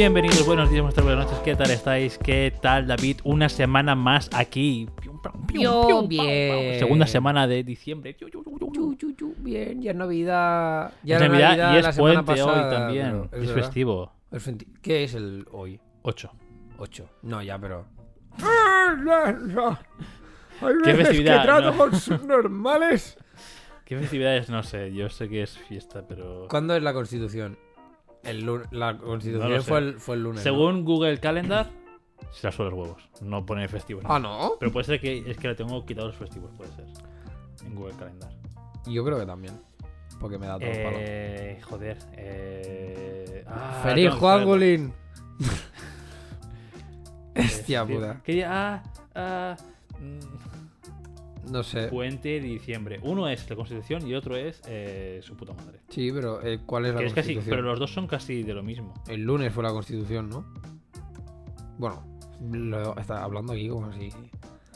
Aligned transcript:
Bienvenidos, 0.00 0.44
buenos 0.44 0.68
días, 0.68 0.82
buenas 0.82 0.94
tardes, 0.94 1.10
buenas 1.14 1.24
noches. 1.24 1.42
¿Qué 1.42 1.56
tal 1.56 1.70
estáis? 1.70 2.18
¿Qué 2.18 2.52
tal, 2.60 2.86
David? 2.86 3.20
Una 3.24 3.48
semana 3.48 3.94
más 3.94 4.28
aquí. 4.34 4.86
Pium, 5.00 5.22
pam, 5.22 5.46
pium, 5.46 5.62
Yo, 5.62 5.86
pium, 5.86 6.06
bien. 6.06 6.72
pam. 6.72 6.78
Segunda 6.80 7.06
semana 7.06 7.46
de 7.46 7.64
diciembre. 7.64 8.14
Yu, 8.20 8.28
yu, 8.28 8.44
yu, 8.44 8.58
yu. 8.60 8.72
Chu, 8.74 8.94
chu, 8.96 9.12
chu, 9.14 9.34
Bien, 9.38 9.80
ya 9.80 9.92
es 9.92 9.96
Navidad. 9.96 10.92
Ya 11.02 11.16
Es 11.16 11.22
era 11.22 11.30
Navidad 11.32 11.78
y 11.78 11.82
la 11.82 11.88
es 11.88 11.96
semana 11.96 12.22
puente 12.24 12.42
hoy 12.42 12.46
pasada, 12.48 12.70
también. 12.70 13.28
pero 13.30 13.42
Es, 13.42 13.48
verdad. 13.48 13.62
festivo. 13.64 14.12
Es 14.30 14.46
festi- 14.46 14.66
¿Qué 14.82 15.04
es 15.04 15.14
el 15.14 15.46
hoy? 15.50 15.80
8. 16.02 16.30
8. 16.76 17.08
No, 17.22 17.42
ya, 17.42 17.58
pero. 17.58 17.86
¿Qué 20.84 20.94
festividad? 20.94 21.38
que 21.40 21.46
trato 21.46 21.70
No. 21.72 21.76
con 21.78 21.96
subnormales. 21.98 23.16
¿Qué 23.86 23.96
festividades? 23.96 24.50
No 24.50 24.62
sé. 24.62 24.92
Yo 24.92 25.08
sé 25.08 25.30
que 25.30 25.42
es 25.42 25.56
fiesta, 25.56 26.04
pero. 26.06 26.48
¿Cuándo 26.50 26.76
es 26.76 26.82
la 26.82 26.92
constitución? 26.92 27.56
El 28.26 28.44
La 28.70 28.98
constitución 28.98 29.50
No 29.52 29.62
fue, 29.62 29.78
el, 29.78 30.00
fue 30.00 30.16
el 30.16 30.22
lunes. 30.22 30.38
¿no? 30.38 30.42
Según 30.42 30.84
Google 30.84 31.18
Calendar, 31.18 31.70
se 32.32 32.46
la 32.46 32.52
suele 32.52 32.70
los 32.70 32.80
huevos. 32.80 33.08
No 33.22 33.44
pone 33.46 33.66
festivos. 33.68 34.04
Ah, 34.06 34.18
no. 34.18 34.52
Pero 34.58 34.72
puede 34.72 34.84
ser 34.84 35.00
que 35.00 35.30
es 35.30 35.36
que 35.38 35.48
le 35.48 35.54
tengo 35.54 35.84
quitado 35.86 36.08
los 36.08 36.16
festivos, 36.16 36.50
puede 36.56 36.70
ser. 36.72 36.86
En 37.64 37.74
Google 37.74 37.94
Calendar. 37.96 38.30
Yo 38.86 39.04
creo 39.04 39.18
que 39.18 39.26
también. 39.26 39.54
Porque 40.20 40.38
me 40.38 40.46
da 40.46 40.58
todo 40.58 40.68
el 40.70 40.82
palo. 40.82 40.96
Eh, 40.98 41.60
joder. 41.62 41.98
Eh... 42.12 43.44
ah, 43.46 43.80
¡Feliz 43.82 44.12
Juan. 44.14 44.44
Gulín! 44.44 44.92
Hostia 47.36 47.82
Eh, 47.82 47.94
puta. 47.94 48.22
Ah, 48.46 48.82
ah, 49.14 49.56
mm, 50.00 50.18
No 51.50 51.62
sé. 51.62 51.88
Puente 51.88 52.28
de 52.28 52.40
diciembre. 52.40 52.98
Uno 53.02 53.28
es 53.28 53.48
la 53.48 53.56
Constitución 53.56 54.06
y 54.06 54.14
otro 54.14 54.36
es 54.36 54.60
eh, 54.66 55.20
su 55.22 55.36
puta 55.36 55.52
madre. 55.52 55.80
Sí, 55.88 56.10
pero 56.12 56.42
eh, 56.42 56.60
¿cuál 56.66 56.86
es 56.86 56.94
la 56.94 57.00
Que 57.00 57.06
es 57.06 57.12
casi, 57.14 57.34
constitución? 57.34 57.56
pero 57.56 57.68
los 57.70 57.78
dos 57.78 57.92
son 57.92 58.06
casi 58.06 58.42
de 58.42 58.54
lo 58.54 58.62
mismo. 58.62 58.94
El 59.08 59.22
lunes 59.22 59.52
fue 59.52 59.62
la 59.62 59.70
constitución, 59.70 60.28
¿no? 60.28 60.44
Bueno, 61.78 62.02
lo 62.50 62.96
está 62.98 63.22
hablando 63.22 63.52
aquí 63.52 63.68
como 63.68 63.92
si. 63.92 64.10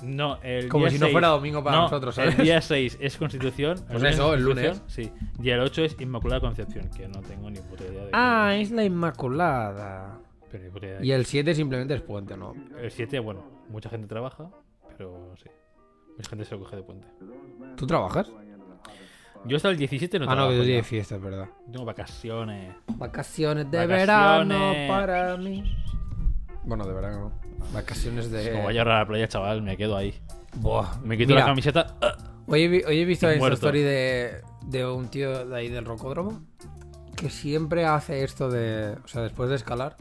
No, 0.03 0.39
el 0.43 0.69
Como 0.69 0.85
día 0.85 0.93
si 0.93 0.99
no 0.99 1.07
6 1.07 1.13
fuera 1.13 1.29
domingo 1.29 1.63
para 1.63 1.77
no, 1.77 1.83
nosotros, 1.83 2.15
¿sabes? 2.15 2.39
El 2.39 2.45
día 2.45 2.61
6 2.63 2.99
es 3.01 3.17
Constitución. 3.19 3.77
Pues 3.89 3.99
lunes 4.01 4.15
eso, 4.15 4.33
es 4.35 4.41
el 4.41 4.47
Constitución, 4.47 4.83
Sí. 4.89 5.13
Y 5.43 5.51
el 5.51 5.61
8 5.61 5.85
es 5.85 6.01
Inmaculada 6.01 6.41
Concepción, 6.41 6.89
que 6.97 7.07
no 7.09 7.21
tengo 7.21 7.51
ni 7.51 7.59
puta 7.61 7.85
idea 7.85 8.05
de. 8.05 8.11
Ah, 8.15 8.55
es 8.57 8.71
la 8.71 8.85
Inmaculada. 8.85 10.19
pero 10.51 10.65
ni 10.65 10.71
puta 10.71 10.87
idea 10.87 10.99
de 11.01 11.07
Y 11.07 11.13
el 11.13 11.27
7 11.27 11.55
simplemente 11.55 11.95
es 11.95 12.01
puente, 12.01 12.35
¿no? 12.37 12.55
El 12.81 12.91
7, 12.91 13.19
bueno, 13.19 13.45
mucha 13.69 13.91
gente 13.91 14.07
trabaja, 14.07 14.51
pero 14.97 15.35
sí. 15.43 15.51
Mucha 16.21 16.29
gente 16.29 16.45
se 16.45 16.55
lo 16.55 16.61
coge 16.61 16.77
de 16.77 16.83
puente. 16.83 17.07
¿Tú 17.77 17.87
trabajas? 17.87 18.31
Yo 19.47 19.57
hasta 19.57 19.71
el 19.71 19.79
17 19.79 20.19
no 20.19 20.25
ah, 20.25 20.29
no, 20.29 20.33
trabajo. 20.35 20.51
que 20.53 20.59
tú 20.59 20.65
tienes 20.67 20.87
fiesta, 20.87 21.15
es 21.17 21.23
verdad. 21.23 21.49
Tengo 21.73 21.87
vacaciones. 21.87 22.75
Vacaciones 22.97 23.71
de 23.71 23.79
Vacaciones. 23.79 24.07
verano 24.07 24.75
para 24.87 25.37
mí. 25.39 25.65
Bueno, 26.65 26.85
de 26.85 26.93
verano, 26.93 27.21
¿no? 27.21 27.33
Vacaciones 27.73 28.31
de. 28.31 28.51
Como 28.53 28.65
vaya 28.65 28.83
a 28.83 28.85
la 28.85 29.07
playa, 29.07 29.29
chaval, 29.29 29.63
me 29.63 29.79
quedo 29.79 29.97
ahí. 29.97 30.15
Buah. 30.57 30.99
Me 31.03 31.17
quito 31.17 31.29
Mira, 31.29 31.41
la 31.41 31.47
camiseta. 31.47 31.97
¡ah! 32.03 32.19
Hoy 32.47 32.65
he, 32.65 32.69
vi- 32.69 32.83
hoy 32.87 33.01
he 33.01 33.05
visto 33.07 33.31
Y 33.33 33.37
esta 33.37 33.49
story 33.55 33.81
de, 33.81 34.43
de 34.67 34.85
un 34.85 35.09
tío 35.09 35.47
de 35.47 35.57
ahí 35.57 35.69
del 35.69 35.87
rocódromo 35.87 36.43
que 37.17 37.31
siempre 37.31 37.87
hace 37.87 38.25
esto 38.25 38.51
de. 38.51 38.95
O 39.03 39.09
sea, 39.09 39.23
después 39.23 39.49
de 39.49 39.57
escalar 39.57 39.97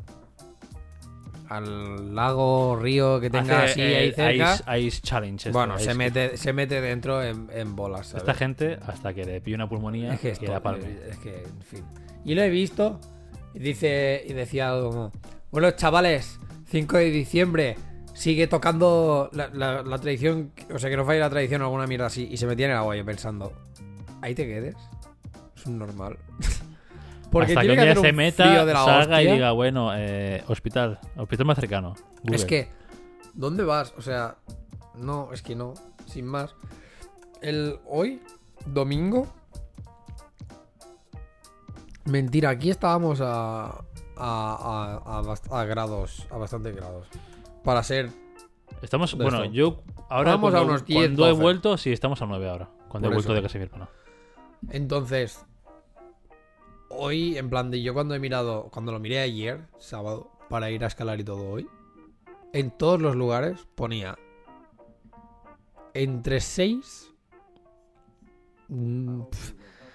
al 1.49 2.15
lago, 2.15 2.77
río 2.79 3.19
que 3.19 3.29
tenga 3.29 3.63
Hace, 3.63 3.71
así 3.71 3.81
eh, 3.81 3.97
ahí 3.97 4.11
cerca. 4.13 4.53
Ice, 4.77 4.87
Ice 4.87 5.01
Challenge. 5.01 5.35
este, 5.49 5.51
bueno, 5.51 5.75
Ice 5.75 5.85
se 5.85 5.93
mete, 5.95 6.37
se 6.37 6.53
mete 6.53 6.79
dentro 6.81 7.21
en, 7.23 7.49
en 7.51 7.75
bolas. 7.75 8.07
¿sabes? 8.07 8.21
Esta 8.23 8.33
gente, 8.35 8.77
hasta 8.85 9.13
que 9.13 9.25
le 9.25 9.41
pille 9.41 9.55
una 9.55 9.67
pulmonía, 9.67 10.13
Es 10.13 10.19
que 10.19 10.29
esto, 10.31 10.45
es 11.09 11.17
que, 11.17 11.43
en 11.43 11.61
fin. 11.63 11.83
Y 12.23 12.35
lo 12.35 12.43
he 12.43 12.49
visto 12.49 12.99
y 13.53 13.59
dice 13.59 14.23
y 14.27 14.33
decía 14.33 14.69
algo 14.69 14.89
como, 14.89 15.11
bueno, 15.51 15.71
chavales, 15.71 16.39
5 16.67 16.97
de 16.97 17.09
diciembre 17.11 17.75
sigue 18.13 18.45
tocando 18.47 19.29
la, 19.33 19.47
la- 19.53 19.81
la 19.81 19.97
tradición, 19.97 20.51
o 20.73 20.77
sea, 20.77 20.89
que 20.89 20.97
no 20.97 21.05
falle 21.05 21.19
la 21.19 21.29
tradición 21.29 21.61
o 21.61 21.65
alguna 21.65 21.87
mierda 21.87 22.05
así 22.07 22.27
y 22.29 22.37
se 22.37 22.45
metía 22.45 22.65
en 22.67 22.73
el 22.73 22.77
agua 22.77 22.95
yo 22.95 23.03
pensando, 23.05 23.53
ahí 24.21 24.35
te 24.35 24.45
quedes. 24.45 24.75
Es 25.55 25.65
un 25.65 25.79
normal. 25.79 26.17
Porque 27.31 27.51
hasta 27.51 27.61
que 27.61 27.67
tiene 27.67 27.81
un 27.81 27.85
día 27.85 27.91
hacer 27.91 28.03
se 28.03 28.09
un 28.09 28.15
meta, 28.15 28.43
frío 28.43 28.65
de 28.65 28.73
la 28.73 28.85
salga 28.85 29.21
y 29.21 29.31
diga, 29.31 29.51
bueno, 29.51 29.91
eh, 29.95 30.43
hospital, 30.47 30.99
hospital 31.15 31.45
más 31.45 31.57
cercano. 31.59 31.93
Google. 32.23 32.35
Es 32.35 32.45
que, 32.45 32.69
¿dónde 33.33 33.63
vas? 33.63 33.93
O 33.97 34.01
sea, 34.01 34.37
no, 34.95 35.31
es 35.33 35.41
que 35.41 35.55
no, 35.55 35.73
sin 36.05 36.25
más. 36.25 36.55
El 37.41 37.79
hoy, 37.85 38.21
domingo. 38.65 39.27
Mentira, 42.05 42.49
aquí 42.49 42.69
estábamos 42.71 43.21
a. 43.21 43.65
a, 43.65 43.81
a, 44.17 45.21
a 45.51 45.59
a 45.61 45.65
grados, 45.65 46.27
a 46.31 46.37
bastantes 46.37 46.75
grados. 46.75 47.07
Para 47.63 47.83
ser. 47.83 48.09
Estamos, 48.81 49.13
bueno, 49.15 49.43
esto. 49.43 49.53
yo 49.53 49.83
ahora 50.09 50.31
Vamos 50.31 50.53
a 50.53 50.57
cuando, 50.57 50.73
unos 50.73 50.85
10, 50.85 50.99
cuando 50.99 51.25
he 51.25 51.29
12. 51.29 51.41
vuelto, 51.41 51.77
sí, 51.77 51.91
estamos 51.91 52.21
a 52.21 52.25
9 52.25 52.49
ahora. 52.49 52.69
Cuando 52.87 53.07
Por 53.07 53.13
he 53.13 53.15
vuelto 53.15 53.35
eso. 53.35 53.53
de 53.53 53.59
mi 53.59 53.65
hermano. 53.65 53.89
Entonces. 54.69 55.45
Hoy, 56.89 57.37
en 57.37 57.49
plan 57.49 57.71
de 57.71 57.81
yo 57.81 57.93
cuando 57.93 58.15
he 58.15 58.19
mirado. 58.19 58.69
Cuando 58.71 58.91
lo 58.91 58.99
miré 58.99 59.19
ayer, 59.19 59.67
sábado, 59.77 60.31
para 60.49 60.71
ir 60.71 60.83
a 60.83 60.87
escalar 60.87 61.19
y 61.19 61.23
todo 61.23 61.49
hoy. 61.49 61.67
En 62.53 62.71
todos 62.71 63.01
los 63.01 63.15
lugares 63.15 63.67
ponía. 63.75 64.17
Entre 65.93 66.39
6. 66.39 67.13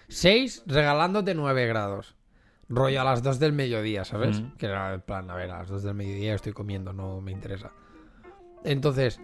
6 0.09 0.63
regalándote 0.67 1.35
9 1.35 1.67
grados. 1.67 2.17
Rollo 2.69 3.01
a 3.01 3.05
las 3.05 3.23
2 3.23 3.39
del 3.39 3.53
mediodía, 3.53 4.05
¿sabes? 4.05 4.41
Mm. 4.41 4.57
Que 4.57 4.67
era 4.67 4.95
el 4.95 5.03
plan, 5.03 5.31
a 5.31 5.35
ver, 5.35 5.51
a 5.51 5.59
las 5.59 5.69
2 5.69 5.83
del 5.83 5.95
mediodía 5.95 6.35
estoy 6.35 6.53
comiendo, 6.53 6.93
no 6.93 7.21
me 7.21 7.31
interesa. 7.31 7.73
Entonces, 8.65 9.21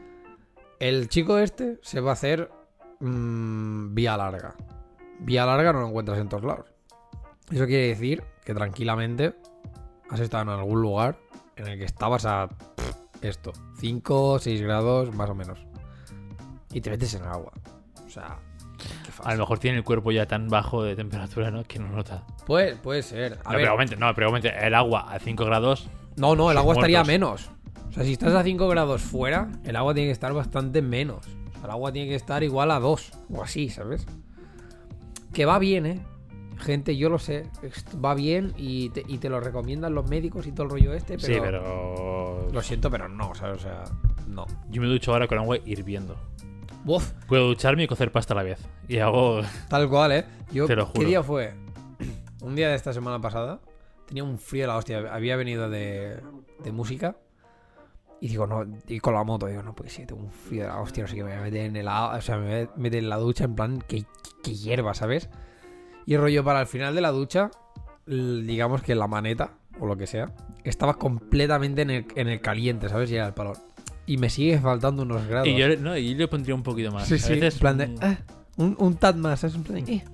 el 0.78 1.08
chico 1.08 1.38
este 1.38 1.78
se 1.82 2.00
va 2.00 2.10
a 2.10 2.12
hacer 2.14 2.50
mm, 3.00 3.94
vía 3.94 4.16
larga. 4.16 4.54
Vía 5.20 5.46
larga 5.46 5.72
no 5.72 5.80
lo 5.80 5.88
encuentras 5.88 6.18
en 6.18 6.28
todos 6.28 6.44
lados. 6.44 6.69
Eso 7.50 7.66
quiere 7.66 7.88
decir 7.88 8.22
que 8.44 8.54
tranquilamente 8.54 9.34
has 10.08 10.20
estado 10.20 10.44
en 10.44 10.48
algún 10.50 10.80
lugar 10.80 11.16
en 11.56 11.66
el 11.66 11.78
que 11.78 11.84
estabas 11.84 12.24
a 12.24 12.48
pff, 12.48 12.96
esto, 13.22 13.52
5 13.78 14.24
o 14.32 14.38
6 14.38 14.62
grados 14.62 15.14
más 15.14 15.28
o 15.30 15.34
menos. 15.34 15.58
Y 16.72 16.80
te 16.80 16.90
metes 16.90 17.14
en 17.14 17.22
el 17.22 17.28
agua. 17.28 17.52
O 18.06 18.08
sea, 18.08 18.38
A 19.24 19.34
lo 19.34 19.40
mejor 19.40 19.58
tiene 19.58 19.78
el 19.78 19.84
cuerpo 19.84 20.12
ya 20.12 20.26
tan 20.26 20.48
bajo 20.48 20.82
de 20.82 20.96
temperatura, 20.96 21.50
¿no? 21.50 21.64
Que 21.64 21.78
no 21.78 21.88
nota. 21.88 22.24
Puede, 22.46 22.76
puede 22.76 23.02
ser. 23.02 23.38
A 23.44 23.50
no, 23.52 23.56
ver, 23.56 23.58
pero 23.58 23.74
obviamente, 23.74 23.96
no, 23.96 24.14
pero 24.14 24.36
el 24.36 24.74
agua 24.74 25.12
a 25.12 25.18
5 25.18 25.44
grados. 25.44 25.88
no, 26.16 26.34
no, 26.36 26.50
el 26.50 26.56
agua 26.56 26.74
estaría 26.74 27.04
menos. 27.04 27.50
O 27.88 27.92
sea, 27.92 28.04
si 28.04 28.12
estás 28.12 28.34
a 28.34 28.42
5 28.44 28.68
grados 28.68 29.02
fuera, 29.02 29.50
el 29.64 29.74
agua 29.76 29.92
tiene 29.94 30.08
que 30.08 30.12
estar 30.12 30.32
bastante 30.32 30.80
menos. 30.80 31.26
O 31.26 31.52
sea, 31.54 31.64
el 31.64 31.70
agua 31.70 31.92
tiene 31.92 32.08
que 32.08 32.14
estar 32.14 32.42
igual 32.42 32.70
a 32.70 32.78
2 32.78 33.12
o 33.34 33.42
así, 33.42 33.68
¿sabes? 33.68 34.06
Que 35.32 35.44
va 35.44 35.58
bien, 35.58 35.86
¿eh? 35.86 36.00
Gente, 36.60 36.96
yo 36.96 37.08
lo 37.08 37.18
sé. 37.18 37.48
Va 38.04 38.14
bien 38.14 38.52
y 38.56 38.90
te, 38.90 39.02
y 39.06 39.18
te 39.18 39.28
lo 39.28 39.40
recomiendan 39.40 39.94
los 39.94 40.08
médicos 40.08 40.46
y 40.46 40.52
todo 40.52 40.64
el 40.64 40.70
rollo 40.70 40.92
este, 40.94 41.16
pero... 41.18 41.34
Sí, 41.34 41.40
pero. 41.40 42.48
Lo 42.52 42.62
siento, 42.62 42.90
pero 42.90 43.08
no, 43.08 43.34
¿sabes? 43.34 43.56
O 43.56 43.60
sea, 43.60 43.84
no. 44.28 44.46
Yo 44.68 44.82
me 44.82 44.88
ducho 44.88 45.12
ahora 45.12 45.26
con 45.26 45.38
agua 45.38 45.56
hirviendo. 45.64 46.16
Uf, 46.84 47.12
Puedo 47.26 47.46
ducharme 47.48 47.84
y 47.84 47.86
cocer 47.86 48.12
pasta 48.12 48.34
a 48.34 48.36
la 48.36 48.42
vez. 48.42 48.60
Y 48.88 48.98
hago. 48.98 49.40
tal 49.68 49.88
cual, 49.88 50.12
¿eh? 50.12 50.24
Yo, 50.52 50.66
Te 50.66 50.76
lo 50.76 50.86
¿Qué 50.92 50.98
juro. 50.98 51.08
día 51.08 51.22
fue? 51.22 51.54
Un 52.42 52.54
día 52.56 52.68
de 52.68 52.74
esta 52.74 52.92
semana 52.92 53.20
pasada. 53.20 53.60
Tenía 54.06 54.24
un 54.24 54.38
frío 54.38 54.64
de 54.64 54.66
la 54.68 54.76
hostia. 54.76 54.98
Había 55.12 55.36
venido 55.36 55.70
de, 55.70 56.20
de 56.64 56.72
música. 56.72 57.16
Y 58.20 58.28
digo, 58.28 58.46
no, 58.46 58.66
y 58.86 58.98
con 59.00 59.14
la 59.14 59.24
moto, 59.24 59.46
digo, 59.46 59.62
no, 59.62 59.74
pues 59.74 59.92
sí, 59.94 60.04
tengo 60.04 60.20
un 60.20 60.30
frío 60.30 60.62
de 60.64 60.68
la 60.68 60.80
hostia, 60.80 61.04
no 61.04 61.08
sé 61.08 61.14
qué, 61.14 61.24
me 61.24 61.30
voy 61.30 61.38
a 61.38 61.42
meter 61.42 61.64
en 61.64 61.76
el 61.76 61.88
o 61.88 62.20
sea, 62.20 62.36
me 62.36 62.44
voy 62.44 62.68
a 62.68 62.78
meter 62.78 62.98
en 62.98 63.08
la 63.08 63.16
ducha 63.16 63.44
en 63.44 63.54
plan 63.54 63.82
que, 63.88 64.04
que 64.42 64.54
hierba, 64.54 64.92
¿sabes? 64.92 65.30
Y 66.06 66.16
rollo 66.16 66.42
para 66.44 66.60
el 66.60 66.66
final 66.66 66.94
de 66.94 67.00
la 67.00 67.10
ducha, 67.10 67.50
digamos 68.06 68.82
que 68.82 68.94
la 68.94 69.06
maneta, 69.06 69.52
o 69.78 69.86
lo 69.86 69.96
que 69.96 70.06
sea, 70.06 70.32
estaba 70.64 70.94
completamente 70.94 71.82
en 71.82 71.90
el, 71.90 72.06
en 72.16 72.28
el 72.28 72.40
caliente, 72.40 72.88
¿sabes? 72.88 73.10
Y 73.10 73.16
era 73.16 73.26
el 73.28 73.34
palo. 73.34 73.52
Y 74.06 74.16
me 74.16 74.28
sigue 74.28 74.58
faltando 74.58 75.02
unos 75.02 75.26
grados. 75.26 75.46
Y 75.46 75.56
yo, 75.56 75.68
no, 75.76 75.96
y 75.96 76.14
le 76.14 76.26
pondría 76.26 76.54
un 76.54 76.62
poquito 76.62 76.90
más. 76.90 77.06
Sí, 77.06 77.18
sí, 77.18 77.34
en 77.34 77.52
plan 77.58 77.78
de, 77.78 77.94
"Ah", 78.00 78.16
un, 78.56 78.74
un 78.78 78.96
tad 78.96 79.14
más, 79.14 79.40
¿sabes? 79.40 79.54
En 79.56 79.62
plan 79.62 79.84
de, 79.84 79.92
"Eh". 79.92 80.04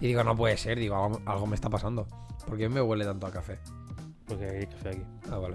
Y 0.00 0.06
digo, 0.08 0.22
no 0.22 0.36
puede 0.36 0.56
ser, 0.56 0.78
digo, 0.78 0.96
algo, 1.02 1.20
algo 1.24 1.46
me 1.46 1.54
está 1.54 1.70
pasando. 1.70 2.06
¿Por 2.46 2.58
qué 2.58 2.68
me 2.68 2.80
huele 2.82 3.04
tanto 3.04 3.26
a 3.26 3.30
café? 3.30 3.58
Porque 4.26 4.44
hay 4.44 4.66
café 4.66 4.90
aquí. 4.90 5.02
Ah, 5.30 5.38
vale. 5.38 5.54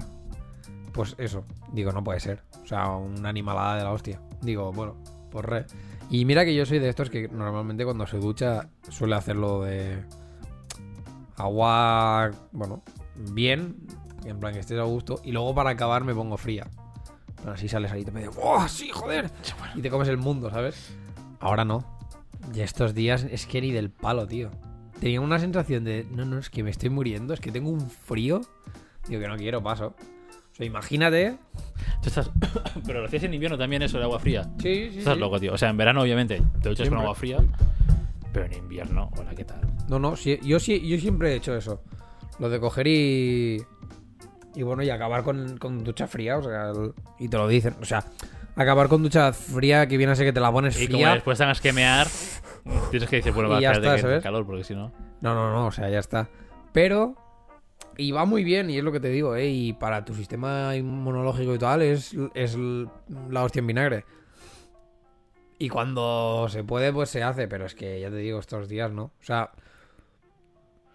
Pues 0.92 1.16
eso, 1.18 1.44
digo, 1.72 1.92
no 1.92 2.04
puede 2.04 2.20
ser. 2.20 2.42
O 2.64 2.68
sea, 2.68 2.90
una 2.90 3.30
animalada 3.30 3.78
de 3.78 3.84
la 3.84 3.92
hostia. 3.92 4.20
Digo, 4.42 4.72
bueno, 4.74 4.96
pues 5.32 5.46
re. 5.46 5.66
Y 6.10 6.26
mira 6.26 6.46
que 6.46 6.54
yo 6.54 6.66
soy 6.66 6.80
de 6.80 6.90
estos 6.90 7.10
que 7.10 7.28
normalmente 7.28 7.86
cuando 7.86 8.06
se 8.06 8.18
ducha 8.18 8.70
suele 8.90 9.16
hacerlo 9.16 9.64
de 9.64 10.04
agua, 11.38 12.32
bueno, 12.52 12.84
bien, 13.16 13.78
en 14.26 14.40
plan 14.40 14.54
que 14.54 14.60
estés 14.60 14.80
a 14.80 14.84
gusto, 14.84 15.20
y 15.24 15.32
luego 15.32 15.56
para 15.56 15.72
acabar 15.72 16.04
me 16.04 16.14
pongo 16.14 16.38
fría. 16.38 16.68
Pero 17.38 17.54
así 17.54 17.68
sales 17.68 17.92
ahí 17.92 18.02
y 18.02 18.06
te 18.06 18.12
medio, 18.12 18.32
¡oh, 18.42 18.68
sí, 18.68 18.90
joder! 18.90 19.32
Y 19.76 19.82
te 19.82 19.90
comes 19.90 20.08
el 20.08 20.18
mundo, 20.18 20.50
¿sabes? 20.50 20.96
Ahora 21.40 21.66
no. 21.66 21.84
Y 22.54 22.62
estos 22.62 22.94
días 22.94 23.26
es 23.30 23.48
que 23.48 23.62
ni 23.62 23.72
del 23.72 23.90
palo, 23.90 24.28
tío. 24.28 24.52
Tenía 25.00 25.20
una 25.20 25.40
sensación 25.40 25.84
de, 25.84 26.08
no, 26.12 26.26
no, 26.26 26.38
es 26.38 26.50
que 26.50 26.64
me 26.64 26.70
estoy 26.70 26.90
muriendo, 26.90 27.34
es 27.34 27.40
que 27.40 27.52
tengo 27.52 27.70
un 27.70 27.90
frío 27.90 28.42
Digo 29.08 29.22
que 29.22 29.28
no 29.28 29.38
quiero, 29.38 29.62
paso. 29.62 29.94
O 30.54 30.56
sea, 30.56 30.66
imagínate. 30.66 31.38
Tú 32.02 32.10
estás... 32.10 32.30
Pero 32.86 33.02
lo 33.02 33.08
hacías 33.08 33.24
en 33.24 33.34
invierno 33.34 33.58
también 33.58 33.82
eso 33.82 33.98
de 33.98 34.04
agua 34.04 34.20
fría. 34.20 34.44
Sí, 34.62 34.90
sí. 34.92 35.00
Estás 35.00 35.18
loco, 35.18 35.40
tío. 35.40 35.54
O 35.54 35.58
sea, 35.58 35.70
en 35.70 35.78
verano, 35.78 36.02
obviamente, 36.02 36.42
te 36.62 36.70
duchas 36.70 36.88
con 36.90 37.00
agua 37.00 37.16
fría. 37.16 37.38
Pero 38.32 38.46
en 38.46 38.54
invierno, 38.54 39.10
hola, 39.18 39.34
¿qué 39.36 39.44
tal? 39.46 39.62
No, 39.90 40.00
no, 40.00 40.16
sí, 40.16 40.40
yo 40.44 40.60
sí, 40.60 40.88
yo 40.88 40.98
siempre 41.00 41.34
he 41.34 41.36
hecho 41.36 41.56
eso. 41.56 41.82
Lo 42.40 42.50
de 42.50 42.60
coger 42.60 42.88
y. 42.88 43.62
Y 44.56 44.62
bueno, 44.64 44.84
y 44.84 44.90
acabar 44.92 45.24
con, 45.24 45.58
con 45.58 45.84
ducha 45.84 46.08
fría, 46.08 46.38
o 46.38 46.44
sea, 46.44 46.70
el- 46.70 46.94
y 47.20 47.28
te 47.28 47.38
lo 47.38 47.48
dicen. 47.48 47.76
O 47.82 47.86
sea, 47.86 48.04
acabar 48.56 48.88
con 48.88 49.02
ducha 49.04 49.34
fría 49.34 49.88
que 49.88 49.98
viene 49.98 50.14
a 50.14 50.16
ser 50.16 50.26
que 50.28 50.34
te 50.34 50.40
la 50.40 50.52
pones 50.52 50.80
Y 50.80 50.86
como 50.88 51.00
fría. 51.00 51.14
después 51.14 51.38
tengas 51.40 51.60
que 51.62 51.74
mear, 51.74 52.08
tienes 52.92 53.10
que 53.10 53.16
decir, 53.18 53.34
bueno, 53.34 53.50
va 53.50 53.58
a 53.58 53.74
¿sabes? 53.76 54.24
calor, 54.24 54.46
porque 54.46 54.64
si 54.64 54.74
no. 54.76 54.92
No, 55.22 55.34
no, 55.36 55.52
no, 55.52 55.68
o 55.68 55.72
sea, 55.72 55.90
ya 55.90 56.00
está. 56.00 56.28
Pero. 56.72 57.16
Y 57.98 58.12
va 58.12 58.26
muy 58.26 58.44
bien, 58.44 58.70
y 58.70 58.78
es 58.78 58.84
lo 58.84 58.92
que 58.92 59.00
te 59.00 59.10
digo, 59.10 59.36
¿eh? 59.36 59.48
Y 59.50 59.74
para 59.74 60.04
tu 60.06 60.14
sistema 60.14 60.76
inmunológico 60.76 61.54
y 61.54 61.60
tal, 61.60 61.82
es, 61.82 62.16
es 62.34 62.58
la 62.58 63.44
hostia 63.44 63.60
en 63.60 63.68
vinagre. 63.68 64.06
Y 65.60 65.70
cuando 65.70 66.48
se 66.50 66.64
puede, 66.64 66.92
pues 66.92 67.10
se 67.10 67.24
hace, 67.24 67.48
pero 67.48 67.66
es 67.66 67.76
que 67.76 68.00
ya 68.00 68.10
te 68.10 68.18
digo, 68.18 68.40
estos 68.40 68.68
días 68.68 68.92
no. 68.92 69.04
O 69.04 69.24
sea, 69.24 69.52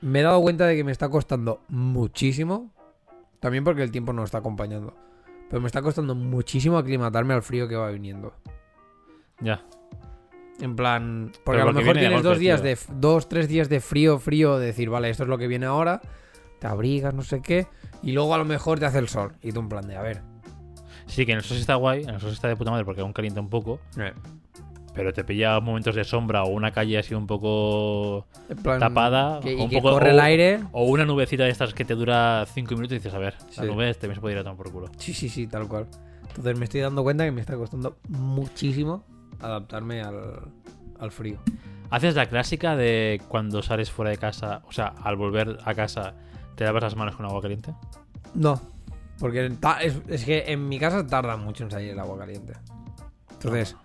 me 0.00 0.20
he 0.20 0.22
dado 0.22 0.40
cuenta 0.42 0.66
de 0.66 0.76
que 0.76 0.84
me 0.84 0.92
está 0.92 1.08
costando 1.08 1.62
muchísimo. 1.68 2.72
También 3.40 3.64
porque 3.64 3.82
el 3.82 3.92
tiempo 3.92 4.12
no 4.12 4.24
está 4.24 4.38
acompañando. 4.38 4.94
Pero 5.48 5.60
me 5.60 5.66
está 5.68 5.80
costando 5.80 6.14
muchísimo 6.14 6.76
aclimatarme 6.76 7.34
al 7.34 7.42
frío 7.42 7.68
que 7.68 7.76
va 7.76 7.90
viniendo. 7.90 8.34
Ya. 9.40 9.64
En 10.60 10.74
plan, 10.74 11.30
porque 11.44 11.58
Pero 11.58 11.62
a 11.62 11.66
lo 11.66 11.72
porque 11.72 11.80
mejor 11.84 11.98
tienes 11.98 12.12
golpe, 12.14 12.28
dos 12.28 12.38
días 12.38 12.60
tío. 12.62 12.70
de 12.70 12.78
dos, 13.00 13.28
tres 13.28 13.48
días 13.48 13.68
de 13.68 13.80
frío, 13.80 14.18
frío, 14.18 14.58
de 14.58 14.66
decir, 14.66 14.90
vale, 14.90 15.08
esto 15.08 15.22
es 15.22 15.28
lo 15.28 15.38
que 15.38 15.46
viene 15.46 15.66
ahora, 15.66 16.00
te 16.58 16.66
abrigas, 16.66 17.14
no 17.14 17.22
sé 17.22 17.40
qué, 17.42 17.66
y 18.02 18.12
luego 18.12 18.34
a 18.34 18.38
lo 18.38 18.44
mejor 18.44 18.78
te 18.78 18.86
hace 18.86 18.98
el 18.98 19.08
sol. 19.08 19.32
Y 19.42 19.52
tú 19.52 19.60
en 19.60 19.68
plan 19.68 19.86
de, 19.86 19.96
a 19.96 20.02
ver. 20.02 20.22
Sí, 21.06 21.24
que 21.24 21.32
en 21.32 21.38
el 21.38 21.44
sol 21.44 21.56
está 21.56 21.74
guay, 21.76 22.02
en 22.04 22.10
el 22.10 22.20
sol 22.20 22.30
está 22.32 22.48
de 22.48 22.56
puta 22.56 22.70
madre 22.70 22.84
porque 22.84 23.00
aún 23.00 23.12
calienta 23.12 23.40
un 23.40 23.48
poco. 23.48 23.80
Pero 24.94 25.12
te 25.12 25.22
pilla 25.22 25.60
momentos 25.60 25.94
de 25.94 26.02
sombra 26.02 26.42
o 26.42 26.48
una 26.48 26.72
calle 26.72 26.98
así 26.98 27.14
un 27.14 27.26
poco 27.28 28.26
plan, 28.64 28.80
tapada. 28.80 29.38
que- 29.40 29.54
o 29.54 29.58
y 29.58 29.62
un 29.62 29.68
que 29.70 29.76
poco, 29.80 29.90
corre 29.94 30.08
o- 30.08 30.12
el 30.12 30.20
aire. 30.20 30.60
O 30.72 30.84
una 30.86 31.04
nubecita 31.04 31.44
de 31.44 31.50
estas 31.50 31.72
que 31.72 31.84
te 31.84 31.94
dura 31.94 32.44
5 32.52 32.74
minutos 32.74 32.92
y 32.92 32.98
dices, 32.98 33.14
a 33.14 33.18
ver, 33.18 33.34
la 33.56 33.62
Sí. 33.62 33.68
nube 33.68 33.88
este 33.90 34.08
me 34.08 34.14
se 34.16 34.20
puede 34.20 34.34
ir 34.34 34.40
a 34.40 34.42
tomar 34.42 34.56
por 34.56 34.72
culo. 34.72 34.88
Sí, 34.98 35.14
sí, 35.14 35.28
sí, 35.28 35.46
tal 35.46 35.68
cual. 35.68 35.86
Entonces 36.28 36.58
me 36.58 36.64
estoy 36.64 36.80
dando 36.80 37.02
cuenta 37.04 37.24
que 37.24 37.30
me 37.30 37.40
está 37.40 37.56
costando 37.56 37.96
muchísimo 38.08 39.04
adaptarme 39.40 40.02
al, 40.02 40.40
al 40.98 41.10
frío. 41.12 41.38
Haces 41.90 42.16
la 42.16 42.26
clásica 42.26 42.74
de 42.76 43.20
cuando 43.28 43.62
sales 43.62 43.90
fuera 43.90 44.10
de 44.10 44.18
casa, 44.18 44.62
o 44.68 44.72
sea, 44.72 44.94
al 45.04 45.16
volver 45.16 45.58
a 45.64 45.74
casa, 45.74 46.14
te 46.58 46.64
lavas 46.64 46.82
las 46.82 46.96
manos 46.96 47.14
con 47.14 47.24
agua 47.24 47.40
caliente. 47.40 47.72
No, 48.34 48.60
porque 49.20 49.46
es, 49.80 50.02
es 50.08 50.24
que 50.24 50.44
en 50.48 50.68
mi 50.68 50.78
casa 50.80 51.06
tarda 51.06 51.36
mucho 51.36 51.62
en 51.64 51.70
salir 51.70 51.90
el 51.92 51.98
agua 52.00 52.18
caliente. 52.18 52.54
Entonces, 53.30 53.76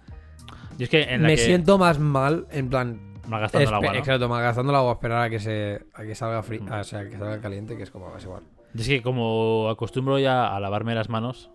Y 0.80 0.84
es 0.84 0.90
que 0.90 1.04
en 1.04 1.22
la 1.22 1.28
me 1.28 1.36
que 1.36 1.42
siento 1.46 1.78
más 1.78 2.00
mal, 2.00 2.48
en 2.50 2.70
plan, 2.70 3.14
malgastando 3.28 3.70
el 3.70 3.76
agua, 3.76 3.94
¿no? 3.94 4.00
Exacto, 4.00 4.28
malgastando 4.28 4.72
el 4.72 4.76
agua, 4.76 4.94
esperar 4.94 5.22
a 5.22 5.30
que 5.30 5.40
se 5.40 5.86
a 5.94 6.02
que 6.02 6.16
salga 6.16 6.42
frío, 6.42 6.62
o 6.70 6.84
sea, 6.84 7.08
que 7.08 7.18
salga 7.18 7.40
caliente, 7.40 7.78
que 7.78 7.84
es 7.84 7.92
como 7.92 8.16
es 8.18 8.24
igual. 8.24 8.42
Y 8.74 8.82
es 8.82 8.88
que 8.88 9.02
como 9.04 9.70
acostumbro 9.70 10.18
ya 10.18 10.48
a 10.56 10.60
lavarme 10.60 10.96
las 10.96 11.10
manos 11.10 11.52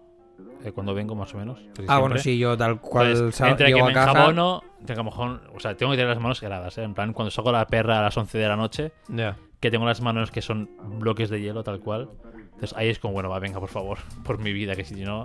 eh, 0.64 0.70
cuando 0.70 0.94
vengo 0.94 1.16
más 1.16 1.34
o 1.34 1.38
menos. 1.38 1.58
Ah, 1.88 1.98
bueno, 1.98 2.14
siempre, 2.14 2.22
sí, 2.22 2.38
yo 2.38 2.56
tal 2.56 2.80
cual 2.80 3.08
Entonces, 3.08 3.34
sal- 3.34 3.50
entre 3.50 3.72
que 3.72 3.82
me 3.82 3.90
a 3.90 3.92
casa. 3.92 4.10
enjabono, 4.12 4.62
tengo, 4.86 5.02
o 5.10 5.58
sea, 5.60 5.76
tengo 5.76 5.90
que 5.92 5.96
tener 5.98 6.10
las 6.14 6.22
manos 6.22 6.40
heladas, 6.40 6.78
¿eh? 6.78 6.84
En 6.84 6.94
plan, 6.94 7.12
cuando 7.12 7.32
saco 7.32 7.50
la 7.50 7.66
perra 7.66 7.98
a 7.98 8.02
las 8.02 8.16
11 8.16 8.38
de 8.38 8.48
la 8.48 8.54
noche, 8.56 8.92
Ya. 9.08 9.36
Que 9.60 9.70
tengo 9.70 9.84
las 9.86 10.00
manos 10.00 10.30
que 10.30 10.42
son 10.42 10.70
bloques 11.00 11.30
de 11.30 11.40
hielo, 11.40 11.62
tal 11.64 11.80
cual. 11.80 12.08
Entonces 12.54 12.74
ahí 12.76 12.88
es 12.88 12.98
como, 12.98 13.14
bueno, 13.14 13.28
va, 13.28 13.38
venga, 13.38 13.60
por 13.60 13.68
favor, 13.68 13.98
por 14.24 14.38
mi 14.38 14.52
vida, 14.52 14.74
que 14.76 14.84
si 14.84 14.94
no, 14.96 15.24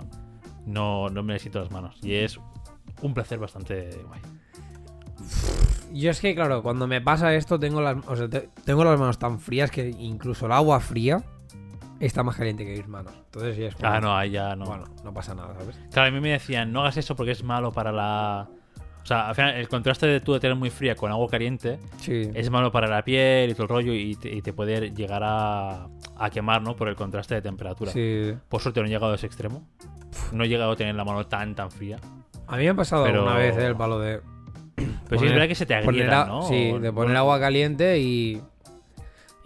no, 0.66 1.08
no 1.08 1.22
me 1.22 1.32
necesito 1.34 1.60
las 1.60 1.70
manos. 1.70 1.96
Y 2.02 2.14
es 2.14 2.38
un 3.02 3.14
placer 3.14 3.38
bastante 3.38 3.90
guay. 4.06 4.20
Yo 5.92 6.10
es 6.10 6.20
que, 6.20 6.34
claro, 6.34 6.62
cuando 6.62 6.86
me 6.86 7.00
pasa 7.00 7.34
esto, 7.34 7.58
tengo 7.58 7.80
las, 7.80 7.96
o 8.08 8.16
sea, 8.16 8.28
te- 8.28 8.48
tengo 8.64 8.82
las 8.84 8.98
manos 8.98 9.18
tan 9.18 9.38
frías 9.38 9.70
que 9.70 9.90
incluso 9.98 10.46
el 10.46 10.52
agua 10.52 10.80
fría 10.80 11.22
está 12.00 12.24
más 12.24 12.36
caliente 12.36 12.64
que 12.64 12.72
mis 12.76 12.88
manos. 12.88 13.12
Entonces 13.26 13.56
ya 13.56 13.66
es 13.68 13.76
como, 13.76 13.88
Ah, 13.88 14.00
no, 14.00 14.16
ahí 14.16 14.30
ya 14.32 14.56
no. 14.56 14.64
Bueno, 14.66 14.84
no 15.04 15.14
pasa 15.14 15.34
nada, 15.36 15.54
¿sabes? 15.54 15.78
Claro, 15.92 16.08
a 16.08 16.10
mí 16.10 16.20
me 16.20 16.30
decían, 16.30 16.72
no 16.72 16.80
hagas 16.80 16.96
eso 16.96 17.14
porque 17.14 17.30
es 17.32 17.44
malo 17.44 17.72
para 17.72 17.92
la... 17.92 18.48
O 19.04 19.06
sea, 19.06 19.28
al 19.28 19.34
final, 19.34 19.54
el 19.56 19.68
contraste 19.68 20.06
de 20.06 20.20
tú 20.20 20.32
de 20.32 20.40
tener 20.40 20.56
muy 20.56 20.70
fría 20.70 20.94
con 20.96 21.12
agua 21.12 21.28
caliente 21.28 21.78
Sí. 21.98 22.30
es 22.34 22.48
malo 22.50 22.72
para 22.72 22.88
la 22.88 23.04
piel 23.04 23.50
y 23.50 23.52
todo 23.52 23.64
el 23.64 23.68
rollo 23.68 23.92
y 23.92 24.16
te, 24.16 24.34
y 24.34 24.40
te 24.40 24.54
puede 24.54 24.90
llegar 24.94 25.22
a, 25.22 25.88
a 26.16 26.30
quemar, 26.30 26.62
¿no? 26.62 26.74
Por 26.74 26.88
el 26.88 26.96
contraste 26.96 27.34
de 27.34 27.42
temperatura. 27.42 27.92
Sí. 27.92 28.32
Por 28.48 28.62
suerte 28.62 28.80
no 28.80 28.86
he 28.86 28.88
llegado 28.88 29.12
a 29.12 29.14
ese 29.16 29.26
extremo. 29.26 29.68
No 30.32 30.44
he 30.44 30.48
llegado 30.48 30.72
a 30.72 30.76
tener 30.76 30.94
la 30.94 31.04
mano 31.04 31.26
tan, 31.26 31.54
tan 31.54 31.70
fría. 31.70 31.98
A 32.46 32.56
mí 32.56 32.64
me 32.64 32.70
ha 32.70 32.74
pasado 32.74 33.04
Pero- 33.04 33.20
alguna 33.20 33.36
vez 33.36 33.56
eh, 33.58 33.66
el 33.66 33.76
palo 33.76 33.98
de 33.98 34.20
Pero 35.08 35.20
sí 35.20 35.26
es 35.26 35.32
verdad 35.32 35.48
que 35.48 35.54
se 35.54 35.66
te 35.66 35.74
agrieta, 35.74 36.22
a- 36.22 36.26
¿no? 36.26 36.42
Sí, 36.48 36.72
O- 36.74 36.80
de 36.80 36.90
poner 36.92 37.16
agua 37.16 37.38
caliente 37.38 37.98
y 38.00 38.40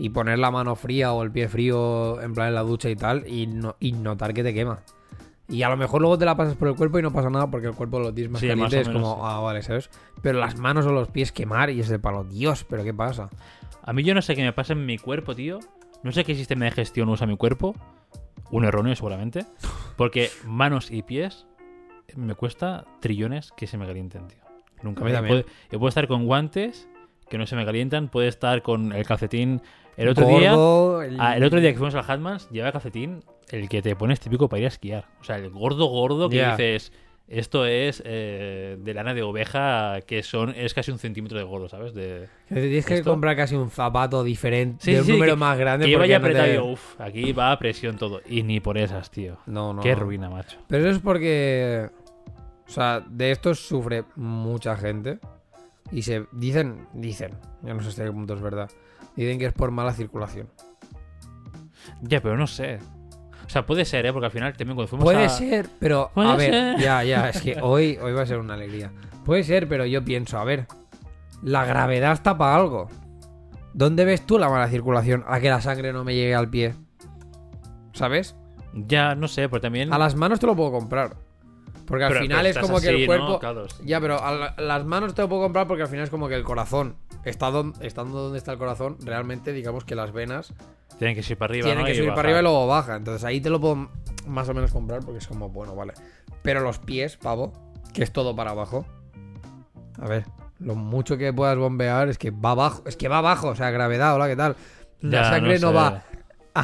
y 0.01 0.11
poner 0.11 0.39
la 0.39 0.53
mano 0.53 0.77
fría 0.77 1.13
o 1.13 1.25
el 1.25 1.33
pie 1.33 1.49
frío 1.49 2.21
en 2.23 2.33
plan 2.33 2.47
en 2.47 2.55
la 2.55 2.63
ducha 2.63 2.89
y 2.89 2.95
tal 2.95 3.27
y, 3.27 3.49
no, 3.49 3.75
y 3.81 3.91
notar 3.91 4.33
que 4.33 4.45
te 4.45 4.55
quema. 4.55 4.79
Y 5.49 5.63
a 5.63 5.69
lo 5.71 5.77
mejor 5.79 6.01
luego 6.03 6.19
te 6.19 6.25
la 6.27 6.37
pasas 6.37 6.57
por 6.57 6.69
el 6.69 6.75
cuerpo 6.77 6.99
y 6.99 7.03
no 7.03 7.11
pasa 7.13 7.31
nada 7.31 7.51
porque 7.51 7.69
el 7.69 7.75
cuerpo 7.75 7.99
lo 7.99 8.13
tienes 8.13 8.31
más 8.31 8.41
Sí, 8.41 8.49
caliente. 8.49 8.77
más 8.77 8.87
Es 8.87 8.89
menos, 8.89 9.03
como, 9.03 9.27
ah, 9.27 9.41
vale, 9.41 9.63
¿sabes? 9.63 9.89
Pero 10.21 10.39
las 10.39 10.59
manos 10.59 10.85
o 10.87 10.93
los 10.93 11.09
pies 11.09 11.33
quemar 11.33 11.71
y 11.71 11.81
ese 11.81 11.99
palo, 11.99 12.25
Dios, 12.25 12.65
¿pero 12.69 12.85
qué 12.85 12.93
pasa? 12.93 13.31
A 13.83 13.93
mí 13.95 14.03
yo 14.03 14.15
no 14.15 14.21
sé 14.21 14.37
qué 14.37 14.43
me 14.43 14.53
pasa 14.53 14.75
en 14.75 14.85
mi 14.85 14.99
cuerpo, 14.99 15.35
tío. 15.35 15.59
No 16.03 16.13
sé 16.13 16.25
qué 16.25 16.35
sistema 16.35 16.67
de 16.67 16.73
gestión 16.73 17.09
usa 17.09 17.27
mi 17.27 17.37
cuerpo. 17.37 17.75
Un 18.51 18.65
erróneo, 18.67 18.95
seguramente. 18.95 19.47
Porque 19.97 20.31
manos 20.45 20.91
y 20.91 21.03
pies 21.03 21.47
me 22.15 22.35
cuesta 22.35 22.85
trillones 23.01 23.53
que 23.53 23.67
se 23.67 23.79
me 23.79 23.87
calienten, 23.87 24.27
tío. 24.29 24.39
Nunca 24.83 25.03
me 25.03 25.19
puedo, 25.23 25.45
yo 25.73 25.79
puedo 25.79 25.89
estar 25.89 26.07
con 26.09 26.27
guantes 26.27 26.89
que 27.29 27.37
no 27.39 27.47
se 27.47 27.57
me 27.57 27.65
calientan. 27.65 28.09
Puede 28.09 28.29
estar 28.29 28.63
con 28.63 28.93
el 28.93 29.07
calcetín. 29.07 29.63
El 29.97 30.09
otro 30.09 30.27
Gordo, 30.27 31.01
día. 31.01 31.17
ah, 31.19 31.37
el 31.37 31.43
otro 31.43 31.59
día 31.61 31.73
que 31.73 31.79
fuimos 31.79 31.95
al 31.95 32.05
Hatmans, 32.09 32.49
lleva 32.51 32.71
calcetín 32.71 33.25
el 33.51 33.69
que 33.69 33.83
te 33.83 33.95
pones 33.97 34.21
típico 34.21 34.49
para 34.49 34.61
ir 34.61 34.65
a 34.67 34.69
esquiar. 34.69 35.07
O 35.21 35.25
sea, 35.25 35.37
el 35.37 35.51
gordo 35.51 35.87
gordo 35.87 36.29
que 36.29 36.45
dices. 36.45 36.93
Esto 37.31 37.67
es 37.67 38.03
eh, 38.07 38.79
de 38.81 38.95
lana 38.95 39.13
de 39.13 39.23
oveja, 39.23 40.01
que 40.07 40.23
son 40.23 40.55
es 40.57 40.73
casi 40.73 40.91
un 40.91 40.99
centímetro 40.99 41.37
de 41.37 41.45
gordo, 41.45 41.69
¿sabes? 41.69 41.93
De, 41.93 42.27
tienes 42.49 42.87
que 42.87 42.95
¿Esto? 42.95 43.11
comprar 43.11 43.37
casi 43.37 43.55
un 43.55 43.69
zapato 43.69 44.25
diferente, 44.25 44.83
Sí, 44.83 44.93
de 44.95 45.01
un 45.01 45.05
sí, 45.05 45.13
número 45.13 45.35
que- 45.35 45.39
más 45.39 45.59
grande. 45.59 45.85
Que 45.85 45.91
iba 45.91 45.99
porque 45.99 46.09
ya 46.09 46.19
no 46.21 46.27
apretado 46.27 46.65
uff, 46.73 46.99
aquí 46.99 47.33
va 47.33 47.53
a 47.53 47.59
presión 47.59 47.99
todo. 47.99 48.23
Y 48.27 48.45
ni 48.45 48.61
por 48.61 48.79
esas, 48.79 49.11
tío. 49.11 49.37
No, 49.45 49.75
no. 49.75 49.83
Qué 49.83 49.95
ruina, 49.95 50.31
macho. 50.31 50.57
Pero 50.69 50.87
eso 50.89 50.97
es 50.97 51.03
porque. 51.03 51.91
O 52.67 52.71
sea, 52.71 53.01
de 53.07 53.31
esto 53.31 53.55
sufre 53.55 54.05
mucha 54.17 54.75
gente. 54.79 55.19
Y 55.93 56.01
se 56.01 56.25
dicen, 56.33 56.87
dicen, 56.95 57.33
yo 57.63 57.75
no 57.75 57.83
sé 57.83 57.89
hasta 57.91 58.05
qué 58.05 58.11
punto 58.13 58.33
es 58.33 58.41
verdad. 58.41 58.71
Dicen 59.17 59.39
que 59.39 59.45
es 59.45 59.53
por 59.53 59.71
mala 59.71 59.93
circulación. 59.93 60.49
Ya, 62.01 62.23
pero 62.23 62.39
no 62.39 62.47
sé. 62.47 62.79
O 63.49 63.51
sea, 63.51 63.65
puede 63.65 63.87
ser, 63.87 64.05
¿eh? 64.05 64.13
Porque 64.13 64.27
al 64.27 64.31
final 64.31 64.53
también 64.53 64.77
cuando 64.77 64.89
fuimos 64.89 65.05
Puede 65.05 65.25
a... 65.25 65.29
ser, 65.31 65.71
pero 65.81 66.11
Puede 66.13 66.29
a 66.29 66.37
ver, 66.37 66.51
ser. 66.53 66.79
ya, 66.79 67.03
ya, 67.03 67.29
es 67.31 67.41
que 67.41 67.57
hoy, 67.63 67.99
hoy 68.01 68.13
va 68.13 68.21
a 68.21 68.27
ser 68.27 68.39
una 68.39 68.53
alegría. 68.55 68.93
Puede 69.25 69.43
ser, 69.43 69.67
pero 69.67 69.87
yo 69.87 70.05
pienso, 70.05 70.39
a 70.39 70.45
ver, 70.45 70.67
la 71.43 71.65
gravedad 71.65 72.13
está 72.13 72.37
para 72.37 72.57
algo. 72.57 72.89
¿Dónde 73.73 74.05
ves 74.05 74.27
tú 74.27 74.39
la 74.39 74.51
mala 74.51 74.69
circulación? 74.69 75.25
A 75.27 75.41
que 75.41 75.49
la 75.49 75.63
sangre 75.63 75.95
no 75.95 76.05
me 76.05 76.15
llegue 76.15 76.35
al 76.35 76.51
pie. 76.51 76.75
¿Sabes? 77.95 78.37
Ya, 78.75 79.15
no 79.15 79.29
sé, 79.29 79.49
pero 79.49 79.63
también... 79.63 79.95
A 79.95 79.99
las 79.99 80.15
manos 80.15 80.41
te 80.41 80.47
lo 80.47 80.55
puedo 80.55 80.71
comprar. 80.71 81.17
Porque 81.89 82.05
al 82.05 82.11
Pero- 82.11 82.21
final 82.23 82.39
pero 82.47 82.49
es 82.51 82.59
como 82.67 82.81
que 82.81 82.89
el 82.91 83.07
cuerpo. 83.07 83.29
¿no? 83.29 83.39
Claro, 83.39 83.69
sí. 83.69 83.83
Ya, 83.85 84.01
pero 84.01 84.17
la- 84.17 84.55
las 84.59 84.85
manos 84.85 85.15
te 85.15 85.23
lo 85.23 85.29
puedo 85.29 85.43
comprar 85.43 85.67
porque 85.67 85.83
al 85.83 85.89
final 85.89 86.05
es 86.05 86.11
como 86.11 86.29
que 86.29 86.35
el 86.35 86.45
corazón 86.45 86.97
está 87.25 87.51
don- 87.51 87.73
estando 87.81 88.19
donde 88.23 88.39
está 88.39 88.53
el 88.53 88.59
corazón, 88.59 88.97
realmente 89.05 89.53
digamos 89.53 89.85
que 89.85 89.95
las 89.95 90.13
venas 90.13 90.53
Tienen 90.99 91.17
que 91.17 91.23
subir 91.23 91.39
para 91.39 91.53
arriba, 91.53 91.65
tienen 91.65 91.81
¿no? 91.81 91.87
que 91.87 91.93
Y 91.93 91.95
subir 91.95 92.09
bajar. 92.11 92.17
para 92.17 92.29
arriba 92.29 92.41
y 92.41 92.43
luego 92.43 92.67
baja. 92.67 92.97
Entonces 92.97 93.25
ahí 93.25 93.41
te 93.41 93.49
lo 93.51 93.61
puedo 93.61 93.89
más 94.27 94.49
o 94.49 94.55
menos 94.55 94.71
comprar 94.73 95.01
porque 95.01 95.19
es 95.19 95.27
como, 95.27 95.49
bueno, 95.49 95.75
vale. 95.75 95.95
Pero 96.43 96.61
los 96.61 96.79
pies, 96.79 97.17
pavo, 97.17 97.53
que 97.95 98.03
es 98.03 98.13
todo 98.13 98.37
para 98.37 98.51
abajo. 98.51 98.85
A 100.01 100.07
ver, 100.09 100.25
lo 100.59 100.75
mucho 100.75 101.17
que 101.17 101.33
puedas 101.33 101.57
bombear 101.57 102.09
es 102.09 102.19
que 102.19 102.31
va 102.31 102.51
abajo. 102.51 102.83
Es 102.87 102.97
que 102.97 103.09
va 103.09 103.19
abajo, 103.19 103.49
o 103.49 103.55
sea, 103.55 103.71
gravedad, 103.71 104.15
hola, 104.15 104.29
¿qué 104.29 104.37
tal? 104.37 104.57
La 105.01 105.23
Ya, 105.23 105.31
sangre 105.31 105.59
no, 105.61 105.69
sé. 105.71 105.75
va 105.75 106.03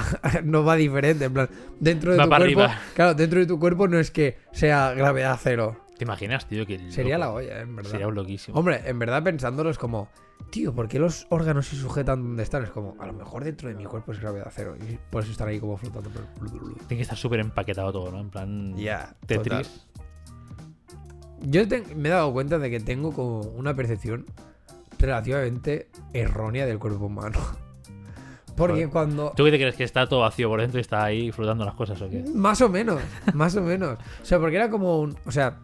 no 0.44 0.64
va 0.64 0.76
diferente, 0.76 1.24
en 1.26 1.32
plan, 1.34 1.48
dentro 1.80 2.12
de 2.12 2.18
Va 2.18 2.24
tu 2.24 2.30
para 2.30 2.44
cuerpo, 2.44 2.62
arriba. 2.62 2.80
claro, 2.94 3.14
dentro 3.14 3.40
de 3.40 3.46
tu 3.46 3.58
cuerpo 3.58 3.88
no 3.88 3.98
es 3.98 4.10
que 4.10 4.38
sea 4.52 4.92
gravedad 4.94 5.38
cero. 5.42 5.80
¿Te 5.98 6.04
imaginas, 6.04 6.46
tío? 6.48 6.66
Que 6.66 6.90
Sería 6.90 7.18
la 7.18 7.30
olla, 7.30 7.60
en 7.60 7.76
verdad. 7.76 7.90
Sería 7.92 8.08
un 8.08 8.14
loquísimo. 8.16 8.58
Hombre, 8.58 8.82
en 8.84 8.98
verdad 8.98 9.22
pensándolo 9.22 9.70
es 9.70 9.78
como, 9.78 10.08
tío, 10.50 10.74
¿por 10.74 10.88
qué 10.88 10.98
los 10.98 11.26
órganos 11.30 11.66
se 11.68 11.76
sujetan 11.76 12.20
donde 12.20 12.42
están? 12.42 12.64
Es 12.64 12.70
como, 12.70 12.96
a 12.98 13.06
lo 13.06 13.12
mejor 13.12 13.44
dentro 13.44 13.68
de 13.68 13.76
mi 13.76 13.84
cuerpo 13.84 14.10
es 14.12 14.18
gravedad 14.20 14.50
cero 14.52 14.74
y 14.80 14.98
por 15.10 15.22
eso 15.22 15.30
están 15.30 15.48
ahí 15.48 15.60
como 15.60 15.76
flotando. 15.76 16.10
Tiene 16.88 16.96
que 16.96 17.02
estar 17.02 17.16
súper 17.16 17.38
empaquetado 17.40 17.92
todo, 17.92 18.10
¿no? 18.10 18.20
En 18.20 18.30
plan... 18.30 18.76
Ya, 18.76 19.14
Tetris. 19.26 19.86
Yo 21.42 21.68
te- 21.68 21.94
me 21.94 22.08
he 22.08 22.12
dado 22.12 22.32
cuenta 22.32 22.58
de 22.58 22.70
que 22.70 22.80
tengo 22.80 23.12
como 23.12 23.40
una 23.42 23.74
percepción 23.74 24.26
relativamente 24.98 25.88
errónea 26.12 26.66
del 26.66 26.78
cuerpo 26.80 27.06
humano. 27.06 27.38
Porque 28.56 28.88
cuando. 28.88 29.32
¿Tú 29.36 29.44
qué 29.44 29.50
te 29.50 29.58
crees 29.58 29.76
que 29.76 29.84
está 29.84 30.08
todo 30.08 30.20
vacío 30.20 30.48
por 30.48 30.60
dentro 30.60 30.78
y 30.78 30.82
está 30.82 31.04
ahí 31.04 31.32
flotando 31.32 31.64
las 31.64 31.74
cosas 31.74 32.00
o 32.00 32.08
qué? 32.08 32.24
Más 32.34 32.60
o 32.60 32.68
menos, 32.68 33.00
más 33.34 33.56
o 33.56 33.62
menos. 33.62 33.98
O 34.22 34.24
sea, 34.24 34.38
porque 34.38 34.56
era 34.56 34.70
como 34.70 35.00
un. 35.00 35.16
O 35.24 35.32
sea, 35.32 35.58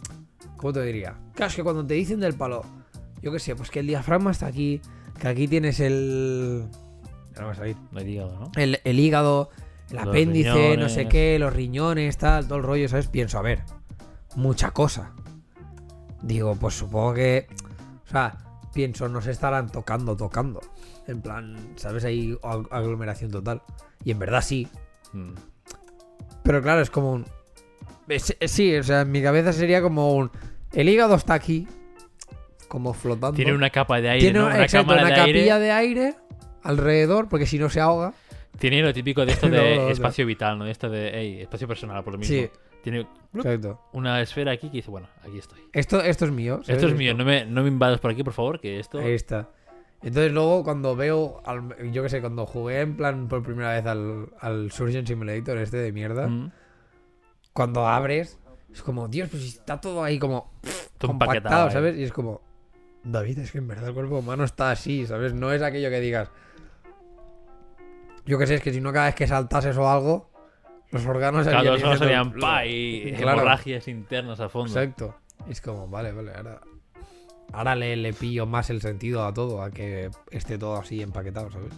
¿cómo 0.56 0.72
te 0.72 0.82
diría? 0.82 1.14
Claro, 1.34 1.50
es 1.50 1.56
que 1.56 1.62
cuando 1.62 1.86
te 1.86 1.94
dicen 1.94 2.20
del 2.20 2.34
palo, 2.34 2.64
yo 3.22 3.30
qué 3.32 3.38
sé, 3.38 3.54
pues 3.54 3.70
que 3.70 3.80
el 3.80 3.86
diafragma 3.86 4.32
está 4.32 4.46
aquí, 4.46 4.80
que 5.18 5.28
aquí 5.28 5.46
tienes 5.46 5.78
el. 5.80 6.66
No 7.38 7.46
va 7.46 7.52
a 7.52 7.54
salir. 7.54 7.76
He 7.96 8.02
hígado, 8.02 8.38
¿no? 8.38 8.52
El, 8.56 8.80
el 8.82 8.98
hígado, 8.98 9.50
el 9.90 9.96
Los 9.96 10.06
apéndice, 10.06 10.76
no 10.76 10.88
sé 10.88 11.06
qué, 11.06 11.38
los 11.38 11.52
riñones, 11.52 12.16
tal, 12.18 12.46
todo 12.46 12.58
el 12.58 12.64
rollo, 12.64 12.88
¿sabes? 12.88 13.06
Pienso, 13.06 13.38
a 13.38 13.42
ver, 13.42 13.62
mucha 14.34 14.72
cosa. 14.72 15.12
Digo, 16.22 16.56
pues 16.56 16.74
supongo 16.74 17.14
que. 17.14 17.46
O 18.04 18.10
sea, 18.10 18.36
pienso, 18.74 19.08
no 19.08 19.20
se 19.20 19.30
estarán 19.30 19.70
tocando, 19.70 20.16
tocando. 20.16 20.60
En 21.10 21.20
plan, 21.22 21.56
¿sabes? 21.76 22.04
Hay 22.04 22.32
ag- 22.42 22.68
aglomeración 22.70 23.30
total. 23.30 23.62
Y 24.04 24.10
en 24.12 24.18
verdad 24.18 24.42
sí, 24.42 24.68
Mm. 25.12 25.32
pero 26.42 26.62
claro, 26.62 26.80
es 26.80 26.90
como 26.90 27.12
un. 27.12 27.26
es- 28.08 28.36
es- 28.40 28.50
sí, 28.50 28.74
o 28.76 28.82
sea, 28.82 29.02
en 29.02 29.10
mi 29.10 29.22
cabeza 29.22 29.52
sería 29.52 29.82
como 29.82 30.14
un. 30.14 30.30
El 30.72 30.88
hígado 30.88 31.14
está 31.16 31.34
aquí, 31.34 31.66
como 32.68 32.92
flotando. 32.94 33.34
Tiene 33.36 33.52
una 33.54 33.70
capa 33.70 34.00
de 34.00 34.08
aire, 34.10 34.20
Tiene 34.26 34.38
¿no? 34.38 34.46
una, 34.46 34.54
Una 34.56 34.64
exacto, 34.64 34.86
cámara 34.88 35.06
una 35.06 35.14
de 35.16 35.20
aire. 35.22 35.38
capilla 35.40 35.58
de 35.58 35.70
aire 35.72 36.14
alrededor, 36.62 37.28
porque 37.28 37.46
si 37.46 37.58
no 37.58 37.68
se 37.70 37.80
ahoga. 37.80 38.14
Tiene 38.58 38.82
lo 38.82 38.92
típico 38.92 39.24
de 39.26 39.32
esto 39.32 39.48
de 39.50 39.76
no, 39.76 39.82
no. 39.84 39.88
espacio 39.90 40.26
vital, 40.26 40.58
¿no? 40.58 40.64
De 40.64 40.70
esto 40.70 40.88
de, 40.90 41.10
hey, 41.12 41.38
espacio 41.40 41.66
personal, 41.66 42.02
por 42.04 42.12
lo 42.14 42.18
mismo. 42.18 42.36
Sí. 42.36 42.48
Tiene 42.82 43.06
Exacto. 43.34 43.80
una 43.92 44.20
esfera 44.22 44.52
aquí 44.52 44.68
que 44.70 44.78
dice, 44.78 44.90
bueno, 44.90 45.08
aquí 45.22 45.38
estoy. 45.38 45.60
Esto, 45.72 46.00
esto 46.02 46.24
es 46.24 46.30
mío. 46.30 46.60
Esto 46.66 46.86
es 46.86 46.94
mío, 46.94 47.14
no 47.14 47.24
me, 47.26 47.44
no 47.44 47.62
me 47.62 47.68
invadas 47.68 48.00
por 48.00 48.10
aquí, 48.10 48.22
por 48.22 48.32
favor, 48.32 48.58
que 48.58 48.80
esto... 48.80 48.98
Ahí 48.98 49.12
está. 49.12 49.50
Entonces 50.02 50.32
luego 50.32 50.64
cuando 50.64 50.96
veo, 50.96 51.42
al- 51.44 51.92
yo 51.92 52.02
que 52.02 52.08
sé, 52.08 52.20
cuando 52.20 52.46
jugué 52.46 52.80
en 52.80 52.96
plan 52.96 53.28
por 53.28 53.42
primera 53.42 53.72
vez 53.74 53.84
al, 53.86 54.30
al 54.40 54.72
Surgeon 54.72 55.06
Simulator 55.06 55.58
este 55.58 55.76
de 55.76 55.92
mierda, 55.92 56.26
Mm. 56.26 56.50
cuando 57.52 57.86
abres, 57.86 58.38
es 58.72 58.82
como, 58.82 59.08
Dios, 59.08 59.28
pues 59.30 59.44
está 59.44 59.80
todo 59.80 60.02
ahí 60.02 60.18
como 60.18 60.50
Todo 60.98 61.08
compactado, 61.10 61.68
¿eh? 61.68 61.70
¿sabes? 61.72 61.96
Y 61.98 62.04
es 62.04 62.12
como, 62.12 62.40
David, 63.04 63.40
es 63.40 63.52
que 63.52 63.58
en 63.58 63.68
verdad 63.68 63.88
el 63.88 63.94
cuerpo 63.94 64.18
humano 64.18 64.44
está 64.44 64.70
así, 64.70 65.06
¿sabes? 65.06 65.34
No 65.34 65.52
es 65.52 65.60
aquello 65.62 65.90
que 65.90 66.00
digas, 66.00 66.30
yo 68.26 68.38
que 68.38 68.46
sé, 68.46 68.54
es 68.54 68.62
que 68.62 68.72
si 68.72 68.80
no 68.80 68.92
cada 68.92 69.06
vez 69.06 69.14
que 69.14 69.26
saltases 69.26 69.76
o 69.76 69.88
algo, 69.90 70.30
los 70.92 71.04
órganos 71.06 71.46
Claro, 71.46 71.72
harían 71.72 71.90
los 71.90 71.98
serían 71.98 72.32
pa 72.32 72.64
y 72.66 73.12
Claro. 73.16 73.38
hemorragias 73.40 73.86
internas 73.88 74.40
a 74.40 74.48
fondo. 74.48 74.68
Exacto. 74.68 75.14
Y 75.46 75.52
es 75.52 75.60
como, 75.60 75.88
vale, 75.88 76.12
vale, 76.12 76.32
ahora, 76.34 76.60
ahora 77.52 77.74
le, 77.76 77.96
le 77.96 78.12
pillo 78.12 78.46
más 78.46 78.70
el 78.70 78.80
sentido 78.80 79.24
a 79.24 79.32
todo, 79.34 79.62
a 79.62 79.70
que 79.70 80.10
esté 80.30 80.58
todo 80.58 80.76
así 80.76 81.02
empaquetado, 81.02 81.50
¿sabes? 81.50 81.72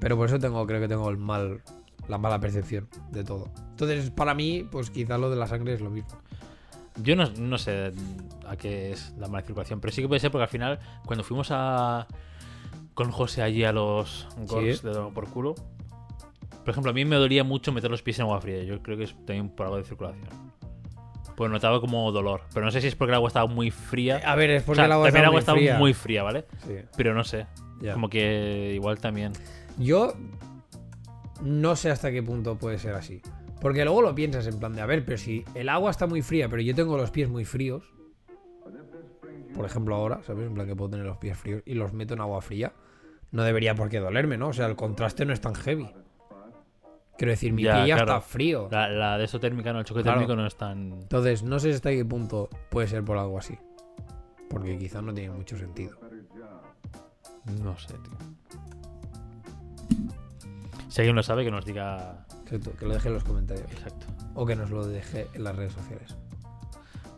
Pero 0.00 0.16
por 0.16 0.26
eso 0.28 0.38
tengo, 0.38 0.64
creo 0.66 0.80
que 0.80 0.88
tengo 0.88 1.08
el 1.10 1.16
mal, 1.16 1.62
la 2.08 2.18
mala 2.18 2.38
percepción 2.38 2.88
de 3.10 3.24
todo. 3.24 3.50
Entonces, 3.70 4.10
para 4.10 4.34
mí, 4.34 4.66
pues 4.70 4.90
quizá 4.90 5.18
lo 5.18 5.30
de 5.30 5.36
la 5.36 5.46
sangre 5.46 5.74
es 5.74 5.80
lo 5.80 5.90
mismo. 5.90 6.10
Yo 7.02 7.14
no, 7.16 7.28
no 7.38 7.58
sé 7.58 7.92
a 8.46 8.56
qué 8.56 8.92
es 8.92 9.14
la 9.18 9.28
mala 9.28 9.44
circulación, 9.44 9.80
pero 9.80 9.92
sí 9.92 10.02
que 10.02 10.08
puede 10.08 10.20
ser 10.20 10.30
porque 10.30 10.44
al 10.44 10.48
final, 10.48 10.78
cuando 11.04 11.24
fuimos 11.24 11.48
a 11.50 12.06
con 12.94 13.10
José 13.10 13.42
allí 13.42 13.64
a 13.64 13.72
los 13.72 14.26
golfs 14.46 14.78
Sí. 14.78 14.86
de 14.86 14.94
Dono 14.94 15.12
por 15.12 15.28
culo, 15.28 15.54
por 16.64 16.70
ejemplo, 16.70 16.90
a 16.90 16.94
mí 16.94 17.04
me 17.04 17.16
dolía 17.16 17.44
mucho 17.44 17.70
meter 17.72 17.90
los 17.90 18.02
pies 18.02 18.18
en 18.18 18.22
agua 18.24 18.40
fría. 18.40 18.64
Yo 18.64 18.82
creo 18.82 18.96
que 18.96 19.04
es 19.04 19.14
también 19.26 19.50
por 19.50 19.66
algo 19.66 19.76
de 19.76 19.84
circulación. 19.84 20.26
Pues 21.36 21.50
notaba 21.50 21.80
como 21.80 22.10
dolor. 22.12 22.42
Pero 22.54 22.64
no 22.66 22.72
sé 22.72 22.80
si 22.80 22.86
es 22.88 22.94
porque 22.96 23.10
el 23.12 23.16
agua 23.16 23.28
estaba 23.28 23.46
muy 23.46 23.70
fría. 23.70 24.20
A 24.24 24.34
ver, 24.36 24.50
es 24.50 24.62
O 24.62 24.66
porque 24.66 24.76
sea, 24.76 24.86
el 24.86 24.92
agua 24.92 25.06
también 25.06 25.24
agua 25.26 25.32
muy 25.34 25.40
estaba 25.40 25.58
fría. 25.58 25.78
muy 25.78 25.94
fría, 25.94 26.22
¿vale? 26.22 26.44
Sí, 26.66 26.76
Pero 26.96 27.14
no 27.14 27.24
sé. 27.24 27.46
ya. 27.80 27.92
Como 27.92 28.08
que 28.08 28.72
igual 28.74 28.98
también. 28.98 29.32
Yo 29.78 30.14
no 31.42 31.76
sé 31.76 31.90
hasta 31.90 32.10
qué 32.10 32.22
punto 32.22 32.56
puede 32.56 32.78
ser 32.78 32.94
así. 32.94 33.20
Porque 33.60 33.84
luego 33.84 34.02
lo 34.02 34.14
piensas 34.14 34.46
en 34.46 34.58
plan 34.58 34.74
de, 34.74 34.80
a 34.80 34.86
ver, 34.86 35.04
pero 35.04 35.18
si 35.18 35.44
el 35.54 35.68
agua 35.68 35.90
está 35.90 36.06
muy 36.06 36.22
fría, 36.22 36.48
pero 36.48 36.62
yo 36.62 36.74
tengo 36.74 36.96
los 36.96 37.10
pies 37.10 37.28
muy 37.28 37.44
fríos. 37.44 37.84
Por 39.54 39.64
ejemplo, 39.64 39.94
ahora, 39.94 40.20
¿sabes? 40.26 40.46
En 40.46 40.54
plan 40.54 40.66
que 40.66 40.76
puedo 40.76 40.90
tener 40.90 41.06
los 41.06 41.16
pies 41.18 41.36
fríos 41.38 41.62
y 41.64 41.74
los 41.74 41.92
meto 41.92 42.14
en 42.14 42.20
agua 42.20 42.42
fría. 42.42 42.72
No 43.32 43.42
debería 43.42 43.74
por 43.74 43.88
qué 43.88 43.98
dolerme, 43.98 44.36
¿no? 44.36 44.48
O 44.48 44.52
sea, 44.52 44.66
el 44.66 44.76
contraste 44.76 45.24
no 45.24 45.32
es 45.32 45.40
tan 45.40 45.54
heavy. 45.54 45.88
Quiero 47.18 47.30
decir, 47.30 47.52
mi 47.52 47.62
Ya, 47.62 47.76
pie 47.76 47.88
ya 47.88 47.96
claro. 47.96 48.16
está 48.16 48.20
frío. 48.28 48.68
La, 48.70 48.88
la 48.88 49.18
de 49.18 49.24
eso 49.24 49.40
térmica, 49.40 49.72
no, 49.72 49.78
el 49.80 49.84
choque 49.84 50.02
Claro. 50.02 50.18
térmico 50.18 50.36
no 50.36 50.46
es 50.46 50.56
tan. 50.56 50.92
Entonces, 50.92 51.42
no 51.42 51.58
sé 51.58 51.72
hasta 51.72 51.90
qué 51.90 52.04
punto 52.04 52.48
puede 52.70 52.88
ser 52.88 53.04
por 53.04 53.16
algo 53.18 53.38
así. 53.38 53.58
Porque 54.50 54.78
quizás 54.78 55.02
no 55.02 55.12
tiene 55.14 55.32
mucho 55.34 55.56
sentido. 55.56 55.96
No 57.62 57.76
sé, 57.78 57.94
tío. 57.94 58.18
Si 60.88 61.00
alguien 61.00 61.16
lo 61.16 61.22
sabe, 61.22 61.44
que 61.44 61.50
nos 61.50 61.64
diga. 61.64 62.26
Exacto, 62.44 62.72
que 62.78 62.86
lo 62.86 62.94
deje 62.94 63.08
en 63.08 63.14
los 63.14 63.24
comentarios. 63.24 63.70
Exacto. 63.72 64.06
O 64.34 64.46
que 64.46 64.54
nos 64.56 64.70
lo 64.70 64.86
deje 64.86 65.26
en 65.34 65.44
las 65.44 65.56
redes 65.56 65.72
sociales. 65.72 66.16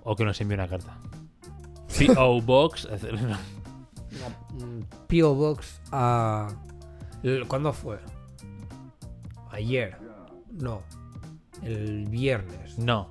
O 0.04 0.16
que 0.16 0.24
nos 0.24 0.40
envíe 0.40 0.54
una 0.54 0.68
carta. 0.68 0.96
P.O. 1.98 2.40
Box. 2.40 2.88
P.O. 5.08 5.34
Box 5.34 5.80
a... 5.92 6.48
¿Cuándo 7.48 7.72
fue? 7.72 7.98
Ayer. 9.50 9.96
No. 10.52 10.82
El 11.62 12.06
viernes. 12.06 12.78
No. 12.78 13.08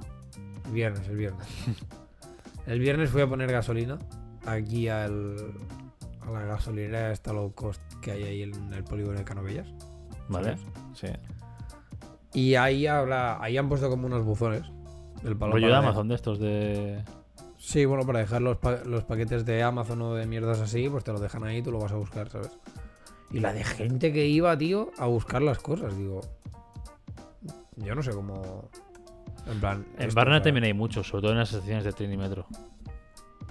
El 0.66 0.72
viernes, 0.74 1.08
el 1.08 1.16
viernes. 1.18 1.48
El 2.68 2.80
viernes 2.82 3.10
fui 3.10 3.22
a 3.22 3.28
poner 3.28 3.50
gasolina 3.50 3.98
aquí 4.46 4.90
al, 4.90 5.54
a 6.20 6.30
la 6.32 6.42
gasolinera 6.44 7.14
esta 7.14 7.32
low 7.32 7.54
cost 7.54 7.82
que 8.02 8.12
hay 8.12 8.24
ahí 8.24 8.42
en 8.44 8.74
el 8.74 8.84
polígono 8.84 9.18
de 9.18 9.24
Canovellas. 9.24 9.68
¿Vale? 10.28 10.58
Sí. 10.94 11.08
Y 12.34 12.56
ahí, 12.56 12.86
habla, 12.86 13.38
ahí 13.42 13.58
han 13.58 13.70
puesto 13.70 13.90
como 13.90 14.08
unos 14.08 14.26
buzones. 14.26 14.64
El 15.24 15.38
palo 15.38 15.54
de 15.56 15.74
Amazon 15.74 16.10
de 16.10 16.16
estos 16.16 16.40
de. 16.40 17.02
Sí, 17.58 17.86
bueno, 17.86 18.06
para 18.06 18.20
dejar 18.20 18.42
los, 18.42 18.58
pa- 18.58 18.84
los 18.86 19.06
paquetes 19.06 19.46
de 19.46 19.64
Amazon 19.64 20.02
o 20.02 20.14
de 20.14 20.26
mierdas 20.28 20.60
así, 20.60 20.90
pues 20.90 21.06
te 21.06 21.14
lo 21.14 21.20
dejan 21.20 21.44
ahí 21.46 21.58
y 21.60 21.62
tú 21.62 21.72
lo 21.72 21.80
vas 21.80 21.94
a 21.94 21.96
buscar, 21.96 22.28
¿sabes? 22.30 22.52
Y 23.32 23.40
la 23.40 23.52
de 23.54 23.64
gente 23.64 24.14
que 24.14 24.26
iba, 24.26 24.58
tío, 24.58 24.92
a 24.98 25.06
buscar 25.06 25.42
las 25.42 25.60
cosas, 25.60 25.98
digo. 25.98 26.22
Yo 27.76 27.94
no 27.96 28.02
sé 28.02 28.12
cómo. 28.12 28.70
En 29.46 29.60
plan. 29.60 29.86
En 29.98 30.14
Barna 30.14 30.42
también 30.42 30.64
hay 30.66 30.74
muchos, 30.74 31.08
sobre 31.08 31.22
todo 31.24 31.32
en 31.34 31.38
las 31.40 31.52
estaciones 31.54 31.84
de 31.84 31.94
tren 31.94 32.12
y 32.12 32.18
metro. 32.18 32.46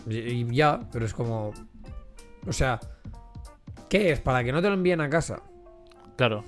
y- 0.09 0.19
y 0.19 0.55
ya, 0.55 0.81
pero 0.93 1.05
es 1.05 1.15
como. 1.15 1.53
O 2.47 2.53
sea. 2.53 2.81
¿Qué 3.89 4.11
es? 4.13 4.21
¿Para 4.21 4.43
que 4.43 4.51
no 4.53 4.61
te 4.61 4.69
lo 4.69 4.75
envíen 4.75 5.01
a 5.01 5.09
casa? 5.09 5.43
Claro. 6.17 6.43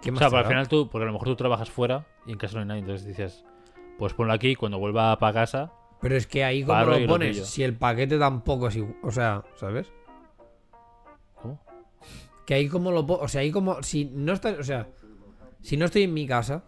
¿Qué 0.00 0.10
O 0.10 0.16
sea, 0.16 0.28
para 0.30 0.42
al 0.42 0.46
final 0.48 0.68
tú, 0.68 0.88
porque 0.88 1.02
a 1.02 1.06
lo 1.06 1.12
mejor 1.12 1.28
tú 1.28 1.36
trabajas 1.36 1.70
fuera 1.70 2.06
y 2.26 2.32
en 2.32 2.38
casa 2.38 2.54
no 2.54 2.60
hay 2.60 2.66
nadie, 2.68 2.80
entonces 2.80 3.06
dices, 3.06 3.44
pues 3.98 4.14
ponlo 4.14 4.32
aquí, 4.32 4.54
cuando 4.54 4.78
vuelva 4.78 5.18
para 5.18 5.32
casa, 5.34 5.72
Pero 6.00 6.16
es 6.16 6.26
que 6.26 6.42
ahí, 6.44 6.62
¿cómo 6.62 6.72
Paro 6.78 6.96
y 6.98 7.02
lo 7.02 7.08
pones? 7.08 7.46
si 7.46 7.62
el 7.62 7.76
paquete 7.76 8.18
tampoco 8.18 8.68
es 8.68 8.76
igual. 8.76 8.96
O 9.02 9.10
sea, 9.10 9.42
¿sabes? 9.56 9.92
Que 12.50 12.54
ahí 12.54 12.66
como 12.68 12.90
lo 12.90 13.06
po- 13.06 13.20
O 13.22 13.28
sea, 13.28 13.42
ahí 13.42 13.52
como. 13.52 13.80
Si 13.80 14.06
no 14.06 14.32
está. 14.32 14.48
O 14.58 14.64
sea. 14.64 14.88
Si 15.62 15.76
no 15.76 15.84
estoy 15.84 16.02
en 16.02 16.12
mi 16.12 16.26
casa. 16.26 16.64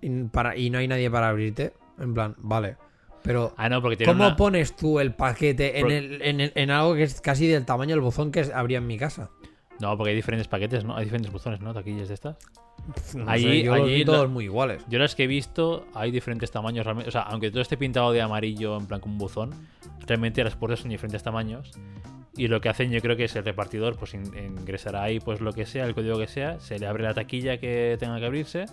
Y, 0.00 0.08
para, 0.24 0.56
y 0.56 0.70
no 0.70 0.78
hay 0.78 0.88
nadie 0.88 1.10
para 1.10 1.28
abrirte. 1.28 1.74
En 1.98 2.14
plan, 2.14 2.34
vale. 2.38 2.78
Pero. 3.22 3.52
Ah, 3.58 3.68
no, 3.68 3.82
porque 3.82 3.98
tiene 3.98 4.10
¿Cómo 4.10 4.26
una... 4.28 4.36
pones 4.36 4.74
tú 4.74 5.00
el 5.00 5.12
paquete 5.14 5.78
en, 5.80 5.86
Pro- 5.86 5.94
el- 5.94 6.22
en, 6.22 6.40
el- 6.40 6.52
en 6.54 6.70
algo 6.70 6.94
que 6.94 7.02
es 7.02 7.20
casi 7.20 7.46
del 7.46 7.66
tamaño 7.66 7.90
del 7.90 8.00
buzón 8.00 8.32
que 8.32 8.40
habría 8.54 8.78
en 8.78 8.86
mi 8.86 8.96
casa? 8.96 9.28
No, 9.80 9.94
porque 9.98 10.10
hay 10.12 10.16
diferentes 10.16 10.48
paquetes, 10.48 10.84
¿no? 10.86 10.96
Hay 10.96 11.04
diferentes 11.04 11.30
buzones, 11.30 11.60
¿no? 11.60 11.74
Taquillas 11.74 12.08
de 12.08 12.14
estas. 12.14 12.38
No 13.14 13.28
Allí- 13.28 13.42
sé, 13.60 13.62
yo 13.64 13.74
allí 13.74 13.98
la- 14.02 14.12
todos 14.14 14.30
muy 14.30 14.44
iguales. 14.44 14.82
Yo 14.88 14.98
las 14.98 15.14
que 15.14 15.24
he 15.24 15.26
visto, 15.26 15.86
hay 15.92 16.10
diferentes 16.10 16.50
tamaños 16.50 16.86
realmente. 16.86 17.10
O 17.10 17.12
sea, 17.12 17.20
aunque 17.20 17.50
todo 17.50 17.60
esté 17.60 17.76
pintado 17.76 18.12
de 18.12 18.22
amarillo, 18.22 18.78
en 18.78 18.86
plan 18.86 18.98
como 19.02 19.12
un 19.12 19.18
buzón, 19.18 19.50
realmente 20.06 20.42
las 20.42 20.56
puertas 20.56 20.80
son 20.80 20.88
diferentes 20.88 21.22
tamaños. 21.22 21.72
Y 22.36 22.48
lo 22.48 22.60
que 22.60 22.68
hacen 22.68 22.90
yo 22.90 23.00
creo 23.00 23.16
que 23.16 23.24
es 23.24 23.34
el 23.36 23.44
repartidor, 23.44 23.96
pues 23.96 24.12
in- 24.14 24.30
ingresará 24.36 25.02
ahí 25.02 25.20
pues 25.20 25.40
lo 25.40 25.52
que 25.52 25.64
sea, 25.66 25.84
el 25.86 25.94
código 25.94 26.18
que 26.18 26.26
sea, 26.28 26.60
se 26.60 26.78
le 26.78 26.86
abre 26.86 27.02
la 27.04 27.14
taquilla 27.14 27.58
que 27.58 27.96
tenga 27.98 28.18
que 28.18 28.26
abrirse, 28.26 28.66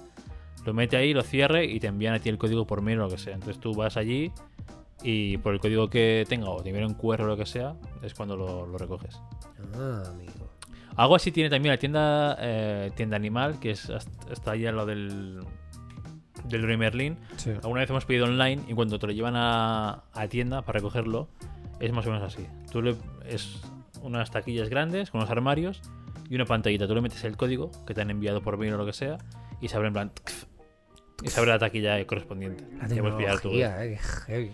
lo 0.65 0.73
mete 0.73 0.97
ahí, 0.97 1.13
lo 1.13 1.21
cierre 1.23 1.65
y 1.65 1.79
te 1.79 1.87
envían 1.87 2.13
a 2.13 2.19
ti 2.19 2.29
el 2.29 2.37
código 2.37 2.65
por 2.67 2.81
mail 2.81 2.99
o 2.99 3.03
lo 3.03 3.09
que 3.09 3.17
sea. 3.17 3.33
Entonces 3.35 3.59
tú 3.61 3.73
vas 3.73 3.95
allí 3.97 4.31
y 5.01 5.37
por 5.37 5.53
el 5.53 5.59
código 5.59 5.89
que 5.89 6.25
tenga 6.27 6.49
o 6.49 6.61
te 6.61 6.69
envían 6.69 6.87
un 6.87 6.93
QR 6.95 7.21
o 7.21 7.25
lo 7.27 7.37
que 7.37 7.45
sea, 7.45 7.75
es 8.01 8.13
cuando 8.13 8.35
lo, 8.35 8.65
lo 8.67 8.77
recoges. 8.77 9.19
Ah, 9.75 10.03
amigo. 10.07 10.49
Algo 10.95 11.15
así 11.15 11.31
tiene 11.31 11.49
también 11.49 11.73
la 11.73 11.77
tienda 11.79 12.37
eh, 12.39 12.91
tienda 12.95 13.15
animal, 13.15 13.59
que 13.59 13.71
es 13.71 13.89
hasta- 13.89 14.31
está 14.31 14.51
allá 14.51 14.69
al 14.69 14.75
lado 14.75 14.87
del, 14.89 15.39
del 16.45 16.61
Leroy 16.61 16.77
Merlin. 16.77 17.17
Sí. 17.37 17.49
Alguna 17.51 17.79
vez 17.81 17.89
hemos 17.89 18.05
pedido 18.05 18.25
online 18.25 18.61
y 18.67 18.73
cuando 18.73 18.99
te 18.99 19.07
lo 19.07 19.13
llevan 19.13 19.35
a, 19.35 20.03
a 20.13 20.27
tienda 20.27 20.61
para 20.61 20.77
recogerlo, 20.79 21.27
es 21.79 21.91
más 21.91 22.05
o 22.07 22.11
menos 22.11 22.23
así. 22.33 22.45
Tú 22.71 22.81
le, 22.81 22.95
es 23.25 23.61
unas 24.01 24.31
taquillas 24.31 24.69
grandes 24.69 25.11
con 25.11 25.19
unos 25.21 25.31
armarios 25.31 25.81
y 26.29 26.35
una 26.35 26.45
pantallita. 26.45 26.87
Tú 26.87 26.95
le 26.95 27.01
metes 27.01 27.23
el 27.23 27.37
código 27.37 27.71
que 27.85 27.93
te 27.93 28.01
han 28.01 28.09
enviado 28.09 28.41
por 28.41 28.57
mail 28.57 28.73
o 28.73 28.77
lo 28.77 28.85
que 28.85 28.93
sea 28.93 29.17
y 29.61 29.67
se 29.67 29.75
abre 29.75 29.87
en 29.87 29.93
plan. 29.93 30.09
tx, 30.09 30.47
Y 31.23 31.27
se 31.29 31.39
abre 31.39 31.51
la 31.51 31.59
taquilla 31.59 32.05
correspondiente. 32.05 32.65
La 32.77 32.87
Te 32.87 32.99
puedes 32.99 33.15
pillar 33.15 33.39
tú. 33.39 33.49
tecnología, 33.51 33.85
eh, 33.85 33.97
heavy. 34.27 34.51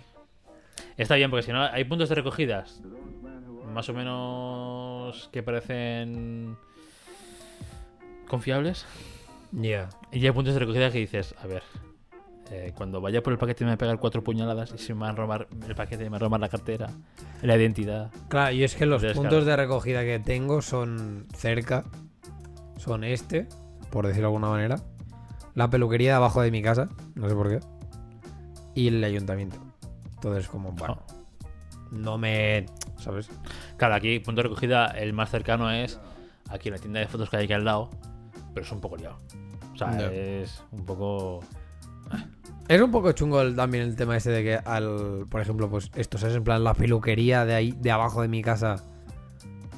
Está 0.98 1.16
bien, 1.16 1.30
porque 1.30 1.44
si 1.44 1.52
no, 1.52 1.62
hay 1.64 1.84
puntos 1.86 2.10
de 2.10 2.16
recogidas 2.16 2.82
más 3.74 3.88
o 3.90 3.94
menos 3.94 5.30
que 5.32 5.44
parecen 5.44 6.58
confiables. 8.28 8.86
Ya. 9.52 9.90
Y 10.12 10.26
hay 10.26 10.32
puntos 10.32 10.54
de 10.54 10.60
recogida 10.60 10.92
que 10.92 11.00
dices, 11.00 11.36
a 11.42 11.48
ver, 11.48 11.64
eh, 12.52 12.74
cuando 12.76 13.00
vaya 13.00 13.22
por 13.22 13.34
el 13.34 13.40
paquete 13.40 13.64
me 13.64 13.72
va 13.72 13.76
a 13.76 13.78
pegar 13.78 14.00
cuatro 14.00 14.24
puñaladas 14.24 14.74
y 14.74 14.78
se 14.80 14.94
me 14.94 15.02
va 15.02 15.10
a 15.10 15.12
robar 15.14 15.48
el 15.68 15.76
paquete, 15.76 16.04
me 16.06 16.10
va 16.12 16.16
a 16.18 16.20
robar 16.20 16.40
la 16.40 16.50
cartera, 16.50 16.90
la 17.44 17.56
identidad. 17.56 18.12
Claro, 18.28 18.52
y 18.52 18.64
es 18.64 18.76
que 18.76 18.86
los 18.86 19.04
Entonces, 19.04 19.18
puntos 19.18 19.44
claro. 19.44 19.46
de 19.46 19.56
recogida 19.56 20.02
que 20.02 20.20
tengo 20.20 20.62
son 20.62 21.28
cerca. 21.36 21.84
Son 22.78 23.04
este, 23.04 23.48
por 23.92 24.08
decirlo 24.08 24.30
de 24.30 24.36
alguna 24.36 24.50
manera. 24.50 24.80
La 25.54 25.70
peluquería 25.70 26.12
de 26.12 26.16
abajo 26.16 26.42
de 26.42 26.50
mi 26.50 26.62
casa, 26.62 26.90
no 27.16 27.28
sé 27.30 27.36
por 27.36 27.50
qué. 27.50 27.60
Y 28.74 28.88
el 28.88 29.04
ayuntamiento. 29.04 29.58
Entonces, 30.16 30.48
como, 30.48 30.72
bueno, 30.72 31.04
no 31.92 32.18
me. 32.18 32.66
¿Sabes? 32.98 33.30
Claro, 33.78 33.96
aquí 33.96 34.20
punto 34.20 34.40
de 34.42 34.44
recogida, 34.44 34.88
el 34.88 35.14
más 35.14 35.30
cercano 35.30 35.72
es 35.72 36.00
aquí 36.50 36.70
en 36.70 36.76
la 36.76 36.80
tienda 36.80 37.00
de 37.00 37.08
fotos 37.08 37.30
que 37.30 37.38
hay 37.38 37.44
aquí 37.46 37.54
al 37.54 37.66
lado, 37.66 37.90
pero 38.54 38.66
es 38.66 38.72
un 38.72 38.82
poco 38.82 38.98
liado. 38.98 39.18
O 39.74 39.78
sea, 39.78 40.12
es 40.12 40.62
un 40.72 40.86
poco... 40.86 41.40
Es 42.68 42.80
un 42.82 42.92
poco 42.92 43.12
chungo 43.14 43.42
el- 43.42 43.56
también 43.56 43.84
el 43.84 43.96
tema 43.96 44.16
ese 44.18 44.30
de 44.30 44.44
que 44.44 44.56
al, 44.56 45.26
por 45.30 45.42
ejemplo, 45.42 45.70
pues 45.70 45.90
esto 45.96 46.18
es 46.18 46.24
en 46.36 46.44
plan 46.44 46.64
la 46.64 46.74
peluquería 46.76 47.44
de 47.46 47.56
ahí, 47.56 47.72
de 47.72 47.92
abajo 47.92 48.22
de 48.22 48.28
mi 48.28 48.42
casa, 48.44 48.76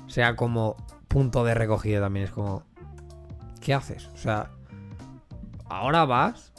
sea 0.08 0.36
como 0.36 0.76
punto 1.08 1.44
de 1.46 1.54
recogida 1.54 2.02
también. 2.02 2.26
Es 2.26 2.32
como, 2.32 2.64
¿qué 3.62 3.74
haces? 3.74 4.08
O 4.14 4.18
sea, 4.18 4.50
ahora 5.70 6.06
vas 6.06 6.52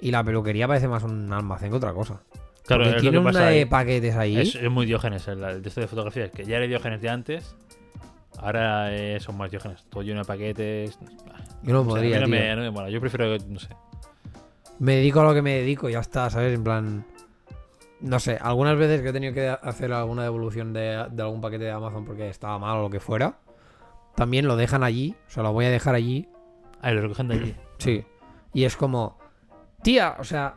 y 0.00 0.10
la 0.10 0.24
peluquería 0.24 0.66
parece 0.66 0.88
más 0.88 1.02
un 1.02 1.30
almacén 1.32 1.70
que 1.70 1.76
otra 1.76 1.92
cosa. 1.92 2.20
Claro, 2.66 2.86
lo 2.86 2.96
tiene 2.96 3.18
que 3.18 3.24
pasa 3.24 3.38
una 3.40 3.48
ahí. 3.48 3.58
de 3.58 3.66
paquetes 3.66 4.16
ahí. 4.16 4.38
Es, 4.38 4.54
es 4.54 4.70
muy 4.70 4.86
diógenes 4.86 5.28
el, 5.28 5.42
el 5.44 5.60
de 5.62 5.68
esto 5.68 5.82
de 5.82 5.86
fotografía, 5.86 6.30
que 6.30 6.44
ya 6.46 6.56
era 6.56 6.66
diógenes 6.66 7.02
de 7.02 7.10
antes, 7.10 7.54
ahora 8.38 8.94
eh, 8.96 9.20
son 9.20 9.36
más 9.36 9.50
diógenes. 9.50 9.84
Todo 9.90 10.02
lleno 10.02 10.20
de 10.20 10.24
paquetes. 10.24 10.98
Yo 11.62 11.74
no 11.74 11.80
O 11.82 11.84
sea, 11.84 12.00
a 12.00 12.02
mí 12.02 12.08
podría, 12.10 12.20
no 12.20 12.26
tío. 12.26 12.34
me- 12.34 12.56
no 12.56 12.62
me 12.62 12.70
mola. 12.70 12.88
Yo 12.88 13.00
prefiero, 13.00 13.36
no 13.48 13.58
sé. 13.58 13.68
Me 14.78 14.96
dedico 14.96 15.20
a 15.20 15.24
lo 15.24 15.34
que 15.34 15.42
me 15.42 15.54
dedico 15.54 15.88
y 15.88 15.92
ya 15.92 16.00
está, 16.00 16.30
¿sabes? 16.30 16.54
En 16.54 16.64
plan. 16.64 17.06
No 18.00 18.18
sé, 18.18 18.38
algunas 18.40 18.76
veces 18.76 19.00
que 19.00 19.08
he 19.08 19.12
tenido 19.12 19.32
que 19.32 19.48
hacer 19.48 19.92
alguna 19.92 20.24
devolución 20.24 20.72
de, 20.72 21.06
de 21.10 21.22
algún 21.22 21.40
paquete 21.40 21.64
de 21.64 21.70
Amazon 21.70 22.04
porque 22.04 22.28
estaba 22.28 22.58
mal 22.58 22.78
o 22.78 22.82
lo 22.82 22.90
que 22.90 23.00
fuera, 23.00 23.38
también 24.14 24.46
lo 24.46 24.56
dejan 24.56 24.82
allí, 24.82 25.14
o 25.26 25.30
sea, 25.30 25.42
lo 25.42 25.52
voy 25.52 25.64
a 25.64 25.70
dejar 25.70 25.94
allí. 25.94 26.28
Ah, 26.80 26.90
lo 26.90 27.00
recogen 27.00 27.28
de 27.28 27.34
allí. 27.34 27.56
Sí. 27.78 28.04
Y 28.52 28.64
es 28.64 28.76
como, 28.76 29.18
tía, 29.82 30.16
o 30.18 30.24
sea, 30.24 30.54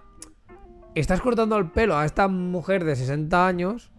estás 0.94 1.20
cortando 1.20 1.58
el 1.58 1.72
pelo 1.72 1.98
a 1.98 2.06
esta 2.06 2.28
mujer 2.28 2.86
de 2.86 2.96
60 2.96 3.48
años 3.48 3.92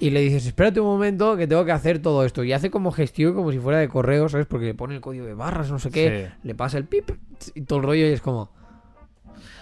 y 0.00 0.10
le 0.10 0.20
dices, 0.20 0.46
espérate 0.46 0.80
un 0.80 0.86
momento 0.86 1.36
que 1.36 1.46
tengo 1.46 1.64
que 1.64 1.72
hacer 1.72 2.00
todo 2.00 2.24
esto. 2.24 2.44
Y 2.44 2.52
hace 2.52 2.70
como 2.70 2.92
gestión 2.92 3.34
como 3.34 3.50
si 3.52 3.58
fuera 3.58 3.78
de 3.78 3.88
correo, 3.88 4.28
¿sabes? 4.28 4.46
Porque 4.46 4.66
le 4.66 4.74
pone 4.74 4.94
el 4.94 5.00
código 5.00 5.26
de 5.26 5.34
barras, 5.34 5.70
no 5.70 5.78
sé 5.78 5.90
qué, 5.90 6.28
Sí. 6.30 6.34
le 6.48 6.54
pasa 6.54 6.78
el 6.78 6.84
pip 6.84 7.10
y 7.54 7.62
todo 7.62 7.78
el 7.80 7.84
rollo 7.84 8.06
y 8.06 8.10
es 8.12 8.20
como... 8.20 8.50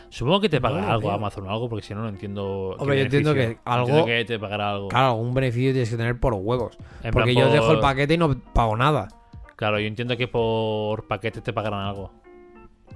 Supongo 0.08 0.40
que 0.40 0.48
te 0.48 0.60
paga 0.60 0.76
Vale, 0.80 0.92
algo. 0.92 1.10
Amazon 1.10 1.46
o 1.46 1.50
algo, 1.50 1.68
porque 1.68 1.84
si 1.84 1.92
no, 1.94 2.00
no 2.02 2.08
entiendo. 2.08 2.76
Hombre, 2.78 2.96
yo 2.98 3.04
entiendo 3.04 3.34
que 3.34 3.58
algo- 3.64 3.88
Entiendo 3.88 4.06
que 4.06 4.24
te 4.24 4.38
pagará 4.38 4.70
algo. 4.70 4.88
Claro, 4.88 5.08
algún 5.08 5.34
beneficio 5.34 5.72
tienes 5.72 5.90
que 5.90 5.96
tener 5.96 6.18
por 6.20 6.32
huevos. 6.34 6.78
En 7.02 7.10
Porque 7.10 7.34
yo 7.34 7.50
dejo 7.50 7.66
el 7.72 7.78
por- 7.78 7.80
paquete 7.82 8.14
y 8.14 8.18
no 8.18 8.38
pago 8.54 8.76
nada. 8.76 9.08
Claro, 9.56 9.80
yo 9.80 9.86
entiendo 9.86 10.16
que 10.16 10.28
por 10.28 11.06
paquete 11.08 11.40
te 11.40 11.52
pagarán 11.52 11.80
algo. 11.80 12.12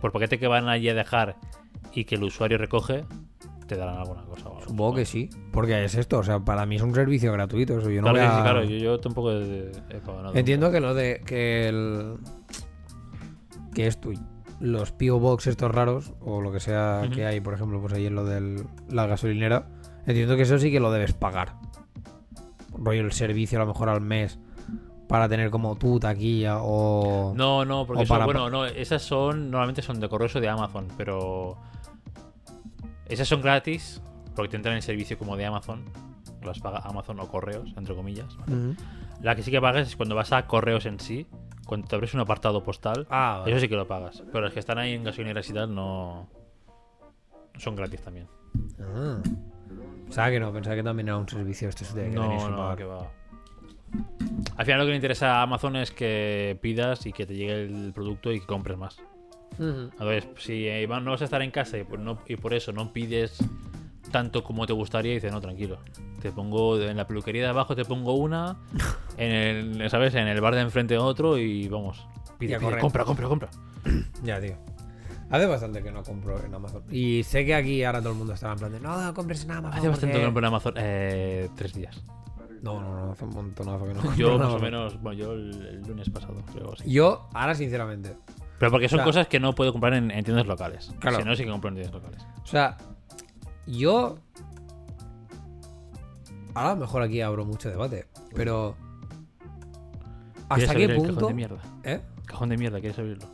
Por 0.01 0.13
paquete 0.13 0.39
que 0.39 0.47
van 0.47 0.69
allí 0.69 0.89
a 0.89 0.95
dejar 0.95 1.37
y 1.93 2.05
que 2.05 2.15
el 2.15 2.23
usuario 2.23 2.59
recoge, 2.59 3.05
te 3.75 3.81
darán 3.81 3.97
alguna 3.99 4.23
cosa. 4.25 4.49
o 4.49 4.57
algo, 4.59 4.69
Supongo 4.69 4.95
que 4.97 5.05
sí. 5.07 5.31
Porque 5.53 5.85
es 5.85 5.95
esto, 5.95 6.19
o 6.19 6.23
sea, 6.23 6.41
para 6.41 6.67
mí 6.67 6.77
es 6.77 6.83
un 6.83 6.95
servicio 6.95 7.33
gratuito. 7.33 7.79
Eso 7.79 7.91
yo 7.91 8.03
no 8.03 8.11
Claro, 8.13 8.19
voy 8.19 8.27
que 8.29 8.33
sí, 8.35 8.39
a- 8.39 8.43
claro, 8.43 8.65
yo, 8.65 8.77
yo 8.77 9.01
tampoco 9.01 9.33
he, 9.33 9.71
he 9.91 10.01
pagado 10.01 10.23
nada. 10.25 10.39
Entiendo 10.39 10.71
que 10.71 10.81
lo 10.81 10.95
de 10.95 11.21
que 11.25 11.69
el 11.69 12.17
que 13.75 13.87
esto 13.87 14.11
los 14.61 14.93
PO 14.93 15.19
Box 15.19 15.47
estos 15.47 15.71
raros 15.71 16.13
o 16.21 16.41
lo 16.43 16.53
que 16.53 16.61
sea 16.61 17.09
que 17.15 17.25
hay, 17.25 17.41
por 17.41 17.55
ejemplo, 17.55 17.81
pues 17.81 17.93
ahí 17.95 18.07
en 18.07 18.15
lo 18.15 18.25
de 18.25 18.63
la 18.91 19.07
gasolinera, 19.07 19.67
entiendo 20.07 20.37
que 20.37 20.43
eso 20.43 20.59
sí 20.59 20.71
que 20.71 20.81
lo 20.81 20.91
debes 20.93 21.13
pagar. 21.15 21.55
Rollo 22.77 23.01
el 23.03 23.13
servicio 23.13 23.59
a 23.59 23.65
lo 23.65 23.73
mejor 23.73 23.89
al 23.89 24.01
mes 24.01 24.39
para 25.09 25.29
tener 25.29 25.51
como 25.51 25.77
tu 25.77 25.99
taquilla 25.99 26.59
o 26.63 27.33
No, 27.35 27.65
no, 27.65 27.87
porque 27.87 28.03
eso, 28.05 28.13
para- 28.15 28.27
bueno, 28.27 28.49
no, 28.51 28.65
esas 28.67 29.03
son, 29.03 29.51
normalmente 29.51 29.83
son 29.83 29.99
de 29.99 30.09
correos 30.09 30.37
o 30.37 30.41
de 30.41 30.49
Amazon, 30.49 30.87
pero 30.97 31.57
esas 33.11 33.29
son 33.29 33.41
gratis 33.43 34.01
porque 34.35 34.49
te 34.51 34.57
entran 34.57 34.77
en 34.77 34.83
servicio 34.83 35.19
como 35.19 35.37
de 35.37 35.45
Amazon, 35.47 35.85
las 36.43 36.59
paga 36.61 36.79
Amazon 36.85 37.21
o 37.21 37.29
correos, 37.29 37.73
entre 37.77 37.95
comillas. 37.95 38.37
La 39.21 39.35
que 39.37 39.43
sí 39.43 39.51
que 39.51 39.61
pagas 39.61 39.89
es 39.89 39.97
cuando 39.97 40.15
vas 40.15 40.33
a 40.33 40.47
correos 40.47 40.87
en 40.87 40.99
sí, 41.01 41.27
cuando 41.67 41.87
te 41.87 41.95
abres 41.97 42.15
un 42.15 42.21
apartado 42.21 42.63
postal, 42.63 43.07
Ah, 43.11 43.39
vale. 43.41 43.53
eso 43.53 43.61
sí 43.61 43.69
que 43.69 43.77
lo 43.77 43.87
pagas, 43.87 44.23
pero 44.33 44.41
las 44.43 44.53
que 44.53 44.61
están 44.61 44.79
ahí 44.79 44.95
en 44.95 45.05
gasolineras 45.05 45.49
y 45.51 45.53
tal 45.53 45.75
no 45.75 46.29
son 47.59 47.77
gratis 47.77 48.01
también. 48.01 48.27
Ah. 48.81 49.19
Pensaba 50.05 50.31
que 50.31 50.41
no, 50.41 50.53
pensaba 50.53 50.75
que 50.77 50.83
también 50.83 51.09
era 51.09 51.17
un 51.19 51.29
servicio 51.29 51.69
este 51.69 51.85
de 51.95 52.11
que 52.11 52.17
tenías 52.17 52.43
No, 52.43 52.47
que 52.47 52.51
no, 52.51 52.57
pagar. 52.57 52.77
que 52.79 52.85
va. 52.85 53.11
Al 54.57 54.65
final 54.65 54.79
lo 54.81 54.85
que 54.87 54.91
le 54.91 54.97
interesa 54.97 55.37
a 55.39 55.43
Amazon 55.43 55.77
es 55.77 55.91
que 55.91 56.59
pidas 56.63 57.07
y 57.07 57.13
que 57.13 57.27
te 57.27 57.35
llegue 57.35 57.65
el 57.65 57.93
producto 57.93 58.33
y 58.33 58.41
que 58.41 58.47
compres 58.47 58.79
más. 58.79 58.97
Ujú. 59.59 59.91
Entonces, 59.93 60.29
si 60.39 60.67
eh, 60.67 60.83
Iván 60.83 61.05
no 61.05 61.11
vas 61.13 61.21
a 61.23 61.25
estar 61.25 61.43
en 61.43 61.51
casa 61.51 61.77
y 61.79 61.85
por, 61.85 61.99
no- 61.99 62.19
y 62.27 62.37
por 62.37 62.55
eso 62.55 62.73
no 62.73 62.93
pides 62.93 63.39
tanto 64.11 64.43
como 64.43 64.67
te 64.67 64.73
gustaría, 64.73 65.13
dices, 65.15 65.31
no, 65.33 65.41
tranquilo. 65.41 65.79
Te 66.21 66.33
pongo 66.33 66.81
en 66.81 66.97
la 66.97 67.07
peluquería 67.07 67.43
de 67.43 67.49
abajo, 67.49 67.75
te 67.77 67.85
pongo 67.85 68.15
una, 68.15 68.57
en 69.17 69.31
el, 69.81 69.91
¿sabes? 69.91 70.15
En 70.15 70.27
el 70.29 70.41
bar 70.41 70.55
de 70.55 70.61
enfrente 70.63 70.97
otro 70.99 71.39
y 71.39 71.69
vamos. 71.69 72.07
Y 72.35 72.47
Pide, 72.47 72.55
a 72.57 72.59
pide, 72.59 72.79
compra, 72.79 73.05
compra, 73.05 73.29
compra. 73.29 73.51
Ya, 74.23 74.41
tío. 74.41 74.57
Hace 75.31 75.47
bastante 75.47 75.81
que 75.83 75.93
no 75.93 76.03
compro 76.03 76.45
en 76.45 76.53
Amazon. 76.53 76.83
Y 76.91 77.23
sé 77.23 77.45
que 77.47 77.55
aquí 77.55 77.85
ahora 77.85 78.01
todo 78.01 78.11
el 78.13 78.19
mundo 78.19 78.33
está 78.35 78.51
en 78.51 78.59
plan 78.59 78.73
de 78.73 78.81
no, 78.81 79.01
no 79.01 79.15
compres 79.15 79.45
en 79.45 79.53
Amazon. 79.53 79.79
Hace 79.79 79.89
bastante 79.89 80.19
que 80.19 80.19
porque-". 80.19 80.23
no 80.23 80.27
compro 80.29 80.41
en 80.41 80.47
Amazon. 80.47 80.75
Eh, 80.77 81.49
tres 81.55 81.73
días. 81.75 82.03
No, 82.63 82.81
no, 82.81 83.07
no, 83.07 83.13
hace 83.13 83.25
un 83.25 83.31
montonazo 83.31 83.87
que 83.87 83.95
no 83.95 84.01
compro 84.01 84.17
Yo 84.19 84.39
más 84.39 84.53
o 84.53 84.59
menos, 84.59 85.01
bueno, 85.01 85.19
yo 85.19 85.33
el, 85.35 85.67
el 85.67 85.83
lunes 85.83 86.11
pasado, 86.11 86.43
creo. 86.53 86.75
sí. 86.77 86.91
Yo, 86.91 87.29
ahora 87.33 87.55
sinceramente. 87.55 88.17
Pero 88.61 88.71
porque 88.71 88.91
son 88.91 89.01
o 89.01 89.03
sea- 89.03 89.07
cosas 89.07 89.27
que 89.27 89.41
no 89.41 89.55
puedo 89.55 89.73
comprar 89.73 89.95
en, 89.95 90.11
en 90.11 90.23
tiendas 90.23 90.47
locales. 90.47 90.93
Claro. 91.01 91.17
Si 91.17 91.25
no, 91.25 91.35
sí 91.35 91.45
que 91.45 91.51
compro 91.51 91.71
en 91.71 91.77
tiendas 91.77 91.95
locales. 91.95 92.23
O 92.45 92.47
sea, 92.47 92.77
yo. 93.67 94.19
Ahora 96.53 96.75
mejor 96.75 97.03
aquí 97.03 97.23
abro 97.23 97.47
mucho 97.47 97.71
debate. 97.71 98.07
Pero. 98.35 98.77
¿Quieres 100.49 100.69
¿Hasta 100.69 100.75
qué 100.75 100.85
el 100.85 100.97
punto? 100.97 101.15
Cajón 101.15 101.29
de 101.29 101.35
mierda. 101.35 101.59
¿Eh? 101.85 102.01
Cajón 102.27 102.49
de 102.51 102.57
mierda, 102.59 102.81
¿quieres 102.81 102.99
abrirlo? 102.99 103.27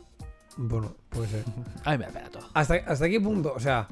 Bueno, 0.55 0.95
puede 1.09 1.27
ser. 1.27 1.43
Ay, 1.83 1.97
me 1.97 2.05
da 2.05 2.29
todo. 2.31 2.47
¿Hasta, 2.53 2.75
¿Hasta 2.75 3.09
qué 3.09 3.19
punto? 3.19 3.53
O 3.53 3.59
sea, 3.59 3.87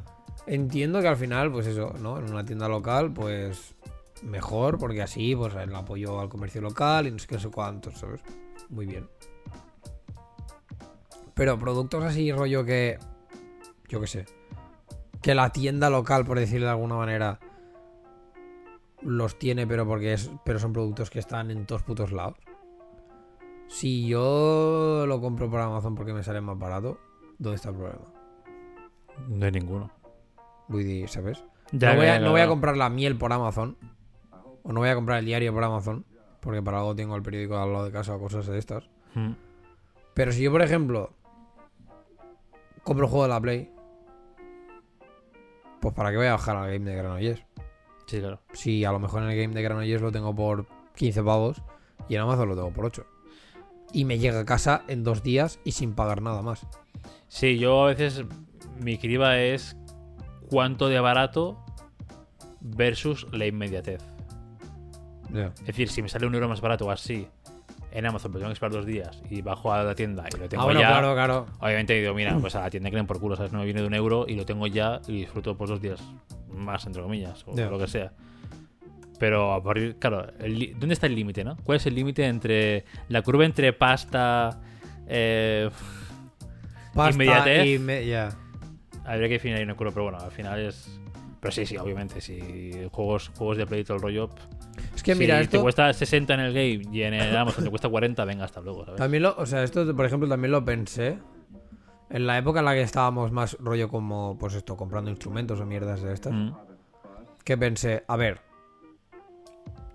entiendo 0.48 1.02
que 1.02 1.08
al 1.10 1.18
final, 1.18 1.52
pues 1.52 1.68
eso, 1.68 1.94
¿no? 2.00 2.18
En 2.18 2.32
una 2.32 2.46
tienda 2.46 2.70
local, 2.70 3.12
pues 3.12 3.76
mejor, 4.24 4.78
porque 4.78 5.02
así, 5.02 5.36
pues 5.36 5.54
el 5.56 5.76
apoyo 5.76 6.22
al 6.22 6.30
comercio 6.30 6.62
local 6.62 7.08
y 7.08 7.12
no 7.12 7.20
sé 7.20 7.28
qué, 7.28 7.36
no 7.36 7.42
sé 7.42 7.50
cuántos, 7.50 7.96
¿sabes? 7.96 8.22
Muy 8.70 8.86
bien. 8.86 9.10
Pero 11.36 11.60
productos 11.60 12.04
así, 12.04 12.32
rollo 12.32 12.66
que. 12.66 12.98
Yo 13.88 14.02
qué 14.02 14.08
sé. 14.08 14.26
Que 15.22 15.36
la 15.36 15.52
tienda 15.52 15.90
local, 15.90 16.26
por 16.26 16.40
decirlo 16.40 16.66
de 16.66 16.72
alguna 16.72 16.96
manera, 16.96 17.40
los 19.02 19.38
tiene, 19.38 19.68
pero 19.68 19.86
porque 19.86 20.14
es. 20.14 20.32
Pero 20.44 20.60
son 20.60 20.74
productos 20.74 21.10
que 21.10 21.20
están 21.20 21.52
en 21.52 21.66
todos 21.66 21.84
putos 21.84 22.12
lados. 22.12 22.38
Si 23.68 24.08
yo 24.08 25.06
lo 25.08 25.20
compro 25.20 25.50
por 25.50 25.60
Amazon 25.60 25.96
porque 25.96 26.14
me 26.14 26.24
sale 26.24 26.40
más 26.40 26.58
barato, 26.58 27.00
¿dónde 27.38 27.58
está 27.58 27.70
el 27.70 27.76
problema? 27.76 28.06
No 29.28 29.46
hay 29.46 29.52
ninguno. 29.52 29.92
Vull 30.68 30.84
dir, 30.84 31.10
¿sabes? 31.10 31.44
Ya, 31.72 31.92
no, 31.92 31.98
voy 31.98 32.08
a, 32.08 32.20
no 32.20 32.32
voy 32.32 32.42
a 32.42 32.48
comprar 32.48 32.78
la 32.78 32.90
miel 32.90 33.18
por 33.18 33.34
Amazon. 33.34 33.78
O 34.64 34.72
no 34.72 34.80
voy 34.80 34.90
a 34.90 34.96
comprar 34.96 35.20
el 35.20 35.26
diario 35.26 35.54
por 35.54 35.64
Amazon. 35.64 36.06
Porque 36.40 36.62
para 36.62 36.78
algo 36.78 36.96
tengo 36.96 37.16
el 37.16 37.24
periódico 37.24 37.58
al 37.58 37.74
lado 37.74 37.86
de 37.86 37.92
casa 37.92 38.16
o 38.16 38.20
cosas 38.20 38.46
de 38.48 38.58
estas. 38.58 38.90
Mm. 39.16 39.32
Pero 40.14 40.32
si 40.32 40.44
yo, 40.44 40.52
por 40.52 40.62
ejemplo, 40.62 41.12
compro 42.86 43.08
un 43.08 43.12
juego 43.12 43.24
de 43.24 43.30
la 43.30 43.42
Play. 43.42 43.70
Pues 45.82 45.94
para 45.94 46.12
qué 46.12 46.18
voy 46.18 46.28
a 46.28 46.34
bajar 46.34 46.56
al 46.56 46.72
game 46.72 46.90
de 46.90 46.96
Granollers. 46.96 47.44
Sí, 48.06 48.20
claro. 48.20 48.40
Si 48.54 48.86
a 48.86 48.92
lo 48.92 49.00
mejor 49.00 49.24
en 49.24 49.30
el 49.30 49.42
game 49.42 49.54
de 49.54 49.62
Granollers 49.62 50.02
lo 50.02 50.12
tengo 50.12 50.34
por 50.34 50.68
15 50.96 51.24
pavos. 51.24 51.62
Y 52.08 52.16
en 52.16 52.22
Amazon 52.22 52.48
lo 52.48 52.56
tengo 52.56 52.72
por 52.72 52.86
8. 52.86 53.06
Y 53.92 54.06
me 54.06 54.20
llega 54.20 54.40
a 54.40 54.46
casa 54.46 54.84
en 54.88 55.04
dos 55.04 55.24
días 55.24 55.60
y 55.64 55.72
sin 55.72 55.96
pagar 55.96 56.22
nada 56.22 56.42
más. 56.42 56.66
Sí, 57.28 57.58
yo 57.58 57.84
a 57.84 57.88
veces 57.88 58.24
mi 58.80 58.98
criba 58.98 59.40
es 59.40 59.76
cuánto 60.50 60.88
de 60.88 61.00
barato 61.00 61.58
versus 62.62 63.28
la 63.32 63.48
inmediatez. 63.48 64.04
Es 65.34 65.66
decir, 65.66 65.90
si 65.90 66.02
me 66.02 66.10
sale 66.10 66.28
un 66.28 66.36
euro 66.36 66.48
más 66.48 66.62
barato 66.62 66.90
así 66.92 67.28
en 67.96 68.06
Amazon, 68.06 68.32
pero 68.32 68.40
tengo 68.42 68.50
que 68.50 68.54
esperar 68.54 68.74
dos 68.74 68.86
días 68.86 69.22
y 69.30 69.42
bajo 69.42 69.72
a 69.72 69.84
la 69.84 69.96
tienda 69.96 70.26
y 70.34 70.38
lo 70.38 70.50
tengo 70.50 70.62
Ah, 70.62 70.66
bueno, 70.66 70.82
ya. 70.82 70.88
claro, 70.88 71.14
claro. 71.14 71.46
Obviamente 71.60 71.94
digo, 71.94 72.14
mira, 72.14 72.38
pues 72.42 72.56
a 72.56 72.62
la 72.62 72.70
tienda 72.70 72.90
que 72.90 72.96
den 72.98 73.08
por 73.08 73.20
culo, 73.20 73.36
¿sabes? 73.36 73.52
No 73.52 73.60
me 73.60 73.66
viene 73.66 73.82
de 73.82 73.88
un 73.88 73.94
euro 73.94 74.26
y 74.28 74.36
lo 74.36 74.46
tengo 74.46 74.68
ya 74.68 75.00
y 75.08 75.20
disfruto 75.20 75.58
por 75.58 75.70
dos 75.70 75.82
días 75.82 76.02
más, 76.50 76.86
entre 76.86 77.02
comillas, 77.02 77.44
o 77.48 77.56
lo 77.56 77.80
que 77.80 77.88
sea. 77.88 78.12
Pero 79.18 79.54
a 79.54 79.64
partir, 79.64 79.96
claro, 79.98 80.28
el 80.40 80.78
¿dónde 80.78 80.94
está 80.94 81.08
el 81.08 81.16
límite, 81.16 81.44
no? 81.44 81.56
¿Cuál 81.64 81.78
es 81.78 81.86
el 81.86 81.96
límite 81.96 82.26
entre 82.26 82.84
la 83.08 83.22
curva 83.22 83.46
entre 83.46 83.72
pasta, 83.72 84.60
eh, 85.08 85.70
Pasta 86.94 87.14
Inmediatez. 87.14 87.66
y 87.68 87.80
me-. 87.80 88.30
Habría 89.06 89.28
que 89.28 89.34
definir 89.36 89.58
ahí 89.58 89.64
una 89.64 89.76
curva, 89.76 89.92
pero 89.92 90.04
bueno, 90.04 90.18
al 90.20 90.32
final 90.32 90.60
es. 90.60 91.00
Pero 91.40 91.52
sí, 91.52 91.66
sí, 91.66 91.78
obviamente, 91.78 92.22
si 92.22 92.72
juegos, 92.92 93.30
juegos 93.38 93.58
de 93.58 93.66
Play 93.68 93.84
todo 93.84 93.98
el 93.98 94.04
rollo. 94.04 94.30
pff, 94.30 94.44
Es 94.96 95.04
que 95.04 95.14
si 95.14 95.20
mira, 95.20 95.38
te 95.38 95.44
esto 95.44 95.62
cuesta 95.62 95.92
60 95.92 96.34
en 96.34 96.40
el 96.40 96.54
game 96.54 96.96
y 96.96 97.04
en 97.04 97.14
el 97.14 97.36
Amazon 97.36 97.64
te 97.64 97.70
cuesta 97.70 97.90
40, 97.90 98.26
venga, 98.26 98.46
hasta 98.46 98.62
luego, 98.62 98.86
¿sabes? 98.86 99.00
también 99.00 99.24
lo, 99.24 99.36
o 99.38 99.46
sea, 99.46 99.64
esto 99.64 99.96
por 99.96 100.06
ejemplo 100.06 100.28
también 100.28 100.52
lo 100.52 100.64
pensé 100.64 101.18
en 102.10 102.28
la 102.28 102.38
época 102.38 102.60
en 102.60 102.66
la 102.66 102.74
que 102.74 102.82
estábamos 102.82 103.32
más 103.32 103.58
rollo 103.60 103.90
como 103.90 104.38
pues 104.38 104.54
esto 104.54 104.78
comprando 104.78 105.10
instrumentos 105.10 105.60
o 105.60 105.66
mierdas 105.66 106.02
de 106.02 106.14
estas. 106.14 106.34
Mm. 106.34 106.54
que 107.44 107.58
pensé, 107.58 108.04
a 108.08 108.16
ver, 108.16 108.42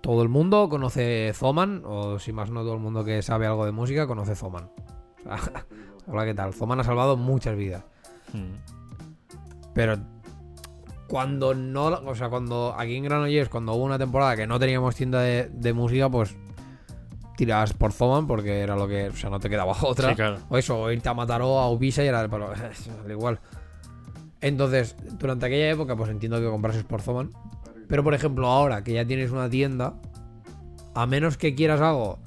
todo 0.01 0.23
el 0.23 0.29
mundo 0.29 0.67
conoce 0.69 1.31
Zoman, 1.33 1.83
o 1.85 2.19
si 2.19 2.33
más 2.33 2.49
no 2.49 2.61
todo 2.61 2.73
el 2.73 2.79
mundo 2.79 3.03
que 3.03 3.21
sabe 3.21 3.45
algo 3.45 3.65
de 3.65 3.71
música 3.71 4.07
conoce 4.07 4.35
Zoman. 4.35 4.69
O 5.25 5.37
sea, 5.37 5.65
Hola, 6.07 6.25
¿qué 6.25 6.33
tal? 6.33 6.53
Zoman 6.53 6.79
ha 6.79 6.83
salvado 6.83 7.15
muchas 7.15 7.55
vidas. 7.55 7.83
Mm. 8.33 8.55
Pero 9.73 9.97
cuando 11.11 11.53
no, 11.53 11.87
o 11.87 12.15
sea, 12.15 12.29
cuando 12.29 12.73
aquí 12.77 12.95
en 12.95 13.03
Granollers, 13.03 13.49
cuando 13.49 13.73
hubo 13.73 13.83
una 13.83 13.97
temporada 13.97 14.37
que 14.37 14.47
no 14.47 14.57
teníamos 14.57 14.95
tienda 14.95 15.19
de, 15.19 15.49
de 15.51 15.73
música, 15.73 16.09
pues 16.09 16.37
tirabas 17.35 17.73
por 17.73 17.91
Zoman 17.91 18.27
porque 18.27 18.61
era 18.61 18.77
lo 18.77 18.87
que, 18.87 19.09
o 19.09 19.15
sea, 19.17 19.29
no 19.29 19.37
te 19.37 19.49
quedaba 19.49 19.75
otra. 19.81 20.11
Sí, 20.11 20.15
claro. 20.15 20.37
O 20.47 20.57
eso, 20.57 20.79
o 20.79 20.89
irte 20.89 21.09
a 21.09 21.13
Mataró, 21.13 21.59
a 21.59 21.69
Ubisa 21.69 22.01
y 22.01 22.07
era 22.07 22.25
pero, 22.29 22.53
al 23.03 23.11
igual. 23.11 23.41
Entonces, 24.39 24.95
durante 25.19 25.47
aquella 25.47 25.69
época, 25.71 25.97
pues 25.97 26.09
entiendo 26.09 26.39
que 26.39 26.47
comprases 26.47 26.85
por 26.85 27.01
Zoman. 27.01 27.31
Pero 27.89 28.05
por 28.05 28.13
ejemplo, 28.13 28.47
ahora 28.47 28.81
que 28.81 28.93
ya 28.93 29.05
tienes 29.05 29.31
una 29.31 29.49
tienda, 29.49 29.95
a 30.95 31.05
menos 31.07 31.35
que 31.35 31.55
quieras 31.55 31.81
algo, 31.81 32.19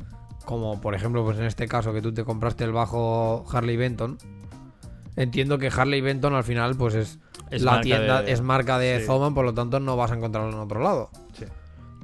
como 0.45 0.79
por 0.83 0.95
ejemplo, 0.95 1.25
pues 1.25 1.39
en 1.39 1.47
este 1.47 1.67
caso 1.69 1.95
que 1.95 2.03
tú 2.03 2.13
te 2.13 2.23
compraste 2.23 2.65
el 2.65 2.73
bajo 2.73 3.47
Harley 3.51 3.79
Benton, 3.79 4.19
entiendo 5.17 5.59
que 5.59 5.69
Harley 5.69 6.01
Benton 6.01 6.35
al 6.35 6.45
final, 6.45 6.77
pues 6.77 6.95
es, 6.95 7.19
Es 7.51 7.63
la 7.63 7.81
tienda, 7.81 8.23
de- 8.23 8.33
es 8.33 8.41
marca 8.41 8.79
de 8.79 9.01
sí. 9.01 9.07
Zoman, 9.07 9.35
por 9.35 9.45
lo 9.45 9.55
tanto 9.55 9.81
no 9.81 9.97
vas 9.97 10.11
a 10.11 10.15
encontrarlo 10.15 10.51
en 10.53 10.59
otro 10.59 10.81
lado. 10.83 11.11
Sí. 11.39 11.45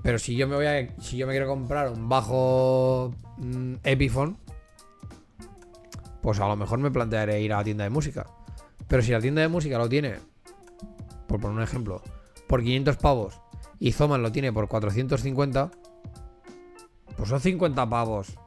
Pero 0.02 0.18
si 0.18 0.34
yo 0.36 0.48
me 0.48 0.56
voy 0.56 0.66
a, 0.66 0.88
si 1.00 1.16
yo 1.18 1.26
me 1.26 1.32
quiero 1.32 1.46
comprar 1.46 1.88
un 1.90 2.08
bajo 2.08 3.12
mm, 3.38 3.74
Epiphone, 3.84 4.36
pues 6.22 6.38
a 6.40 6.48
lo 6.48 6.56
mejor 6.56 6.78
me 6.78 6.90
plantearé 6.90 7.40
ir 7.40 7.52
a 7.52 7.58
la 7.58 7.64
tienda 7.64 7.84
de 7.84 7.90
música. 7.90 8.26
Pero 8.88 9.02
si 9.02 9.12
la 9.12 9.20
tienda 9.20 9.42
de 9.42 9.48
música 9.48 9.78
lo 9.78 9.88
tiene, 9.88 10.16
por 11.26 11.40
poner 11.40 11.56
un 11.56 11.62
ejemplo, 11.62 12.02
por 12.48 12.62
500 12.62 12.96
pavos 12.96 13.40
y 13.78 13.92
Zoman 13.92 14.22
lo 14.22 14.32
tiene 14.32 14.52
por 14.52 14.68
450, 14.68 15.70
pues 17.16 17.28
son 17.28 17.40
50 17.40 17.88
pavos 17.88 18.38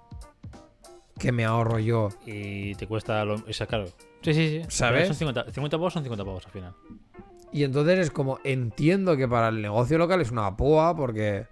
que 1.17 1.31
me 1.31 1.45
ahorro 1.45 1.79
yo. 1.79 2.09
Y 2.25 2.75
te 2.75 2.87
cuesta 2.87 3.23
lo. 3.25 3.35
O 3.35 3.53
sea, 3.53 3.67
claro. 3.67 3.85
Sí, 4.23 4.33
sí, 4.33 4.49
sí. 4.49 4.65
¿Sabes? 4.69 5.07
Son 5.07 5.15
50, 5.15 5.51
50 5.51 5.77
pavos 5.77 5.93
son 5.93 6.03
50 6.03 6.25
pavos 6.25 6.45
al 6.45 6.51
final. 6.51 6.73
Y 7.51 7.63
entonces 7.63 7.99
es 7.99 8.11
como, 8.11 8.39
entiendo 8.43 9.15
que 9.15 9.27
para 9.27 9.49
el 9.49 9.61
negocio 9.61 9.97
local 9.97 10.21
es 10.21 10.31
una 10.31 10.57
púa 10.57 10.95
porque, 10.95 11.45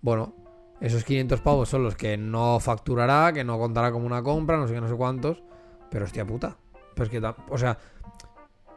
bueno, 0.00 0.34
esos 0.80 1.04
500 1.04 1.40
pavos 1.40 1.68
son 1.68 1.84
los 1.84 1.94
que 1.94 2.16
no 2.16 2.58
facturará, 2.58 3.32
que 3.32 3.44
no 3.44 3.58
contará 3.58 3.92
como 3.92 4.06
una 4.06 4.22
compra, 4.22 4.56
no 4.56 4.66
sé 4.66 4.74
qué, 4.74 4.80
no 4.80 4.88
sé 4.88 4.96
cuántos. 4.96 5.42
Pero 5.90 6.04
hostia 6.04 6.26
puta. 6.26 6.56
Pero 6.94 7.04
es 7.04 7.10
que, 7.10 7.32
o 7.48 7.58
sea, 7.58 7.78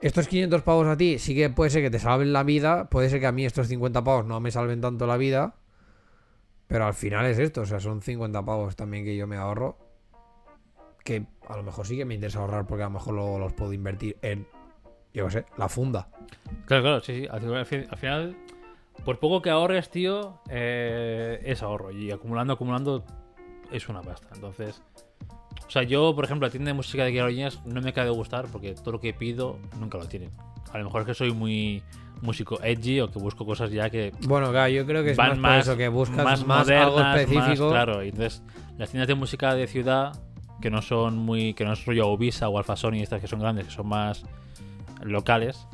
estos 0.01 0.27
500 0.27 0.61
pavos 0.61 0.87
a 0.87 0.95
ti 0.95 1.17
sí 1.17 1.33
que 1.33 1.49
puede 1.49 1.71
ser 1.71 1.81
que 1.81 1.89
te 1.89 1.99
salven 1.99 2.33
la 2.33 2.43
vida, 2.43 2.89
puede 2.89 3.09
ser 3.09 3.19
que 3.19 3.27
a 3.27 3.31
mí 3.31 3.45
estos 3.45 3.67
50 3.67 4.03
pavos 4.03 4.25
no 4.25 4.39
me 4.39 4.51
salven 4.51 4.79
tanto 4.79 5.07
la 5.07 5.17
vida. 5.17 5.55
Pero 6.67 6.85
al 6.85 6.93
final 6.93 7.25
es 7.25 7.39
esto, 7.39 7.61
o 7.61 7.65
sea, 7.65 7.79
son 7.79 8.03
50 8.03 8.45
pavos 8.45 8.75
también 8.75 9.03
que 9.03 9.17
yo 9.17 9.25
me 9.25 9.37
ahorro. 9.37 9.77
Que 11.03 11.25
a 11.49 11.57
lo 11.57 11.63
mejor 11.63 11.85
sí 11.85 11.97
que 11.97 12.05
me 12.05 12.13
interesa 12.15 12.39
ahorrar 12.39 12.65
porque 12.65 12.83
a 12.83 12.87
lo 12.87 12.91
mejor 12.93 13.13
luego 13.15 13.39
los 13.39 13.53
puedo 13.53 13.73
invertir 13.73 14.17
en, 14.21 14.47
yo 15.13 15.25
qué 15.25 15.31
sé, 15.31 15.45
la 15.57 15.67
funda. 15.67 16.07
Claro, 16.65 16.83
claro, 16.83 16.99
sí, 17.01 17.21
sí. 17.21 17.27
Al 17.29 17.39
final, 17.41 17.57
al 17.57 17.65
fin- 17.65 17.87
al 17.89 17.97
final, 17.97 18.37
por 19.03 19.19
poco 19.19 19.41
que 19.41 19.49
ahorres, 19.49 19.89
tío, 19.89 20.39
eh, 20.49 21.39
es 21.43 21.61
ahorro. 21.63 21.91
Y 21.91 22.11
acumulando, 22.11 22.53
acumulando, 22.53 23.03
es 23.71 23.89
una 23.89 24.01
pasta. 24.01 24.27
Entonces, 24.35 24.81
o 25.67 25.69
sea, 25.71 25.83
yo, 25.83 26.13
por 26.15 26.25
ejemplo, 26.25 26.47
la 26.47 26.51
tienda 26.51 26.69
de 26.69 26.73
música 26.75 27.03
de 27.03 27.13
Carolinas 27.15 27.63
no 27.65 27.81
me 27.81 27.89
acaba 27.89 28.05
de 28.05 28.11
gustar 28.11 28.45
porque 28.51 28.73
todo 28.73 28.93
lo 28.93 28.99
que 28.99 29.13
pido 29.13 29.57
nunca 29.79 29.97
lo 29.97 30.07
tienen. 30.07 30.31
A 30.71 30.77
lo 30.77 30.85
mejor 30.85 31.01
es 31.01 31.07
que 31.07 31.13
soy 31.15 31.31
muy 31.31 31.81
músico 32.21 32.59
edgy 32.61 32.99
o 32.99 33.09
que 33.09 33.17
busco 33.17 33.45
cosas 33.45 33.71
ya 33.71 33.89
que 33.89 34.11
Bueno, 34.27 34.49
claro, 34.51 34.67
yo 34.69 34.85
creo 34.85 35.03
que 35.03 35.11
es 35.11 35.17
van 35.17 35.29
más, 35.29 35.37
más, 35.39 35.51
por 35.51 35.59
eso 35.73 35.77
que 35.77 35.87
buscas 35.87 36.17
más, 36.17 36.45
más, 36.45 36.67
modernas, 36.67 36.85
algo 36.87 36.99
específico. 37.15 37.63
más- 37.65 37.71
claro, 37.71 38.03
y 38.03 38.09
entonces 38.09 38.43
las 38.77 38.89
tiendas 38.89 39.07
de 39.07 39.15
música 39.15 39.55
de 39.55 39.67
ciudad 39.67 40.11
que 40.61 40.69
no 40.69 40.81
son 40.81 41.17
muy 41.17 41.53
que 41.53 41.65
no 41.65 41.73
es 41.73 41.85
rollo 41.85 42.07
Ubisa 42.07 42.49
o 42.49 42.57
Alfa 42.57 42.75
Sony 42.75 42.95
estas 43.01 43.21
que 43.21 43.27
son 43.27 43.39
grandes, 43.39 43.65
que 43.65 43.71
son 43.71 43.87
más 43.87 44.23
locales, 45.03 45.67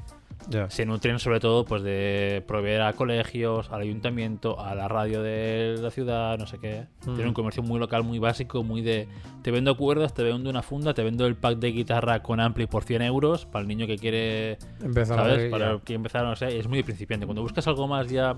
Ya. 0.50 0.70
se 0.70 0.86
nutren 0.86 1.18
sobre 1.18 1.40
todo 1.40 1.66
pues 1.66 1.82
de 1.82 2.44
proveer 2.48 2.84
a 2.84 2.94
colegios, 2.94 3.72
al 3.72 3.82
ayuntamiento, 3.82 4.60
a 4.60 4.76
la 4.76 4.88
radio 4.88 5.24
de 5.24 5.76
la 5.82 5.90
ciudad, 5.90 6.38
no 6.38 6.46
sé 6.46 6.60
qué. 6.60 6.86
Tiene 7.04 7.26
un 7.26 7.34
comercio 7.34 7.64
muy 7.64 7.80
local, 7.80 8.04
muy 8.04 8.20
básico, 8.20 8.64
muy 8.64 8.82
de 8.84 9.08
te 9.42 9.50
vendo 9.50 9.76
cuerdas, 9.76 10.14
te 10.14 10.22
vendo 10.22 10.50
una 10.52 10.62
funda, 10.62 10.94
te 10.94 11.04
vendo 11.04 11.26
el 11.26 11.36
pack 11.36 11.58
de 11.58 11.72
guitarra 11.72 12.22
con 12.22 12.40
ampli 12.40 12.68
por 12.68 12.84
100 12.84 13.02
euros 13.02 13.46
para 13.48 13.62
el 13.64 13.68
niño 13.68 13.88
que 13.88 13.98
quiere 13.98 14.60
Empezar 14.84 15.18
a 15.20 15.24
¿Sabes? 15.24 15.38
ver, 15.38 15.52
Para 15.52 15.80
que 15.80 15.96
empezar, 15.96 16.24
no 16.24 16.36
sé, 16.36 16.60
es 16.60 16.68
muy 16.68 16.84
principiante. 16.84 17.26
Cuando 17.26 17.42
buscas 17.42 17.68
algo 17.68 17.88
más 17.88 18.08
ya 18.10 18.36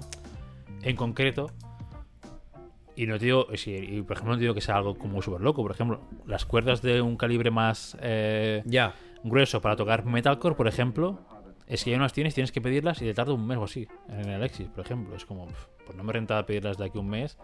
en 0.84 0.96
concreto, 0.96 1.52
y 2.98 3.06
no 3.08 3.18
te 3.18 3.26
digo, 3.26 3.48
sí, 3.56 3.72
y 3.76 4.02
por 4.02 4.18
ejemplo, 4.18 4.34
no 4.34 4.38
te 4.38 4.42
digo 4.42 4.54
que 4.54 4.62
sea 4.62 4.76
algo 4.78 4.98
como 4.98 5.22
súper 5.22 5.42
loco, 5.42 5.62
por 5.62 5.72
ejemplo, 5.72 6.02
las 6.26 6.46
cuerdas 6.46 6.82
de 6.82 7.02
un 7.02 7.16
calibre 7.16 7.52
más 7.52 7.96
eh, 8.02 8.64
Ya. 8.66 8.94
grueso 9.24 9.62
para 9.62 9.76
tocar 9.76 10.04
metalcore, 10.06 10.56
por 10.56 10.68
ejemplo, 10.68 11.20
es 11.68 11.84
que 11.84 11.92
ya 11.92 11.98
no 11.98 12.04
las 12.04 12.14
tienes, 12.14 12.34
tienes 12.34 12.52
que 12.52 12.60
pedirlas 12.62 13.02
y 13.02 13.06
te 13.06 13.14
tarda 13.14 13.34
un 13.34 13.46
mes 13.46 13.58
o 13.58 13.64
así, 13.66 13.88
en 14.10 14.20
el 14.22 14.36
Alexis, 14.36 14.68
por 14.70 14.84
ejemplo. 14.86 15.16
Es 15.16 15.26
como, 15.26 15.48
pues 15.86 15.96
no 15.98 16.04
me 16.04 16.12
renta 16.14 16.46
pedirlas 16.46 16.78
de 16.78 16.86
aquí 16.86 16.98
un 16.98 17.10
mes. 17.10 17.38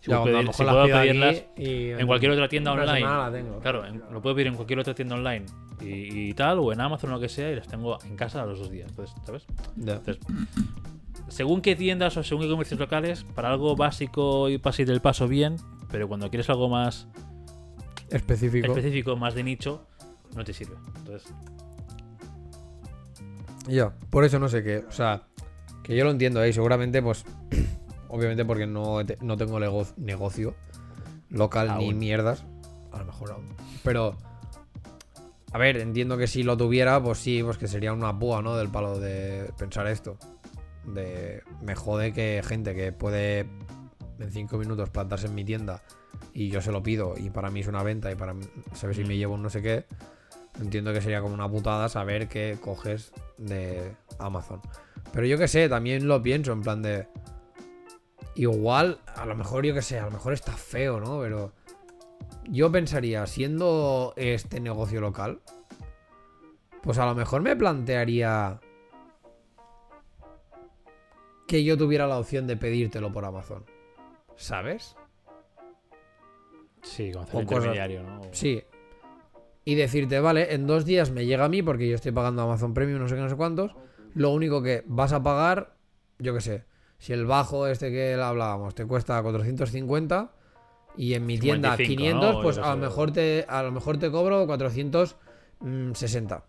Si 0.00 0.10
Ya, 0.10 0.20
puedo, 0.22 0.38
pedir- 0.40 0.52
si 0.52 0.64
puedo 0.64 0.84
pedirlas 0.86 1.44
y 1.56 1.90
en 1.90 2.06
cualquier 2.06 2.32
otra 2.32 2.48
tienda 2.48 2.72
online. 2.72 3.00
la 3.00 3.30
tengo. 3.32 3.58
Claro, 3.60 3.86
en- 3.86 4.02
lo 4.10 4.20
puedo 4.20 4.34
pedir 4.34 4.48
en 4.48 4.54
cualquier 4.54 4.78
otra 4.78 4.94
tienda 4.94 5.14
online 5.14 5.46
y, 5.80 6.28
y 6.30 6.34
tal, 6.34 6.58
o 6.58 6.72
en 6.72 6.80
Amazon 6.80 7.10
o 7.10 7.14
lo 7.14 7.20
que 7.20 7.28
sea, 7.28 7.50
y 7.50 7.56
las 7.56 7.66
tengo 7.68 7.98
en 8.04 8.16
casa 8.16 8.42
a 8.42 8.46
los 8.46 8.58
dos 8.58 8.70
días. 8.70 8.88
Entonces, 8.90 9.14
¿sabes? 9.24 9.46
Ya. 9.76 9.94
Entonces, 9.94 10.18
según 11.28 11.60
qué 11.60 11.76
tiendas 11.76 12.16
o 12.16 12.22
según 12.22 12.44
qué 12.44 12.50
comercios 12.50 12.78
locales, 12.80 13.24
para 13.34 13.50
algo 13.50 13.76
básico 13.76 14.48
y 14.48 14.58
pasar 14.58 14.86
del 14.86 15.00
paso 15.00 15.26
bien, 15.28 15.56
pero 15.90 16.08
cuando 16.08 16.28
quieres 16.30 16.48
algo 16.50 16.68
más 16.68 17.08
Específico. 18.10 18.66
específico, 18.68 19.16
más 19.16 19.34
de 19.34 19.42
nicho, 19.44 19.86
no 20.34 20.44
te 20.44 20.52
sirve. 20.52 20.76
Entonces, 20.98 21.32
Ya. 23.68 23.92
Por 24.10 24.24
eso 24.24 24.38
no 24.38 24.48
sé 24.48 24.62
qué. 24.62 24.78
O 24.88 24.92
sea, 24.92 25.22
que 25.82 25.96
yo 25.96 26.04
lo 26.04 26.10
entiendo 26.10 26.40
ahí. 26.40 26.52
Seguramente, 26.52 27.02
pues. 27.02 27.24
obviamente 28.08 28.44
porque 28.44 28.66
no, 28.66 28.98
no 29.20 29.36
tengo 29.36 29.58
nego- 29.58 29.86
negocio 29.96 30.54
local 31.30 31.76
ni 31.78 31.92
mierdas. 31.92 32.44
A 32.92 32.98
lo 32.98 33.06
mejor 33.06 33.32
aún. 33.32 33.48
Pero. 33.82 34.16
A 35.52 35.58
ver, 35.58 35.78
entiendo 35.78 36.16
que 36.18 36.26
si 36.26 36.42
lo 36.42 36.56
tuviera, 36.56 37.02
pues 37.02 37.18
sí, 37.18 37.42
pues 37.42 37.56
que 37.56 37.66
sería 37.66 37.92
una 37.92 38.16
púa, 38.18 38.42
¿no? 38.42 38.56
Del 38.56 38.68
palo 38.68 38.98
de 39.00 39.50
pensar 39.58 39.86
esto. 39.86 40.18
De. 40.86 41.42
Me 41.62 41.74
jode 41.74 42.12
que 42.12 42.42
gente 42.46 42.74
que 42.74 42.92
puede 42.92 43.40
en 44.18 44.30
cinco 44.30 44.58
minutos 44.58 44.90
plantarse 44.90 45.26
en 45.26 45.34
mi 45.34 45.44
tienda 45.44 45.82
y 46.32 46.48
yo 46.48 46.60
se 46.60 46.72
lo 46.72 46.82
pido 46.82 47.14
y 47.16 47.30
para 47.30 47.50
mí 47.50 47.60
es 47.60 47.66
una 47.66 47.82
venta 47.82 48.10
y 48.10 48.14
para 48.14 48.34
mí, 48.34 48.44
¿sabes? 48.74 48.96
Si 48.96 49.04
me 49.04 49.16
llevo 49.16 49.34
un 49.34 49.42
no 49.42 49.50
sé 49.50 49.62
qué, 49.62 49.86
entiendo 50.60 50.92
que 50.92 51.00
sería 51.00 51.20
como 51.20 51.34
una 51.34 51.50
putada 51.50 51.88
saber 51.88 52.28
que 52.28 52.58
coges 52.60 53.12
de 53.38 53.94
Amazon. 54.18 54.60
Pero 55.12 55.26
yo 55.26 55.38
que 55.38 55.48
sé, 55.48 55.68
también 55.68 56.08
lo 56.08 56.22
pienso 56.22 56.52
en 56.52 56.62
plan 56.62 56.82
de... 56.82 57.08
Igual, 58.34 59.00
a 59.14 59.24
lo 59.24 59.34
mejor 59.34 59.64
yo 59.64 59.72
que 59.72 59.82
sé, 59.82 59.98
a 59.98 60.04
lo 60.04 60.10
mejor 60.10 60.34
está 60.34 60.52
feo, 60.52 61.00
¿no? 61.00 61.20
Pero 61.20 61.54
yo 62.44 62.70
pensaría, 62.70 63.26
siendo 63.26 64.12
este 64.16 64.60
negocio 64.60 65.00
local, 65.00 65.40
pues 66.82 66.98
a 66.98 67.06
lo 67.06 67.14
mejor 67.14 67.40
me 67.40 67.56
plantearía 67.56 68.60
que 71.46 71.64
yo 71.64 71.76
tuviera 71.76 72.06
la 72.06 72.18
opción 72.18 72.46
de 72.46 72.56
pedírtelo 72.56 73.12
por 73.12 73.24
Amazon. 73.24 73.64
¿Sabes? 74.36 74.96
sí, 76.82 77.10
como 77.12 77.24
hacer 77.24 77.42
intermediario, 77.42 78.02
¿no? 78.02 78.20
Sí. 78.32 78.62
Y 79.64 79.74
decirte, 79.74 80.20
vale, 80.20 80.54
en 80.54 80.66
dos 80.66 80.84
días 80.84 81.10
me 81.10 81.26
llega 81.26 81.44
a 81.44 81.48
mí 81.48 81.62
porque 81.62 81.88
yo 81.88 81.96
estoy 81.96 82.12
pagando 82.12 82.42
Amazon 82.42 82.72
Premium, 82.72 83.00
no 83.00 83.08
sé 83.08 83.16
qué, 83.16 83.20
no 83.20 83.28
sé 83.28 83.36
cuántos. 83.36 83.74
Lo 84.14 84.30
único 84.30 84.62
que 84.62 84.84
vas 84.86 85.12
a 85.12 85.22
pagar, 85.22 85.74
yo 86.18 86.32
qué 86.34 86.40
sé, 86.40 86.64
si 86.98 87.12
el 87.12 87.26
bajo 87.26 87.66
este 87.66 87.90
que 87.90 88.14
hablábamos 88.14 88.74
te 88.74 88.86
cuesta 88.86 89.20
450 89.20 90.32
y 90.96 91.14
en 91.14 91.26
mi 91.26 91.38
tienda 91.38 91.76
55, 91.76 92.00
500, 92.00 92.34
¿no? 92.34 92.42
pues 92.42 92.58
a 92.58 92.70
lo 92.70 92.76
mejor 92.76 93.10
te, 93.12 93.44
a 93.48 93.62
lo 93.62 93.72
mejor 93.72 93.98
te 93.98 94.10
cobro 94.10 94.46
460. 94.46 96.44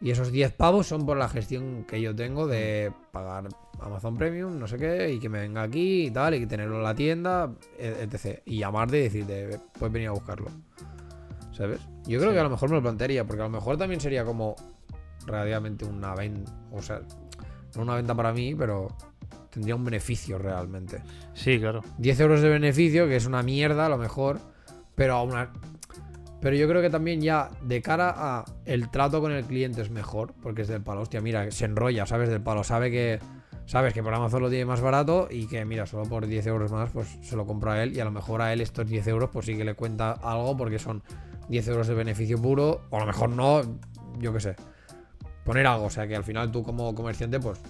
Y 0.00 0.10
esos 0.10 0.30
10 0.30 0.52
pavos 0.52 0.86
son 0.86 1.06
por 1.06 1.16
la 1.16 1.28
gestión 1.28 1.84
que 1.84 2.00
yo 2.00 2.14
tengo 2.14 2.46
de 2.46 2.92
pagar 3.12 3.48
Amazon 3.84 4.16
Premium, 4.16 4.58
no 4.58 4.66
sé 4.66 4.76
qué, 4.76 5.10
y 5.12 5.18
que 5.18 5.28
me 5.28 5.40
venga 5.40 5.62
aquí 5.62 6.06
y 6.06 6.10
tal, 6.10 6.34
y 6.34 6.40
que 6.40 6.46
tenerlo 6.46 6.76
en 6.76 6.82
la 6.84 6.94
tienda, 6.94 7.52
e- 7.78 7.96
etc. 8.08 8.40
Y 8.46 8.58
llamarte 8.58 8.98
y 8.98 9.02
decirte, 9.02 9.58
puedes 9.78 9.92
venir 9.92 10.08
a 10.08 10.12
buscarlo. 10.12 10.48
¿Sabes? 11.52 11.80
Yo 12.06 12.18
creo 12.18 12.30
Sí. 12.30 12.34
que 12.34 12.40
a 12.40 12.44
lo 12.44 12.50
mejor 12.50 12.70
me 12.70 12.76
lo 12.76 12.82
plantearía, 12.82 13.24
porque 13.24 13.42
a 13.42 13.44
lo 13.44 13.50
mejor 13.50 13.76
también 13.76 14.00
sería 14.00 14.24
como 14.24 14.56
relativamente 15.26 15.84
una 15.84 16.14
venta, 16.14 16.50
o 16.72 16.80
sea, 16.82 17.00
no 17.76 17.82
una 17.82 17.94
venta 17.94 18.14
para 18.14 18.32
mí, 18.32 18.54
pero 18.54 18.88
tendría 19.50 19.74
un 19.76 19.84
beneficio 19.84 20.38
realmente. 20.38 21.02
Sí, 21.34 21.58
claro. 21.60 21.82
10 21.98 22.18
euros 22.20 22.40
de 22.40 22.48
beneficio, 22.48 23.06
que 23.06 23.16
es 23.16 23.26
una 23.26 23.42
mierda 23.42 23.86
a 23.86 23.88
lo 23.88 23.98
mejor, 23.98 24.38
pero 24.94 25.14
aún 25.14 25.34
a- 25.36 25.52
Pero 26.40 26.56
yo 26.56 26.66
creo 26.66 26.82
que 26.82 26.90
también 26.90 27.20
ya 27.20 27.50
de 27.62 27.80
cara 27.80 28.12
a 28.16 28.44
el 28.64 28.88
trato 28.90 29.20
con 29.20 29.30
el 29.30 29.44
cliente 29.44 29.80
es 29.80 29.90
mejor, 29.90 30.34
porque 30.42 30.62
es 30.62 30.68
del 30.68 30.82
palo, 30.82 31.02
hostia, 31.02 31.20
mira, 31.20 31.48
se 31.52 31.66
enrolla, 31.66 32.04
¿sabes? 32.04 32.30
Del 32.30 32.42
palo, 32.42 32.64
sabe 32.64 32.90
que 32.90 33.20
sabes 33.66 33.94
que 33.94 34.02
por 34.02 34.14
Amazon 34.14 34.42
lo 34.42 34.50
tiene 34.50 34.64
más 34.64 34.80
barato 34.80 35.28
y 35.30 35.46
que 35.46 35.64
mira, 35.64 35.86
solo 35.86 36.04
por 36.04 36.26
10 36.26 36.46
euros 36.46 36.72
más, 36.72 36.90
pues 36.90 37.18
se 37.22 37.36
lo 37.36 37.46
compro 37.46 37.72
a 37.72 37.82
él 37.82 37.96
y 37.96 38.00
a 38.00 38.04
lo 38.04 38.10
mejor 38.10 38.42
a 38.42 38.52
él 38.52 38.60
estos 38.60 38.86
10 38.86 39.06
euros 39.08 39.30
pues 39.30 39.46
sí 39.46 39.56
que 39.56 39.64
le 39.64 39.74
cuenta 39.74 40.12
algo 40.12 40.56
porque 40.56 40.78
son 40.78 41.02
10 41.48 41.68
euros 41.68 41.86
de 41.86 41.94
beneficio 41.94 42.40
puro, 42.40 42.82
o 42.90 42.96
a 42.96 43.00
lo 43.00 43.06
mejor 43.06 43.30
no, 43.30 43.62
yo 44.18 44.32
qué 44.32 44.40
sé. 44.40 44.56
Poner 45.44 45.66
algo, 45.66 45.86
o 45.86 45.90
sea 45.90 46.06
que 46.06 46.16
al 46.16 46.24
final 46.24 46.52
tú 46.52 46.62
como 46.62 46.94
comerciante 46.94 47.40
pues 47.40 47.60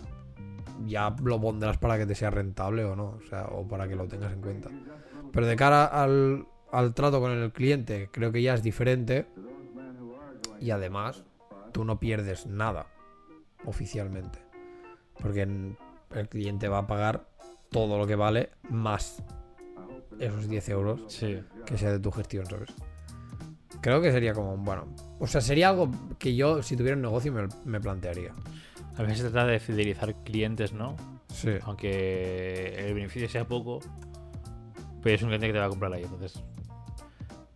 ya 0.86 1.14
lo 1.22 1.40
pondrás 1.40 1.78
para 1.78 1.96
que 1.98 2.06
te 2.06 2.14
sea 2.14 2.30
rentable 2.30 2.84
o 2.84 2.96
no, 2.96 3.18
o 3.18 3.20
sea, 3.28 3.46
o 3.46 3.66
para 3.66 3.88
que 3.88 3.96
lo 3.96 4.06
tengas 4.06 4.32
en 4.32 4.40
cuenta. 4.40 4.68
Pero 5.32 5.46
de 5.46 5.56
cara 5.56 5.86
al, 5.86 6.46
al 6.70 6.94
trato 6.94 7.20
con 7.20 7.32
el 7.32 7.52
cliente, 7.52 8.08
creo 8.12 8.32
que 8.32 8.42
ya 8.42 8.54
es 8.54 8.62
diferente. 8.62 9.26
Y 10.60 10.70
además, 10.70 11.24
tú 11.72 11.84
no 11.84 11.98
pierdes 11.98 12.46
nada 12.46 12.86
oficialmente. 13.64 14.51
Porque 15.20 15.42
el 15.42 16.28
cliente 16.28 16.68
va 16.68 16.78
a 16.78 16.86
pagar 16.86 17.26
todo 17.70 17.98
lo 17.98 18.06
que 18.06 18.16
vale 18.16 18.50
más 18.70 19.22
esos 20.18 20.48
10 20.48 20.68
euros 20.68 21.00
Sí. 21.08 21.40
que 21.66 21.78
sea 21.78 21.90
de 21.92 21.98
tu 22.00 22.10
gestión, 22.12 22.46
¿sabes? 22.46 22.70
Creo 23.80 24.00
que 24.00 24.12
sería 24.12 24.32
como, 24.34 24.56
bueno, 24.58 24.86
o 25.18 25.26
sea, 25.26 25.40
sería 25.40 25.70
algo 25.70 25.90
que 26.18 26.36
yo, 26.36 26.62
si 26.62 26.76
tuviera 26.76 26.94
un 26.96 27.02
negocio, 27.02 27.32
me, 27.32 27.48
me 27.64 27.80
plantearía. 27.80 28.32
A 28.96 29.02
veces 29.02 29.18
se 29.20 29.30
trata 29.30 29.46
de 29.46 29.58
fidelizar 29.58 30.14
clientes, 30.22 30.72
¿no? 30.72 30.96
Sí. 31.32 31.50
Aunque 31.62 32.86
el 32.86 32.94
beneficio 32.94 33.28
sea 33.28 33.46
poco, 33.48 33.80
pues 35.00 35.14
es 35.14 35.22
un 35.22 35.28
cliente 35.30 35.46
que 35.48 35.52
te 35.54 35.58
va 35.58 35.64
a 35.64 35.70
comprar 35.70 35.92
ahí. 35.92 36.02
Entonces, 36.04 36.44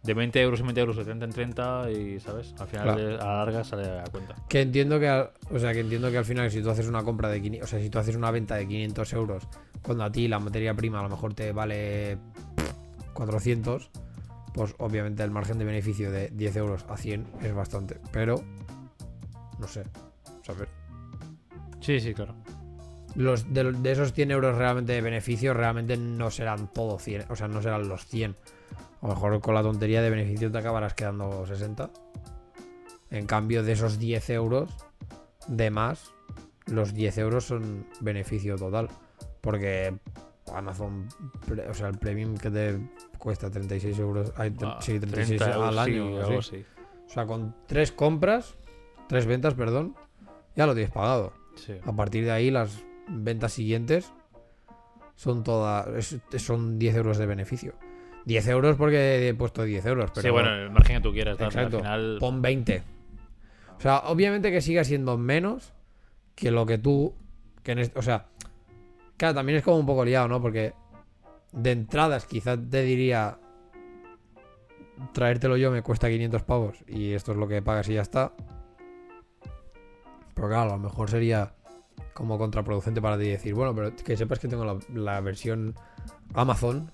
de 0.06 0.14
20 0.14 0.40
euros 0.40 0.60
en 0.60 0.66
20 0.66 0.80
euros, 0.80 0.96
de 0.96 1.04
30 1.04 1.24
en 1.26 1.32
30, 1.32 1.90
y 1.90 2.20
¿sabes? 2.20 2.54
Al 2.58 2.66
final, 2.68 2.84
Claro. 2.84 3.00
de- 3.06 3.14
a 3.16 3.26
la 3.26 3.36
larga 3.44 3.64
sale 3.64 3.98
a 4.00 4.04
cuenta. 4.04 4.34
Que 4.48 4.62
entiendo 4.62 4.98
que, 5.00 5.08
al- 5.08 5.30
o 5.50 5.58
sea, 5.58 5.72
que 5.72 5.80
entiendo 5.80 6.10
que 6.10 6.18
al 6.18 6.24
final 6.24 6.50
si 6.50 6.62
tú 6.62 6.70
haces 6.70 6.86
una 6.88 7.02
compra 7.02 7.28
de 7.28 7.42
500, 7.42 7.68
o 7.68 7.70
sea, 7.70 7.80
si 7.80 7.90
tú 7.90 7.98
haces 7.98 8.16
una 8.16 8.30
venta 8.30 8.54
de 8.54 8.66
500 8.66 9.12
euros, 9.12 9.48
cuando 9.82 10.04
a 10.04 10.10
ti 10.12 10.28
la 10.28 10.38
materia 10.38 10.74
prima 10.74 11.00
a 11.00 11.02
lo 11.02 11.08
mejor 11.10 11.34
te 11.34 11.52
vale 11.52 12.18
400, 13.14 13.90
pues 14.54 14.74
obviamente 14.78 15.22
el 15.22 15.30
margen 15.30 15.58
de 15.58 15.64
beneficio 15.64 16.10
de 16.10 16.28
10 16.30 16.56
euros 16.56 16.84
a 16.88 16.96
100 16.96 17.26
es 17.42 17.54
bastante, 17.54 17.98
pero 18.12 18.42
no 19.58 19.68
sé, 19.68 19.82
¿sabes? 20.42 20.68
Sí, 21.80 22.00
sí, 22.00 22.14
claro. 22.14 22.34
Los, 23.14 23.52
de, 23.52 23.72
de 23.72 23.92
esos 23.92 24.12
100 24.12 24.30
euros 24.30 24.56
realmente 24.56 24.92
de 24.92 25.00
beneficio, 25.00 25.54
realmente 25.54 25.96
no 25.96 26.30
serán 26.30 26.70
todos 26.72 27.02
100, 27.02 27.24
o 27.30 27.36
sea, 27.36 27.48
no 27.48 27.62
serán 27.62 27.88
los 27.88 28.04
100. 28.06 28.36
A 29.02 29.06
lo 29.08 29.14
mejor 29.14 29.40
con 29.40 29.54
la 29.54 29.62
tontería 29.62 30.02
de 30.02 30.10
beneficio 30.10 30.50
te 30.50 30.58
acabarás 30.58 30.94
quedando 30.94 31.46
60. 31.46 31.90
En 33.10 33.26
cambio, 33.26 33.62
de 33.62 33.72
esos 33.72 33.98
10 33.98 34.30
euros 34.30 34.70
de 35.48 35.70
más, 35.70 36.12
los 36.66 36.92
10 36.94 37.18
euros 37.18 37.44
son 37.44 37.86
beneficio 38.00 38.56
total. 38.56 38.88
Porque 39.40 39.96
Amazon, 40.52 41.08
o 41.70 41.74
sea, 41.74 41.88
el 41.88 41.98
premium 41.98 42.36
que 42.36 42.50
te 42.50 42.78
cuesta 43.18 43.50
36 43.50 43.98
euros, 43.98 44.32
ay, 44.36 44.50
tre- 44.50 44.74
Ah, 44.76 44.78
sí, 44.80 44.98
36 44.98 45.38
30 45.38 45.54
euros, 45.56 45.68
al 45.68 45.78
año. 45.78 45.92
sí, 45.92 45.98
o 46.00 46.24
algo 46.26 46.38
así. 46.40 46.56
así. 46.56 46.64
O 47.06 47.10
sea, 47.10 47.26
con 47.26 47.54
tres 47.66 47.92
compras, 47.92 48.56
tres 49.08 49.26
ventas, 49.26 49.54
perdón, 49.54 49.94
ya 50.56 50.66
lo 50.66 50.74
tienes 50.74 50.90
pagado. 50.92 51.32
Sí. 51.54 51.74
A 51.84 51.92
partir 51.92 52.24
de 52.24 52.32
ahí, 52.32 52.50
las 52.50 52.82
ventas 53.08 53.52
siguientes 53.52 54.12
son 55.14 55.44
todas. 55.44 56.16
son 56.38 56.78
10 56.78 56.96
euros 56.96 57.18
de 57.18 57.26
beneficio. 57.26 57.74
10 58.26 58.48
euros 58.48 58.76
porque 58.76 59.28
he 59.28 59.34
puesto 59.34 59.62
10 59.62 59.86
euros, 59.86 60.10
pero 60.10 60.22
sí, 60.22 60.30
bueno, 60.30 60.52
el 60.52 60.70
margen 60.70 60.96
que 60.96 61.02
tú 61.02 61.12
quieras 61.12 61.38
darle, 61.38 61.60
Exacto. 61.60 61.76
al 61.78 61.82
final. 61.82 62.16
pon 62.18 62.42
20. 62.42 62.82
O 63.78 63.80
sea, 63.80 63.98
obviamente 64.06 64.50
que 64.50 64.60
siga 64.60 64.82
siendo 64.82 65.16
menos 65.16 65.72
que 66.34 66.50
lo 66.50 66.66
que 66.66 66.76
tú. 66.76 67.14
Que 67.62 67.72
en 67.72 67.90
o 67.94 68.02
sea, 68.02 68.26
claro, 69.16 69.34
también 69.36 69.58
es 69.58 69.64
como 69.64 69.78
un 69.78 69.86
poco 69.86 70.04
liado, 70.04 70.26
¿no? 70.26 70.42
Porque 70.42 70.74
de 71.52 71.70
entradas 71.72 72.26
quizás 72.26 72.58
te 72.68 72.82
diría. 72.82 73.38
Traértelo 75.12 75.56
yo 75.56 75.70
me 75.70 75.82
cuesta 75.82 76.08
500 76.08 76.42
pavos 76.42 76.76
y 76.88 77.12
esto 77.12 77.32
es 77.32 77.38
lo 77.38 77.46
que 77.46 77.62
pagas 77.62 77.88
y 77.90 77.94
ya 77.94 78.02
está. 78.02 78.32
Pero 80.34 80.48
claro, 80.48 80.72
a 80.72 80.76
lo 80.76 80.82
mejor 80.82 81.10
sería 81.10 81.52
como 82.12 82.38
contraproducente 82.38 83.00
para 83.00 83.18
ti 83.18 83.28
decir, 83.28 83.54
bueno, 83.54 83.74
pero 83.74 83.94
que 83.94 84.16
sepas 84.16 84.38
que 84.38 84.48
tengo 84.48 84.64
la, 84.64 84.78
la 84.94 85.20
versión 85.20 85.74
Amazon, 86.34 86.90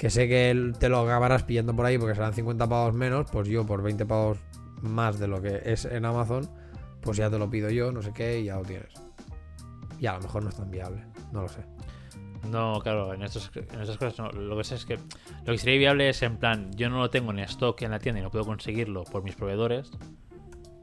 que 0.00 0.08
sé 0.08 0.28
que 0.28 0.72
te 0.78 0.88
lo 0.88 1.00
acabarás 1.00 1.42
pillando 1.42 1.76
por 1.76 1.84
ahí 1.84 1.98
porque 1.98 2.14
serán 2.14 2.32
50 2.32 2.66
pavos 2.66 2.94
menos, 2.94 3.30
pues 3.30 3.46
yo 3.48 3.66
por 3.66 3.82
20 3.82 4.06
pavos 4.06 4.38
más 4.80 5.18
de 5.18 5.28
lo 5.28 5.42
que 5.42 5.60
es 5.62 5.84
en 5.84 6.06
Amazon, 6.06 6.48
pues 7.02 7.18
ya 7.18 7.28
te 7.28 7.38
lo 7.38 7.50
pido 7.50 7.68
yo, 7.68 7.92
no 7.92 8.00
sé 8.00 8.10
qué, 8.14 8.40
y 8.40 8.44
ya 8.44 8.56
lo 8.56 8.62
tienes. 8.62 8.94
Y 9.98 10.06
a 10.06 10.14
lo 10.14 10.22
mejor 10.22 10.42
no 10.42 10.48
es 10.48 10.56
tan 10.56 10.70
viable, 10.70 11.04
no 11.32 11.42
lo 11.42 11.48
sé. 11.48 11.66
No, 12.50 12.80
claro, 12.80 13.12
en, 13.12 13.22
estos, 13.22 13.50
en 13.54 13.78
estas 13.78 13.98
cosas 13.98 14.18
no. 14.18 14.30
Lo 14.30 14.56
que 14.56 14.64
sé 14.64 14.76
es 14.76 14.86
que 14.86 14.96
lo 14.96 15.52
que 15.52 15.58
sería 15.58 15.78
viable 15.78 16.08
es 16.08 16.22
en 16.22 16.38
plan, 16.38 16.72
yo 16.72 16.88
no 16.88 16.98
lo 17.00 17.10
tengo 17.10 17.30
en 17.32 17.40
stock 17.40 17.82
en 17.82 17.90
la 17.90 17.98
tienda 17.98 18.20
y 18.20 18.22
no 18.22 18.30
puedo 18.30 18.46
conseguirlo 18.46 19.04
por 19.04 19.22
mis 19.22 19.34
proveedores, 19.34 19.90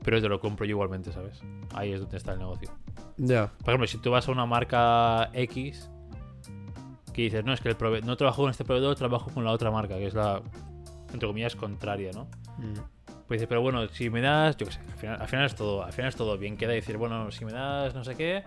pero 0.04 0.22
te 0.22 0.30
lo 0.30 0.40
compro 0.40 0.68
yo 0.68 0.74
igualmente, 0.74 1.12
¿sabes? 1.12 1.42
Ahí 1.74 1.92
es 1.92 2.02
donde 2.02 2.18
está 2.18 2.34
el 2.34 2.40
negocio. 2.40 2.70
Ya. 3.18 3.52
Por 3.64 3.70
ejemplo, 3.70 3.88
si 3.88 3.98
tú 3.98 4.12
vas 4.12 4.28
a 4.28 4.32
una 4.32 4.46
marca 4.46 5.32
X 5.34 5.90
que 7.18 7.24
dices, 7.24 7.44
no, 7.44 7.52
es 7.54 7.60
que 7.62 7.70
el 7.70 7.78
prove- 7.78 8.04
no 8.04 8.16
trabajo 8.16 8.44
con 8.44 8.52
este 8.52 8.64
proveedor, 8.64 8.96
trabajo 8.96 9.32
con 9.34 9.44
la 9.44 9.52
otra 9.52 9.72
marca, 9.72 9.96
que 9.98 10.08
es 10.08 10.14
la, 10.14 10.42
entre 11.12 11.28
comillas, 11.28 11.56
contraria, 11.56 12.12
¿no? 12.14 12.28
Pues 13.28 13.40
dices, 13.40 13.48
pero 13.50 13.62
bueno, 13.62 13.88
si 13.90 14.10
me 14.10 14.22
das, 14.22 14.56
yo 14.56 14.66
qué 14.68 14.72
sé, 14.74 14.80
al 14.80 14.98
final, 14.98 15.22
al 15.22 15.28
final 15.28 15.46
es 15.46 15.56
todo, 15.56 15.84
al 15.84 15.92
final 15.92 16.10
es 16.10 16.16
todo 16.16 16.38
bien. 16.38 16.56
Queda 16.56 16.72
decir, 16.74 16.96
bueno, 16.98 17.30
si 17.32 17.44
me 17.44 17.52
das 17.52 17.94
no 17.94 18.04
sé 18.04 18.16
qué, 18.16 18.44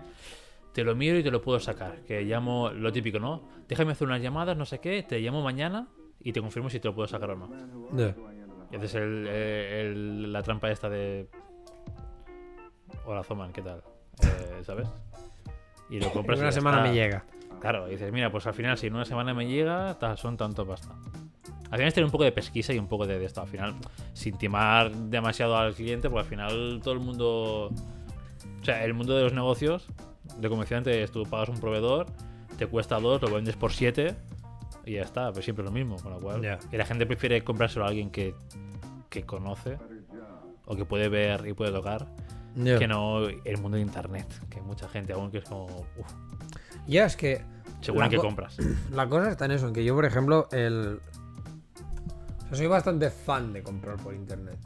te 0.73 0.83
lo 0.83 0.95
miro 0.95 1.19
y 1.19 1.23
te 1.23 1.29
lo 1.31 1.41
puedo 1.41 1.59
sacar. 1.59 1.99
Que 2.07 2.21
llamo 2.23 2.69
lo 2.71 2.91
típico, 2.91 3.19
¿no? 3.19 3.43
Déjame 3.67 3.91
hacer 3.91 4.07
unas 4.07 4.21
llamadas, 4.21 4.57
no 4.57 4.65
sé 4.65 4.79
qué, 4.79 5.03
te 5.03 5.19
llamo 5.19 5.43
mañana 5.43 5.87
y 6.19 6.31
te 6.33 6.41
confirmo 6.41 6.69
si 6.69 6.79
te 6.79 6.87
lo 6.87 6.95
puedo 6.95 7.07
sacar 7.07 7.29
o 7.31 7.35
no. 7.35 7.49
Ya. 7.95 8.15
Y 8.71 8.75
haces 8.77 8.95
el, 8.95 9.27
el- 9.27 10.31
la 10.33 10.41
trampa 10.41 10.71
esta 10.71 10.89
de. 10.89 11.27
Hola, 13.05 13.23
Zoman, 13.23 13.51
¿qué 13.51 13.61
tal? 13.61 13.83
Eh, 14.23 14.61
¿Sabes? 14.63 14.87
Y 15.89 15.99
lo 15.99 16.05
En 16.07 16.11
compras. 16.13 16.39
y 16.39 16.41
una 16.41 16.51
semana 16.51 16.77
está. 16.77 16.89
me 16.89 16.95
llega. 16.95 17.25
Claro, 17.61 17.87
y 17.87 17.91
dices, 17.91 18.11
mira, 18.11 18.31
pues 18.31 18.47
al 18.47 18.55
final, 18.55 18.77
si 18.77 18.87
en 18.87 18.95
una 18.95 19.05
semana 19.05 19.35
me 19.35 19.47
llega, 19.47 19.95
son 20.17 20.35
tanto 20.35 20.65
pasta. 20.65 20.95
Al 21.69 21.77
final 21.77 21.87
es 21.87 21.93
tener 21.93 22.05
un 22.05 22.11
poco 22.11 22.23
de 22.23 22.31
pesquisa 22.31 22.73
y 22.73 22.79
un 22.79 22.87
poco 22.87 23.05
de, 23.05 23.19
de 23.19 23.25
esto. 23.25 23.39
Al 23.39 23.47
final, 23.47 23.75
sin 24.13 24.37
timar 24.37 24.91
demasiado 24.91 25.55
al 25.55 25.73
cliente, 25.73 26.09
porque 26.09 26.21
al 26.21 26.25
final 26.25 26.81
todo 26.83 26.95
el 26.95 26.99
mundo. 26.99 27.69
O 27.69 28.63
sea, 28.65 28.83
el 28.83 28.93
mundo 28.93 29.15
de 29.15 29.23
los 29.23 29.33
negocios, 29.33 29.87
de 30.37 30.49
comerciante, 30.49 31.03
es 31.03 31.11
tú 31.11 31.23
pagas 31.23 31.49
un 31.49 31.59
proveedor, 31.59 32.07
te 32.57 32.67
cuesta 32.67 32.99
dos, 32.99 33.21
lo 33.21 33.31
vendes 33.31 33.55
por 33.55 33.71
siete 33.71 34.15
y 34.85 34.93
ya 34.93 35.03
está. 35.03 35.31
Pero 35.31 35.43
siempre 35.43 35.63
lo 35.63 35.71
mismo, 35.71 35.97
con 35.97 36.11
lo 36.11 36.19
cual. 36.19 36.41
Ya. 36.41 36.59
Y 36.71 36.77
la 36.77 36.85
gente 36.85 37.05
prefiere 37.05 37.41
comprárselo 37.43 37.85
a 37.85 37.89
alguien 37.89 38.09
que, 38.09 38.33
que 39.09 39.23
conoce 39.23 39.77
o 40.65 40.75
que 40.75 40.83
puede 40.83 41.09
ver 41.09 41.47
y 41.47 41.53
puede 41.53 41.71
tocar 41.71 42.07
Que 42.79 42.87
no 42.87 43.27
el 43.27 43.57
mundo 43.59 43.77
de 43.77 43.83
internet. 43.83 44.27
Que 44.49 44.59
hay 44.59 44.65
mucha 44.65 44.87
gente 44.89 45.13
aún 45.13 45.31
que 45.31 45.37
es 45.39 45.43
como. 45.45 45.85
Ya, 46.87 47.05
es 47.05 47.15
que 47.15 47.43
qué 48.09 48.17
co- 48.17 48.23
compras. 48.23 48.57
La 48.91 49.07
cosa 49.07 49.31
está 49.31 49.45
en 49.45 49.51
eso, 49.51 49.67
en 49.67 49.73
que 49.73 49.83
yo, 49.83 49.95
por 49.95 50.05
ejemplo, 50.05 50.47
el. 50.51 50.99
O 52.43 52.47
sea, 52.49 52.57
soy 52.57 52.67
bastante 52.67 53.09
fan 53.09 53.53
de 53.53 53.63
comprar 53.63 53.97
por 53.97 54.13
internet. 54.13 54.57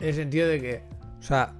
En 0.00 0.08
el 0.08 0.14
sentido 0.14 0.48
de 0.48 0.60
que. 0.60 0.82
O 1.18 1.22
sea. 1.22 1.52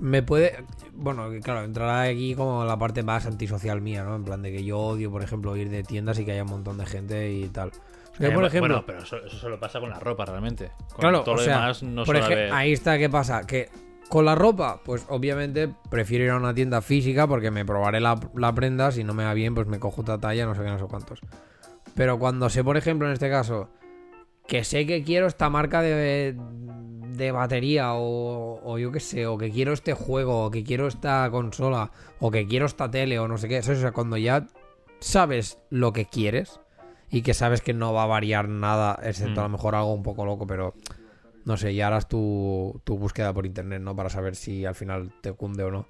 Me 0.00 0.22
puede. 0.22 0.64
Bueno, 0.94 1.30
que 1.30 1.40
claro, 1.40 1.64
entrará 1.64 2.02
aquí 2.02 2.34
como 2.34 2.64
la 2.64 2.76
parte 2.78 3.02
más 3.02 3.24
antisocial 3.26 3.80
mía, 3.80 4.04
¿no? 4.04 4.14
En 4.16 4.24
plan 4.24 4.42
de 4.42 4.52
que 4.52 4.62
yo 4.64 4.78
odio, 4.78 5.10
por 5.10 5.22
ejemplo, 5.22 5.56
ir 5.56 5.70
de 5.70 5.82
tiendas 5.84 6.18
y 6.18 6.24
que 6.24 6.32
haya 6.32 6.42
un 6.42 6.50
montón 6.50 6.76
de 6.76 6.86
gente 6.86 7.32
y 7.32 7.48
tal. 7.48 7.70
Sea, 8.18 8.28
Eh, 8.28 8.32
por 8.32 8.44
ejemplo. 8.44 8.74
bueno, 8.74 8.84
pero 8.86 8.98
eso, 8.98 9.16
eso 9.24 9.36
solo 9.38 9.58
pasa 9.58 9.80
con 9.80 9.90
la 9.90 9.98
ropa 9.98 10.24
realmente. 10.24 10.70
Con 10.90 11.00
Claro, 11.00 11.22
todo 11.22 11.34
o 11.34 11.38
lo 11.38 11.42
sea, 11.42 11.54
demás 11.60 11.82
no 11.82 11.96
por 12.04 12.06
suele 12.06 12.20
ejemplo, 12.20 12.38
haber. 12.42 12.52
ahí 12.54 12.72
está, 12.72 12.98
¿qué 12.98 13.08
pasa? 13.08 13.46
Que 13.46 13.68
con 14.08 14.24
la 14.26 14.34
ropa, 14.34 14.80
pues 14.84 15.06
obviamente 15.08 15.70
prefiero 15.90 16.24
ir 16.24 16.30
a 16.30 16.36
una 16.36 16.52
tienda 16.52 16.82
física 16.82 17.26
porque 17.26 17.50
me 17.50 17.64
probaré 17.64 18.00
la, 18.00 18.20
la 18.34 18.54
prenda, 18.54 18.92
si 18.92 19.04
no 19.04 19.14
me 19.14 19.24
va 19.24 19.32
bien, 19.32 19.54
pues 19.54 19.66
me 19.66 19.78
cojo 19.78 20.02
otra 20.02 20.18
talla, 20.18 20.44
no 20.44 20.54
sé 20.54 20.62
qué, 20.62 20.68
no 20.68 20.78
sé 20.78 20.84
cuántos. 20.84 21.20
Pero 21.94 22.18
cuando 22.18 22.50
sé, 22.50 22.62
por 22.62 22.76
ejemplo, 22.76 23.06
en 23.06 23.14
este 23.14 23.30
caso, 23.30 23.70
que 24.46 24.64
sé 24.64 24.86
que 24.86 25.02
quiero 25.02 25.26
esta 25.26 25.48
marca 25.48 25.80
de, 25.80 26.36
de 26.36 27.32
batería 27.32 27.94
o, 27.94 28.60
o 28.62 28.78
yo 28.78 28.92
qué 28.92 29.00
sé, 29.00 29.26
o 29.26 29.38
que 29.38 29.50
quiero 29.50 29.72
este 29.72 29.94
juego, 29.94 30.44
o 30.46 30.50
que 30.50 30.62
quiero 30.64 30.86
esta 30.88 31.28
consola, 31.30 31.90
o 32.20 32.30
que 32.30 32.46
quiero 32.46 32.66
esta 32.66 32.90
tele, 32.90 33.18
o 33.18 33.28
no 33.28 33.38
sé 33.38 33.48
qué. 33.48 33.58
Eso, 33.58 33.72
o 33.72 33.76
sea, 33.76 33.92
cuando 33.92 34.16
ya 34.18 34.46
sabes 35.00 35.58
lo 35.70 35.92
que 35.94 36.04
quieres 36.06 36.60
y 37.12 37.22
que 37.22 37.34
sabes 37.34 37.60
que 37.62 37.72
no 37.74 37.92
va 37.92 38.02
a 38.02 38.06
variar 38.06 38.48
nada, 38.48 38.98
excepto 39.04 39.40
a 39.40 39.44
lo 39.44 39.48
Mm. 39.50 39.52
mejor 39.52 39.74
algo 39.76 39.92
un 39.94 40.02
poco 40.02 40.24
loco, 40.24 40.46
pero 40.46 40.74
no 41.44 41.56
sé, 41.56 41.74
ya 41.74 41.86
harás 41.88 42.08
tu, 42.08 42.80
tu 42.84 42.96
búsqueda 42.98 43.32
por 43.32 43.46
internet, 43.46 43.80
¿no? 43.82 43.94
Para 43.94 44.08
saber 44.10 44.34
si 44.34 44.64
al 44.64 44.74
final 44.74 45.12
te 45.20 45.32
cunde 45.32 45.62
o 45.62 45.70
no. 45.70 45.86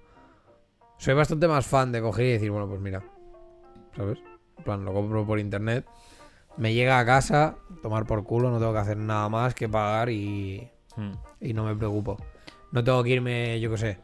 Soy 0.99 1.15
bastante 1.15 1.49
más 1.49 1.65
fan 1.67 1.93
de 1.93 2.01
coger 2.03 2.27
y 2.27 2.33
decir, 2.33 2.51
bueno, 2.51 2.69
pues 2.69 2.81
mira, 2.81 3.03
¿sabes? 3.97 4.19
En 4.59 4.65
plan, 4.65 4.85
lo 4.85 4.93
compro 4.93 5.25
por 5.27 5.39
internet, 5.39 5.87
me 6.57 6.75
llega 6.75 6.99
a 6.99 7.07
casa, 7.07 7.57
tomar 7.83 8.05
por 8.07 8.25
culo, 8.25 8.51
no 8.51 8.59
tengo 8.59 8.73
que 8.73 8.79
hacer 8.81 8.97
nada 8.97 9.29
más 9.29 9.55
que 9.55 9.69
pagar 9.69 10.11
y, 10.11 10.69
Mm. 10.97 11.13
y 11.41 11.55
no 11.55 11.65
me 11.65 11.75
preocupo. 11.75 12.17
No 12.73 12.85
tengo 12.85 13.03
que 13.03 13.11
irme, 13.11 13.59
yo 13.61 13.71
qué 13.71 13.79
sé, 13.79 13.99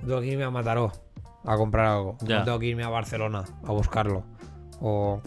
no 0.00 0.06
tengo 0.06 0.20
que 0.20 0.26
irme 0.26 0.44
a 0.44 0.50
Mataró 0.50 0.92
a 1.44 1.56
comprar 1.56 1.86
algo. 1.86 2.16
Ya. 2.22 2.40
No 2.40 2.44
tengo 2.44 2.58
que 2.58 2.66
irme 2.66 2.82
a 2.84 2.88
Barcelona 2.90 3.44
a 3.64 3.72
buscarlo. 3.72 4.24
O 4.82 5.20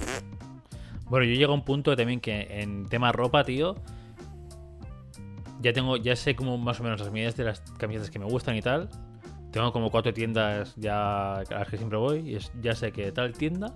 Bueno, 1.14 1.28
yo 1.28 1.36
llego 1.36 1.52
a 1.52 1.56
un 1.56 1.64
punto 1.64 1.96
también 1.96 2.20
que 2.20 2.48
en 2.50 2.88
tema 2.88 3.12
ropa, 3.12 3.44
tío. 3.44 3.76
Ya 5.62 5.72
tengo, 5.72 5.96
ya 5.96 6.16
sé 6.16 6.36
como 6.36 6.58
más 6.58 6.80
o 6.80 6.84
menos 6.84 7.00
las 7.02 7.12
medidas 7.12 7.36
de 7.38 7.44
las 7.44 7.60
camisetas 7.78 8.10
que 8.10 8.18
me 8.18 8.26
gustan 8.26 8.56
y 8.56 8.64
tal. 8.64 8.90
Tengo 9.52 9.72
como 9.72 9.92
cuatro 9.92 10.12
tiendas 10.12 10.76
ya 10.76 11.36
a 11.36 11.44
las 11.44 11.68
que 11.70 11.78
siempre 11.78 12.00
voy. 12.00 12.28
Y 12.32 12.36
es- 12.38 12.52
ya 12.64 12.74
sé 12.74 12.92
que 12.92 13.12
tal 13.12 13.32
tienda 13.34 13.76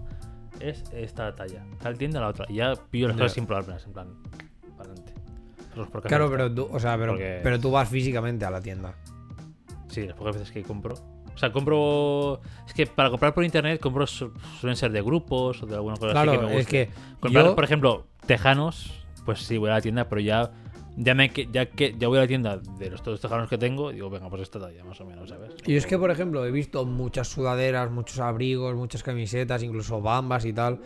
es 0.60 0.84
esta 0.92 1.36
talla. 1.36 1.64
Tal 1.80 1.96
tienda 2.00 2.20
la 2.22 2.30
otra. 2.30 2.48
Y 2.50 2.56
ya 2.56 2.74
pillo 2.90 3.08
las 3.10 3.18
cosas 3.18 3.34
sin 3.34 3.46
probarlas, 3.46 3.86
en 3.86 3.94
plan. 3.94 4.08
Para 4.76 4.90
adelante. 4.90 5.14
Claro, 6.08 6.32
pero 6.32 6.52
tú, 6.52 6.68
o 6.72 6.80
sea, 6.80 6.98
pero, 6.98 7.12
Porque- 7.12 7.40
pero 7.44 7.60
tú 7.60 7.70
vas 7.70 7.88
físicamente 7.88 8.46
a 8.46 8.50
la 8.50 8.62
tienda. 8.62 8.96
Sí, 9.90 10.08
las 10.08 10.16
pocas 10.18 10.38
veces 10.40 10.52
que 10.52 10.64
compro. 10.64 10.96
O 11.38 11.40
sea, 11.40 11.52
compro. 11.52 12.42
Es 12.66 12.74
que 12.74 12.88
para 12.88 13.12
comprar 13.12 13.32
por 13.36 13.44
internet 13.44 13.80
compro 13.80 14.08
su- 14.08 14.32
suelen 14.60 14.76
ser 14.76 14.92
de 14.92 15.04
grupos 15.04 15.62
o 15.62 15.68
de 15.68 15.76
alguna 15.76 15.94
cosa 15.96 16.08
así 16.08 16.14
Claro, 16.14 16.32
que 16.32 16.38
me 16.40 16.44
guste. 16.56 16.60
es 16.60 16.68
que 16.68 16.90
Comprar, 17.20 17.46
yo- 17.46 17.56
por 17.56 17.64
ejemplo, 17.64 18.08
tejanos, 18.26 19.06
pues 19.24 19.42
sí, 19.44 19.60
voy 19.60 19.70
a 19.70 19.74
la 19.74 19.82
tienda, 19.82 20.10
pero 20.10 20.20
ya 20.20 20.52
ya 20.96 21.14
me 21.14 21.30
ya 21.52 21.68
que 21.68 21.96
ya 21.96 22.08
voy 22.08 22.18
a 22.18 22.22
la 22.22 22.28
tienda 22.28 22.58
de 22.58 22.90
los 22.90 23.04
todos 23.04 23.14
los 23.14 23.22
tejanos 23.22 23.48
que 23.48 23.60
tengo, 23.60 23.92
digo, 23.92 24.10
venga, 24.10 24.32
pues 24.32 24.42
esta 24.42 24.60
talla, 24.60 24.84
más 24.84 25.00
o 25.00 25.06
menos, 25.06 25.30
¿sabes? 25.30 25.54
Yo 25.64 25.78
es 25.78 25.86
que, 25.86 25.96
por 26.00 26.10
ejemplo, 26.10 26.44
he 26.44 26.50
visto 26.50 26.86
muchas 26.86 27.28
sudaderas, 27.28 27.92
muchos 27.92 28.18
abrigos, 28.20 28.74
muchas 28.76 29.04
camisetas, 29.04 29.62
incluso 29.62 30.02
bambas 30.02 30.44
y 30.44 30.54
tal, 30.54 30.80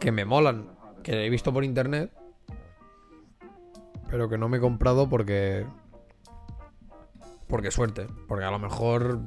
que 0.00 0.10
me 0.12 0.24
molan, 0.24 0.64
que 1.02 1.26
he 1.26 1.28
visto 1.28 1.52
por 1.52 1.62
internet, 1.62 2.10
pero 4.10 4.30
que 4.30 4.38
no 4.38 4.48
me 4.48 4.56
he 4.56 4.60
comprado 4.60 5.10
porque... 5.10 5.66
Porque 7.48 7.70
suerte, 7.70 8.06
porque 8.26 8.44
a 8.46 8.50
lo 8.50 8.58
mejor 8.58 9.20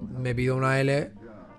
me 0.00 0.34
pido 0.34 0.56
una 0.56 0.80
L 0.80 1.10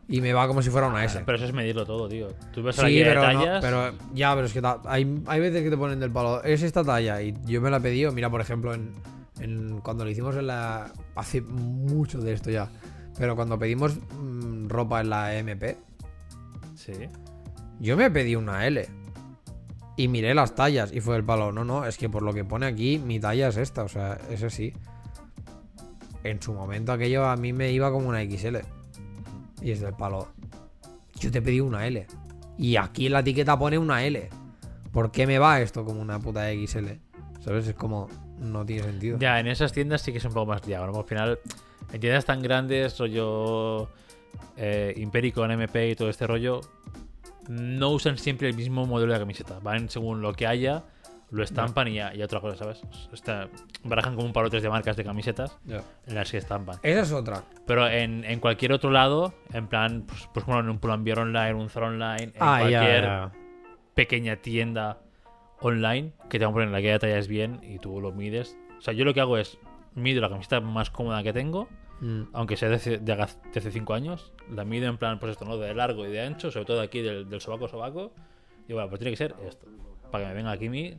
y 0.07 0.21
me 0.21 0.33
va 0.33 0.47
como 0.47 0.61
si 0.61 0.69
fuera 0.69 0.87
una 0.87 1.03
S. 1.05 1.21
Pero 1.25 1.35
eso 1.37 1.45
es 1.45 1.53
medirlo 1.53 1.85
todo, 1.85 2.07
tío. 2.09 2.27
Tú 2.51 2.63
ves 2.63 2.77
la 2.77 2.87
Sí, 2.87 2.97
de 2.99 3.05
pero, 3.05 3.21
no, 3.33 3.39
pero 3.61 3.93
ya, 4.13 4.33
pero 4.35 4.47
es 4.47 4.53
que 4.53 4.61
hay, 4.87 5.21
hay 5.27 5.39
veces 5.39 5.63
que 5.63 5.69
te 5.69 5.77
ponen 5.77 5.99
del 5.99 6.11
palo. 6.11 6.43
Es 6.43 6.63
esta 6.63 6.83
talla 6.83 7.21
y 7.21 7.33
yo 7.45 7.61
me 7.61 7.69
la 7.69 7.77
he 7.77 7.81
pedido. 7.81 8.11
Mira, 8.11 8.29
por 8.29 8.41
ejemplo, 8.41 8.73
en, 8.73 8.93
en- 9.39 9.79
cuando 9.81 10.03
lo 10.03 10.09
hicimos 10.09 10.35
en 10.35 10.47
la. 10.47 10.91
Hace 11.15 11.41
mucho 11.41 12.19
de 12.21 12.33
esto 12.33 12.49
ya. 12.49 12.69
Pero 13.17 13.35
cuando 13.35 13.59
pedimos 13.59 13.97
mm, 14.19 14.67
ropa 14.69 15.01
en 15.01 15.09
la 15.09 15.35
MP, 15.37 15.77
Sí. 16.75 16.93
yo 17.79 17.97
me 17.97 18.09
pedí 18.09 18.35
una 18.35 18.65
L. 18.65 18.87
Y 19.97 20.07
miré 20.07 20.33
las 20.33 20.55
tallas 20.55 20.93
y 20.93 21.01
fue 21.01 21.17
el 21.17 21.25
palo. 21.25 21.51
No, 21.51 21.65
no, 21.65 21.85
es 21.85 21.97
que 21.97 22.09
por 22.09 22.23
lo 22.23 22.33
que 22.33 22.45
pone 22.45 22.65
aquí, 22.65 22.97
mi 22.97 23.19
talla 23.19 23.49
es 23.49 23.57
esta. 23.57 23.83
O 23.83 23.89
sea, 23.89 24.17
eso 24.29 24.49
sí. 24.49 24.71
En 26.23 26.41
su 26.41 26.53
momento 26.53 26.91
aquello 26.91 27.25
a 27.25 27.35
mí 27.37 27.53
me 27.53 27.71
iba 27.71 27.91
como 27.91 28.09
una 28.09 28.21
XL. 28.21 28.57
Y 29.61 29.71
es 29.71 29.81
del 29.81 29.93
palo. 29.93 30.27
Yo 31.15 31.31
te 31.31 31.41
pedí 31.41 31.59
una 31.59 31.85
L. 31.85 32.05
Y 32.57 32.75
aquí 32.75 33.07
en 33.07 33.13
la 33.13 33.19
etiqueta 33.19 33.57
pone 33.57 33.77
una 33.77 34.03
L. 34.03 34.29
¿Por 34.91 35.11
qué 35.11 35.27
me 35.27 35.39
va 35.39 35.61
esto 35.61 35.85
como 35.85 36.01
una 36.01 36.19
puta 36.19 36.49
XL? 36.51 36.87
¿Sabes? 37.41 37.67
Es 37.67 37.75
como. 37.75 38.07
No 38.39 38.65
tiene 38.65 38.83
sentido. 38.83 39.17
Ya, 39.19 39.39
en 39.39 39.47
esas 39.47 39.73
tiendas 39.73 40.01
sí 40.01 40.11
que 40.11 40.17
es 40.17 40.25
un 40.25 40.33
poco 40.33 40.45
más 40.45 40.65
¿no? 40.65 40.99
Al 40.99 41.05
final, 41.05 41.39
en 41.91 41.99
tiendas 41.99 42.23
tan 42.23 42.41
grandes, 42.41 42.97
rollo 42.97 43.89
eh, 44.55 44.93
Imperico, 44.97 45.43
MP 45.43 45.89
y 45.89 45.95
todo 45.95 46.09
este 46.09 46.25
rollo, 46.25 46.61
no 47.49 47.89
usan 47.89 48.17
siempre 48.17 48.47
el 48.47 48.55
mismo 48.55 48.85
modelo 48.85 49.13
de 49.13 49.19
camiseta. 49.19 49.59
Van 49.59 49.89
según 49.89 50.21
lo 50.21 50.33
que 50.33 50.47
haya, 50.47 50.83
lo 51.31 51.43
estampan 51.43 51.87
y, 51.89 51.93
ya, 51.95 52.13
y 52.15 52.21
otra 52.23 52.39
cosa, 52.41 52.57
¿sabes? 52.57 52.81
Está- 53.13 53.49
barajan 53.83 54.15
como 54.15 54.25
un 54.25 54.33
par 54.33 54.45
o 54.45 54.49
tres 54.49 54.63
de 54.63 54.69
marcas 54.69 54.97
de 54.97 55.03
camisetas 55.03 55.57
Ya. 55.65 55.83
en 56.07 56.15
las 56.15 56.31
que 56.31 56.37
estampan. 56.37 56.77
Esa 56.81 57.01
es 57.01 57.11
otra. 57.11 57.43
Pero 57.67 57.87
en, 57.87 58.23
en 58.25 58.39
cualquier 58.39 58.73
otro 58.73 58.89
lado, 58.89 59.33
en 59.53 59.67
plan, 59.67 60.03
pues, 60.07 60.27
pues 60.33 60.45
bueno, 60.45 60.61
en 60.61 60.69
un 60.69 60.79
Pull&Bear 60.79 61.19
online, 61.19 61.53
un 61.53 61.69
Zara 61.69 61.87
online, 61.87 62.23
en 62.23 62.33
Ah, 62.39 62.57
cualquier 62.61 63.03
ya. 63.03 63.31
pequeña 63.93 64.37
tienda 64.37 64.99
online 65.61 66.13
que 66.29 66.39
te 66.39 66.45
van 66.45 66.51
a 66.51 66.55
poner 66.55 66.69
la 66.69 66.79
que 66.81 66.87
ya 66.87 66.99
tallas 66.99 67.27
bien 67.27 67.59
y 67.63 67.79
tú 67.79 67.99
lo 68.01 68.11
mides. 68.11 68.57
O 68.77 68.81
sea, 68.81 68.93
yo 68.93 69.05
lo 69.05 69.13
que 69.13 69.21
hago 69.21 69.37
es 69.37 69.57
mido 69.95 70.21
la 70.21 70.29
camiseta 70.29 70.61
más 70.61 70.89
cómoda 70.89 71.21
que 71.23 71.33
tengo, 71.33 71.67
Mm. 72.01 72.23
aunque 72.31 72.55
sea 72.55 72.69
de 72.69 72.75
hace, 72.75 72.97
de 72.97 73.11
hace 73.13 73.71
5 73.71 73.93
años, 73.93 74.31
la 74.49 74.63
mido 74.63 74.87
en 74.87 74.97
plan, 74.97 75.19
pues 75.19 75.33
esto, 75.33 75.43
¿no? 75.43 75.57
De 75.57 75.73
largo 75.75 76.07
y 76.07 76.11
de 76.11 76.21
ancho, 76.21 76.49
sobre 76.49 76.65
todo 76.65 76.79
aquí 76.81 77.01
del, 77.01 77.29
del 77.29 77.41
sobaco 77.41 77.67
sobaco. 77.67 78.13
Y 78.69 78.73
bueno, 78.73 78.87
pues 78.87 78.99
tiene 78.99 79.11
que 79.11 79.17
ser 79.17 79.35
esto. 79.45 79.67
Para 80.09 80.23
que 80.23 80.29
me 80.29 80.35
venga 80.35 80.51
aquí 80.51 80.69
mi. 80.69 80.97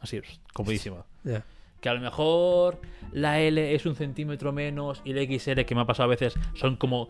Así, 0.00 0.20
comodísima. 0.52 1.04
Ya. 1.24 1.44
Que 1.80 1.88
a 1.88 1.94
lo 1.94 2.00
mejor 2.00 2.80
la 3.12 3.40
L 3.40 3.74
es 3.74 3.86
un 3.86 3.94
centímetro 3.94 4.52
menos 4.52 5.00
y 5.04 5.12
la 5.14 5.22
XL, 5.22 5.62
que 5.64 5.74
me 5.74 5.80
ha 5.82 5.86
pasado 5.86 6.04
a 6.06 6.10
veces, 6.10 6.34
son 6.54 6.76
como 6.76 7.08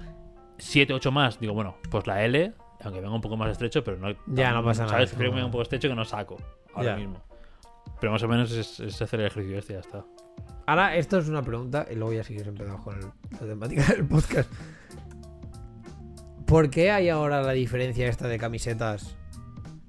7, 0.58 0.92
8 0.94 1.10
más. 1.12 1.40
Digo, 1.40 1.54
bueno, 1.54 1.76
pues 1.90 2.06
la 2.06 2.24
L, 2.24 2.52
aunque 2.82 3.00
venga 3.00 3.14
un 3.14 3.20
poco 3.20 3.36
más 3.36 3.50
estrecho, 3.50 3.82
pero 3.82 3.96
no. 3.96 4.14
Ya, 4.26 4.52
no 4.52 4.64
pasa 4.64 4.82
nada, 4.82 4.92
¿Sabes? 4.94 5.10
Prefiero 5.10 5.30
que 5.32 5.34
venga 5.36 5.46
un 5.46 5.52
poco 5.52 5.62
estrecho 5.62 5.88
que 5.88 5.94
no 5.94 6.04
saco 6.04 6.36
ahora 6.74 6.96
mismo. 6.96 7.20
Pero 8.00 8.12
más 8.12 8.22
o 8.22 8.28
menos 8.28 8.50
es, 8.52 8.80
es 8.80 9.02
hacer 9.02 9.20
el 9.20 9.26
ejercicio 9.26 9.58
este 9.58 9.72
y 9.72 9.76
ya 9.76 9.80
está. 9.80 10.04
Ahora, 10.66 10.96
esto 10.96 11.18
es 11.18 11.28
una 11.28 11.42
pregunta 11.42 11.86
y 11.90 11.96
luego 11.96 12.12
ya 12.12 12.22
sí 12.22 12.34
que 12.36 12.42
empezamos 12.42 12.80
con 12.82 12.96
el- 12.98 13.10
la 13.32 13.38
temática 13.46 13.82
del 13.92 14.06
podcast. 14.06 14.50
¿Por 16.46 16.70
qué 16.70 16.90
hay 16.90 17.08
ahora 17.08 17.42
la 17.42 17.52
diferencia 17.52 18.08
esta 18.08 18.26
de 18.28 18.38
camisetas 18.38 19.16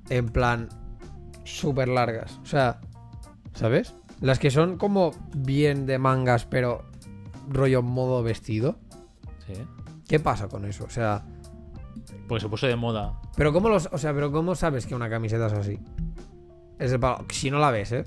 en 0.09 0.29
plan 0.29 0.69
súper 1.43 1.87
largas? 1.87 2.39
O 2.43 2.45
sea, 2.45 2.79
¿sabes? 3.53 3.95
Las 4.21 4.39
que 4.39 4.51
son 4.51 4.77
como 4.77 5.11
bien 5.35 5.85
de 5.85 5.97
mangas, 5.97 6.45
pero 6.45 6.83
rollo 7.49 7.81
modo 7.81 8.21
vestido. 8.23 8.77
Sí. 9.47 9.53
¿Qué 10.07 10.19
pasa 10.19 10.47
con 10.47 10.65
eso? 10.65 10.83
O 10.85 10.89
sea, 10.89 11.23
Porque 12.27 12.41
se 12.41 12.49
puso 12.49 12.67
de 12.67 12.75
moda. 12.75 13.19
pero 13.35 13.51
cómo 13.53 13.69
los, 13.69 13.89
o 13.91 13.97
sea, 13.97 14.13
pero 14.13 14.31
cómo 14.31 14.55
sabes 14.55 14.85
que 14.85 14.93
una 14.95 15.09
camiseta 15.09 15.47
es 15.47 15.53
así? 15.53 15.79
Es 16.79 16.91
de 16.91 16.99
palo- 16.99 17.25
si 17.31 17.49
no 17.51 17.59
la 17.59 17.71
ves, 17.71 17.91
¿eh? 17.93 18.05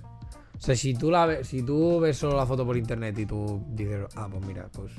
O 0.57 0.61
sea, 0.61 0.76
si 0.76 0.94
tú 0.94 1.11
la 1.11 1.26
ves, 1.26 1.48
si 1.48 1.62
tú 1.62 1.98
ves 2.00 2.16
solo 2.16 2.37
la 2.37 2.46
foto 2.46 2.64
por 2.64 2.76
internet 2.76 3.18
y 3.18 3.26
tú 3.26 3.62
dices, 3.70 4.07
ah, 4.16 4.28
pues 4.30 4.44
mira, 4.46 4.68
pues 4.72 4.92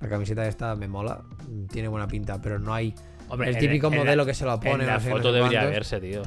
la 0.00 0.08
camiseta 0.08 0.46
esta 0.46 0.74
me 0.76 0.88
mola, 0.88 1.22
tiene 1.70 1.88
buena 1.88 2.06
pinta, 2.08 2.40
pero 2.40 2.58
no 2.58 2.74
hay 2.74 2.94
Hombre, 3.28 3.48
el 3.50 3.54
en- 3.56 3.60
típico 3.60 3.86
en 3.88 3.92
la- 3.94 3.98
modelo 4.00 4.26
que 4.26 4.34
se 4.34 4.44
lo 4.44 4.58
pone. 4.58 4.84
En 4.84 4.86
la 4.86 4.94
no 4.94 5.00
sé, 5.00 5.08
no 5.10 5.16
foto 5.16 5.28
sé 5.28 5.34
debería 5.36 5.60
cuántos. 5.60 5.74
verse, 5.74 6.00
tío. 6.00 6.22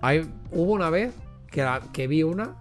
Hay, 0.00 0.28
hubo 0.52 0.72
una 0.72 0.90
vez 0.90 1.14
que, 1.52 1.62
la- 1.62 1.80
que 1.92 2.08
vi 2.08 2.24
una, 2.24 2.56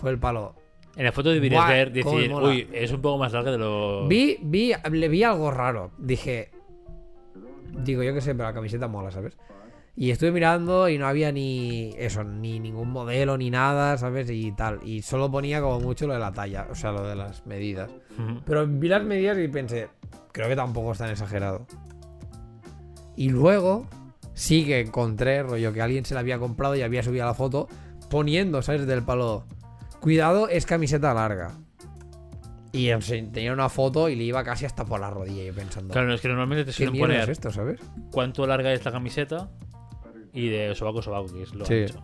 fue 0.00 0.10
el 0.10 0.18
palo. 0.18 0.54
En 0.96 1.04
la 1.04 1.12
foto 1.12 1.30
deberías 1.30 1.64
Buah, 1.64 1.68
ver, 1.74 1.92
decir, 1.92 2.32
uy, 2.32 2.68
es 2.72 2.90
un 2.92 3.02
poco 3.02 3.18
más 3.18 3.32
larga 3.32 3.50
de 3.50 3.58
lo. 3.58 4.06
Vi, 4.08 4.38
vi, 4.40 4.72
le 4.92 5.08
vi 5.08 5.24
algo 5.24 5.50
raro. 5.50 5.90
Dije, 5.98 6.50
digo, 7.84 8.02
yo 8.02 8.14
qué 8.14 8.20
sé, 8.20 8.34
pero 8.34 8.48
la 8.48 8.54
camiseta 8.54 8.88
mola, 8.88 9.10
¿sabes? 9.10 9.36
Y 9.98 10.10
estuve 10.10 10.30
mirando 10.30 10.88
y 10.90 10.98
no 10.98 11.06
había 11.06 11.32
ni 11.32 11.90
eso, 11.96 12.22
ni 12.22 12.60
ningún 12.60 12.90
modelo, 12.90 13.36
ni 13.38 13.50
nada, 13.50 13.96
¿sabes? 13.96 14.30
Y 14.30 14.52
tal. 14.52 14.80
Y 14.84 15.02
solo 15.02 15.30
ponía 15.30 15.60
como 15.62 15.80
mucho 15.80 16.06
lo 16.06 16.12
de 16.14 16.20
la 16.20 16.32
talla, 16.32 16.66
o 16.70 16.74
sea, 16.74 16.92
lo 16.92 17.06
de 17.06 17.16
las 17.16 17.46
medidas. 17.46 17.90
Pero 18.46 18.66
vi 18.66 18.88
las 18.88 19.02
medidas 19.04 19.38
y 19.38 19.48
pensé, 19.48 19.88
creo 20.32 20.48
que 20.48 20.56
tampoco 20.56 20.92
es 20.92 20.98
tan 20.98 21.10
exagerado. 21.10 21.66
Y 23.16 23.30
luego 23.30 23.86
sí 24.34 24.64
que 24.66 24.80
encontré, 24.80 25.42
rollo, 25.42 25.72
que 25.72 25.80
alguien 25.80 26.04
se 26.04 26.12
la 26.14 26.20
había 26.20 26.38
comprado 26.38 26.76
y 26.76 26.82
había 26.82 27.02
subido 27.02 27.24
la 27.24 27.34
foto 27.34 27.68
poniendo, 28.16 28.62
¿sabes? 28.62 28.86
Del 28.86 29.02
palo. 29.02 29.44
Cuidado, 30.00 30.48
es 30.48 30.64
camiseta 30.66 31.12
larga. 31.12 31.52
Y 32.72 32.90
o 32.92 33.00
sea, 33.00 33.22
tenía 33.32 33.52
una 33.52 33.68
foto 33.68 34.08
y 34.08 34.16
le 34.16 34.24
iba 34.24 34.42
casi 34.44 34.64
hasta 34.66 34.84
por 34.84 35.00
la 35.00 35.10
rodilla, 35.10 35.42
yo 35.44 35.54
pensando. 35.54 35.92
Claro, 35.92 36.12
es 36.14 36.20
que 36.20 36.28
normalmente 36.28 36.64
te 36.64 36.70
¿Qué 36.70 36.84
suelen 36.84 36.98
poner 36.98 37.20
es 37.20 37.28
esto, 37.28 37.50
sabes? 37.50 37.80
cuánto 38.10 38.46
larga 38.46 38.72
es 38.72 38.84
la 38.84 38.92
camiseta 38.92 39.48
y 40.32 40.48
de 40.48 40.74
sobaco 40.74 40.98
a 40.98 41.02
sobaco, 41.02 41.32
que 41.32 41.42
es 41.42 41.54
lo 41.54 41.64
Sí. 41.64 41.82
ancho. 41.82 42.02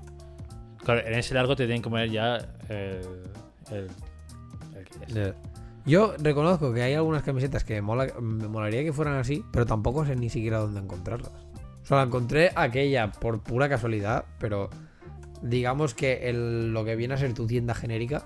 Claro, 0.84 1.06
en 1.06 1.14
ese 1.14 1.34
largo 1.34 1.54
te 1.56 1.64
tienen 1.66 1.82
que 1.82 1.90
poner 1.90 2.10
ya 2.10 2.36
el. 2.68 3.00
el, 3.70 3.88
el 4.76 4.84
que 5.14 5.20
es. 5.28 5.34
Yo 5.84 6.14
reconozco 6.18 6.72
que 6.72 6.82
hay 6.82 6.94
algunas 6.94 7.22
camisetas 7.22 7.64
que 7.64 7.74
me, 7.74 7.82
mola- 7.82 8.12
me 8.20 8.46
molaría 8.48 8.82
que 8.84 8.92
fueran 8.92 9.14
así, 9.16 9.44
pero 9.52 9.66
tampoco 9.66 10.04
sé 10.06 10.14
ni 10.16 10.28
siquiera 10.30 10.58
dónde 10.58 10.80
encontrarlas. 10.80 11.32
O 11.82 11.84
sea, 11.86 11.96
la 11.98 12.02
encontré 12.04 12.50
aquella 12.54 13.10
por 13.10 13.40
pura 13.42 13.68
casualidad, 13.68 14.24
pero 14.38 14.70
digamos 15.43 15.95
que 15.95 16.28
el- 16.30 16.72
lo 16.72 16.84
que 16.84 16.97
viene 16.97 17.14
a 17.14 17.16
ser 17.18 17.34
tu 17.34 17.47
tienda 17.47 17.74
genérica 17.74 18.24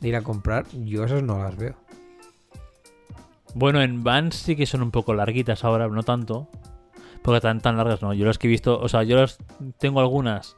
de 0.00 0.08
ir 0.08 0.16
a 0.16 0.22
comprar, 0.22 0.64
yo 0.72 1.04
esas 1.04 1.22
no 1.22 1.38
las 1.38 1.56
veo. 1.56 1.74
Bueno, 3.54 3.82
en 3.82 4.04
Vans 4.04 4.36
sí 4.36 4.54
que 4.56 4.66
son 4.66 4.82
un 4.82 4.90
poco 4.90 5.12
larguitas 5.14 5.64
ahora, 5.64 5.88
no 5.88 6.02
tanto. 6.02 6.48
Porque 7.22 7.40
tan, 7.40 7.60
tan 7.60 7.76
largas 7.76 8.00
no. 8.00 8.14
Yo 8.14 8.24
las 8.24 8.38
que 8.38 8.46
he 8.46 8.50
visto, 8.50 8.80
o 8.80 8.88
sea, 8.88 9.02
yo 9.02 9.16
las 9.16 9.38
tengo 9.78 10.00
algunas 10.00 10.56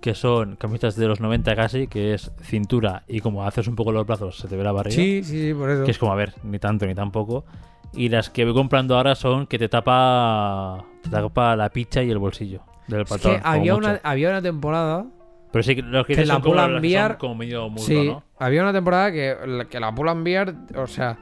que 0.00 0.14
son 0.14 0.56
camisetas 0.56 0.96
de 0.96 1.06
los 1.06 1.20
90 1.20 1.54
casi, 1.54 1.86
que 1.86 2.14
es 2.14 2.32
cintura 2.42 3.04
y 3.06 3.20
como 3.20 3.44
haces 3.46 3.68
un 3.68 3.76
poco 3.76 3.92
los 3.92 4.06
brazos 4.06 4.36
se 4.38 4.48
te 4.48 4.56
ve 4.56 4.64
la 4.64 4.72
barriga. 4.72 4.96
Sí, 4.96 5.22
sí, 5.22 5.48
sí, 5.48 5.54
por 5.54 5.70
eso. 5.70 5.84
Que 5.84 5.90
es 5.90 5.98
como, 5.98 6.12
a 6.12 6.16
ver, 6.16 6.34
ni 6.42 6.58
tanto 6.58 6.86
ni 6.86 6.94
tampoco. 6.94 7.44
Y 7.92 8.08
las 8.08 8.30
que 8.30 8.44
voy 8.44 8.54
comprando 8.54 8.96
ahora 8.96 9.14
son 9.14 9.46
que 9.46 9.58
te 9.58 9.68
tapa, 9.68 10.84
te 11.02 11.10
tapa 11.10 11.54
la 11.54 11.70
picha 11.70 12.02
y 12.02 12.10
el 12.10 12.18
bolsillo 12.18 12.62
del 12.88 13.02
Es 13.02 13.08
patrón. 13.08 13.34
que 13.36 13.40
como 13.42 13.52
había 13.54 13.74
mucho. 13.74 13.88
una, 13.88 14.00
había 14.02 14.28
una 14.30 14.42
temporada. 14.42 15.06
Pero 15.52 15.62
sí, 15.62 15.76
que 15.76 15.82
los 15.82 16.06
que 16.06 16.14
que 16.14 16.26
la 16.26 16.40
que 16.40 16.42
son 16.42 17.16
como 17.18 17.34
medio 17.34 17.68
muslo, 17.68 17.86
sí, 17.86 18.06
¿no? 18.08 18.22
había 18.38 18.62
una 18.62 18.72
temporada 18.72 19.10
que, 19.12 19.36
la- 19.46 19.64
que 19.66 19.80
la 19.80 19.94
Pull 19.94 20.08
and 20.08 20.24
Bear, 20.24 20.54
o 20.76 20.86
sea, 20.86 21.18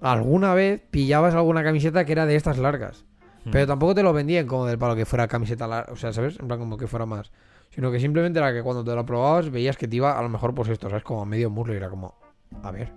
alguna 0.00 0.54
vez 0.54 0.82
pillabas 0.90 1.34
alguna 1.34 1.62
camiseta 1.62 2.04
que 2.04 2.12
era 2.12 2.26
de 2.26 2.36
estas 2.36 2.58
largas. 2.58 3.04
Hmm. 3.44 3.50
Pero 3.52 3.66
tampoco 3.66 3.94
te 3.94 4.02
lo 4.02 4.12
vendían 4.12 4.46
como 4.46 4.66
del 4.66 4.76
palo 4.78 4.94
que 4.96 5.06
fuera 5.06 5.26
camiseta 5.28 5.66
larga, 5.66 5.92
o 5.92 5.96
sea, 5.96 6.12
¿sabes? 6.12 6.38
En 6.40 6.46
plan 6.48 6.58
como 6.58 6.76
que 6.76 6.86
fuera 6.86 7.06
más. 7.06 7.30
Sino 7.70 7.90
que 7.92 8.00
simplemente 8.00 8.38
era 8.38 8.52
que 8.52 8.62
cuando 8.62 8.84
te 8.84 8.94
lo 8.94 9.06
probabas 9.06 9.48
veías 9.50 9.76
que 9.76 9.86
te 9.88 9.96
iba 9.96 10.18
a 10.18 10.22
lo 10.22 10.28
mejor 10.28 10.54
pues 10.54 10.68
esto, 10.68 10.88
¿sabes? 10.90 11.04
Como 11.04 11.22
a 11.22 11.24
medio 11.26 11.48
muslo 11.50 11.72
y 11.72 11.76
era 11.76 11.88
como, 11.88 12.14
a 12.62 12.70
ver, 12.72 12.92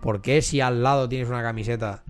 ¿por 0.00 0.22
qué 0.22 0.40
si 0.40 0.60
al 0.60 0.82
lado 0.82 1.08
tienes 1.08 1.28
una 1.28 1.42
camiseta 1.42 2.04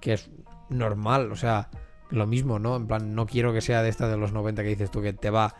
que 0.00 0.14
es 0.14 0.30
normal? 0.68 1.30
O 1.32 1.36
sea, 1.36 1.70
lo 2.12 2.26
mismo, 2.26 2.58
¿no? 2.58 2.76
En 2.76 2.86
plan, 2.86 3.14
no 3.14 3.26
quiero 3.26 3.52
que 3.52 3.60
sea 3.60 3.82
de 3.82 3.88
esta 3.88 4.08
de 4.08 4.16
los 4.16 4.32
90 4.32 4.62
que 4.62 4.68
dices 4.68 4.90
tú, 4.90 5.02
que 5.02 5.12
te 5.12 5.30
va 5.30 5.54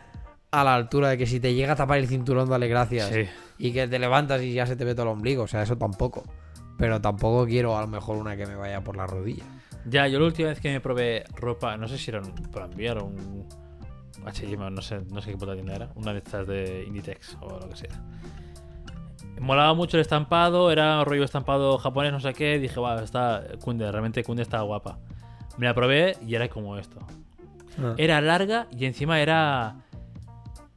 a 0.51 0.63
la 0.63 0.75
altura 0.75 1.09
de 1.09 1.17
que 1.17 1.25
si 1.25 1.39
te 1.39 1.53
llega 1.53 1.73
a 1.73 1.75
tapar 1.75 1.97
el 1.97 2.07
cinturón, 2.07 2.49
dale 2.49 2.67
gracias. 2.67 3.09
Sí. 3.09 3.25
Y 3.57 3.73
que 3.73 3.87
te 3.87 3.99
levantas 3.99 4.41
y 4.41 4.53
ya 4.53 4.65
se 4.65 4.75
te 4.75 4.85
ve 4.85 4.93
todo 4.93 5.03
el 5.03 5.09
ombligo, 5.09 5.43
o 5.43 5.47
sea, 5.47 5.63
eso 5.63 5.77
tampoco. 5.77 6.23
Pero 6.77 7.01
tampoco 7.01 7.45
quiero 7.45 7.77
a 7.77 7.81
lo 7.81 7.87
mejor 7.87 8.17
una 8.17 8.37
que 8.37 8.45
me 8.45 8.55
vaya 8.55 8.81
por 8.81 8.95
la 8.95 9.07
rodilla. 9.07 9.43
Ya, 9.85 10.07
yo 10.07 10.19
la 10.19 10.25
última 10.25 10.49
vez 10.49 10.59
que 10.59 10.71
me 10.71 10.79
probé 10.79 11.23
ropa, 11.35 11.75
no 11.75 11.87
sé 11.87 11.97
si 11.97 12.11
era 12.11 12.21
un 12.21 12.33
Pull&Bear 12.33 12.99
o 12.99 13.05
un 13.05 13.47
H&M, 14.25 14.71
no 14.71 14.81
sé, 14.81 15.01
no 15.09 15.21
sé 15.21 15.31
qué 15.31 15.37
puta 15.37 15.53
tienda 15.53 15.75
era, 15.75 15.89
una 15.95 16.13
de 16.13 16.19
estas 16.19 16.47
de 16.47 16.85
Inditex 16.87 17.37
o 17.41 17.59
lo 17.59 17.69
que 17.69 17.75
sea. 17.75 18.03
Molaba 19.39 19.73
mucho 19.73 19.97
el 19.97 20.01
estampado, 20.01 20.71
era 20.71 21.03
rollo 21.03 21.23
estampado 21.23 21.77
japonés, 21.77 22.13
no 22.13 22.19
sé 22.19 22.33
qué, 22.33 22.59
dije, 22.59 22.79
wow, 22.79 22.99
está 22.99 23.43
Kunde, 23.59 23.91
realmente 23.91 24.23
Kunde 24.23 24.43
está 24.43 24.61
guapa. 24.61 24.99
Me 25.57 25.65
la 25.67 25.73
probé 25.73 26.17
y 26.25 26.35
era 26.35 26.47
como 26.49 26.77
esto. 26.77 26.99
Ah. 27.79 27.93
Era 27.97 28.21
larga 28.21 28.67
y 28.71 28.85
encima 28.85 29.19
era... 29.21 29.75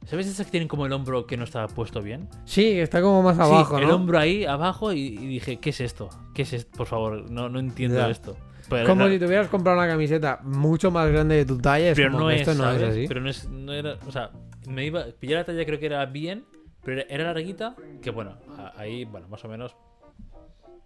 ¿Sabes 0.05 0.27
esas 0.27 0.45
que 0.45 0.51
tienen 0.51 0.69
como 0.69 0.85
el 0.85 0.93
hombro 0.93 1.25
que 1.27 1.35
no 1.35 1.43
está 1.43 1.67
puesto 1.67 2.01
bien? 2.01 2.29
Sí, 2.45 2.79
está 2.79 3.01
como 3.01 3.21
más 3.21 3.35
Sí, 3.35 3.41
abajo, 3.41 3.77
el 3.77 3.87
¿no? 3.87 3.95
hombro 3.95 4.17
ahí 4.17 4.45
abajo 4.45 4.93
y, 4.93 4.99
y 5.07 5.27
dije, 5.27 5.57
¿qué 5.59 5.71
es 5.71 5.81
esto? 5.81 6.09
¿Qué 6.33 6.43
es 6.43 6.53
esto? 6.53 6.77
Por 6.77 6.87
favor, 6.87 7.29
no, 7.29 7.49
no 7.49 7.59
entiendo 7.59 7.97
Ya. 7.97 8.09
esto. 8.09 8.37
Pero 8.69 8.87
Como 8.87 9.03
era- 9.03 9.11
si 9.13 9.19
te 9.19 9.25
hubieras 9.25 9.47
comprado 9.47 9.77
una 9.77 9.87
camiseta 9.87 10.39
mucho 10.43 10.91
más 10.91 11.09
grande 11.11 11.35
de 11.35 11.45
tu 11.45 11.57
talla. 11.57 11.89
Es 11.89 11.95
pero 11.95 12.11
como 12.11 12.23
no 12.25 12.29
es, 12.31 12.47
no 12.57 12.71
es 12.71 12.83
así. 12.83 13.05
Pero 13.07 13.19
no 13.21 13.29
es, 13.29 13.49
no 13.49 13.73
era, 13.73 13.97
o 14.07 14.11
sea, 14.11 14.31
me 14.67 14.85
iba, 14.85 15.05
pillé 15.19 15.35
la 15.35 15.43
talla 15.43 15.65
creo 15.65 15.79
que 15.79 15.85
era 15.87 16.05
bien, 16.05 16.45
pero 16.83 17.01
era- 17.09 17.25
larguita, 17.25 17.75
que 18.01 18.09
bueno, 18.09 18.37
ahí, 18.77 19.03
bueno, 19.05 19.27
más 19.27 19.43
o 19.43 19.49
menos. 19.49 19.75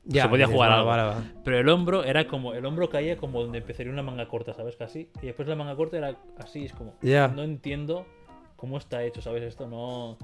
Ya, 0.04 0.24
se 0.24 0.30
podía 0.30 0.48
jugar 0.48 0.70
vale, 0.70 0.80
algo. 0.80 0.90
vale, 0.90 1.04
vale. 1.04 1.42
Pero 1.44 1.60
el 1.60 1.70
hombro 1.70 2.04
era 2.04 2.28
como, 2.28 2.54
el 2.54 2.66
hombro 2.66 2.90
caía 2.90 3.18
como 3.18 3.42
donde 3.44 3.60
empezaría 3.60 3.92
una 3.92 4.02
manga 4.04 4.28
corta, 4.28 4.54
¿sabes? 4.54 4.76
Casi. 4.76 5.10
Y 5.22 5.28
después 5.28 5.48
la 5.48 5.56
manga 5.56 5.76
corta 5.76 5.98
era 5.98 6.16
así, 6.40 6.66
es 6.66 6.74
como, 6.74 6.96
Ya. 7.02 7.28
no 7.28 7.44
entiendo 7.44 8.06
cómo 8.56 8.78
está 8.78 9.04
hecho, 9.04 9.22
¿sabes? 9.22 9.44
Esto 9.44 9.68
no... 9.68 10.18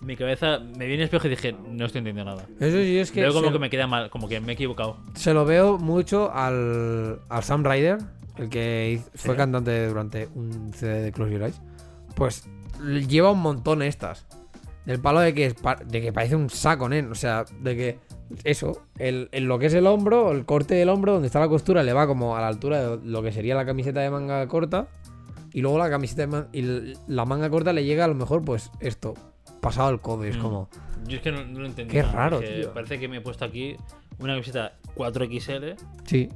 Mi 0.00 0.16
cabeza, 0.16 0.60
me 0.60 0.86
vi 0.86 0.94
en 0.94 1.00
el 1.00 1.04
espejo 1.06 1.26
y 1.26 1.30
dije, 1.30 1.52
no 1.52 1.84
estoy 1.86 1.98
entendiendo 1.98 2.24
nada. 2.32 2.46
Eso 2.60 2.76
sí 2.78 2.98
es 2.98 3.10
que, 3.10 3.20
Luego 3.22 3.34
como 3.40 3.48
se, 3.48 3.52
que 3.54 3.58
me 3.58 3.68
queda 3.70 3.86
mal, 3.88 4.10
como 4.10 4.28
que 4.28 4.40
me 4.40 4.52
he 4.52 4.54
equivocado. 4.54 4.96
se 5.14 5.34
lo 5.34 5.44
veo 5.44 5.76
mucho 5.76 6.30
al, 6.32 7.18
al 7.28 7.42
Sam 7.42 7.64
Ryder, 7.64 7.98
el 8.36 8.48
que 8.48 9.00
fue 9.16 9.32
Sí. 9.32 9.36
cantante 9.36 9.88
durante 9.88 10.28
un 10.36 10.72
CD 10.72 11.02
de 11.02 11.10
Close 11.12 11.32
Your 11.32 11.42
Eyes. 11.42 11.60
Pues 12.14 12.48
lleva 13.08 13.32
un 13.32 13.40
montón 13.40 13.82
estas. 13.82 14.24
Del 14.86 15.00
palo 15.00 15.18
de 15.20 15.34
que, 15.34 15.52
de 15.86 16.00
que 16.00 16.12
parece 16.12 16.36
un 16.36 16.48
saco, 16.48 16.88
nen. 16.88 17.10
O 17.10 17.16
sea, 17.16 17.44
de 17.60 17.76
que 17.76 17.98
eso, 18.44 18.82
el, 18.98 19.28
en 19.32 19.48
lo 19.48 19.58
que 19.58 19.66
es 19.66 19.74
el 19.74 19.86
hombro, 19.86 20.30
el 20.32 20.44
corte 20.44 20.74
del 20.74 20.88
hombro, 20.88 21.12
donde 21.14 21.26
está 21.26 21.40
la 21.40 21.48
costura, 21.48 21.82
le 21.82 21.92
va 21.92 22.06
como 22.06 22.36
a 22.36 22.40
la 22.40 22.48
altura 22.48 22.96
de 22.96 23.06
lo 23.06 23.22
que 23.22 23.32
sería 23.32 23.54
la 23.54 23.64
camiseta 23.66 24.00
de 24.00 24.10
manga 24.10 24.46
corta. 24.48 24.88
Y 25.52 25.62
luego 25.62 25.78
la 25.78 25.88
camiseta 25.88 26.22
de 26.22 26.26
man- 26.26 26.48
y 26.52 26.62
la 27.06 27.24
manga 27.24 27.48
corta 27.50 27.72
le 27.72 27.84
llega 27.84 28.04
a 28.04 28.08
lo 28.08 28.14
mejor, 28.14 28.44
pues 28.44 28.70
esto, 28.80 29.14
pasado 29.62 29.90
el 29.90 30.00
codo. 30.00 30.24
Es 30.24 30.36
Mm. 30.36 30.40
como, 30.42 30.68
Yo 31.06 31.16
es 31.16 31.22
que 31.22 31.32
no, 31.32 31.42
no 31.44 31.60
lo 31.60 31.66
entendí. 31.66 31.92
Qué 31.92 32.02
raro, 32.02 32.40
tío. 32.40 32.72
Parece 32.74 32.98
que 32.98 33.08
me 33.08 33.16
he 33.16 33.20
puesto 33.22 33.44
aquí 33.46 33.76
una 34.18 34.34
camiseta 34.34 34.74
4XL, 34.94 35.74
sí, 36.04 36.28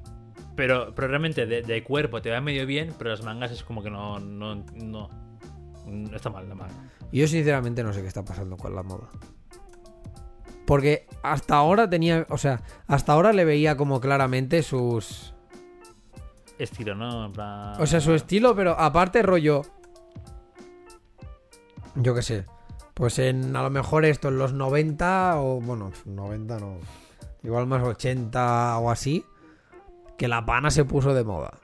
pero, 0.57 0.95
pero 0.95 1.09
realmente 1.09 1.45
de, 1.47 1.63
de 1.63 1.83
cuerpo 1.85 2.23
te 2.23 2.31
va 2.31 2.41
medio 2.41 2.65
bien, 2.67 2.95
pero 2.97 3.11
las 3.11 3.23
mangas 3.23 3.51
es 3.53 3.63
como 3.65 3.83
que 3.83 3.91
no, 3.91 4.19
no, 4.19 4.55
no, 4.75 5.09
no 5.87 6.17
está 6.17 6.31
mal 6.31 6.49
la 6.49 6.55
manga. 6.55 6.91
Yo 7.13 7.27
sinceramente 7.27 7.83
no 7.83 7.93
sé 7.93 8.01
qué 8.01 8.09
está 8.09 8.25
pasando 8.25 8.57
con 8.57 8.75
la 8.75 8.83
moda. 8.83 9.09
Porque 10.67 11.07
hasta 11.23 11.57
ahora 11.57 11.89
tenía, 11.89 12.27
o 12.29 12.39
sea, 12.39 12.63
hasta 12.87 13.13
ahora 13.13 13.33
le 13.33 13.45
veía 13.45 13.77
como 13.77 14.01
claramente 14.01 14.63
sus... 14.63 15.35
Estilo, 16.59 16.95
¿no? 16.95 17.27
En 17.27 17.33
plan... 17.33 17.81
O 17.81 17.87
sea, 17.87 18.01
su 18.01 18.15
estilo, 18.15 18.55
pero 18.55 18.79
aparte 18.79 19.23
rollo... 19.23 19.63
Yo 21.95 22.15
qué 22.15 22.23
sé. 22.23 22.47
Pues 22.95 23.19
en 23.19 23.55
a 23.57 23.63
lo 23.63 23.71
mejor 23.71 24.05
esto, 24.05 24.29
en 24.29 24.39
los 24.39 24.53
90 24.53 25.41
o... 25.41 25.61
Bueno, 25.61 25.93
90 26.05 26.59
no. 26.59 26.79
Igual 27.43 27.67
más 27.67 27.83
80 27.83 28.79
o 28.79 28.91
así. 28.91 29.25
Que 30.17 30.29
la 30.29 30.45
pana 30.45 30.71
se 30.71 30.85
puso 30.85 31.15
de 31.15 31.25
moda. 31.25 31.59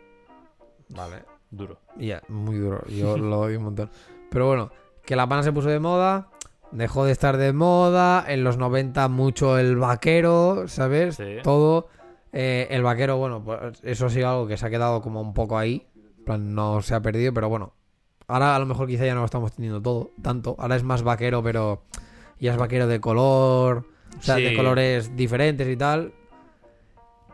Vale. 0.88 1.24
Duro. 1.50 1.80
Ya, 1.96 2.22
muy 2.28 2.56
duro. 2.56 2.84
Yo 2.88 3.16
lo 3.18 3.36
doy 3.36 3.56
un 3.56 3.64
montón. 3.64 3.90
Pero 4.30 4.46
bueno, 4.46 4.70
que 5.04 5.16
la 5.16 5.28
pana 5.28 5.42
se 5.42 5.52
puso 5.52 5.68
de 5.68 5.80
moda. 5.80 6.28
Dejó 6.72 7.04
de 7.04 7.12
estar 7.12 7.36
de 7.36 7.52
moda. 7.52 8.24
En 8.26 8.44
los 8.44 8.56
90 8.56 9.08
mucho 9.08 9.58
el 9.58 9.76
vaquero, 9.76 10.64
¿sabes? 10.68 11.16
Sí. 11.16 11.36
Todo. 11.42 11.88
Eh, 12.32 12.68
el 12.70 12.82
vaquero, 12.82 13.16
bueno, 13.16 13.42
pues 13.42 13.80
eso 13.82 14.06
ha 14.06 14.10
sido 14.10 14.28
algo 14.28 14.46
que 14.46 14.56
se 14.56 14.66
ha 14.66 14.70
quedado 14.70 15.00
como 15.00 15.20
un 15.20 15.34
poco 15.34 15.58
ahí. 15.58 15.86
Plan, 16.24 16.54
no 16.54 16.82
se 16.82 16.94
ha 16.94 17.00
perdido, 17.00 17.32
pero 17.32 17.48
bueno. 17.48 17.72
Ahora 18.26 18.54
a 18.54 18.58
lo 18.58 18.66
mejor 18.66 18.86
quizá 18.86 19.06
ya 19.06 19.14
no 19.14 19.20
lo 19.20 19.26
estamos 19.26 19.52
teniendo 19.52 19.80
todo, 19.80 20.10
tanto. 20.20 20.54
Ahora 20.58 20.76
es 20.76 20.82
más 20.82 21.02
vaquero, 21.02 21.42
pero 21.42 21.82
ya 22.38 22.52
es 22.52 22.58
vaquero 22.58 22.86
de 22.86 23.00
color. 23.00 23.86
O 24.18 24.22
sea, 24.22 24.36
de 24.36 24.54
colores 24.54 25.16
diferentes 25.16 25.66
y 25.68 25.76
tal. 25.76 26.12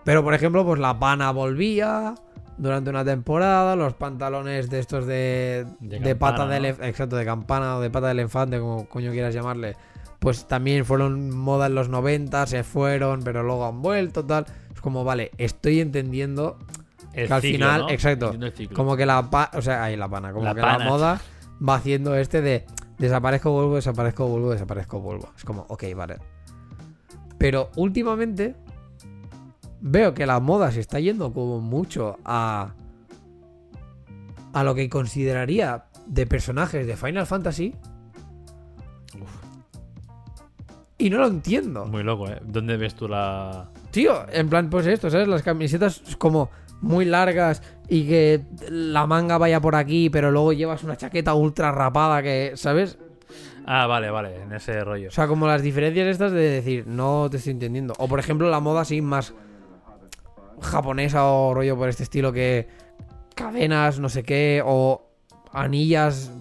Pero 0.04 0.22
por 0.22 0.34
ejemplo, 0.34 0.64
pues 0.64 0.78
la 0.78 0.98
pana 0.98 1.30
volvía 1.32 2.14
durante 2.58 2.90
una 2.90 3.04
temporada, 3.04 3.74
los 3.76 3.94
pantalones 3.94 4.70
de 4.70 4.78
estos 4.78 5.06
de, 5.06 5.66
De 5.80 5.98
de 6.00 6.14
pata 6.16 6.38
campana, 6.38 6.54
de 6.54 6.60
¿no? 6.60 6.66
elef- 6.78 6.84
exacto, 6.88 7.16
de 7.16 7.24
campana 7.24 7.76
o 7.76 7.80
de 7.80 7.90
pata 7.90 8.06
de 8.06 8.12
elefante, 8.12 8.58
como 8.60 8.88
coño 8.88 9.10
quieras 9.10 9.34
llamarle, 9.34 9.76
pues 10.20 10.46
también 10.46 10.84
fueron 10.84 11.30
moda 11.36 11.66
en 11.66 11.74
los 11.74 11.88
90, 11.88 12.46
se 12.46 12.62
fueron, 12.64 13.22
pero 13.22 13.42
luego 13.42 13.66
han 13.66 13.82
vuelto, 13.82 14.24
tal. 14.24 14.46
Es 14.74 14.80
como, 14.80 15.04
vale, 15.04 15.30
estoy 15.38 15.80
entendiendo 15.80 16.58
El 17.12 17.28
que 17.28 17.34
al 17.34 17.40
ciclo, 17.42 17.56
final, 17.66 17.80
¿no? 17.82 17.90
exacto, 17.90 18.34
como 18.74 18.96
que 18.96 19.04
la 19.06 19.28
pa- 19.30 19.50
o 19.54 19.60
sea, 19.62 19.84
ahí 19.84 19.96
la 19.96 20.08
pana, 20.08 20.32
como 20.32 20.44
La 20.44 20.54
que 20.54 20.60
pana. 20.60 20.78
la 20.78 20.84
moda 20.84 21.20
va 21.66 21.74
haciendo 21.76 22.14
este 22.16 22.40
de 22.40 22.64
desaparezco, 22.98 23.50
vuelvo, 23.50 23.74
desaparezco, 23.74 24.26
vuelvo, 24.28 24.50
desaparezco, 24.52 25.00
vuelvo. 25.00 25.28
Es 25.36 25.44
como, 25.44 25.66
ok, 25.68 25.84
vale. 25.96 26.18
Pero 27.38 27.70
últimamente 27.76 28.54
veo 29.86 30.14
que 30.14 30.24
la 30.24 30.40
moda 30.40 30.72
se 30.72 30.80
está 30.80 30.98
yendo 30.98 31.32
como 31.34 31.60
mucho 31.60 32.16
a 32.24 32.72
a 34.54 34.64
lo 34.64 34.74
que 34.74 34.88
consideraría 34.88 35.84
de 36.06 36.26
personajes 36.26 36.86
de 36.86 36.96
Final 36.96 37.26
Fantasy 37.26 37.74
Uf, 39.20 39.30
y 40.96 41.10
no 41.10 41.18
lo 41.18 41.26
entiendo. 41.26 41.84
muy 41.84 42.02
loco, 42.02 42.28
¿eh? 42.28 42.40
¿Dónde 42.46 42.78
ves 42.78 42.94
tú 42.94 43.08
la...? 43.08 43.68
Tío, 43.90 44.24
en 44.32 44.48
plan, 44.48 44.70
pues 44.70 44.86
esto, 44.86 45.10
¿sabes? 45.10 45.28
Las 45.28 45.42
camisetas 45.42 46.00
como 46.16 46.50
muy 46.80 47.04
largas 47.04 47.62
y 47.88 48.06
que 48.08 48.42
la 48.70 49.06
manga 49.06 49.36
vaya 49.36 49.60
por 49.60 49.76
aquí, 49.76 50.08
pero 50.08 50.30
luego 50.30 50.54
llevas 50.54 50.82
una 50.82 50.96
chaqueta 50.96 51.34
ultra 51.34 51.72
rapada 51.72 52.22
que, 52.22 52.52
¿sabes? 52.54 52.96
Ah, 53.66 53.86
vale, 53.86 54.08
vale, 54.10 54.42
en 54.42 54.52
ese 54.52 54.82
rollo. 54.82 55.08
O 55.08 55.12
sea, 55.12 55.26
como 55.26 55.46
las 55.46 55.62
diferencias 55.62 56.06
estas 56.06 56.32
de 56.32 56.48
decir, 56.48 56.86
no 56.86 57.28
te 57.30 57.36
estoy 57.36 57.52
entendiendo. 57.52 57.92
O 57.98 58.08
por 58.08 58.18
ejemplo, 58.18 58.48
la 58.50 58.60
moda 58.60 58.80
así 58.82 59.02
más 59.02 59.34
japonesa 60.60 61.24
o 61.26 61.54
rollo 61.54 61.76
por 61.76 61.88
este 61.88 62.02
estilo 62.02 62.32
que 62.32 62.68
cadenas, 63.34 63.98
no 63.98 64.08
sé 64.08 64.22
qué, 64.22 64.62
o 64.64 65.10
anillas 65.52 66.32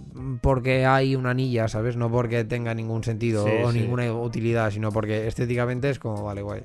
porque 0.41 0.86
hay 0.86 1.16
una 1.16 1.32
anilla, 1.32 1.68
¿sabes? 1.68 1.97
No 1.97 2.09
porque 2.11 2.43
tenga 2.43 2.74
ningún 2.74 3.03
sentido 3.03 3.45
Sí, 3.45 3.51
o 3.64 3.72
sí. 3.72 3.80
ninguna 3.80 4.11
utilidad, 4.14 4.72
sino 4.72 4.91
porque 4.91 5.28
estéticamente 5.28 5.89
es 5.89 5.99
como, 5.99 6.24
vale, 6.24 6.41
guay. 6.41 6.64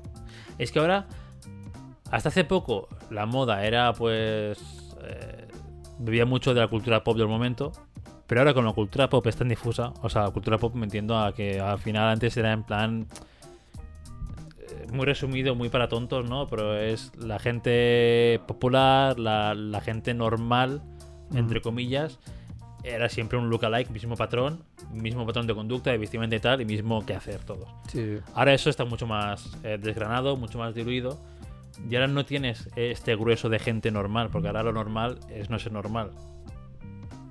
Es 0.57 0.71
que 0.71 0.79
ahora, 0.79 1.07
hasta 2.11 2.29
hace 2.29 2.43
poco, 2.43 2.87
la 3.09 3.25
moda 3.25 3.65
era 3.65 3.93
pues. 3.93 4.57
eh, 5.03 5.47
bebía 5.99 6.25
mucho 6.25 6.53
de 6.53 6.61
la 6.61 6.67
cultura 6.67 7.03
pop 7.03 7.17
del 7.17 7.27
momento. 7.27 7.71
Pero 8.27 8.41
ahora, 8.41 8.53
con 8.53 8.63
la 8.65 8.73
cultura 8.73 9.09
pop 9.09 9.25
es 9.25 9.35
tan 9.35 9.49
difusa, 9.49 9.91
o 10.03 10.09
sea, 10.09 10.23
la 10.23 10.31
cultura 10.31 10.57
pop 10.59 10.75
me 10.75 10.85
entiendo 10.85 11.17
a 11.17 11.33
que 11.33 11.59
al 11.59 11.79
final 11.79 12.09
antes 12.09 12.37
era 12.37 12.51
en 12.53 12.63
plan. 12.63 13.07
Muy 14.91 15.05
resumido, 15.05 15.55
muy 15.55 15.69
para 15.69 15.87
tontos, 15.87 16.29
¿no? 16.29 16.47
Pero 16.47 16.77
es 16.77 17.11
la 17.17 17.39
gente 17.39 18.39
popular, 18.47 19.19
la, 19.19 19.53
la 19.53 19.81
gente 19.81 20.13
normal, 20.13 20.81
entre 21.33 21.61
comillas, 21.61 22.19
era 22.83 23.09
siempre 23.09 23.37
un 23.37 23.49
lookalike, 23.49 23.89
mismo 23.91 24.15
patrón, 24.15 24.63
mismo 24.91 25.25
patrón 25.25 25.47
de 25.47 25.55
conducta, 25.55 25.91
de 25.91 25.97
vestimenta 25.97 26.35
y 26.35 26.39
tal, 26.39 26.61
y 26.61 26.65
mismo 26.65 27.05
que 27.05 27.13
hacer 27.13 27.43
todos. 27.43 27.67
Sí. 27.87 28.17
Ahora 28.33 28.53
eso 28.53 28.69
está 28.69 28.85
mucho 28.85 29.05
más 29.05 29.57
eh, 29.63 29.77
desgranado, 29.81 30.37
mucho 30.37 30.57
más 30.59 30.73
diluido. 30.73 31.19
Y 31.89 31.95
ahora 31.95 32.07
no 32.07 32.25
tienes 32.25 32.69
este 32.75 33.15
grueso 33.15 33.47
de 33.47 33.59
gente 33.59 33.91
normal, 33.91 34.29
porque 34.31 34.47
ahora 34.47 34.63
lo 34.63 34.73
normal 34.73 35.19
es 35.29 35.49
no 35.49 35.59
ser 35.59 35.71
normal. 35.71 36.11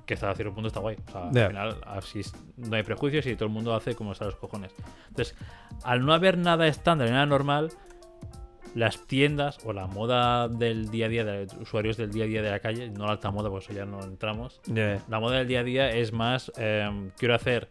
Que 0.09 0.15
hasta 0.15 0.33
cierto 0.33 0.55
punto 0.55 0.69
está 0.69 0.79
guay. 0.79 0.97
O 1.07 1.11
sea, 1.11 1.27
al 1.27 1.49
final 1.49 1.77
así 1.85 2.21
no 2.57 2.75
hay 2.75 2.81
prejuicios 2.81 3.27
y 3.27 3.35
todo 3.35 3.45
el 3.45 3.51
mundo 3.51 3.75
hace 3.75 3.93
como 3.93 4.13
está 4.13 4.25
los 4.25 4.37
cojones. 4.37 4.73
Entonces, 5.09 5.35
al 5.83 6.03
no 6.03 6.15
haber 6.15 6.35
nada 6.35 6.65
estándar 6.65 7.09
y 7.09 7.11
nada 7.11 7.27
normal, 7.27 7.69
las 8.73 9.05
tiendas 9.05 9.59
o 9.65 9.71
la 9.71 9.85
moda 9.85 10.47
del 10.47 10.89
día 10.89 11.05
a 11.05 11.09
día, 11.09 11.23
de 11.23 11.45
usuarios 11.61 11.95
del 11.95 12.09
día 12.09 12.23
a 12.23 12.27
día 12.27 12.41
de 12.41 12.49
la 12.49 12.59
calle, 12.59 12.89
no 12.89 13.05
la 13.05 13.11
alta 13.11 13.29
moda, 13.29 13.51
por 13.51 13.61
eso 13.61 13.71
ya 13.71 13.85
no 13.85 14.01
entramos, 14.01 14.61
la 14.65 15.19
moda 15.19 15.37
del 15.37 15.47
día 15.47 15.59
a 15.59 15.63
día 15.63 15.91
es 15.91 16.11
más, 16.11 16.51
eh, 16.57 17.11
quiero 17.15 17.35
hacer 17.35 17.69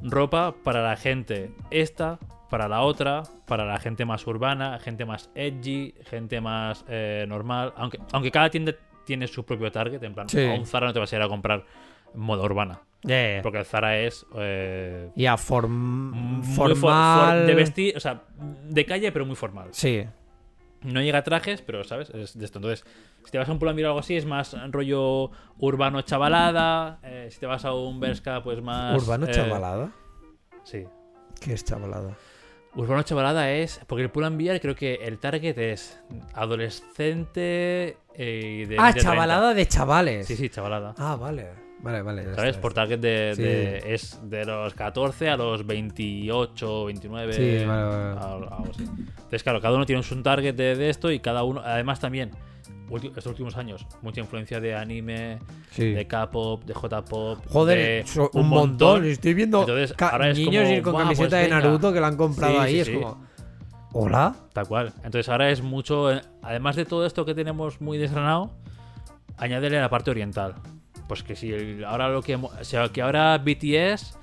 ropa 0.00 0.54
para 0.62 0.80
la 0.80 0.96
gente 0.96 1.50
esta, 1.72 2.20
para 2.50 2.68
la 2.68 2.82
otra, 2.82 3.24
para 3.48 3.64
la 3.64 3.80
gente 3.80 4.04
más 4.04 4.24
urbana, 4.28 4.78
gente 4.78 5.04
más 5.04 5.28
edgy, 5.34 5.92
gente 6.04 6.40
más 6.40 6.84
eh, 6.86 7.24
normal, 7.26 7.72
aunque, 7.76 7.98
aunque 8.12 8.30
cada 8.30 8.48
tienda 8.48 8.76
tiene 9.04 9.26
su 9.26 9.44
propio 9.44 9.70
target, 9.72 10.02
en 10.02 10.14
plan, 10.14 10.28
Sí. 10.28 10.44
a 10.44 10.54
un 10.54 10.66
Zara 10.66 10.86
no 10.88 10.92
te 10.92 10.98
vas 11.00 11.12
a 11.12 11.16
ir 11.16 11.22
a 11.22 11.28
comprar 11.28 11.64
moda 12.14 12.42
urbana, 12.44 12.80
porque 13.42 13.58
el 13.58 13.64
Zara 13.64 13.98
es... 13.98 14.24
eh, 14.36 15.10
Ya, 15.16 15.34
form- 15.36 15.68
muy 15.68 16.42
for- 16.46 16.70
for- 16.70 16.76
formal. 16.78 17.46
de 17.46 17.54
vestir, 17.54 17.96
o 17.96 18.00
sea, 18.00 18.22
de 18.68 18.84
calle 18.86 19.10
pero 19.12 19.26
muy 19.26 19.36
formal. 19.36 19.68
Sí. 19.72 20.04
No 20.82 21.00
llega 21.00 21.18
a 21.18 21.24
trajes, 21.24 21.62
pero, 21.62 21.82
¿sabes? 21.82 22.10
Es 22.10 22.38
de 22.38 22.44
esto. 22.44 22.58
Entonces, 22.58 22.84
si 23.24 23.30
te 23.30 23.38
vas 23.38 23.48
a 23.48 23.52
un 23.52 23.58
Pull&Bear 23.58 23.86
o 23.86 23.88
algo 23.88 24.00
así, 24.00 24.16
es 24.16 24.26
más 24.26 24.54
rollo 24.70 25.30
urbano 25.58 26.02
chavalada. 26.02 26.98
eh, 27.02 27.28
si 27.30 27.40
te 27.40 27.46
vas 27.46 27.64
a 27.64 27.72
un 27.72 28.00
Berska, 28.00 28.42
pues 28.42 28.60
más... 28.60 29.02
¿Urbano 29.02 29.26
eh, 29.26 29.30
chavalada? 29.30 29.92
Sí. 30.62 30.84
¿Qué 31.40 31.54
es 31.54 31.64
chavalada? 31.64 32.16
Urbano 32.76 33.02
chavalada 33.02 33.50
es... 33.52 33.80
Porque 33.86 34.02
el 34.02 34.10
Pull&Bear 34.10 34.60
creo 34.60 34.74
que 34.74 34.94
el 34.96 35.18
target 35.18 35.56
es 35.58 36.00
adolescente 36.32 37.98
eh, 38.14 38.66
de... 38.68 38.76
ah, 38.78 38.84
20 38.84 38.88
a 38.88 38.92
30. 38.92 39.00
chavalada 39.02 39.54
de 39.54 39.66
chavales. 39.68 40.26
Sí, 40.26 40.36
sí, 40.36 40.48
chavalada. 40.48 40.94
Ah, 40.98 41.16
vale. 41.16 41.48
Vale, 41.80 42.00
vale. 42.02 42.24
¿Sabes? 42.34 42.50
está, 42.50 42.60
Por 42.62 42.72
target 42.72 42.98
de, 42.98 43.32
Sí. 43.36 43.42
de- 43.42 43.94
Es 43.94 44.18
de 44.30 44.44
los 44.46 44.72
14 44.74 45.28
a 45.28 45.36
los 45.36 45.66
28, 45.66 46.86
29. 46.86 47.32
Sí, 47.32 47.64
vale, 47.66 47.84
vale. 47.84 48.72
Entonces, 48.78 49.42
claro, 49.42 49.60
cada 49.60 49.76
uno 49.76 49.84
tiene 49.84 50.02
un 50.10 50.22
target 50.22 50.54
de, 50.54 50.76
de 50.76 50.88
esto 50.88 51.10
y 51.10 51.20
cada 51.20 51.44
uno. 51.44 51.60
Además, 51.62 52.00
también, 52.00 52.30
estos 53.16 53.26
últimos 53.26 53.56
años, 53.56 53.86
mucha 54.02 54.20
influencia 54.20 54.60
de 54.60 54.74
anime. 54.74 55.38
Sí. 55.70 55.92
de 55.92 56.06
K-pop, 56.06 56.64
de 56.64 56.74
J-pop. 56.74 57.38
Joder, 57.48 58.04
de 58.04 58.28
un 58.34 58.48
montón. 58.48 59.04
Estoy 59.04 59.34
viendo 59.34 59.60
Entonces, 59.60 59.94
ahora 60.00 60.30
es 60.30 60.38
niños 60.38 60.62
como, 60.64 60.74
ir 60.76 60.82
con 60.82 60.92
"Buah, 60.92 61.02
camiseta 61.04 61.28
pues 61.30 61.40
de 61.42 61.48
venga". 61.48 61.60
Naruto 61.60 61.92
que 61.92 62.00
la 62.00 62.06
han 62.08 62.16
comprado 62.16 62.52
Sí, 62.54 62.58
ahí. 62.60 62.72
sí, 62.72 62.80
es 62.80 62.98
como. 62.98 63.24
¿Hola? 63.92 64.34
Tal 64.52 64.66
cual. 64.66 64.92
Entonces, 65.04 65.28
ahora 65.28 65.50
es 65.50 65.62
mucho. 65.62 66.12
eh, 66.12 66.20
Además 66.42 66.76
de 66.76 66.84
todo 66.84 67.06
esto 67.06 67.24
que 67.24 67.34
tenemos 67.34 67.80
muy 67.80 67.96
desgranado, 67.98 68.50
añádele 69.36 69.80
la 69.80 69.88
parte 69.88 70.10
oriental. 70.10 70.54
Pues 71.08 71.22
que 71.22 71.36
si 71.36 71.82
ahora 71.84 72.08
lo 72.08 72.22
que. 72.22 72.34
O 72.36 72.50
sea, 72.62 72.88
que 72.88 73.02
ahora 73.02 73.38
BTS 73.38 74.18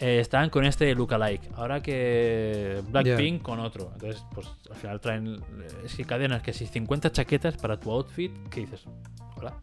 eh, 0.00 0.18
están 0.20 0.50
con 0.50 0.64
este 0.64 0.94
lookalike. 0.94 1.50
Ahora 1.54 1.80
que 1.82 2.80
Blackpink 2.88 3.42
con 3.42 3.60
otro. 3.60 3.90
Entonces, 3.94 4.24
pues 4.34 4.48
al 4.70 4.76
final 4.76 5.00
traen. 5.00 5.34
eh, 5.36 5.88
si 5.88 6.04
cadenas, 6.04 6.42
que 6.42 6.52
si 6.52 6.66
50 6.66 7.12
chaquetas 7.12 7.56
para 7.56 7.78
tu 7.78 7.90
outfit, 7.92 8.32
¿qué 8.48 8.60
dices? 8.60 8.84
Hola. 9.36 9.54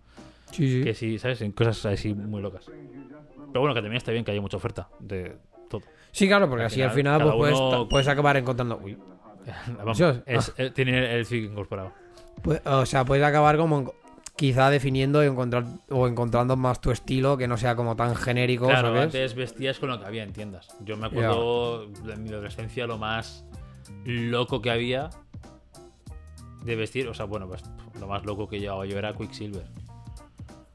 Sí, 0.52 0.68
sí. 0.80 0.84
Que 0.84 0.94
si, 0.94 1.18
¿sabes? 1.20 1.42
En 1.42 1.52
cosas 1.52 1.86
así 1.88 2.14
muy 2.14 2.42
locas. 2.42 2.66
Pero 2.66 3.62
bueno, 3.62 3.74
que 3.74 3.82
también 3.82 3.98
está 3.98 4.12
bien 4.12 4.24
que 4.24 4.32
haya 4.32 4.42
mucha 4.42 4.58
oferta 4.58 4.88
de 5.00 5.38
todo. 5.70 5.82
Sí, 6.12 6.28
claro, 6.28 6.48
porque 6.48 6.64
Al 6.64 6.68
así 6.68 6.82
al 6.82 6.92
final, 6.92 7.20
final 7.22 7.28
pues, 7.38 7.38
puedes, 7.38 7.60
uno- 7.60 7.90
puedes 7.90 8.08
acabar 8.08 8.38
encontrando. 8.38 8.80
Uy. 8.84 8.98
Vamos, 9.78 10.00
es- 10.26 10.54
eh, 10.58 10.72
tiene 10.72 11.16
el 11.18 11.26
FIG 11.26 11.46
incorporado. 11.52 11.94
Pues, 12.42 12.62
o 12.66 12.86
sea, 12.86 13.04
puedes 13.06 13.26
acabar 13.26 13.58
como 13.58 13.80
en- 13.80 13.92
quizá 14.38 14.70
definiendo 14.70 15.24
y 15.24 15.28
encontrar 15.28 15.66
o 15.90 16.08
encontrando 16.08 16.56
más 16.56 16.80
tu 16.80 16.92
estilo 16.92 17.38
que 17.38 17.48
no 17.48 17.58
sea 17.58 17.76
como 17.76 17.96
tan 17.96 18.16
genérico, 18.16 18.68
Claro, 18.68 18.90
¿sabes? 18.90 19.04
antes 19.06 19.36
vestías 19.36 19.80
con 19.80 19.90
lo 19.90 20.00
que 20.00 20.06
había 20.06 20.24
en 20.24 20.32
tiendas. 20.32 20.68
Yo 20.86 20.96
me 20.96 21.08
acuerdo 21.08 21.88
de 21.88 22.16
mi 22.18 22.30
adolescencia 22.30 22.86
lo 22.88 22.98
más 22.98 23.46
loco 24.06 24.62
que 24.62 24.70
había 24.72 25.10
de 26.64 26.76
vestir. 26.76 27.08
O 27.08 27.14
sea, 27.14 27.26
bueno, 27.26 27.48
pues 27.48 27.64
lo 28.00 28.08
más 28.08 28.26
loco 28.26 28.48
que 28.48 28.60
llevaba 28.60 28.86
yo 28.86 28.98
era 28.98 29.14
Quicksilver. 29.14 29.66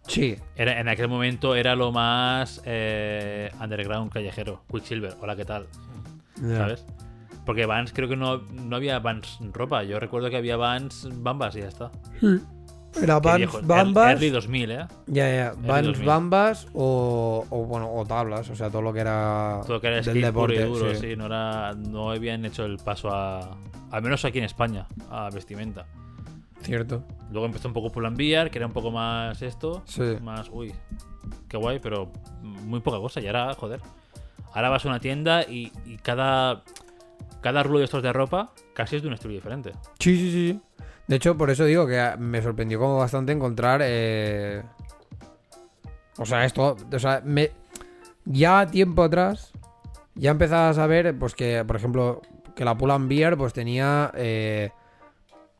Sí. 0.09 0.37
Era, 0.57 0.81
en 0.81 0.89
aquel 0.89 1.09
momento 1.09 1.55
era 1.55 1.77
lo 1.77 1.93
más 1.93 2.61
eh, 2.65 3.51
underground 3.61 4.11
callejero. 4.13 4.65
Quicksilver, 4.71 5.15
hola, 5.21 5.37
¿qué 5.37 5.45
tal? 5.45 5.67
¿Sabes? 6.35 6.85
Porque 7.47 7.67
Vans 7.67 7.93
creo 7.93 8.09
que 8.09 8.17
no, 8.17 8.39
no 8.39 8.75
había 8.77 8.99
Vans 8.99 9.39
ropa. 9.53 9.85
Yo 9.85 10.01
recuerdo 10.01 10.31
que 10.31 10.37
había 10.37 10.57
Vans 10.57 11.09
Bambas 11.13 11.55
y 11.57 11.61
ya 11.61 11.69
está. 11.69 11.93
Era 13.01 13.21
Vans. 13.21 13.55
Er- 13.55 13.63
Bambas. 13.65 14.13
Early 14.13 14.31
2000, 14.31 14.71
¿eh? 14.71 14.87
Ya, 15.07 15.35
ya. 15.35 15.53
Vans, 15.57 15.87
2000. 15.87 16.07
Bambas 16.07 16.67
o, 16.75 17.45
o, 17.49 17.65
bueno, 17.65 17.91
o 17.93 18.05
tablas. 18.05 18.51
O 18.51 18.57
sea, 18.57 18.69
todo 18.71 18.83
lo 18.83 18.93
que 18.93 19.01
era. 19.01 19.61
Todo 19.67 19.81
que 19.81 19.87
era 19.89 20.01
del 20.01 20.17
y 20.17 20.21
deporte. 20.21 20.65
duro, 20.65 20.95
sí. 20.95 21.01
sí. 21.11 21.17
No, 21.17 21.27
era, 21.27 21.73
no 21.75 22.11
habían 22.11 22.45
hecho 22.45 22.65
el 22.65 22.77
paso 22.79 23.11
a. 23.11 23.57
Al 23.91 24.03
menos 24.03 24.25
aquí 24.25 24.39
en 24.39 24.45
España, 24.45 24.87
a 25.11 25.29
vestimenta. 25.31 25.87
Cierto. 26.63 27.03
Luego 27.31 27.47
empezó 27.47 27.69
un 27.69 27.75
poco 27.75 27.91
Pull&Bear, 27.91 28.51
que 28.51 28.59
era 28.59 28.67
un 28.67 28.73
poco 28.73 28.91
más 28.91 29.41
esto. 29.43 29.83
Sí. 29.87 30.17
Más, 30.23 30.49
uy, 30.53 30.73
qué 31.49 31.57
guay, 31.57 31.79
pero 31.81 32.11
muy 32.43 32.81
poca 32.81 32.99
cosa. 32.99 33.21
Y 33.21 33.27
ahora, 33.27 33.55
joder. 33.55 33.81
Ahora 34.55 34.69
vas 34.69 34.85
a 34.85 34.89
una 34.89 35.01
tienda 35.01 35.43
y, 35.43 35.73
y 35.87 35.97
cada. 35.97 36.63
Cada 37.41 37.65
rulo 37.65 37.81
de 37.81 37.87
estos 37.87 38.05
de 38.05 38.13
ropa 38.13 38.53
casi 38.73 38.95
es 38.97 39.03
de 39.03 39.09
un 39.09 39.15
estilo 39.15 39.35
diferente. 39.35 39.73
Sí, 39.99 40.17
sí, 40.17 40.31
sí. 40.31 40.61
De 41.09 41.17
hecho, 41.17 41.37
por 41.37 41.51
eso 41.51 41.65
digo 41.65 41.87
que 41.87 42.15
me 42.19 42.41
sorprendió 42.43 42.79
como 42.79 42.99
bastante 42.99 43.33
encontrar. 43.33 43.81
eh, 43.85 44.63
O 46.19 46.25
sea, 46.27 46.45
esto. 46.45 46.77
O 46.93 46.99
sea, 46.99 47.21
me... 47.25 47.51
ya 48.25 48.67
tiempo 48.67 49.03
atrás. 49.03 49.53
Ya 50.15 50.31
empezabas 50.31 50.77
a 50.79 50.87
ver, 50.87 51.17
pues 51.19 51.35
que, 51.35 51.65
por 51.67 51.77
ejemplo, 51.77 52.21
que 52.55 52.65
la 52.65 52.77
Pull 52.77 52.93
Beer 53.09 53.37
pues 53.39 53.53
tenía 53.55 54.11
eh, 54.15 54.71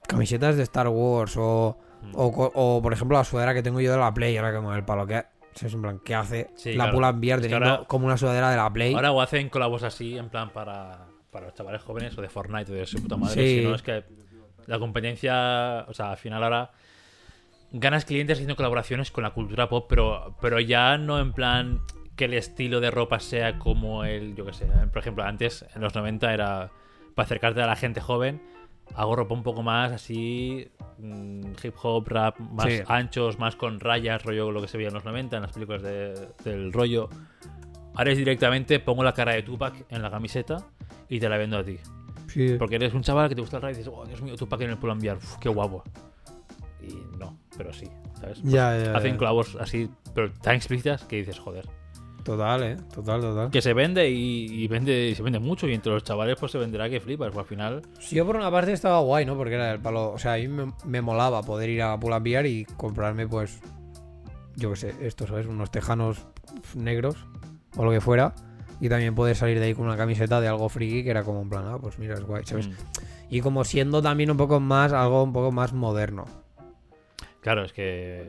camisetas 0.07 0.57
de 0.57 0.63
Star 0.65 0.89
Wars 0.89 1.35
o, 1.37 1.79
Mm. 2.03 2.11
o, 2.17 2.81
por 2.83 2.93
ejemplo, 2.93 3.17
la 3.17 3.23
sudadera 3.23 3.55
que 3.55 3.63
tengo 3.63 3.81
yo 3.81 3.93
de 3.93 3.97
la 3.99 4.13
Play, 4.13 4.37
ahora 4.37 4.53
como 4.53 4.75
el 4.75 4.85
palo 4.85 5.07
que. 5.07 5.25
¿sabes? 5.55 5.73
En 5.75 5.83
plan, 5.83 6.01
¿qué 6.05 6.17
hace 6.17 6.51
Sí, 6.57 6.71
la 6.73 6.85
claro. 6.87 6.93
Pull 6.97 7.05
and 7.05 7.21
Beer 7.21 7.35
Es 7.35 7.43
que 7.43 7.49
teniendo 7.49 7.71
ahora- 7.71 7.87
como 7.87 8.07
una 8.07 8.17
sudadera 8.17 8.51
de 8.51 8.57
la 8.57 8.69
Play? 8.73 8.93
Ahora 8.93 9.13
o 9.13 9.21
hacen 9.21 9.49
colabos 9.49 9.85
así, 9.85 10.19
en 10.19 10.29
plan 10.29 10.51
para, 10.51 11.07
para 11.31 11.47
los 11.47 11.55
chavales 11.55 11.81
jóvenes 11.83 12.19
o 12.19 12.21
de 12.23 12.29
Fortnite 12.29 12.73
o 12.73 12.75
de 12.75 12.87
su 12.87 13.01
puta 13.01 13.17
madre. 13.17 13.35
Sí. 13.35 13.61
Si 13.61 13.65
no, 13.69 13.75
es 13.77 13.83
que 13.83 14.05
la 14.73 14.79
competencia, 14.79 15.85
o 15.89 15.95
sea, 15.95 16.11
al 16.13 16.17
final 16.17 16.43
ahora 16.43 16.71
ganas 17.73 18.05
clientes 18.05 18.37
haciendo 18.39 18.57
colaboraciones 18.57 19.11
con 19.11 19.23
la 19.23 19.31
cultura 19.31 19.69
pop, 19.69 19.87
pero, 19.89 20.37
pero 20.41 20.61
ya 20.61 20.99
no 20.99 21.19
en 21.21 21.33
plan 21.33 21.81
que 22.17 22.25
el 22.27 22.35
estilo 22.35 22.81
de 22.81 22.91
ropa 22.91 23.19
sea 23.21 23.59
como 23.59 24.05
el, 24.05 24.35
yo 24.35 24.45
que 24.45 24.53
sé. 24.53 24.67
Por 24.93 24.99
ejemplo, 24.99 25.25
antes, 25.25 25.65
en 25.75 25.81
los 25.81 25.95
90, 25.95 26.33
era 26.35 26.71
para 27.15 27.25
acercarte 27.27 27.63
a 27.63 27.67
la 27.67 27.77
gente 27.77 28.01
joven. 28.01 28.43
Hago 28.95 29.17
ropa 29.17 29.33
un 29.35 29.43
poco 29.43 29.63
más 29.63 29.93
así, 29.93 30.69
mm, 30.99 31.53
hip 31.63 31.75
hop, 31.83 32.09
rap, 32.09 32.39
más 32.41 32.67
Sí. 32.73 32.81
anchos, 32.89 33.39
más 33.39 33.57
con 33.57 33.81
rayas, 33.81 34.23
rollo 34.25 34.51
lo 34.51 34.61
que 34.61 34.69
se 34.69 34.77
veía 34.77 34.89
en 34.89 34.95
los 34.95 35.05
90, 35.05 35.37
en 35.37 35.43
las 35.43 35.53
películas 35.53 35.83
de- 35.83 36.29
del 36.45 36.73
rollo. 36.73 37.09
Ahora 37.95 38.11
es 38.13 38.19
directamente, 38.19 38.81
pongo 38.81 39.03
la 39.05 39.13
cara 39.15 39.33
de 39.33 39.43
Tupac 39.43 39.87
en 39.91 40.03
la 40.03 40.11
camiseta 40.11 40.57
y 41.09 41.21
te 41.21 41.29
la 41.29 41.39
vendo 41.39 41.59
a 41.59 41.65
ti. 41.65 41.79
Sí. 42.33 42.57
Porque 42.59 42.77
eres 42.77 42.95
un 42.95 43.03
chaval 43.03 43.29
que 43.29 43.35
te 43.35 43.41
gusta 43.41 43.57
el 43.57 43.63
rap 43.63 43.73
y 43.73 43.77
dices, 43.77 43.93
oh, 43.95 44.05
Dios 44.07 44.23
mío, 44.23 44.37
Tupac 44.37 44.61
en 44.63 44.71
el 44.71 44.79
pull 44.79 44.91
enviar, 44.91 45.19
qué 45.41 45.49
guapo. 45.49 45.83
Y 46.81 46.95
no, 47.19 47.39
pero 47.57 47.73
sí, 47.73 47.87
¿sabes? 48.21 48.41
Pues 48.41 48.53
Ya, 48.53 48.77
ya, 48.79 48.97
Hacen 48.97 49.13
ya. 49.13 49.19
clavos 49.19 49.57
así, 49.61 49.89
pero 50.15 50.33
tan 50.33 50.57
explícitas 50.57 51.05
que 51.05 51.17
dices, 51.17 51.39
joder. 51.39 51.69
Total, 52.25 52.63
eh. 52.63 52.77
Total, 52.95 53.21
total. 53.21 53.51
Que 53.51 53.61
se 53.61 53.75
vende 53.75 54.09
y, 54.09 54.47
y 54.63 54.69
vende 54.69 55.09
y 55.09 55.15
se 55.17 55.23
vende 55.25 55.41
mucho 55.41 55.67
y 55.69 55.75
entre 55.75 55.93
los 55.93 56.05
chavales 56.05 56.37
pues 56.39 56.53
se 56.53 56.59
venderá 56.59 56.89
que 56.89 57.01
flipas, 57.01 57.33
pues 57.33 57.39
al 57.39 57.49
final... 57.49 57.83
Sí, 57.99 58.15
yo 58.15 58.25
por 58.25 58.37
una 58.37 58.49
parte 58.49 58.73
estaba 58.73 59.01
guay, 59.01 59.27
¿no? 59.27 59.37
Porque 59.37 59.55
era 59.55 59.73
el 59.73 59.81
palo. 59.81 60.13
O 60.13 60.19
sea, 60.19 60.35
a 60.35 60.37
mí 60.37 60.47
me, 60.47 60.73
me 60.85 61.03
molaba 61.03 61.43
poder 61.43 61.69
ir 61.71 61.83
a 61.83 61.97
Bear 61.97 62.47
y 62.47 62.65
comprarme, 62.77 63.27
pues. 63.27 63.59
Yo 64.55 64.71
qué 64.71 64.77
sé, 64.77 64.95
esto, 65.01 65.27
¿sabes? 65.27 65.47
Unos 65.47 65.73
tejanos 65.73 66.25
negros 66.77 67.17
o 67.77 67.85
lo 67.85 67.91
que 67.91 68.01
fuera. 68.01 68.35
Y 68.83 68.89
también 68.89 69.15
poder 69.15 69.37
salir 69.37 69.61
de 69.61 69.67
ahí 69.67 69.75
con 69.75 69.87
una 69.87 69.97
camiseta 69.97 70.41
de 70.41 70.49
algo 70.49 70.69
friki 70.69 71.05
que 71.05 71.11
era 71.11 71.23
como 71.23 71.41
en 71.41 71.49
plan, 71.49 71.65
ah, 71.69 71.79
pues 71.81 72.01
mira, 72.01 72.15
es 72.15 72.23
guay, 72.25 72.43
¿sabes? 72.45 72.67
mm, 72.67 72.73
Y 73.31 73.41
como 73.41 73.63
siendo 73.63 74.03
también 74.03 74.29
un 74.29 74.37
poco 74.37 74.59
más, 74.59 74.93
algo 74.93 75.23
un 75.23 75.33
poco 75.33 75.53
más 75.53 75.73
moderno. 75.73 76.25
Claro, 77.43 77.65
es 77.65 77.73
que... 77.73 78.29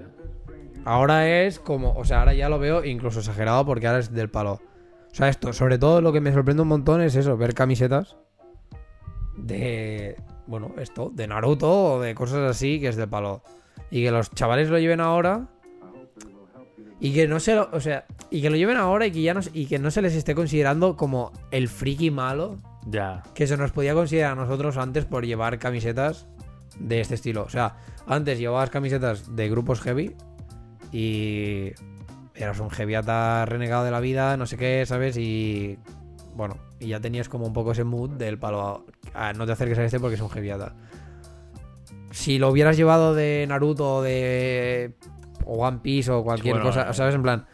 Ahora 0.85 1.27
es 1.41 1.57
como, 1.57 1.95
o 1.95 2.05
sea, 2.05 2.19
ahora 2.19 2.35
ya 2.35 2.49
lo 2.49 2.59
veo 2.59 2.85
incluso 2.85 3.19
exagerado 3.19 3.65
porque 3.65 3.87
ahora 3.87 3.97
es 3.97 4.13
del 4.13 4.29
palo. 4.29 4.61
O 5.11 5.15
sea, 5.15 5.27
esto, 5.27 5.53
sobre 5.53 5.79
todo 5.79 6.01
lo 6.01 6.13
que 6.13 6.21
me 6.21 6.31
sorprende 6.31 6.61
un 6.61 6.67
montón 6.67 7.01
es 7.01 7.15
eso, 7.15 7.35
ver 7.35 7.55
camisetas 7.55 8.15
de, 9.35 10.17
bueno, 10.45 10.75
esto, 10.77 11.09
de 11.11 11.25
Naruto 11.25 11.95
o 11.95 11.99
de 11.99 12.13
cosas 12.13 12.47
así 12.47 12.79
que 12.79 12.89
es 12.89 12.95
de 12.95 13.07
palo. 13.07 13.41
Y 13.89 14.03
que 14.03 14.11
los 14.11 14.29
chavales 14.29 14.69
lo 14.69 14.77
lleven 14.77 15.01
ahora 15.01 15.47
y 17.03 17.13
que 17.13 17.27
no 17.27 17.41
se 17.41 17.53
lo, 17.53 17.69
o 17.73 17.81
sea, 17.81 18.05
y 18.31 18.41
que 18.41 18.49
lo 18.49 18.55
lleven 18.55 18.77
ahora 18.77 19.05
y 19.05 19.11
que 19.11 19.21
ya 19.21 19.33
no, 19.33 19.41
y 19.53 19.65
que 19.65 19.77
no 19.77 19.91
se 19.91 20.01
les 20.01 20.15
esté 20.15 20.33
considerando 20.35 20.95
como 20.95 21.33
el 21.51 21.67
friki 21.67 22.11
malo 22.11 22.59
Ya. 22.89 23.23
que 23.35 23.45
se 23.45 23.57
nos 23.57 23.73
podía 23.73 23.93
considerar 23.93 24.31
a 24.31 24.35
nosotros 24.35 24.77
antes 24.77 25.03
por 25.03 25.25
llevar 25.25 25.59
camisetas 25.59 26.27
de 26.79 27.01
este 27.01 27.15
estilo. 27.15 27.43
O 27.43 27.49
sea, 27.49 27.75
antes 28.07 28.39
llevabas 28.39 28.69
camisetas 28.69 29.35
de 29.35 29.49
grupos 29.49 29.81
heavy 29.81 30.15
y 30.93 31.71
eras 32.35 32.61
un 32.61 32.69
heavyata 32.69 33.45
renegado 33.47 33.83
de 33.83 33.91
la 33.91 33.99
vida, 33.99 34.37
no 34.37 34.45
sé 34.45 34.55
qué, 34.55 34.85
¿sabes? 34.85 35.17
Y 35.17 35.77
bueno, 36.37 36.55
y 36.79 36.87
ya 36.87 37.01
tenías 37.01 37.27
como 37.27 37.45
un 37.45 37.51
poco 37.51 37.73
ese 37.73 37.83
mood 37.83 38.11
del 38.11 38.39
palo 38.39 38.85
a, 39.13 39.33
no 39.33 39.45
te 39.45 39.51
acerques 39.51 39.77
a 39.77 39.83
este 39.83 39.99
porque 39.99 40.15
es 40.15 40.21
un 40.21 40.29
heavyata. 40.29 40.73
Si 42.11 42.39
lo 42.39 42.49
hubieras 42.49 42.77
llevado 42.77 43.13
de 43.13 43.45
Naruto 43.49 43.95
o 43.95 44.01
de 44.01 44.93
o 45.45 45.65
One 45.65 45.79
Piece 45.81 46.11
o 46.11 46.23
cualquier 46.23 46.55
Bueno, 46.55 46.69
cosa, 46.69 46.89
eh, 46.89 46.93
¿sabes? 46.93 47.15
En 47.15 47.21
plan, 47.23 47.45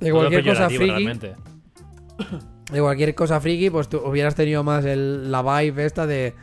de 0.00 0.10
cualquier 0.12 0.44
cosa 0.44 0.68
friki, 0.68 0.84
realmente. 0.86 1.34
de 2.72 2.80
cualquier 2.80 3.14
cosa 3.14 3.40
friki, 3.40 3.70
pues 3.70 3.88
tú 3.88 3.98
hubieras 4.04 4.34
tenido 4.34 4.62
más 4.64 4.84
el- 4.84 5.30
la 5.30 5.42
vibe 5.42 5.84
esta 5.84 6.06
de 6.06 6.34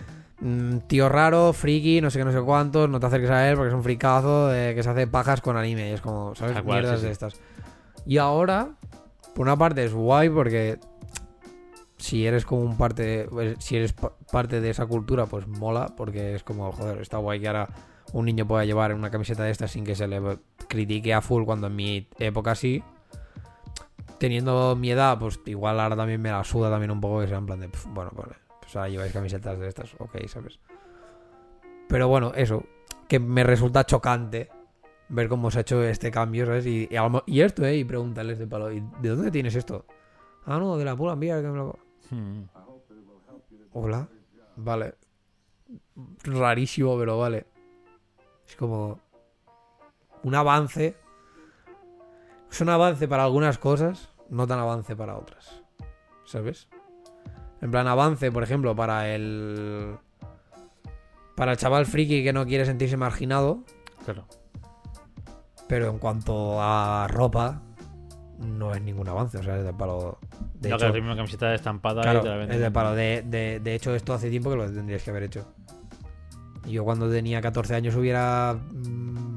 mm, 0.41 0.78
tío 0.88 1.09
raro, 1.09 1.51
friki, 1.51 1.99
no 2.01 2.09
sé 2.09 2.20
qué, 2.20 2.24
no 2.26 2.32
sé 2.32 2.41
cuántos, 2.41 2.89
no 2.89 2.99
te 2.99 3.05
acerques 3.07 3.30
a 3.30 3.49
él 3.49 3.55
porque 3.55 3.70
es 3.70 3.74
un 3.76 3.84
fricazo 3.84 4.47
de 4.47 4.74
que 4.74 4.84
se 4.84 4.89
hace 4.89 5.05
pajas 5.07 5.41
con 5.41 5.57
anime. 5.57 5.89
Y 5.89 5.93
es 5.93 6.01
como, 6.01 6.34
¿sabes? 6.36 6.61
Cual, 6.61 6.80
Mierdas 6.82 6.99
sí, 7.01 7.05
de 7.07 7.11
estas. 7.11 7.34
Y 8.05 8.17
ahora, 8.20 8.70
por 9.36 9.45
una 9.47 9.57
parte 9.57 9.84
es 9.84 9.93
guay 9.93 10.30
porque 10.30 10.80
si 11.97 12.26
eres 12.26 12.45
como 12.45 12.61
un 12.61 12.78
parte, 12.78 13.28
pues, 13.30 13.57
si 13.59 13.76
eres 13.76 13.91
pa- 13.91 14.13
parte 14.32 14.61
de 14.61 14.70
esa 14.70 14.86
cultura, 14.86 15.26
pues 15.26 15.45
mola 15.47 15.88
porque 15.97 16.36
es 16.36 16.43
como, 16.43 16.72
joder, 16.72 17.01
está 17.01 17.17
guay 17.17 17.41
que 17.41 17.47
ahora 17.47 17.67
un 18.13 18.26
niño 18.26 18.47
pueda 18.47 18.63
llevar 18.63 18.93
una 18.93 19.11
camiseta 19.11 19.43
de 19.43 19.51
estas 19.51 19.72
sin 19.72 19.84
que 19.84 19.95
se 19.95 20.07
le 20.07 20.22
critique 20.70 21.13
a 21.13 21.20
full 21.20 21.43
cuando 21.43 21.67
en 21.67 21.76
mi 21.76 22.07
época 22.20 22.55
sí. 22.55 22.82
Teniendo 24.17 24.76
mi 24.78 24.91
edad, 24.91 25.17
pues 25.20 25.39
igual 25.45 25.80
ahora 25.80 25.95
también 25.97 26.22
me 26.22 26.32
la 26.32 26.43
suda 26.45 26.70
también 26.70 26.91
un 26.91 27.01
poco 27.01 27.20
que 27.22 27.28
sea 27.28 27.38
en 27.38 27.45
plan 27.45 27.59
de, 27.59 27.67
"Pf, 27.70 27.88
bueno, 27.93 28.11
pues, 28.15 28.28
pues 28.61 28.76
ahora 28.76 28.89
lleváis 28.89 29.11
camisetas 29.13 29.59
de 29.59 29.67
estas, 29.67 29.93
ok, 29.99 30.17
¿sabes? 30.28 30.59
Pero 31.88 32.07
bueno, 32.07 32.32
eso, 32.36 32.63
que 33.07 33.20
me 33.20 33.43
resulta 33.43 33.86
chocante 33.86 34.49
ver 35.07 35.28
cómo 35.28 35.49
se 35.49 35.57
ha 35.57 35.61
hecho 35.61 35.82
este 35.84 36.11
cambio, 36.11 36.45
¿sabes? 36.45 36.65
Y, 36.65 36.88
y, 36.91 36.97
y 37.26 37.41
esto, 37.41 37.65
¿eh? 37.65 37.78
Y 37.78 37.84
preguntarles 37.86 38.38
de 38.38 38.45
palo, 38.47 38.72
¿y 38.72 38.84
de 39.01 39.09
dónde 39.09 39.32
tienes 39.32 39.55
esto? 39.55 39.86
Ah, 40.45 40.59
no, 40.59 40.78
de 40.78 40.86
la 40.86 40.95
pura 40.95 41.13
envía 41.13 41.41
que 41.41 41.47
me 41.47 41.57
lo... 41.57 41.80
Hmm. 42.11 42.43
Hola. 43.74 44.07
Vale. 44.55 44.95
Rarísimo, 46.24 46.97
pero 46.97 47.17
vale. 47.17 47.45
Es 48.47 48.55
como 48.55 48.99
un 50.24 50.36
avance. 50.36 50.97
Es 52.51 52.61
un 52.61 52.70
avance 52.70 53.07
para 53.07 53.24
algunas 53.24 53.57
cosas, 53.57 54.09
no 54.30 54.47
tan 54.47 54.59
avance 54.59 54.95
para 54.95 55.17
otras. 55.17 55.61
¿Sabes? 56.26 56.67
En 57.61 57.72
plan, 57.72 57.88
avance, 57.88 58.32
por 58.32 58.43
ejemplo, 58.43 58.76
para 58.76 59.09
el. 59.13 59.97
Para 61.36 61.51
el 61.53 61.57
chaval 61.57 61.86
friki 61.86 62.24
que 62.24 62.34
no 62.34 62.45
quiere 62.45 62.65
sentirse 62.65 62.97
marginado. 62.97 63.63
Claro. 64.05 64.26
Pero 65.67 65.89
en 65.89 65.99
cuanto 65.99 66.61
a 66.61 67.07
ropa, 67.07 67.61
no 68.39 68.74
es 68.74 68.82
ningún 68.82 69.07
avance. 69.07 69.38
O 69.38 69.43
sea, 69.43 69.57
es 69.57 69.63
de 69.63 69.74
palo. 69.74 70.17
De 70.55 70.70
no, 70.70 70.76
hecho, 70.76 70.91
camiseta 70.91 71.53
estampada 71.53 72.01
Claro, 72.01 72.20
y 72.20 72.24
te 72.24 72.30
la 72.30 72.36
venden. 72.38 72.55
es 72.55 72.61
de 72.61 72.72
palo. 72.72 72.95
De, 72.95 73.24
de- 73.26 73.59
de 73.59 73.76
hecho, 73.76 73.93
esto 73.95 74.13
hace 74.13 74.30
tiempo 74.30 74.49
que 74.49 74.55
lo 74.55 74.65
tendrías 74.72 75.03
que 75.03 75.09
haber 75.11 75.24
hecho. 75.24 75.53
Yo 76.67 76.84
cuando 76.84 77.09
tenía 77.09 77.41
14 77.41 77.76
años 77.76 77.95
hubiera 77.95 78.53
mm, 78.55 79.29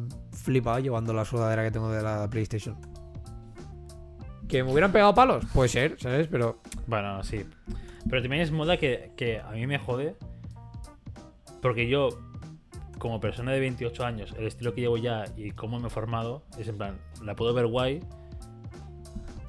flipado 0.42 0.78
llevando 0.78 1.12
la 1.12 1.24
sudadera 1.24 1.62
que 1.62 1.70
tengo 1.70 1.90
de 1.90 2.02
la 2.02 2.28
PlayStation. 2.28 2.76
¿Que 4.48 4.62
me 4.62 4.70
hubieran 4.70 4.92
pegado 4.92 5.14
palos? 5.14 5.44
Puede 5.54 5.68
ser, 5.68 5.96
¿sabes? 5.98 6.28
Pero 6.28 6.58
Bueno, 6.86 7.22
sí. 7.22 7.46
Pero 8.08 8.20
también 8.20 8.42
es 8.42 8.50
moda 8.50 8.76
que, 8.76 9.12
que 9.16 9.40
a 9.40 9.52
mí 9.52 9.66
me 9.66 9.78
jode. 9.78 10.16
Porque 11.62 11.88
yo, 11.88 12.08
como 12.98 13.20
persona 13.20 13.52
de 13.52 13.60
28 13.60 14.04
años, 14.04 14.34
el 14.36 14.46
estilo 14.46 14.74
que 14.74 14.80
llevo 14.80 14.98
ya 14.98 15.24
y 15.36 15.52
cómo 15.52 15.78
me 15.78 15.86
he 15.86 15.90
formado, 15.90 16.42
es 16.58 16.68
en 16.68 16.76
plan, 16.76 16.98
la 17.22 17.34
puedo 17.36 17.54
ver 17.54 17.66
guay. 17.66 18.00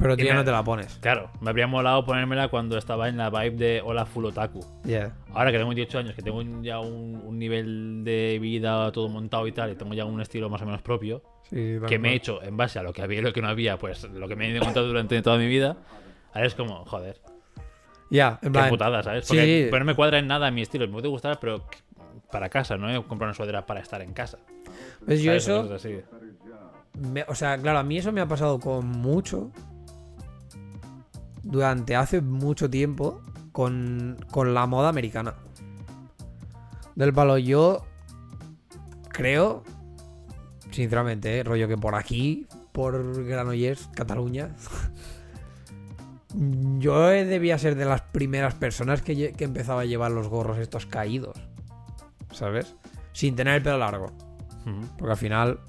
Pero 0.03 0.17
tú 0.17 0.23
ya 0.23 0.35
no 0.35 0.43
te 0.43 0.51
la 0.51 0.63
pones. 0.63 0.95
Claro, 1.01 1.29
me 1.41 1.49
habría 1.49 1.65
molado 1.65 2.05
ponérmela 2.05 2.49
cuando 2.49 2.77
estaba 2.77 3.07
en 3.09 3.17
la 3.17 3.29
vibe 3.29 3.51
de 3.55 3.81
Hola 3.83 4.05
Full 4.05 4.25
Otaku. 4.25 4.59
Ya. 4.83 5.13
Ahora 5.33 5.51
que 5.51 5.57
tengo 5.57 5.69
28 5.69 5.97
años, 5.99 6.13
que 6.15 6.21
tengo 6.21 6.41
ya 6.61 6.79
un, 6.79 7.21
un 7.25 7.39
nivel 7.39 8.03
de 8.03 8.37
vida 8.41 8.91
todo 8.91 9.07
montado 9.09 9.47
y 9.47 9.51
tal, 9.53 9.71
y 9.71 9.75
tengo 9.75 9.93
ya 9.93 10.05
un 10.05 10.19
estilo 10.21 10.49
más 10.49 10.61
o 10.61 10.65
menos 10.65 10.81
propio, 10.81 11.23
Sí, 11.49 11.77
que 11.87 11.97
me 11.99 12.11
he 12.11 12.15
hecho 12.15 12.41
en 12.43 12.55
base 12.57 12.79
a 12.79 12.83
lo 12.83 12.93
que 12.93 13.01
había 13.01 13.19
y 13.19 13.21
lo 13.21 13.31
que 13.33 13.41
no 13.41 13.47
había, 13.47 13.77
pues 13.77 14.03
lo 14.03 14.27
que 14.27 14.35
me 14.35 14.47
he 14.49 14.59
montando 14.59 14.87
durante 14.87 15.21
toda 15.21 15.37
mi 15.37 15.47
vida, 15.47 15.77
ahora 16.33 16.47
es 16.47 16.53
como, 16.55 16.83
joder, 16.85 17.19
Ya, 18.09 18.39
en 18.41 18.49
qué 18.51 18.59
plan. 18.59 18.69
putada, 18.69 19.01
¿sabes? 19.03 19.25
sí. 19.25 19.29
Porque 19.29 19.67
pero 19.71 19.79
no 19.85 19.85
me 19.91 19.95
cuadra 19.95 20.19
en 20.19 20.27
nada 20.27 20.51
mi 20.51 20.61
estilo, 20.61 20.85
me 20.87 20.93
puede 20.93 21.07
gustar, 21.07 21.39
pero 21.39 21.63
para 22.31 22.49
casa, 22.49 22.75
no 22.77 22.89
he 22.89 22.95
comprado 22.95 23.25
una 23.25 23.33
sudadera 23.33 23.65
para 23.65 23.79
estar 23.79 24.01
en 24.01 24.13
casa. 24.13 24.37
Yo 25.07 25.15
¿sabes? 25.17 25.43
eso. 25.43 25.61
Cosas 25.63 25.85
así. 25.85 25.97
me- 26.99 27.25
o 27.27 27.35
sea, 27.35 27.57
claro, 27.57 27.79
a 27.79 27.83
mí 27.83 27.97
eso 27.97 28.11
me 28.11 28.21
ha 28.21 28.27
pasado 28.27 28.59
con 28.59 28.85
mucho. 28.87 29.51
Durante 31.43 31.95
hace 31.95 32.21
mucho 32.21 32.69
tiempo. 32.69 33.21
Con, 33.51 34.17
con 34.31 34.53
la 34.55 34.65
moda 34.65 34.89
americana. 34.89 35.35
Del 36.95 37.13
palo, 37.13 37.37
yo. 37.37 37.85
Creo. 39.09 39.63
Sinceramente, 40.71 41.37
eh, 41.37 41.43
rollo 41.43 41.67
que 41.67 41.77
por 41.77 41.93
aquí, 41.93 42.47
por 42.71 43.23
Granollers, 43.25 43.87
Cataluña. 43.93 44.55
Yo 46.79 46.99
debía 47.09 47.59
ser 47.59 47.75
de 47.75 47.85
las 47.85 48.01
primeras 48.01 48.55
personas 48.55 49.03
que, 49.03 49.33
empezaba 49.37 49.81
a 49.81 49.85
llevar 49.85 50.11
los 50.11 50.27
gorros 50.29 50.57
estos 50.57 50.87
caídos. 50.87 51.37
¿Sabes? 52.31 52.75
Sin 53.11 53.35
tener 53.35 53.53
el 53.55 53.61
pelo 53.61 53.77
largo. 53.77 54.07
Porque 54.97 55.11
al 55.11 55.17
final, 55.17 55.59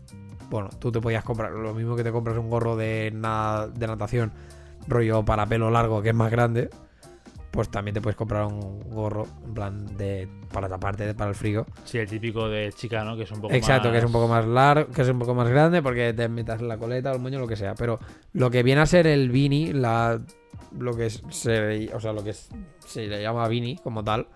bueno, 0.48 0.70
tú 0.78 0.90
te 0.90 1.00
podías 1.02 1.22
comprar 1.24 1.52
lo 1.52 1.74
mismo 1.74 1.96
que 1.96 2.04
te 2.04 2.12
compras 2.12 2.38
un 2.38 2.48
gorro 2.48 2.76
de, 2.76 3.10
na- 3.14 3.66
de 3.66 3.86
natación, 3.86 4.32
rollo 4.88 5.24
para 5.24 5.46
pelo 5.46 5.70
largo, 5.70 6.02
que 6.02 6.10
es 6.10 6.14
más 6.14 6.30
grande, 6.30 6.70
pues 7.50 7.68
también 7.70 7.94
te 7.94 8.00
puedes 8.00 8.16
comprar 8.16 8.46
un 8.46 8.80
gorro, 8.90 9.26
en 9.44 9.54
plan, 9.54 9.96
de 9.96 10.28
para 10.52 10.68
taparte 10.68 11.06
de- 11.06 11.14
para 11.14 11.30
el 11.30 11.36
frío. 11.36 11.66
Sí, 11.84 11.98
el 11.98 12.08
típico 12.08 12.48
de 12.48 12.72
chica, 12.72 13.04
¿no? 13.04 13.16
Que 13.16 13.22
es 13.24 13.30
un 13.30 13.40
poco 13.40 13.54
Exacto, 13.54 13.88
más... 13.88 13.92
que 13.92 13.98
es 13.98 14.04
un 14.04 14.12
poco 14.12 14.28
más 14.28 14.44
largo, 14.46 14.90
que 14.92 15.02
es 15.02 15.08
un 15.08 15.18
poco 15.18 15.34
más 15.34 15.48
grande, 15.48 15.82
porque 15.82 16.12
te 16.12 16.28
metas 16.28 16.60
en 16.60 16.68
la 16.68 16.76
coleta 16.78 17.12
o 17.12 17.14
el 17.14 17.20
moño, 17.20 17.38
lo 17.38 17.46
que 17.46 17.56
sea. 17.56 17.74
Pero 17.74 17.98
lo 18.32 18.50
que 18.50 18.62
viene 18.62 18.80
a 18.80 18.86
ser 18.86 19.06
el 19.06 19.30
beanie, 19.30 19.72
la, 19.72 20.20
lo 20.78 20.96
que 20.96 21.06
es- 21.06 21.22
se, 21.30 21.90
o 21.94 22.00
sea, 22.00 22.12
lo 22.12 22.22
que 22.24 22.30
es- 22.30 22.48
se 22.86 23.06
le 23.06 23.22
llama 23.22 23.46
beanie 23.48 23.78
como 23.82 24.02
tal, 24.02 24.26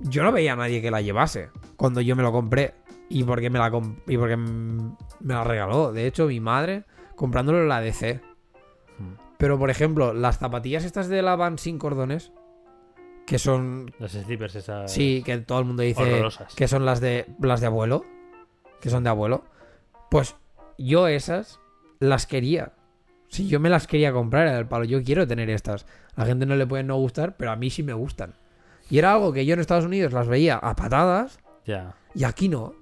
yo 0.00 0.22
no 0.22 0.32
veía 0.32 0.52
a 0.52 0.56
nadie 0.56 0.80
que 0.80 0.90
la 0.90 1.00
llevase 1.00 1.50
cuando 1.76 2.00
yo 2.00 2.14
me 2.14 2.22
lo 2.22 2.30
compré 2.32 2.74
y 3.08 3.24
porque 3.24 3.50
me 3.50 3.58
la 3.58 3.70
y 4.06 4.16
porque 4.16 4.36
me 4.36 4.94
la 5.34 5.44
regaló. 5.44 5.92
De 5.92 6.06
hecho, 6.06 6.26
mi 6.26 6.40
madre 6.40 6.84
comprándolo 7.18 7.60
en 7.60 7.68
la 7.68 7.80
DC. 7.80 8.20
Mm. 8.98 9.12
Pero 9.36 9.58
por 9.58 9.70
ejemplo, 9.70 10.14
las 10.14 10.38
zapatillas 10.38 10.84
estas 10.84 11.08
de 11.08 11.20
la 11.20 11.36
Van 11.36 11.58
sin 11.58 11.78
cordones, 11.78 12.32
que 13.26 13.38
son 13.38 13.92
Las 13.98 14.12
slippers 14.12 14.54
esas... 14.54 14.90
Sí, 14.90 15.22
que 15.26 15.36
todo 15.38 15.58
el 15.58 15.64
mundo 15.66 15.82
dice 15.82 16.02
Horrorosas. 16.02 16.54
que 16.54 16.66
son 16.68 16.86
las 16.86 17.00
de 17.00 17.26
las 17.40 17.60
de 17.60 17.66
abuelo, 17.66 18.04
que 18.80 18.88
son 18.88 19.04
de 19.04 19.10
abuelo. 19.10 19.44
Pues 20.10 20.36
yo 20.78 21.08
esas 21.08 21.60
las 21.98 22.26
quería. 22.26 22.72
Si 23.28 23.46
yo 23.48 23.60
me 23.60 23.68
las 23.68 23.86
quería 23.86 24.12
comprar, 24.12 24.46
era 24.46 24.58
el 24.58 24.66
palo, 24.66 24.84
yo 24.84 25.02
quiero 25.02 25.26
tener 25.26 25.50
estas. 25.50 25.84
A 26.14 26.20
la 26.22 26.26
gente 26.26 26.46
no 26.46 26.56
le 26.56 26.66
pueden 26.66 26.86
no 26.86 26.96
gustar, 26.96 27.36
pero 27.36 27.50
a 27.50 27.56
mí 27.56 27.68
sí 27.68 27.82
me 27.82 27.92
gustan. 27.92 28.34
Y 28.88 28.98
era 28.98 29.12
algo 29.12 29.32
que 29.34 29.44
yo 29.44 29.52
en 29.54 29.60
Estados 29.60 29.84
Unidos 29.84 30.12
las 30.14 30.28
veía 30.28 30.56
a 30.56 30.74
patadas 30.74 31.38
Ya. 31.66 31.94
y 32.14 32.24
aquí 32.24 32.48
no. 32.48 32.74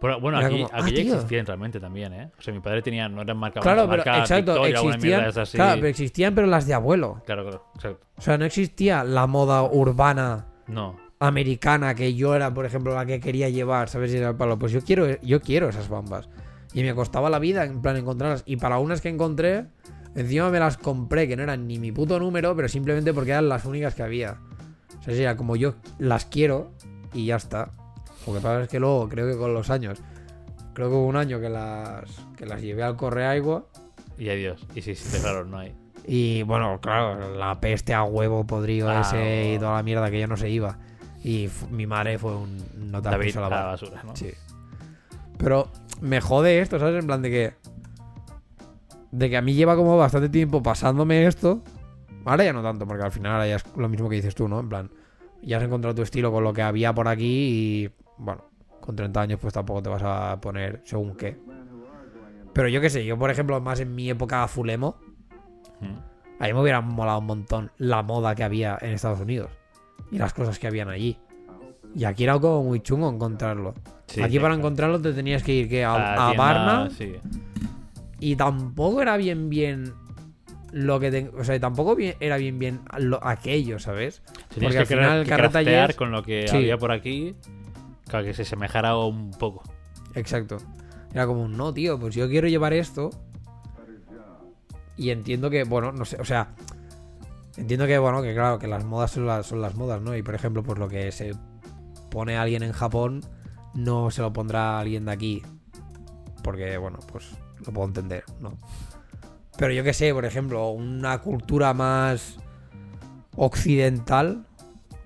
Pero, 0.00 0.18
bueno, 0.20 0.38
Era 0.38 0.46
aquí, 0.46 0.56
como, 0.62 0.66
aquí 0.66 0.74
ah, 0.76 0.88
ya 0.88 1.02
tío. 1.02 1.14
existían 1.14 1.46
realmente 1.46 1.78
también, 1.80 2.12
¿eh? 2.14 2.30
O 2.38 2.42
sea, 2.42 2.54
mi 2.54 2.60
padre 2.60 2.80
tenía, 2.82 3.08
no 3.08 3.20
eran 3.22 3.36
marca 3.36 3.60
Claro, 3.60 3.82
pero 3.82 4.02
marca 4.04 4.18
exacto, 4.20 4.52
Victoria, 4.62 4.80
existían, 4.80 5.24
así. 5.38 5.56
claro, 5.58 5.74
pero 5.76 5.86
existían, 5.88 6.34
pero 6.34 6.46
las 6.46 6.66
de 6.66 6.74
abuelo. 6.74 7.22
Claro, 7.26 7.42
claro, 7.42 7.64
exacto. 7.74 8.06
O 8.16 8.20
sea, 8.22 8.38
no 8.38 8.44
existía 8.46 9.04
la 9.04 9.26
moda 9.26 9.62
urbana 9.62 10.46
No. 10.66 10.96
americana 11.18 11.94
que 11.94 12.14
yo 12.14 12.34
era, 12.34 12.52
por 12.54 12.64
ejemplo, 12.64 12.94
la 12.94 13.04
que 13.04 13.20
quería 13.20 13.50
llevar, 13.50 13.88
¿sabes? 13.90 14.12
Y 14.14 14.16
era 14.16 14.30
el 14.30 14.36
palo, 14.36 14.58
pues 14.58 14.72
yo 14.72 14.80
quiero, 14.82 15.20
yo 15.20 15.40
quiero 15.42 15.68
esas 15.68 15.88
bambas. 15.90 16.28
Y 16.72 16.82
me 16.82 16.94
costaba 16.94 17.28
la 17.28 17.38
vida, 17.38 17.64
en 17.64 17.82
plan, 17.82 17.96
encontrarlas. 17.96 18.42
Y 18.46 18.56
para 18.56 18.78
unas 18.78 19.00
que 19.02 19.08
encontré, 19.10 19.66
encima 20.14 20.48
me 20.50 20.60
las 20.60 20.78
compré, 20.78 21.28
que 21.28 21.36
no 21.36 21.42
eran 21.42 21.66
ni 21.66 21.78
mi 21.78 21.92
puto 21.92 22.18
número, 22.18 22.56
pero 22.56 22.68
simplemente 22.68 23.12
porque 23.12 23.32
eran 23.32 23.48
las 23.50 23.64
únicas 23.66 23.94
que 23.94 24.02
había. 24.02 24.38
O 24.98 25.02
sea, 25.02 25.12
era 25.14 25.36
como 25.36 25.56
yo 25.56 25.74
las 25.98 26.24
quiero 26.24 26.72
y 27.12 27.26
ya 27.26 27.36
está. 27.36 27.72
Lo 28.26 28.34
que 28.34 28.40
pasa 28.40 28.62
es 28.62 28.68
que 28.68 28.80
luego, 28.80 29.08
creo 29.08 29.30
que 29.30 29.36
con 29.36 29.54
los 29.54 29.70
años, 29.70 29.98
creo 30.74 30.88
que 30.88 30.94
hubo 30.94 31.06
un 31.06 31.16
año 31.16 31.40
que 31.40 31.48
las, 31.48 32.04
que 32.36 32.46
las 32.46 32.60
llevé 32.60 32.82
al 32.82 32.96
Correagua 32.96 33.64
Y 34.18 34.28
adiós. 34.28 34.64
Y 34.74 34.82
si, 34.82 34.94
si 34.94 35.10
te 35.10 35.20
claro, 35.20 35.44
no 35.44 35.58
hay. 35.58 35.74
Y 36.06 36.42
bueno, 36.42 36.80
claro, 36.80 37.36
la 37.36 37.60
peste 37.60 37.94
a 37.94 38.02
huevo 38.04 38.46
podrido 38.46 38.90
ese 39.00 39.54
y 39.54 39.58
toda 39.58 39.76
la 39.76 39.82
mierda 39.82 40.10
que 40.10 40.20
yo 40.20 40.26
no 40.26 40.36
se 40.36 40.48
iba. 40.48 40.78
Y 41.22 41.48
mi 41.70 41.86
madre 41.86 42.18
fue 42.18 42.34
un 42.34 42.56
no 42.90 43.02
te 43.02 43.10
David 43.10 43.36
a 43.36 43.40
la 43.42 43.48
basura, 43.48 44.02
¿no? 44.04 44.16
Sí. 44.16 44.30
Pero 45.36 45.68
me 46.00 46.20
jode 46.20 46.60
esto, 46.60 46.78
¿sabes? 46.78 46.98
En 47.00 47.06
plan 47.06 47.22
de 47.22 47.30
que. 47.30 47.52
De 49.10 49.28
que 49.28 49.36
a 49.36 49.42
mí 49.42 49.54
lleva 49.54 49.76
como 49.76 49.96
bastante 49.96 50.28
tiempo 50.28 50.62
pasándome 50.62 51.26
esto. 51.26 51.62
Ahora 52.24 52.44
ya 52.44 52.52
no 52.52 52.62
tanto, 52.62 52.86
porque 52.86 53.04
al 53.04 53.12
final 53.12 53.32
ahora 53.32 53.46
ya 53.46 53.56
es 53.56 53.64
lo 53.76 53.88
mismo 53.88 54.08
que 54.08 54.16
dices 54.16 54.34
tú, 54.34 54.48
¿no? 54.48 54.60
En 54.60 54.68
plan, 54.68 54.90
ya 55.42 55.56
has 55.58 55.62
encontrado 55.62 55.94
tu 55.94 56.02
estilo 56.02 56.30
con 56.32 56.44
lo 56.44 56.52
que 56.52 56.62
había 56.62 56.94
por 56.94 57.08
aquí 57.08 57.26
y. 57.26 57.90
Bueno, 58.20 58.44
con 58.80 58.94
30 58.96 59.20
años 59.20 59.38
pues 59.40 59.52
tampoco 59.54 59.82
te 59.82 59.88
vas 59.88 60.02
a 60.04 60.38
poner 60.40 60.80
según 60.84 61.16
qué. 61.16 61.36
Pero 62.52 62.68
yo 62.68 62.80
qué 62.80 62.90
sé, 62.90 63.04
yo 63.04 63.18
por 63.18 63.30
ejemplo, 63.30 63.60
más 63.60 63.80
en 63.80 63.94
mi 63.94 64.10
época 64.10 64.46
fulemo, 64.48 64.96
Mm. 65.80 66.42
a 66.42 66.46
mí 66.46 66.52
me 66.52 66.60
hubiera 66.60 66.80
molado 66.82 67.18
un 67.20 67.26
montón 67.26 67.70
la 67.78 68.02
moda 68.02 68.34
que 68.34 68.44
había 68.44 68.76
en 68.82 68.90
Estados 68.90 69.20
Unidos 69.20 69.50
y 70.10 70.18
las 70.18 70.34
cosas 70.34 70.58
que 70.58 70.66
habían 70.66 70.88
allí. 70.90 71.16
Y 71.94 72.04
aquí 72.04 72.24
era 72.24 72.38
como 72.38 72.62
muy 72.64 72.80
chungo 72.80 73.08
encontrarlo. 73.10 73.74
Sí, 74.06 74.20
aquí 74.22 74.36
para 74.38 74.48
claro. 74.50 74.54
encontrarlo 74.56 75.00
te 75.00 75.12
tenías 75.12 75.42
que 75.42 75.54
ir 75.54 75.68
¿qué? 75.68 75.84
a, 75.84 75.94
a 75.94 76.26
tienda, 76.28 76.44
Barna 76.44 76.90
Sí. 76.90 77.14
y 78.18 78.36
tampoco 78.36 79.00
era 79.00 79.16
bien 79.16 79.48
bien 79.48 79.94
lo 80.72 81.00
que 81.00 81.10
te- 81.10 81.28
o 81.36 81.42
sea, 81.44 81.58
tampoco 81.58 81.96
bien- 81.96 82.14
era 82.20 82.36
bien 82.36 82.58
bien 82.58 82.80
lo- 82.98 83.24
aquello, 83.26 83.78
¿sabes? 83.78 84.22
Tenías 84.54 84.74
Porque 84.74 84.74
que, 84.74 84.78
al 84.78 84.86
final 84.86 85.22
que 85.24 85.28
carreta 85.30 85.50
craftear 85.52 85.94
con 85.96 86.10
lo 86.12 86.22
que 86.22 86.46
Sí. 86.46 86.56
había 86.56 86.76
por 86.78 86.92
aquí, 86.92 87.34
claro, 88.10 88.26
que 88.26 88.34
se 88.34 88.44
semejara 88.44 88.96
un 88.96 89.30
poco. 89.30 89.62
Exacto. 90.14 90.58
Era 91.12 91.26
como, 91.26 91.48
no, 91.48 91.72
tío, 91.72 91.98
pues 91.98 92.14
yo 92.14 92.28
quiero 92.28 92.48
llevar 92.48 92.72
esto. 92.72 93.10
Y 94.96 95.10
entiendo 95.10 95.48
que, 95.48 95.64
bueno, 95.64 95.92
no 95.92 96.04
sé, 96.04 96.20
o 96.20 96.24
sea, 96.24 96.54
entiendo 97.56 97.86
que, 97.86 97.98
bueno, 97.98 98.20
que 98.20 98.34
claro, 98.34 98.58
que 98.58 98.66
las 98.66 98.84
modas 98.84 99.12
son 99.12 99.26
las, 99.26 99.74
modas, 99.74 100.02
¿no? 100.02 100.14
Y 100.14 100.22
por 100.22 100.34
ejemplo, 100.34 100.62
pues 100.62 100.78
lo 100.78 100.88
que 100.88 101.10
se 101.10 101.34
pone 102.10 102.36
alguien 102.36 102.62
en 102.62 102.72
Japón, 102.72 103.22
no 103.72 104.10
se 104.10 104.20
lo 104.20 104.32
pondrá 104.32 104.78
alguien 104.78 105.06
de 105.06 105.12
aquí. 105.12 105.42
Porque, 106.42 106.76
bueno, 106.76 106.98
pues 107.10 107.30
lo 107.64 107.72
puedo 107.72 107.88
entender, 107.88 108.24
¿no? 108.40 108.58
Pero 109.56 109.72
yo 109.72 109.84
que 109.84 109.94
sé, 109.94 110.12
por 110.12 110.24
ejemplo, 110.24 110.68
una 110.70 111.18
cultura 111.18 111.72
más 111.74 112.36
occidental, 113.36 114.46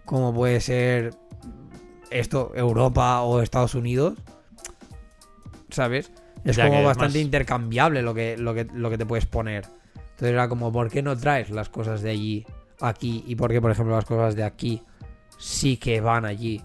como 0.05 0.35
puede 0.35 0.61
ser 0.61 1.15
esto, 2.19 2.53
Europa 2.55 3.23
o 3.23 3.41
Estados 3.43 3.75
Unidos, 3.75 4.15
¿sabes? 5.71 6.13
Es 6.45 6.57
Ya 6.57 6.69
como 6.69 6.83
bastante 6.83 7.19
más- 7.19 7.25
intercambiable 7.25 8.03
lo 8.03 8.15
que, 8.15 8.37
lo, 8.37 8.55
que, 8.55 8.65
lo 8.73 8.91
que 8.91 8.99
te 8.99 9.07
puedes 9.07 9.27
poner. 9.27 9.65
Entonces 9.97 10.31
era 10.31 10.49
como, 10.49 10.71
¿por 10.73 10.91
qué 10.91 11.03
no 11.03 11.17
traes 11.17 11.51
las 11.51 11.69
cosas 11.69 12.03
de 12.03 12.11
allí 12.11 12.47
aquí? 12.81 13.25
¿Y 13.27 13.35
por 13.37 13.51
qué, 13.51 13.61
por 13.61 13.71
ejemplo, 13.71 13.95
las 13.97 14.05
cosas 14.05 14.37
de 14.37 14.45
aquí 14.45 14.83
sí 15.39 15.77
que 15.77 16.01
van 16.01 16.25
allí? 16.25 16.61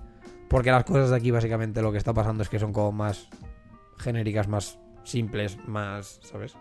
Porque 0.49 0.71
las 0.71 0.83
cosas 0.83 1.09
de 1.09 1.15
aquí 1.15 1.31
básicamente 1.31 1.81
lo 1.81 1.91
que 1.91 1.97
está 1.97 2.13
pasando 2.13 2.43
es 2.43 2.49
que 2.49 2.59
son 2.59 2.73
como 2.73 2.91
más 2.91 3.27
genéricas, 3.97 4.47
más 4.47 4.79
simples, 5.03 5.57
más, 5.67 6.19
¿sabes? 6.23 6.55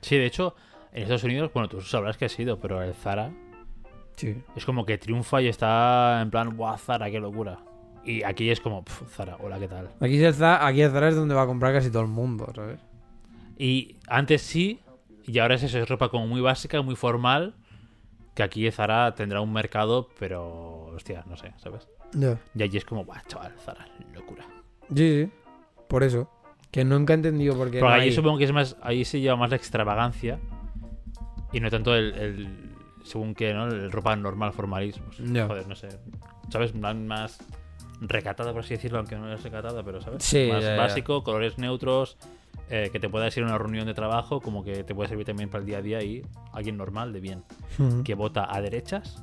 Sí, 0.00 0.16
de 0.16 0.26
hecho, 0.26 0.54
en 0.92 1.02
Estados 1.02 1.24
Unidos, 1.24 1.50
bueno, 1.52 1.68
tú 1.68 1.80
sabrás 1.80 2.16
que 2.16 2.26
ha 2.26 2.28
sido, 2.28 2.58
pero 2.60 2.82
el 2.82 2.94
Zara 2.94 3.32
Sí. 4.16 4.36
es 4.56 4.64
como 4.64 4.84
que 4.84 4.98
triunfa 4.98 5.40
y 5.42 5.48
está 5.48 6.20
en 6.22 6.30
plan, 6.30 6.56
¡buah, 6.56 6.76
Zara, 6.78 7.10
qué 7.10 7.18
locura! 7.20 7.58
Y 8.08 8.22
aquí 8.22 8.48
es 8.50 8.60
como, 8.60 8.84
"Pf, 8.84 9.04
Zara, 9.14 9.36
hola, 9.40 9.58
¿qué 9.58 9.68
tal? 9.68 9.90
Aquí, 10.00 10.22
el 10.24 10.32
Zara, 10.34 10.66
aquí 10.66 10.80
el 10.80 10.90
Zara 10.90 11.08
es 11.10 11.14
donde 11.16 11.34
va 11.34 11.42
a 11.42 11.46
comprar 11.46 11.72
casi 11.74 11.90
todo 11.90 12.02
el 12.02 12.08
mundo, 12.08 12.50
¿sabes? 12.54 12.80
Y 13.58 13.96
antes 14.06 14.40
sí, 14.40 14.80
y 15.26 15.38
ahora 15.40 15.56
es 15.56 15.62
eso, 15.62 15.78
es 15.78 15.88
ropa 15.88 16.08
como 16.08 16.26
muy 16.26 16.40
básica, 16.40 16.80
muy 16.80 16.96
formal, 16.96 17.54
que 18.34 18.42
aquí 18.42 18.70
Zara 18.70 19.14
tendrá 19.14 19.40
un 19.42 19.52
mercado, 19.52 20.08
pero, 20.18 20.86
hostia, 20.86 21.22
no 21.28 21.36
sé, 21.36 21.52
¿sabes? 21.58 21.86
Ya. 22.14 22.38
Y 22.54 22.62
allí 22.62 22.78
es 22.78 22.84
como, 22.86 23.04
¡buah, 23.04 23.20
chaval, 23.26 23.52
Zara, 23.58 23.86
locura! 24.14 24.46
Sí, 24.94 25.24
sí. 25.26 25.30
Por 25.86 26.02
eso. 26.02 26.30
Que 26.70 26.84
nunca 26.84 27.12
he 27.12 27.16
entendido 27.16 27.56
por 27.56 27.70
qué. 27.70 27.80
No 27.80 27.88
allí 27.88 28.04
hay- 28.08 28.12
supongo 28.12 28.38
que 28.38 28.44
es 28.44 28.52
más, 28.52 28.76
ahí 28.80 29.04
se 29.04 29.20
lleva 29.20 29.36
más 29.36 29.50
la 29.50 29.56
extravagancia 29.56 30.38
y 31.52 31.60
no 31.60 31.68
tanto 31.70 31.94
el, 31.94 32.14
el- 32.14 32.74
según 33.04 33.34
que, 33.34 33.52
¿no? 33.52 33.66
El 33.66 33.90
ropa 33.92 34.16
normal, 34.16 34.52
formalismo. 34.52 35.06
Joder, 35.18 35.66
no 35.66 35.74
sé. 35.74 35.88
¿Sabes? 36.50 36.74
Más 36.74 37.38
recatada, 38.00 38.52
por 38.52 38.62
así 38.62 38.74
decirlo, 38.74 38.98
aunque 38.98 39.16
no 39.16 39.32
es 39.32 39.42
recatada, 39.42 39.82
pero 39.82 40.00
¿sabes? 40.00 40.22
Sí, 40.22 40.48
Más 40.52 40.62
ya, 40.62 40.76
ya. 40.76 40.82
básico, 40.82 41.22
colores 41.24 41.58
neutros, 41.58 42.16
eh, 42.70 42.90
que 42.92 43.00
te 43.00 43.08
puedas 43.08 43.36
ir 43.36 43.44
a 43.44 43.46
una 43.46 43.58
reunión 43.58 43.86
de 43.86 43.94
trabajo, 43.94 44.40
como 44.40 44.62
que 44.62 44.84
te 44.84 44.94
puede 44.94 45.08
servir 45.08 45.26
también 45.26 45.48
para 45.48 45.60
el 45.60 45.66
día 45.66 45.78
a 45.78 45.82
día 45.82 46.02
y 46.02 46.22
alguien 46.52 46.76
normal, 46.76 47.12
de 47.12 47.20
bien, 47.20 47.44
que 48.04 48.14
vota 48.14 48.46
a 48.54 48.60
derechas 48.60 49.22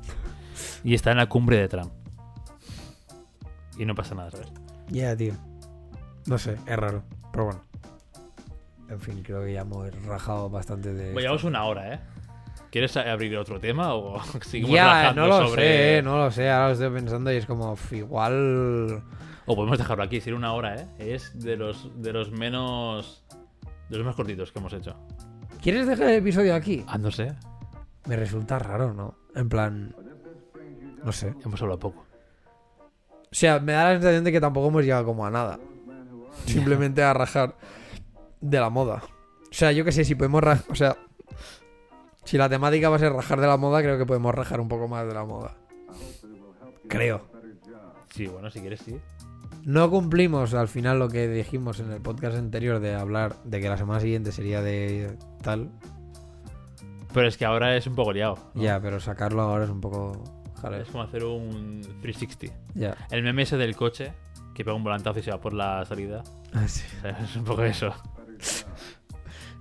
y 0.83 0.93
está 0.93 1.11
en 1.11 1.17
la 1.17 1.27
cumbre 1.27 1.57
de 1.57 1.67
Trump. 1.67 1.91
Y 3.77 3.85
no 3.85 3.93
pasa 3.95 4.15
nada, 4.15 4.31
¿sabes? 4.31 4.51
Ya, 4.89 5.15
tío. 5.15 5.33
No 6.27 6.37
sé, 6.37 6.57
es 6.65 6.77
raro. 6.77 7.03
Pero 7.31 7.45
bueno. 7.45 7.61
En 8.89 8.99
fin, 8.99 9.21
creo 9.23 9.43
que 9.43 9.53
ya 9.53 9.61
hemos 9.61 9.89
rajado 10.05 10.49
bastante 10.49 10.93
de. 10.93 11.11
Pues 11.11 11.23
llevamos 11.23 11.43
una 11.43 11.65
hora, 11.65 11.93
¿eh? 11.93 11.99
¿Quieres 12.71 12.95
abrir 12.97 13.37
otro 13.37 13.59
tema 13.59 13.93
o 13.93 14.21
seguimos 14.41 14.75
ya, 14.75 14.85
rajando 14.85 15.21
no 15.21 15.27
lo 15.27 15.47
sobre... 15.47 15.63
sé, 15.63 15.97
eh, 15.97 16.01
no 16.01 16.17
lo 16.17 16.31
sé. 16.31 16.49
Ahora 16.49 16.67
lo 16.67 16.73
estoy 16.73 16.89
pensando 16.89 17.31
y 17.31 17.35
es 17.37 17.45
como, 17.45 17.71
"Uf, 17.73 17.93
igual. 17.93 19.03
O 19.45 19.55
podemos 19.55 19.77
dejarlo 19.77 20.03
aquí, 20.03 20.15
decir 20.17 20.33
una 20.33 20.53
hora, 20.53 20.75
¿eh? 20.75 20.87
Es 20.97 21.37
de 21.39 21.55
los, 21.55 21.89
de 22.01 22.11
los 22.13 22.31
menos... 22.31 23.23
De 23.89 23.97
los 23.97 24.05
más 24.05 24.15
cortitos 24.15 24.51
que 24.51 24.59
hemos 24.59 24.73
hecho. 24.73 24.95
¿Quieres 25.61 25.87
dejar 25.87 26.09
el 26.09 26.15
episodio 26.15 26.55
aquí? 26.55 26.83
Ah, 26.87 26.97
no 26.97 27.11
sé. 27.11 27.33
Me 28.07 28.15
resulta 28.15 28.57
raro, 28.59 28.93
¿no? 28.93 29.15
En 29.35 29.47
plan. 29.47 29.95
No 31.03 31.11
sé. 31.11 31.33
Hemos 31.45 31.61
hablado 31.61 31.79
poco. 31.79 32.05
O 33.21 33.27
sea, 33.37 33.59
me 33.59 33.73
da 33.73 33.83
la 33.85 33.91
sensación 33.93 34.23
de 34.23 34.31
que 34.31 34.41
tampoco 34.41 34.67
hemos 34.67 34.83
llegado 34.83 35.05
como 35.05 35.25
a 35.25 35.29
nada. 35.31 35.59
Simplemente 36.45 37.03
a 37.03 37.13
rajar 37.13 37.55
de 38.41 38.59
la 38.59 38.69
moda. 38.69 39.03
O 39.51 39.53
sea, 39.53 39.71
yo 39.71 39.85
que 39.85 39.91
sé, 39.91 40.03
si 40.03 40.15
podemos 40.15 40.43
rajar. 40.43 40.65
O 40.69 40.75
sea, 40.75 40.97
si 42.25 42.37
la 42.37 42.49
temática 42.49 42.89
va 42.89 42.97
a 42.97 42.99
ser 42.99 43.13
rajar 43.13 43.39
de 43.39 43.47
la 43.47 43.57
moda, 43.57 43.81
creo 43.81 43.97
que 43.97 44.05
podemos 44.05 44.33
rajar 44.35 44.59
un 44.59 44.67
poco 44.67 44.87
más 44.87 45.07
de 45.07 45.13
la 45.13 45.23
moda. 45.23 45.55
Creo. 46.87 47.21
Sí, 48.13 48.27
bueno, 48.27 48.49
si 48.49 48.59
quieres, 48.59 48.81
sí. 48.81 48.99
No 49.63 49.89
cumplimos 49.89 50.53
al 50.53 50.67
final 50.67 50.99
lo 50.99 51.09
que 51.09 51.27
dijimos 51.27 51.79
en 51.79 51.91
el 51.91 52.01
podcast 52.01 52.37
anterior 52.37 52.79
de 52.79 52.93
hablar 52.95 53.35
de 53.43 53.61
que 53.61 53.69
la 53.69 53.77
semana 53.77 53.99
siguiente 53.99 54.31
sería 54.31 54.61
de 54.61 55.17
tal. 55.41 55.71
Pero 57.13 57.27
es 57.27 57.37
que 57.37 57.45
ahora 57.45 57.75
es 57.75 57.87
un 57.87 57.95
poco 57.95 58.13
liado. 58.13 58.37
¿no? 58.53 58.61
Ya, 58.61 58.79
pero 58.79 58.99
sacarlo 58.99 59.41
ahora 59.41 59.65
es 59.65 59.69
un 59.69 59.81
poco. 59.81 60.23
Jale. 60.61 60.81
Es 60.81 60.89
como 60.89 61.03
hacer 61.03 61.23
un 61.23 61.81
360. 62.01 62.55
Ya. 62.73 62.95
El 63.11 63.23
meme 63.23 63.43
ese 63.43 63.57
del 63.57 63.75
coche, 63.75 64.13
que 64.53 64.63
pega 64.63 64.75
un 64.75 64.83
volantazo 64.83 65.19
y 65.19 65.23
se 65.23 65.31
va 65.31 65.39
por 65.39 65.53
la 65.53 65.83
salida. 65.85 66.23
Ah, 66.53 66.67
sí. 66.67 66.83
O 66.97 67.01
sea, 67.01 67.11
es 67.11 67.35
un 67.35 67.43
poco 67.43 67.63
eso. 67.63 67.93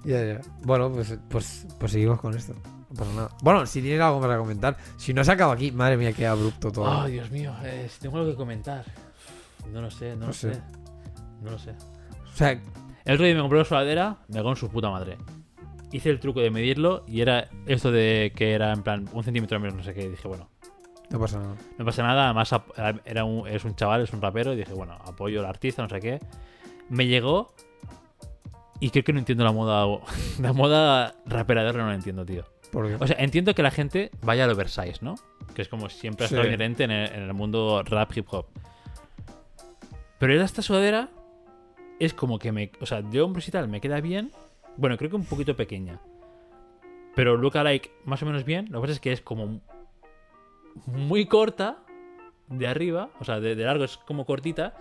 Ya, 0.05 0.25
ya. 0.25 0.41
Bueno, 0.63 0.91
pues, 0.93 1.17
pues, 1.29 1.67
pues 1.79 1.93
seguimos 1.93 2.21
con 2.21 2.37
esto. 2.37 2.55
No 2.91 2.97
pasa 2.97 3.13
nada. 3.15 3.29
Bueno, 3.43 3.67
si 3.67 3.81
tienes 3.83 4.01
algo 4.01 4.21
para 4.21 4.39
comentar. 4.39 4.77
Si 4.97 5.13
no 5.15 5.25
se 5.25 5.33
acaba 5.33 5.55
aquí, 5.55 5.73
madre 5.73 5.97
mía, 5.97 6.13
qué 6.13 6.27
abrupto 6.27 6.71
todo. 6.71 6.85
Oh, 6.85 7.07
Dios 7.07 7.31
mío, 7.31 7.53
eh, 7.65 7.89
si 7.91 8.01
tengo 8.01 8.19
algo 8.19 8.31
que 8.31 8.37
comentar. 8.37 8.85
No 9.73 9.81
lo 9.81 9.91
sé, 9.91 10.11
no, 10.11 10.17
No 10.21 10.27
lo 10.29 10.33
sé. 10.33 10.55
sé. 10.55 10.61
No 11.43 11.51
lo 11.53 11.59
sé. 11.59 11.71
O 11.71 12.37
sea, 12.37 12.61
El 13.05 13.19
día 13.19 13.35
me 13.35 13.41
compré 13.41 13.59
una 13.59 13.65
sudadera, 13.65 14.17
me 14.29 14.37
cago 14.37 14.51
en 14.51 14.57
su 14.57 14.69
puta 14.71 14.91
madre. 14.91 15.19
Hice 15.93 16.11
el 16.11 16.19
truco 16.21 16.41
de 16.41 16.51
medirlo 16.51 17.05
y 17.07 17.21
era 17.21 17.49
esto 17.67 17.91
de 17.93 18.33
que 18.35 18.53
era 18.53 18.73
en 18.73 18.83
plan 18.83 19.09
un 19.13 19.23
centímetro 19.25 19.59
menos, 19.61 19.77
no 19.77 19.83
sé 19.83 19.95
qué. 19.95 20.05
Y 20.05 20.09
dije, 20.09 20.27
bueno, 20.29 20.49
no 21.11 21.19
pasa 21.21 21.39
nada. 21.39 21.55
no 21.79 21.85
pasa 21.85 22.03
nada. 22.03 22.25
Además, 22.25 22.55
era 23.05 23.25
un, 23.25 23.47
es 23.49 23.65
un 23.65 23.75
chaval, 23.77 24.03
es 24.03 24.13
un 24.13 24.21
rapero. 24.21 24.53
Y 24.53 24.57
dije, 24.57 24.73
bueno, 24.73 24.95
apoyo 25.05 25.41
al 25.41 25.47
artista, 25.47 25.83
no 25.83 25.89
sé 25.89 26.01
qué. 26.01 26.21
Me 26.89 27.07
llegó 27.07 27.55
y 28.81 28.91
creo 28.91 29.05
que 29.05 29.13
no 29.13 29.19
entiendo 29.19 29.45
la 29.45 29.53
moda. 29.53 29.87
La 30.41 30.53
moda 30.53 31.15
rapera 31.27 31.63
de 31.63 31.69
ahora 31.69 31.83
no 31.85 31.89
la 31.91 31.95
entiendo, 31.95 32.25
tío. 32.25 32.45
O 32.99 33.07
sea, 33.07 33.17
entiendo 33.21 33.55
que 33.55 33.63
la 33.63 33.71
gente 33.71 34.11
vaya 34.23 34.45
al 34.45 34.51
oversize, 34.51 34.99
¿no? 35.01 35.15
Que 35.55 35.63
es 35.63 35.69
como 35.69 35.89
siempre 35.89 36.25
ha 36.25 36.29
Sí. 36.29 36.35
estado 36.35 36.49
inherente 36.49 36.83
en 36.83 36.91
el, 36.91 37.13
en 37.13 37.23
el 37.23 37.33
mundo 37.33 37.83
rap 37.85 38.11
hip 38.17 38.27
hop. 38.33 38.47
Pero 40.19 40.43
esta 40.43 40.61
sudadera 40.63 41.09
es 42.01 42.15
como 42.15 42.39
que 42.41 42.51
me. 42.51 42.73
O 42.81 42.87
sea, 42.87 43.01
de 43.03 43.21
hombros 43.21 43.47
y 43.47 43.53
tal, 43.53 43.69
me 43.69 43.81
queda 43.81 44.01
bien. 44.01 44.33
Bueno, 44.77 44.97
creo 44.97 45.09
que 45.11 45.17
un 45.17 45.25
poquito 45.25 45.55
pequeña. 45.55 46.01
Pero 47.15 47.37
look 47.37 47.55
like 47.55 47.93
más 48.05 48.23
o 48.23 48.27
menos 48.27 48.45
bien. 48.45 48.67
Lo 48.71 48.79
que 48.81 48.83
pasa 48.83 48.93
es 48.95 49.01
que 49.01 49.13
es 49.13 49.21
como 49.21 49.61
muy 50.87 51.27
corta 51.27 51.79
de 52.49 52.67
arriba. 52.67 53.11
O 53.21 53.25
sea, 53.25 53.39
de, 53.39 53.55
de 53.55 53.65
largo 53.65 53.85
es 53.85 53.97
como 53.99 54.27
cortita. 54.27 54.75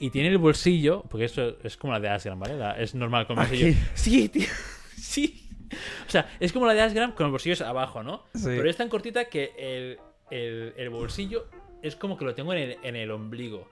Y 0.00 0.10
tiene 0.10 0.28
el 0.30 0.38
bolsillo. 0.38 1.02
Porque 1.08 1.26
eso 1.26 1.56
es 1.62 1.76
como 1.76 1.92
la 1.92 2.00
de 2.00 2.08
Asgram, 2.08 2.40
¿vale? 2.40 2.56
La- 2.56 2.72
es 2.80 2.94
normal 2.94 3.26
con 3.26 3.38
el 3.38 3.46
bolsillo. 3.46 3.66
Aquí. 3.68 3.78
Sí, 3.94 4.28
tío. 4.28 4.46
Sí. 4.96 5.46
O 6.06 6.10
sea, 6.10 6.28
es 6.40 6.52
como 6.52 6.66
la 6.66 6.74
de 6.74 6.80
Asgram 6.80 7.12
con 7.12 7.24
los 7.24 7.32
bolsillos 7.32 7.60
abajo, 7.60 8.02
¿no? 8.02 8.24
Sí. 8.34 8.42
Pero 8.46 8.68
es 8.68 8.76
tan 8.76 8.88
cortita 8.88 9.26
que 9.26 9.52
el, 9.56 9.98
el- 10.36 10.74
el 10.76 10.90
bolsillo 10.90 11.46
es 11.82 11.94
como 11.94 12.16
que 12.18 12.24
lo 12.24 12.34
tengo 12.34 12.52
en 12.54 12.58
el, 12.70 12.76
en 12.82 12.96
el 12.96 13.10
ombligo. 13.12 13.68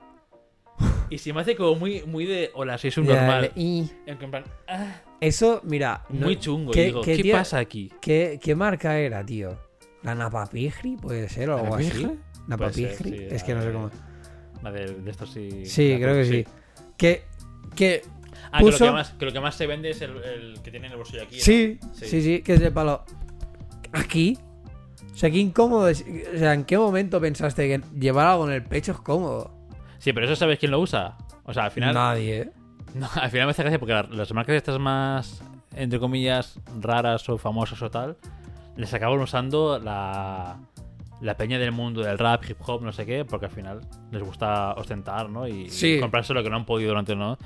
Y 1.10 1.18
se 1.18 1.32
me 1.32 1.40
hace 1.40 1.56
como 1.56 1.74
muy, 1.74 2.02
muy 2.04 2.26
de. 2.26 2.50
Hola, 2.54 2.76
soy 2.78 2.92
un 2.98 3.06
normal. 3.06 3.50
y- 3.56 3.90
En 4.06 4.18
plan. 4.18 4.44
ah, 4.68 5.00
Eso, 5.20 5.60
mira. 5.64 6.04
no- 6.10 6.26
Muy 6.26 6.38
chungo. 6.38 6.70
¿qué- 6.70 6.84
digo, 6.84 7.00
qué 7.00 7.16
¿qué, 7.16 7.22
tía- 7.22 7.38
pasa 7.38 7.58
aquí? 7.58 7.90
¿qué, 8.00 8.38
qué 8.42 8.54
marca 8.54 8.98
era, 8.98 9.24
tío? 9.24 9.58
¿La 10.02 10.14
Napapigri? 10.14 10.96
Puede 10.96 11.28
ser, 11.28 11.48
o 11.50 11.56
algo 11.58 11.74
así. 11.76 12.06
¿Napapigri? 12.46 12.94
Sí, 12.94 13.26
es 13.30 13.42
que 13.42 13.54
no 13.54 13.62
sé 13.62 13.72
cómo. 13.72 13.90
De- 14.58 14.64
La 14.64 14.70
de, 14.70 14.94
de 14.94 15.10
estos 15.10 15.30
sí. 15.30 15.64
Sí, 15.66 15.96
creo 16.00 16.14
que 16.14 16.24
sí. 16.24 16.44
Que. 16.96 17.24
que 17.74 18.02
Ah, 18.50 18.60
que, 18.60 18.70
lo 18.70 18.78
que, 18.78 18.90
más, 18.90 19.10
que 19.10 19.24
lo 19.26 19.32
que 19.32 19.40
más 19.40 19.54
se 19.56 19.66
vende 19.66 19.90
es 19.90 20.00
el, 20.00 20.16
el 20.22 20.60
que 20.62 20.70
tiene 20.70 20.86
en 20.86 20.92
el 20.92 20.98
bolsillo 20.98 21.22
aquí. 21.22 21.36
¿no? 21.36 21.42
sí, 21.42 21.78
Sí. 21.92 22.22
sí, 22.22 22.42
que 22.42 22.54
es 22.54 22.60
de 22.60 22.70
palo. 22.70 23.04
Aquí. 23.92 24.38
O 25.12 25.16
sea, 25.16 25.30
qué 25.30 25.38
incómodo 25.38 25.88
es. 25.88 26.04
O 26.34 26.38
sea, 26.38 26.54
¿en 26.54 26.64
qué 26.64 26.78
momento 26.78 27.20
pensaste 27.20 27.68
que 27.68 27.80
llevar 27.98 28.26
algo 28.26 28.46
en 28.46 28.54
el 28.54 28.62
pecho 28.64 28.92
es 28.92 28.98
cómodo? 28.98 29.50
Sí, 29.98 30.12
pero 30.12 30.26
eso 30.26 30.36
sabes 30.36 30.58
quién 30.58 30.70
lo 30.70 30.80
usa. 30.80 31.16
O 31.44 31.52
sea, 31.52 31.64
al 31.64 31.70
final. 31.72 31.94
Nadie. 31.94 32.50
No, 32.94 33.06
al 33.16 33.30
final 33.30 33.46
me 33.46 33.50
hace 33.50 33.62
gracia 33.62 33.78
porque 33.78 33.92
la- 33.92 34.04
las 34.04 34.32
marcas 34.32 34.56
estas 34.56 34.78
más, 34.78 35.42
entre 35.76 35.98
comillas, 36.00 36.58
raras 36.80 37.28
o 37.28 37.36
famosas 37.36 37.82
o 37.82 37.90
tal, 37.90 38.16
les 38.76 38.94
acaban 38.94 39.20
usando 39.20 39.78
la, 39.78 40.56
la 41.20 41.36
peña 41.36 41.58
del 41.58 41.72
mundo 41.72 42.02
del 42.02 42.18
rap, 42.18 42.44
hip 42.48 42.58
hop, 42.66 42.82
no 42.82 42.92
sé 42.92 43.04
qué, 43.06 43.24
porque 43.24 43.46
al 43.46 43.52
final 43.52 43.80
les 44.12 44.22
gusta 44.22 44.72
ostentar, 44.74 45.28
¿no? 45.28 45.46
Y, 45.48 45.68
Sí. 45.70 45.94
y 45.94 46.00
comprarse 46.00 46.32
lo 46.34 46.42
que 46.42 46.50
no 46.50 46.56
han 46.56 46.64
podido 46.66 46.90
durante, 46.90 47.16
¿no? 47.16 47.36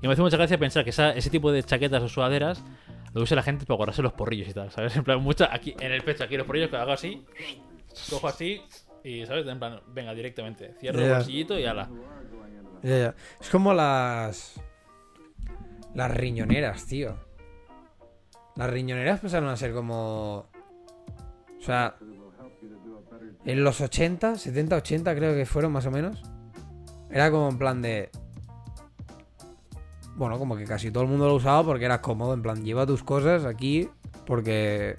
Y 0.00 0.06
me 0.06 0.12
hace 0.12 0.22
mucha 0.22 0.36
gracia 0.36 0.56
pensar 0.58 0.84
que 0.84 0.90
esa- 0.90 1.10
ese 1.12 1.28
tipo 1.30 1.50
de 1.50 1.62
chaquetas 1.62 2.02
o 2.02 2.08
sudaderas 2.08 2.62
lo 3.14 3.22
usa 3.22 3.34
la 3.34 3.42
gente 3.42 3.66
para 3.66 3.76
guardarse 3.76 4.02
los 4.02 4.12
porrillos 4.12 4.48
y 4.48 4.52
tal, 4.54 4.70
¿sabes? 4.70 4.94
En 4.96 5.02
plan, 5.02 5.20
mucha 5.20 5.52
aquí 5.52 5.74
en 5.80 5.90
el 5.92 6.02
pecho, 6.02 6.22
aquí 6.24 6.36
los 6.36 6.46
porrillos, 6.46 6.70
que 6.70 6.76
hago 6.76 6.92
así, 6.92 7.24
cojo 8.10 8.28
así 8.28 8.62
y, 9.02 9.26
¿sabes? 9.26 9.46
En 9.48 9.58
plan, 9.58 9.80
venga, 9.88 10.14
directamente. 10.14 10.74
Cierro 10.78 11.00
el 11.00 11.10
bolsillito 11.12 11.58
y 11.58 11.64
ala. 11.64 11.88
Ya, 12.82 12.98
ya. 12.98 13.14
Es 13.40 13.50
como 13.50 13.74
las. 13.74 14.60
Las 15.94 16.10
riñoneras, 16.12 16.86
tío. 16.86 17.16
Las 18.54 18.70
riñoneras 18.70 19.18
pasaron 19.20 19.48
a 19.48 19.56
ser 19.56 19.72
como. 19.72 20.48
O 21.58 21.60
sea. 21.62 21.96
En 23.48 23.64
los 23.64 23.80
80, 23.80 24.36
70, 24.36 24.76
80 24.76 25.14
creo 25.14 25.34
que 25.34 25.46
fueron 25.46 25.72
más 25.72 25.86
o 25.86 25.90
menos. 25.90 26.22
Era 27.10 27.30
como 27.30 27.48
en 27.48 27.56
plan 27.56 27.80
de. 27.80 28.10
Bueno, 30.16 30.38
como 30.38 30.54
que 30.54 30.64
casi 30.64 30.90
todo 30.90 31.04
el 31.04 31.08
mundo 31.08 31.26
lo 31.26 31.34
usaba 31.36 31.64
porque 31.64 31.86
era 31.86 32.02
cómodo. 32.02 32.34
En 32.34 32.42
plan, 32.42 32.62
lleva 32.62 32.84
tus 32.84 33.02
cosas 33.02 33.46
aquí 33.46 33.88
porque 34.26 34.96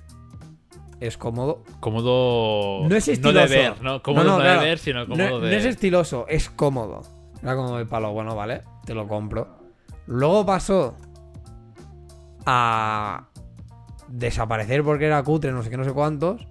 es 0.99 1.15
cómodo. 1.15 1.63
Cómodo. 1.79 2.87
No 2.89 2.95
es 2.95 3.07
No 3.07 3.13
estiloso. 3.13 3.37
de 3.37 3.45
ver, 3.47 3.81
¿no? 3.83 4.01
Cómodo 4.01 4.23
No, 4.23 4.29
no, 4.31 4.37
no, 4.37 4.43
de 4.43 4.49
claro. 4.49 4.61
ver, 4.61 4.79
sino 4.79 4.99
No, 5.05 5.09
cómodo 5.09 5.29
no 5.41 5.45
de. 5.45 5.57
es 5.57 5.65
estiloso, 5.65 6.25
es 6.27 6.49
cómodo. 6.49 7.01
Era 7.43 7.55
como 7.55 7.77
el 7.77 7.87
palo, 7.87 8.11
bueno, 8.13 8.35
vale, 8.35 8.63
te 8.83 8.95
lo 8.95 9.07
compro. 9.07 9.59
Luego 10.07 10.43
pasó 10.45 10.95
a 12.45 13.27
desaparecer 14.07 14.83
porque 14.83 15.05
era 15.05 15.21
cutre, 15.21 15.51
no 15.51 15.61
sé 15.61 15.69
qué, 15.69 15.77
no 15.77 15.83
sé 15.83 15.93
cuántos. 15.93 16.47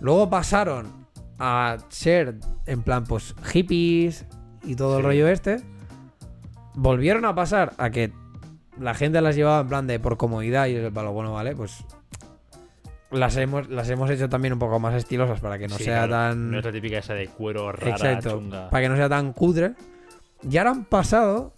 Luego 0.00 0.28
pasaron 0.28 1.03
a 1.38 1.78
ser, 1.88 2.36
en 2.66 2.82
plan, 2.82 3.04
pues 3.04 3.34
hippies 3.44 4.26
y 4.62 4.76
todo 4.76 4.98
el 4.98 5.04
rollo 5.04 5.28
este. 5.28 5.62
Volvieron 6.74 7.24
a 7.24 7.34
pasar 7.34 7.72
a 7.78 7.90
que 7.90 8.12
la 8.78 8.94
gente 8.94 9.20
las 9.20 9.36
llevaba 9.36 9.60
en 9.60 9.68
plan 9.68 9.86
de 9.86 10.00
por 10.00 10.16
comodidad 10.16 10.66
y 10.66 10.74
el 10.74 10.92
palo, 10.92 11.12
bueno, 11.12 11.32
vale, 11.32 11.54
pues 11.54 11.84
las 13.10 13.36
hemos, 13.36 13.68
las 13.68 13.88
hemos 13.90 14.10
hecho 14.10 14.28
también 14.28 14.52
un 14.52 14.58
poco 14.58 14.78
más 14.80 14.94
estilosas 14.94 15.40
para 15.40 15.58
que 15.58 15.68
no 15.68 15.76
Sí, 15.76 15.84
sea 15.84 16.06
claro, 16.06 16.12
tan... 16.12 16.50
No 16.50 16.58
es 16.58 16.64
la 16.64 16.72
típica 16.72 16.98
esa 16.98 17.14
de 17.14 17.28
cuero 17.28 17.70
rara, 17.72 17.90
Exacto. 17.92 18.30
chunga. 18.30 18.70
Para 18.70 18.82
que 18.82 18.88
no 18.88 18.96
sea 18.96 19.08
tan 19.08 19.32
cutre. 19.32 19.74
Y 20.48 20.56
ahora 20.58 20.70
han 20.70 20.84
pasado 20.84 21.54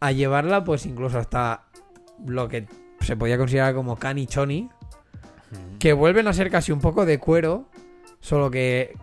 a 0.00 0.12
llevarla, 0.12 0.62
pues 0.64 0.86
incluso 0.86 1.18
hasta 1.18 1.64
lo 2.26 2.48
que 2.48 2.66
se 3.00 3.16
podía 3.16 3.38
considerar 3.38 3.74
como 3.74 3.96
canichoni. 3.96 4.62
Mm. 4.62 5.78
Que 5.78 5.92
vuelven 5.94 6.28
a 6.28 6.32
ser 6.32 6.50
casi 6.50 6.70
un 6.72 6.80
poco 6.80 7.06
de 7.06 7.18
cuero. 7.18 7.66
Solo 8.20 8.50
que 8.50 8.94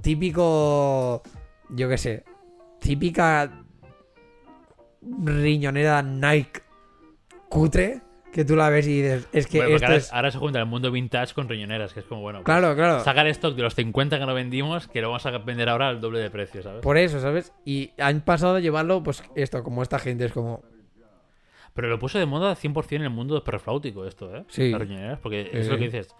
típico. 0.00 1.22
Yo 1.70 1.88
qué 1.88 1.98
sé. 1.98 2.24
Típica 2.80 3.64
riñonera 5.02 6.02
Nike 6.02 6.60
cutre. 7.48 8.00
Que 8.32 8.46
tú 8.46 8.56
la 8.56 8.70
ves 8.70 8.86
y 8.86 9.02
dices. 9.02 9.28
Es 9.32 9.46
que 9.46 9.58
Bueno, 9.58 9.72
porque 9.72 9.74
esto 9.76 9.86
ahora, 9.88 9.96
es. 9.98 10.12
ahora 10.14 10.30
se 10.30 10.38
junta 10.38 10.58
el 10.58 10.64
mundo 10.64 10.90
vintage 10.90 11.34
con 11.34 11.50
riñoneras, 11.50 11.92
que 11.92 12.00
es 12.00 12.06
como, 12.06 12.22
bueno, 12.22 12.38
pues, 12.38 12.46
Claro, 12.46 12.74
claro. 12.74 13.00
sacar 13.04 13.26
stock 13.26 13.54
de 13.54 13.60
los 13.62 13.74
50 13.74 14.18
que 14.18 14.24
no 14.24 14.32
vendimos, 14.32 14.88
que 14.88 15.02
lo 15.02 15.08
vamos 15.08 15.26
a 15.26 15.36
vender 15.36 15.68
ahora 15.68 15.88
al 15.90 16.00
doble 16.00 16.18
de 16.20 16.30
precio, 16.30 16.62
¿sabes? 16.62 16.80
Por 16.80 16.96
eso, 16.96 17.20
¿sabes? 17.20 17.52
Y 17.66 17.90
han 17.98 18.22
pasado 18.22 18.56
a 18.56 18.60
llevarlo, 18.60 19.02
pues 19.02 19.22
esto, 19.34 19.62
como 19.62 19.82
esta 19.82 19.98
gente 19.98 20.24
es 20.24 20.32
como. 20.32 20.62
Pero 21.74 21.88
lo 21.88 21.98
puso 21.98 22.18
de 22.18 22.24
moda 22.24 22.54
100% 22.56 22.96
en 22.96 23.02
el 23.02 23.10
mundo 23.10 23.44
perrofláutico 23.44 24.06
esto, 24.06 24.34
¿eh? 24.34 24.44
Sí. 24.48 24.70
Las 24.70 24.80
riñoneras, 24.80 25.18
porque 25.20 25.50
Sí, 25.52 25.58
es 25.58 25.68
lo 25.68 25.76
que 25.76 25.84
dices. 25.84 26.16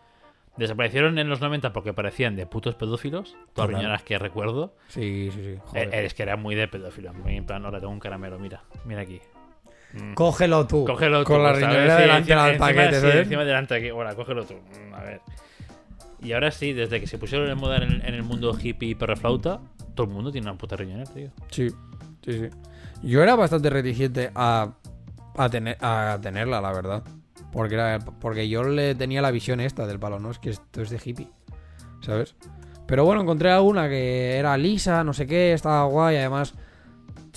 Desaparecieron 0.57 1.19
en 1.19 1.29
los 1.31 1.41
90 1.41 1.73
porque 1.73 1.95
parecían 1.95 2.37
de 2.37 2.47
putos 2.47 2.75
pedófilos, 2.75 3.37
todas 3.55 3.71
las 3.71 4.03
que 4.03 4.19
recuerdo. 4.19 4.75
Sí, 4.89 5.31
sí, 5.33 5.41
sí. 5.43 5.59
joder. 5.65 5.95
Eh, 5.95 6.05
es 6.05 6.13
que 6.15 6.23
era 6.23 6.37
muy 6.37 6.55
de 6.55 6.69
pedófilo, 6.69 7.15
muy 7.15 7.37
en 7.37 7.47
plan, 7.47 7.65
ahora 7.65 7.81
tengo 7.81 7.93
un 7.93 8.01
caramelo, 8.01 8.39
mira, 8.39 8.63
mira 8.85 9.01
aquí. 9.01 9.21
Mm. 9.95 10.15
Cógelo 10.15 10.67
tú. 10.67 10.85
Cógelo 10.85 11.21
tú. 11.21 11.33
Con 11.33 11.43
la 11.43 11.51
¿sabes? 11.55 11.67
riñonera 11.67 11.97
delante 11.97 12.35
del 12.35 12.57
paquete, 12.59 13.01
sí, 13.01 13.19
encima 13.19 13.45
delante 13.45 13.75
aquí. 13.75 13.91
Bueno, 13.91 14.15
cógelo 14.15 14.45
tú. 14.45 14.55
Mm, 14.55 14.95
A 14.95 15.01
ver. 15.03 15.21
Y 16.21 16.33
ahora 16.33 16.51
sí, 16.51 16.73
desde 16.73 17.01
que 17.01 17.07
se 17.07 17.19
pusieron 17.19 17.51
en 17.51 17.59
moda 17.59 17.79
en, 17.79 18.01
en 18.07 18.15
el 18.15 18.23
mundo 18.23 18.57
hippie 18.59 18.91
y 18.91 18.95
perroflauta, 18.95 19.61
todo 19.95 20.07
el 20.07 20.13
mundo 20.13 20.31
tiene 20.31 20.49
una 20.51 20.57
puta 20.59 20.77
riñonera, 20.77 21.11
tío. 21.13 21.31
Sí, 21.51 21.69
sí, 22.25 22.33
sí. 22.39 22.49
Yo 23.03 23.23
era 23.23 23.35
bastante 23.35 23.69
reticente 23.71 24.31
a, 24.35 24.73
a, 25.37 25.49
tener, 25.49 25.77
a 25.81 26.19
tenerla, 26.23 26.61
la 26.61 26.73
verdad. 26.73 27.03
Porque, 27.53 27.75
era, 27.75 27.99
porque 27.99 28.49
yo 28.49 28.65
le 28.65 28.95
tenía 28.95 29.23
la 29.23 29.31
visión 29.31 29.61
esta 29.61 29.87
del 29.87 30.01
palo, 30.01 30.19
¿no? 30.19 30.31
Es 30.31 30.39
que 30.39 30.51
esto 30.51 30.83
es 30.83 30.91
de 30.91 31.01
hippie, 31.05 31.29
¿sabes? 32.01 32.35
Pero 32.87 33.05
bueno, 33.05 33.21
encontré 33.23 33.51
alguna 33.51 33.89
que 33.89 34.37
era 34.37 34.57
lisa, 34.57 35.05
no 35.05 35.13
sé 35.13 35.27
qué, 35.27 35.53
estaba 35.53 35.85
guay, 35.85 36.17
además... 36.17 36.55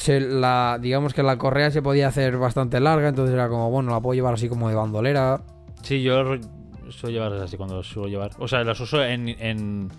La, 0.07 0.77
digamos 0.79 1.13
que 1.13 1.23
la 1.23 1.37
correa 1.37 1.71
se 1.71 1.81
podía 1.81 2.09
hacer 2.09 2.37
bastante 2.37 2.79
larga, 2.81 3.07
entonces 3.07 3.33
era 3.33 3.47
como, 3.47 3.71
bueno, 3.71 3.91
la 3.91 4.01
puedo 4.01 4.13
llevar 4.13 4.33
así 4.33 4.49
como 4.49 4.67
de 4.67 4.75
bandolera. 4.75 5.41
Sí, 5.83 6.03
yo 6.03 6.37
suelo 6.89 7.13
llevarlas 7.13 7.41
así 7.41 7.57
cuando 7.57 7.81
suelo 7.81 8.09
llevar. 8.09 8.31
O 8.37 8.47
sea, 8.47 8.63
las 8.63 8.79
uso 8.79 9.03
en, 9.03 9.29
en, 9.29 9.89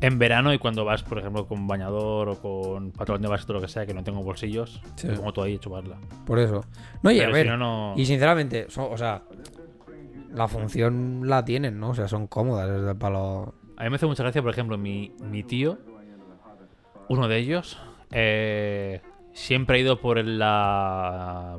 en 0.00 0.18
verano 0.18 0.52
y 0.54 0.58
cuando 0.58 0.84
vas, 0.84 1.02
por 1.02 1.18
ejemplo, 1.18 1.46
con 1.46 1.66
bañador 1.66 2.28
o 2.28 2.40
con 2.40 2.92
patrón 2.92 3.20
de 3.22 3.28
base 3.28 3.44
o 3.48 3.52
lo 3.54 3.60
que 3.60 3.68
sea, 3.68 3.84
que 3.86 3.94
no 3.94 4.04
tengo 4.04 4.22
bolsillos, 4.22 4.80
Sí. 4.96 5.08
pongo 5.08 5.32
todo 5.32 5.44
ahí 5.44 5.54
y 5.54 5.58
chuparla. 5.58 5.98
Por 6.24 6.38
eso. 6.38 6.64
No, 7.02 7.10
y 7.10 7.20
a 7.20 7.28
ver, 7.28 7.46
si 7.46 7.50
no, 7.50 7.56
no... 7.56 7.94
Y 7.96 8.06
sinceramente, 8.06 8.66
son- 8.70 8.92
o 8.92 8.96
sea, 8.96 9.22
la 10.32 10.46
función 10.46 11.22
la 11.28 11.44
tienen, 11.44 11.80
¿no? 11.80 11.90
O 11.90 11.94
sea, 11.94 12.06
son 12.06 12.26
cómodas 12.28 12.68
desde 12.70 12.90
el 12.90 12.96
palo. 12.96 13.54
A 13.76 13.84
mí 13.84 13.90
me 13.90 13.96
hace 13.96 14.06
mucha 14.06 14.22
gracia, 14.22 14.40
por 14.42 14.50
ejemplo, 14.52 14.78
mi, 14.78 15.12
mi 15.30 15.42
tío, 15.42 15.78
uno 17.08 17.26
de 17.26 17.38
ellos, 17.38 17.78
eh, 18.12 19.00
siempre 19.32 19.78
ha 19.78 19.80
ido 19.80 20.00
por 20.00 20.22
la 20.24 21.58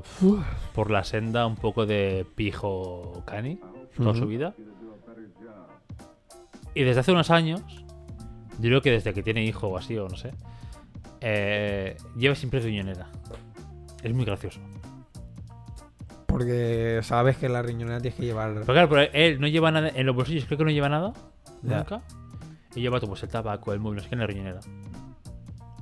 por 0.73 0.91
la 0.91 1.03
senda 1.03 1.45
un 1.45 1.55
poco 1.55 1.85
de 1.85 2.25
pijo 2.35 3.23
cani 3.25 3.59
toda 3.97 4.13
su 4.15 4.27
vida. 4.27 4.53
Y 6.73 6.83
desde 6.83 6.99
hace 7.01 7.11
unos 7.11 7.31
años, 7.31 7.61
yo 8.59 8.69
creo 8.69 8.81
que 8.81 8.91
desde 8.91 9.13
que 9.13 9.23
tiene 9.23 9.43
hijo 9.43 9.67
o 9.67 9.77
así, 9.77 9.97
o 9.97 10.07
no 10.07 10.17
sé, 10.17 10.31
eh, 11.21 11.97
lleva 12.15 12.35
siempre 12.35 12.59
riñonera. 12.59 13.07
Es 14.03 14.13
muy 14.13 14.25
gracioso. 14.25 14.59
Porque 16.25 16.99
sabes 17.03 17.37
que 17.37 17.49
la 17.49 17.61
riñonera 17.61 17.99
tienes 17.99 18.19
que 18.19 18.25
llevar. 18.25 18.53
Pero 18.53 18.65
claro, 18.65 18.89
pero 18.89 19.01
él 19.13 19.41
no 19.41 19.47
lleva 19.47 19.71
nada 19.71 19.89
en 19.89 20.05
los 20.05 20.15
bolsillos, 20.15 20.45
creo 20.45 20.57
que 20.57 20.65
no 20.65 20.71
lleva 20.71 20.89
nada. 20.89 21.13
Ya. 21.63 21.77
Nunca. 21.77 22.01
Y 22.75 22.81
lleva 22.81 22.99
pues, 22.99 23.23
el 23.23 23.29
tabaco, 23.29 23.73
el 23.73 23.79
móvil, 23.79 23.97
no 23.97 24.03
sé 24.03 24.09
qué 24.09 24.15
en 24.15 24.21
la 24.21 24.27
riñonera. 24.27 24.59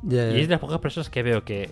Ya, 0.03 0.31
Y 0.31 0.41
es 0.41 0.47
de 0.47 0.53
las 0.53 0.59
pocas 0.59 0.79
personas 0.79 1.09
que 1.09 1.21
veo 1.21 1.43
que 1.43 1.69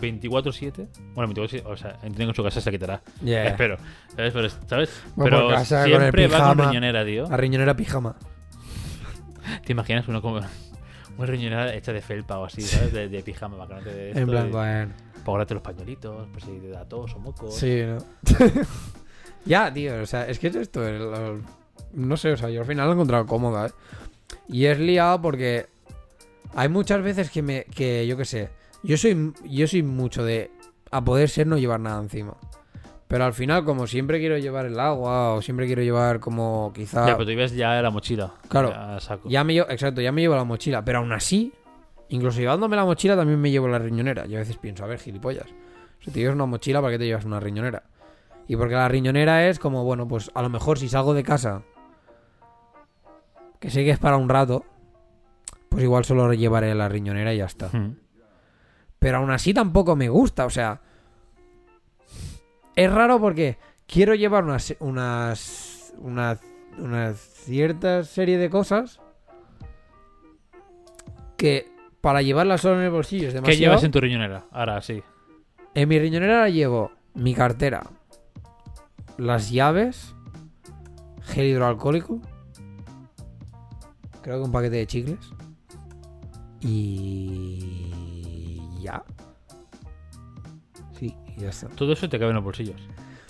24-7, 0.00 0.88
bueno, 1.14 1.32
24-7, 1.32 1.62
o 1.64 1.76
sea, 1.76 1.92
entiendo 2.02 2.16
que 2.16 2.24
en 2.24 2.34
su 2.34 2.42
casa 2.42 2.60
se 2.60 2.70
quitará. 2.70 3.02
Espero, 3.24 3.76
¿sabes? 4.14 4.32
Pero, 4.32 4.50
¿sabes? 4.66 5.02
Bueno, 5.14 5.36
Pero 5.36 5.48
casa, 5.48 5.82
con 5.82 5.92
el 5.92 6.00
siempre 6.00 6.28
va 6.28 6.54
con 6.54 6.66
riñonera, 6.66 7.04
tío. 7.04 7.28
La 7.28 7.36
riñonera 7.36 7.76
pijama. 7.76 8.16
¿Te 9.66 9.72
imaginas 9.72 10.08
uno 10.08 10.22
como 10.22 10.40
una 11.18 11.26
riñonera 11.26 11.74
hecha 11.74 11.92
de 11.92 12.00
felpa 12.00 12.38
o 12.38 12.46
así, 12.46 12.62
¿sabes? 12.62 12.92
De, 12.94 13.08
de 13.08 13.22
pijama, 13.22 13.58
para 13.58 13.68
que 13.68 13.74
no 13.74 13.80
te 13.82 13.94
dé 13.94 14.08
esto 14.08 14.20
En 14.20 14.28
plan, 14.28 14.48
y- 14.48 14.50
bueno. 14.52 14.92
para 15.24 15.44
los 15.44 15.62
pañuelitos, 15.62 16.28
pues 16.32 16.44
si 16.44 16.52
te 16.52 16.68
da 16.68 16.84
tos 16.88 17.12
o 17.14 17.18
mocos. 17.18 17.54
Sí, 17.54 17.82
¿no? 17.84 17.98
ya, 19.44 19.72
tío, 19.72 20.00
o 20.02 20.06
sea, 20.06 20.26
es 20.26 20.38
que 20.38 20.48
es 20.48 20.56
esto. 20.56 20.86
el- 20.86 21.02
el- 21.14 21.42
no 21.92 22.16
sé, 22.16 22.32
o 22.32 22.36
sea, 22.36 22.48
yo 22.48 22.60
al 22.60 22.66
final 22.66 22.86
lo 22.86 22.92
he 22.92 22.94
encontrado 22.94 23.26
cómoda, 23.26 23.66
¿eh? 23.66 23.70
Y 24.48 24.66
es 24.66 24.78
liado 24.78 25.20
porque 25.20 25.66
hay 26.54 26.68
muchas 26.68 27.02
veces 27.02 27.30
que 27.30 27.42
me. 27.42 27.64
que 27.64 28.06
yo 28.06 28.16
qué 28.16 28.24
sé. 28.24 28.50
Yo 28.82 28.96
soy, 28.96 29.32
yo 29.44 29.66
soy 29.66 29.82
mucho 29.82 30.24
de. 30.24 30.50
a 30.90 31.02
poder 31.04 31.28
ser 31.28 31.46
no 31.46 31.58
llevar 31.58 31.80
nada 31.80 32.00
encima. 32.00 32.36
Pero 33.08 33.24
al 33.24 33.34
final, 33.34 33.64
como 33.64 33.86
siempre 33.86 34.18
quiero 34.18 34.36
llevar 34.36 34.66
el 34.66 34.80
agua, 34.80 35.34
o 35.34 35.42
siempre 35.42 35.66
quiero 35.66 35.82
llevar 35.82 36.18
como 36.18 36.72
quizá. 36.74 37.06
Ya, 37.06 37.12
pero 37.12 37.24
tú 37.24 37.30
ibas 37.30 37.52
ya 37.52 37.80
la 37.80 37.90
mochila. 37.90 38.32
Claro. 38.48 38.70
Ya 38.70 38.96
a 38.96 39.00
saco. 39.00 39.28
Ya 39.28 39.44
me 39.44 39.54
llevo, 39.54 39.70
exacto, 39.70 40.00
ya 40.00 40.10
me 40.10 40.22
llevo 40.22 40.34
la 40.34 40.44
mochila. 40.44 40.84
Pero 40.84 40.98
aún 40.98 41.12
así, 41.12 41.52
incluso 42.08 42.40
llevándome 42.40 42.74
la 42.74 42.84
mochila, 42.84 43.14
también 43.14 43.40
me 43.40 43.50
llevo 43.50 43.68
la 43.68 43.78
riñonera. 43.78 44.26
Y 44.26 44.34
a 44.34 44.38
veces 44.38 44.56
pienso, 44.56 44.84
a 44.84 44.88
ver, 44.88 44.98
gilipollas. 44.98 45.46
Si 46.00 46.10
te 46.10 46.18
llevas 46.18 46.34
una 46.34 46.46
mochila, 46.46 46.80
¿para 46.80 46.92
qué 46.92 46.98
te 46.98 47.06
llevas 47.06 47.24
una 47.24 47.38
riñonera? 47.38 47.84
Y 48.48 48.56
porque 48.56 48.74
la 48.74 48.88
riñonera 48.88 49.48
es 49.48 49.58
como, 49.60 49.84
bueno, 49.84 50.08
pues 50.08 50.30
a 50.34 50.42
lo 50.42 50.48
mejor 50.48 50.78
si 50.78 50.88
salgo 50.88 51.14
de 51.14 51.22
casa, 51.22 51.62
que 53.60 53.70
sé 53.70 53.84
que 53.84 53.90
es 53.90 53.98
para 53.98 54.16
un 54.16 54.28
rato, 54.28 54.64
pues 55.68 55.82
igual 55.82 56.04
solo 56.04 56.32
llevaré 56.32 56.74
la 56.74 56.88
riñonera 56.88 57.32
y 57.34 57.38
ya 57.38 57.46
está. 57.46 57.68
Hmm. 57.68 57.96
Pero 58.98 59.18
aún 59.18 59.30
así 59.30 59.54
tampoco 59.54 59.94
me 59.94 60.08
gusta, 60.08 60.44
o 60.44 60.50
sea. 60.50 60.80
Es 62.76 62.92
raro 62.92 63.20
porque 63.20 63.58
quiero 63.86 64.14
llevar 64.14 64.44
unas. 64.44 64.74
unas. 64.78 65.92
una, 65.98 66.38
una 66.78 67.12
cierta 67.14 68.04
serie 68.04 68.38
de 68.38 68.50
cosas. 68.50 69.00
Que 71.36 71.68
para 72.00 72.22
llevarlas 72.22 72.60
solo 72.60 72.78
en 72.78 72.84
el 72.84 72.90
bolsillo 72.90 73.26
es 73.28 73.34
¿Qué 73.34 73.40
demasiado. 73.40 73.60
llevas 73.60 73.84
en 73.84 73.90
tu 73.90 74.00
riñonera? 74.00 74.44
Ahora 74.52 74.80
sí. 74.80 75.02
En 75.74 75.88
mi 75.88 75.98
riñonera 75.98 76.48
llevo 76.48 76.92
mi 77.14 77.34
cartera, 77.34 77.82
las 79.18 79.50
llaves, 79.50 80.14
gel 81.22 81.46
hidroalcohólico, 81.46 82.20
creo 84.22 84.38
que 84.38 84.44
un 84.44 84.52
paquete 84.52 84.76
de 84.76 84.86
chicles 84.86 85.18
y 86.60 87.82
ya. 88.80 89.02
Sí, 91.36 91.40
y 91.40 91.42
ya 91.42 91.50
está. 91.50 91.68
Todo 91.68 91.92
eso 91.92 92.08
te 92.08 92.18
cabe 92.18 92.30
en 92.30 92.36
los 92.36 92.44
bolsillos. 92.44 92.80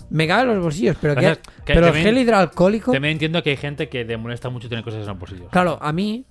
Me 0.09 0.27
cabe 0.27 0.43
en 0.43 0.55
los 0.55 0.63
bolsillos, 0.63 0.95
pero, 1.01 1.15
que, 1.15 1.37
pero 1.65 1.87
el 1.87 1.93
gel 1.95 2.17
hidroalcohólico, 2.17 2.91
También 2.93 3.13
entiendo 3.13 3.43
que 3.43 3.49
hay 3.51 3.57
gente 3.57 3.89
que 3.89 4.05
le 4.05 4.15
molesta 4.17 4.49
mucho 4.49 4.69
tener 4.69 4.83
cosas 4.83 5.01
en 5.01 5.07
los 5.07 5.19
bolsillos. 5.19 5.49
claro, 5.51 5.77
a 5.81 5.91
mí, 5.91 6.25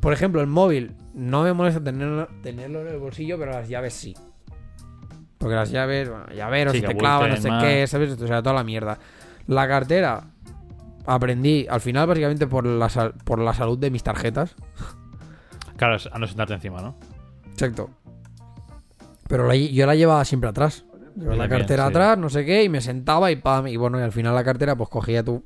por 0.00 0.12
ejemplo, 0.12 0.40
el 0.40 0.46
móvil 0.46 0.92
no 1.14 1.42
me 1.42 1.52
molesta 1.52 1.82
tenerlo, 1.82 2.28
tenerlo 2.42 2.82
en 2.82 2.88
el 2.88 2.98
bolsillo, 2.98 3.38
pero 3.38 3.52
las 3.52 3.68
llaves 3.68 3.92
sí. 3.94 4.14
Porque 5.38 5.56
las 5.56 5.70
llaves, 5.70 6.08
bueno, 6.08 6.26
llaveros, 6.34 6.72
Sí, 6.72 6.78
si 6.78 6.86
que 6.86 6.92
te 6.94 6.98
clavan, 6.98 7.30
no 7.30 7.36
sé 7.36 7.48
más. 7.48 7.64
qué, 7.64 7.86
¿sabes? 7.86 8.20
O 8.20 8.26
sea, 8.26 8.40
toda 8.42 8.54
la 8.54 8.64
mierda. 8.64 8.98
La 9.48 9.66
cartera, 9.68 10.24
aprendí, 11.06 11.66
al 11.68 11.80
final, 11.80 12.06
básicamente 12.06 12.46
por 12.46 12.64
la, 12.66 12.88
sal- 12.88 13.14
por 13.24 13.40
la 13.40 13.52
salud 13.52 13.78
de 13.78 13.90
mis 13.90 14.02
tarjetas. 14.02 14.54
Claro, 15.76 15.96
a 16.10 16.18
no 16.18 16.26
sentarte 16.26 16.54
encima, 16.54 16.80
¿no? 16.80 16.96
Exacto. 17.50 17.90
Pero 19.28 19.46
la- 19.46 19.56
yo 19.56 19.86
la 19.86 19.94
llevaba 19.94 20.24
siempre 20.24 20.50
atrás. 20.50 20.84
Llevaba 21.16 21.36
la 21.36 21.48
cartera 21.48 21.84
sí. 21.84 21.88
atrás, 21.90 22.18
no 22.18 22.28
sé 22.28 22.44
qué, 22.44 22.62
y 22.64 22.68
me 22.68 22.80
sentaba 22.80 23.30
y 23.30 23.36
pam. 23.36 23.66
Y 23.68 23.76
bueno, 23.76 23.98
y 23.98 24.02
al 24.02 24.12
final 24.12 24.34
la 24.34 24.44
cartera, 24.44 24.76
pues 24.76 24.88
cogía 24.88 25.22
tu 25.24 25.42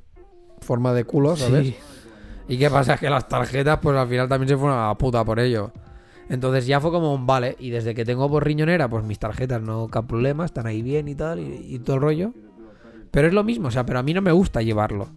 forma 0.59 0.93
de 0.93 1.05
culo, 1.05 1.35
¿sabes? 1.35 1.73
¿Y 2.47 2.57
qué 2.57 2.69
pasa? 2.69 2.95
Es 2.95 2.99
que 2.99 3.09
las 3.09 3.27
tarjetas, 3.27 3.79
pues 3.81 3.95
al 3.97 4.07
final 4.07 4.27
también 4.27 4.49
se 4.49 4.57
fueron 4.57 4.77
a 4.77 4.87
la 4.87 4.95
puta 4.97 5.23
por 5.23 5.39
ello. 5.39 5.71
Entonces 6.29 6.65
ya 6.67 6.79
fue 6.81 6.91
como 6.91 7.13
un 7.13 7.25
vale. 7.25 7.55
Y 7.59 7.69
desde 7.69 7.95
que 7.95 8.03
tengo 8.05 8.29
por 8.29 8.45
riñonera, 8.45 8.89
pues 8.89 9.03
mis 9.05 9.19
tarjetas 9.19 9.61
no 9.61 9.87
cap 9.87 10.05
problema, 10.07 10.45
están 10.45 10.67
ahí 10.67 10.81
bien 10.81 11.07
y 11.07 11.15
tal, 11.15 11.39
y, 11.39 11.75
y 11.75 11.79
todo 11.79 11.95
el 11.97 12.01
rollo. 12.01 12.33
Pero 13.11 13.27
es 13.27 13.33
lo 13.33 13.43
mismo, 13.43 13.69
o 13.69 13.71
sea, 13.71 13.85
pero 13.85 13.99
a 13.99 14.03
mí 14.03 14.13
no 14.13 14.21
me 14.21 14.31
gusta 14.31 14.61
llevarlo. 14.61 15.07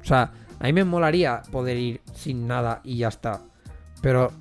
O 0.00 0.04
sea, 0.04 0.32
a 0.58 0.64
mí 0.64 0.72
me 0.72 0.84
molaría 0.84 1.42
poder 1.50 1.76
ir 1.76 2.00
sin 2.14 2.46
nada 2.46 2.80
y 2.84 2.96
ya 2.98 3.08
está. 3.08 3.40
Pero 4.00 4.32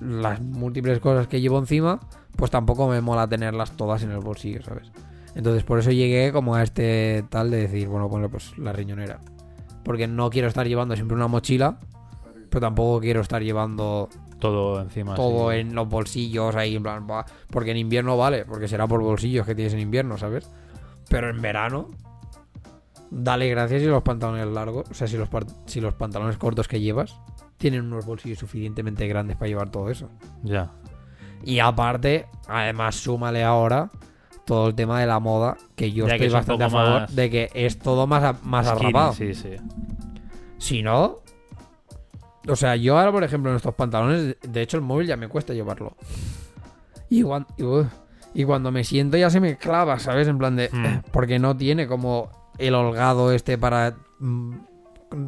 las 0.00 0.40
múltiples 0.40 1.00
cosas 1.00 1.26
que 1.26 1.40
llevo 1.40 1.58
encima, 1.58 2.00
pues 2.38 2.52
tampoco 2.52 2.86
me 2.86 3.00
mola 3.00 3.26
tenerlas 3.26 3.72
todas 3.72 4.04
en 4.04 4.12
el 4.12 4.20
bolsillo, 4.20 4.62
¿sabes? 4.62 4.92
Entonces 5.34 5.64
por 5.64 5.80
eso 5.80 5.90
llegué 5.90 6.32
como 6.32 6.54
a 6.54 6.62
este 6.62 7.24
tal 7.28 7.50
de 7.50 7.62
decir, 7.62 7.88
bueno, 7.88 8.08
bueno, 8.08 8.30
pues 8.30 8.56
la 8.56 8.72
riñonera. 8.72 9.18
Porque 9.82 10.06
no 10.06 10.30
quiero 10.30 10.46
estar 10.46 10.66
llevando 10.66 10.94
siempre 10.94 11.16
una 11.16 11.26
mochila, 11.26 11.80
pero 12.48 12.60
tampoco 12.60 13.00
quiero 13.00 13.22
estar 13.22 13.42
llevando 13.42 14.08
Todo 14.38 14.80
encima. 14.80 15.16
todo 15.16 15.50
sí. 15.50 15.58
en 15.58 15.74
los 15.74 15.88
bolsillos 15.88 16.54
ahí, 16.54 16.76
en 16.76 16.84
plan, 16.84 17.06
porque 17.50 17.72
en 17.72 17.78
invierno 17.78 18.16
vale, 18.16 18.44
porque 18.44 18.68
será 18.68 18.86
por 18.86 19.02
bolsillos 19.02 19.44
que 19.44 19.56
tienes 19.56 19.74
en 19.74 19.80
invierno, 19.80 20.16
¿sabes? 20.16 20.48
Pero 21.08 21.30
en 21.30 21.42
verano, 21.42 21.88
dale 23.10 23.48
gracias 23.48 23.82
si 23.82 23.88
los 23.88 24.04
pantalones 24.04 24.46
largos, 24.46 24.88
o 24.88 24.94
sea, 24.94 25.08
si 25.08 25.16
los, 25.16 25.28
si 25.66 25.80
los 25.80 25.94
pantalones 25.94 26.36
cortos 26.36 26.68
que 26.68 26.80
llevas 26.80 27.18
tienen 27.56 27.84
unos 27.84 28.06
bolsillos 28.06 28.38
suficientemente 28.38 29.08
grandes 29.08 29.36
para 29.36 29.48
llevar 29.48 29.70
todo 29.70 29.90
eso. 29.90 30.08
Ya. 30.44 30.70
Y 31.44 31.58
aparte, 31.60 32.26
además, 32.46 32.94
súmale 32.96 33.44
ahora 33.44 33.90
todo 34.44 34.68
el 34.68 34.74
tema 34.74 35.00
de 35.00 35.06
la 35.06 35.20
moda, 35.20 35.56
que 35.76 35.92
yo 35.92 36.06
Ya 36.06 36.16
que 36.18 36.24
estoy 36.24 36.26
es 36.28 36.32
bastante 36.32 36.64
a 36.64 36.70
favor 36.70 37.00
más 37.02 37.14
de 37.14 37.30
que 37.30 37.50
es 37.52 37.78
todo 37.78 38.06
más, 38.06 38.42
más 38.44 38.66
Skinny, 38.66 38.80
arrapado. 38.86 39.12
Sí, 39.12 39.34
sí. 39.34 39.50
Si 40.58 40.82
no. 40.82 41.16
O 42.48 42.56
sea, 42.56 42.74
yo 42.76 42.98
ahora, 42.98 43.12
por 43.12 43.24
ejemplo, 43.24 43.50
en 43.50 43.56
estos 43.56 43.74
pantalones, 43.74 44.36
de 44.40 44.62
hecho, 44.62 44.78
el 44.78 44.82
móvil 44.82 45.06
ya 45.06 45.16
me 45.16 45.28
cuesta 45.28 45.52
llevarlo. 45.52 45.94
Y, 47.10 47.22
cuan- 47.22 47.46
y, 47.58 47.62
uf, 47.62 47.86
y 48.34 48.44
cuando 48.44 48.70
me 48.70 48.84
siento 48.84 49.16
ya 49.18 49.28
se 49.28 49.40
me 49.40 49.56
clava, 49.58 49.98
¿sabes? 49.98 50.28
En 50.28 50.38
plan 50.38 50.56
de. 50.56 50.70
Hmm. 50.72 51.02
Porque 51.12 51.38
no 51.38 51.56
tiene 51.56 51.86
como 51.86 52.30
el 52.56 52.74
holgado 52.74 53.32
este 53.32 53.58
para 53.58 53.96
mm, 54.18 54.54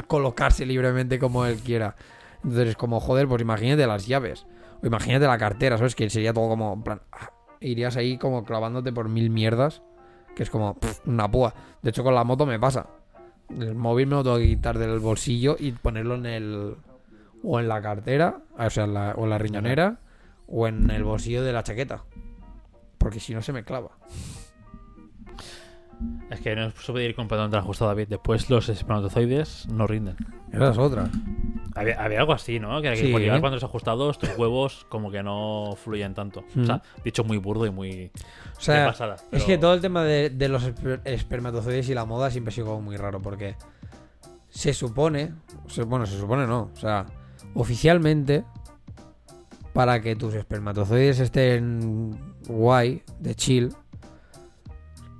colocarse 0.06 0.64
libremente 0.64 1.18
como 1.18 1.44
él 1.44 1.56
quiera. 1.58 1.94
Entonces, 2.42 2.74
como, 2.76 3.00
joder, 3.00 3.28
pues 3.28 3.42
imagínate 3.42 3.86
las 3.86 4.06
llaves. 4.06 4.46
Imagínate 4.83 5.26
la 5.26 5.39
cartera, 5.39 5.76
¿sabes? 5.76 5.95
Que 5.95 6.09
sería 6.11 6.33
todo 6.33 6.49
como. 6.49 6.83
Plan. 6.83 7.01
ah, 7.12 7.31
Irías 7.61 7.97
ahí 7.97 8.16
como 8.16 8.45
clavándote 8.45 8.93
por 8.93 9.09
mil 9.09 9.31
mierdas. 9.31 9.83
Que 10.35 10.43
es 10.45 10.51
como 10.51 10.76
una 11.07 11.31
púa. 11.31 11.55
De 11.83 11.91
hecho, 11.91 12.03
con 12.05 12.14
la 12.14 12.24
moto 12.24 12.47
me 12.47 12.59
pasa. 12.59 12.87
El 13.51 13.74
móvil 13.74 14.07
me 14.07 14.14
lo 14.16 14.22
tengo 14.22 14.39
que 14.39 14.47
quitar 14.47 14.78
del 14.78 15.01
bolsillo 15.01 15.57
y 15.59 15.72
ponerlo 15.72 16.14
en 16.14 16.26
el. 16.26 16.76
O 17.43 17.59
en 17.59 17.68
la 17.68 17.81
cartera, 17.81 18.43
o 18.59 18.70
sea, 18.70 18.85
en 18.85 18.95
la, 18.95 19.14
o 19.16 19.24
en 19.24 19.31
la 19.31 19.39
riñonera, 19.39 19.99
o 20.47 20.68
en 20.68 20.91
el 20.91 21.05
bolsillo 21.05 21.43
de 21.43 21.53
la 21.55 21.62
chaqueta. 21.62 22.05
Porque 22.99 23.18
si 23.18 23.33
no 23.33 23.41
se 23.41 23.53
me 23.55 23.64
clava. 23.64 23.93
Es 26.30 26.40
que 26.40 26.55
no 26.57 26.70
puede 26.86 27.05
ir 27.07 27.14
pantalón 27.16 27.51
tan 27.51 27.61
ajustado, 27.61 27.90
David. 27.90 28.09
Después 28.09 28.48
los 28.48 28.68
espermatozoides 28.68 29.66
no 29.68 29.86
rinden. 29.86 30.16
Esa 30.53 30.70
es 30.70 30.78
otra. 30.78 31.11
Había, 31.74 32.03
había 32.03 32.20
algo 32.20 32.32
así, 32.32 32.59
¿no? 32.59 32.80
Que, 32.82 32.90
que 32.90 32.96
Sí. 32.96 33.12
por 33.12 33.20
llevar 33.20 33.38
pantalones 33.40 33.64
ajustados, 33.64 34.18
tus 34.18 34.36
huevos 34.38 34.86
como 34.88 35.11
que 35.11 35.22
no 35.22 35.74
fluyen 35.76 36.14
tanto. 36.14 36.44
O 36.61 36.64
sea, 36.64 36.82
dicho 37.05 37.24
muy 37.24 37.36
burdo 37.36 37.66
y 37.66 37.70
muy. 37.70 37.90
O 37.92 37.92
de 37.96 38.11
sea, 38.59 38.86
pasada. 38.86 39.16
es 39.30 39.44
que 39.44 39.59
todo 39.59 39.74
el 39.74 39.80
tema 39.80 40.03
de, 40.05 40.30
de 40.30 40.48
los 40.48 40.64
esper- 40.66 41.01
espermatozoides 41.05 41.88
y 41.88 41.94
la 41.94 42.05
moda 42.05 42.30
siempre 42.30 42.51
ha 42.51 42.55
sido 42.55 42.66
como 42.68 42.80
muy 42.82 42.96
raro 42.96 43.20
porque 43.20 43.57
se 44.48 44.72
supone, 44.74 45.32
bueno, 45.86 46.07
se 46.07 46.18
supone 46.18 46.46
no, 46.46 46.70
o 46.72 46.76
sea, 46.76 47.07
oficialmente 47.55 48.44
para 49.72 50.01
que 50.01 50.16
tus 50.16 50.34
espermatozoides 50.34 51.20
estén 51.20 52.18
guay, 52.48 53.03
de 53.20 53.34
chill, 53.36 53.72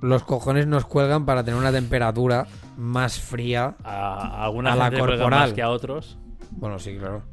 los 0.01 0.23
cojones 0.23 0.67
nos 0.67 0.85
cuelgan 0.85 1.25
para 1.25 1.43
tener 1.43 1.59
una 1.59 1.71
temperatura 1.71 2.47
más 2.77 3.19
fría. 3.19 3.75
A, 3.83 4.43
alguna 4.43 4.73
a 4.73 4.75
la 4.75 4.91
corporal. 4.91 5.29
más 5.29 5.53
que 5.53 5.61
a 5.61 5.69
otros. 5.69 6.17
Bueno, 6.51 6.79
sí, 6.79 6.97
claro. 6.97 7.23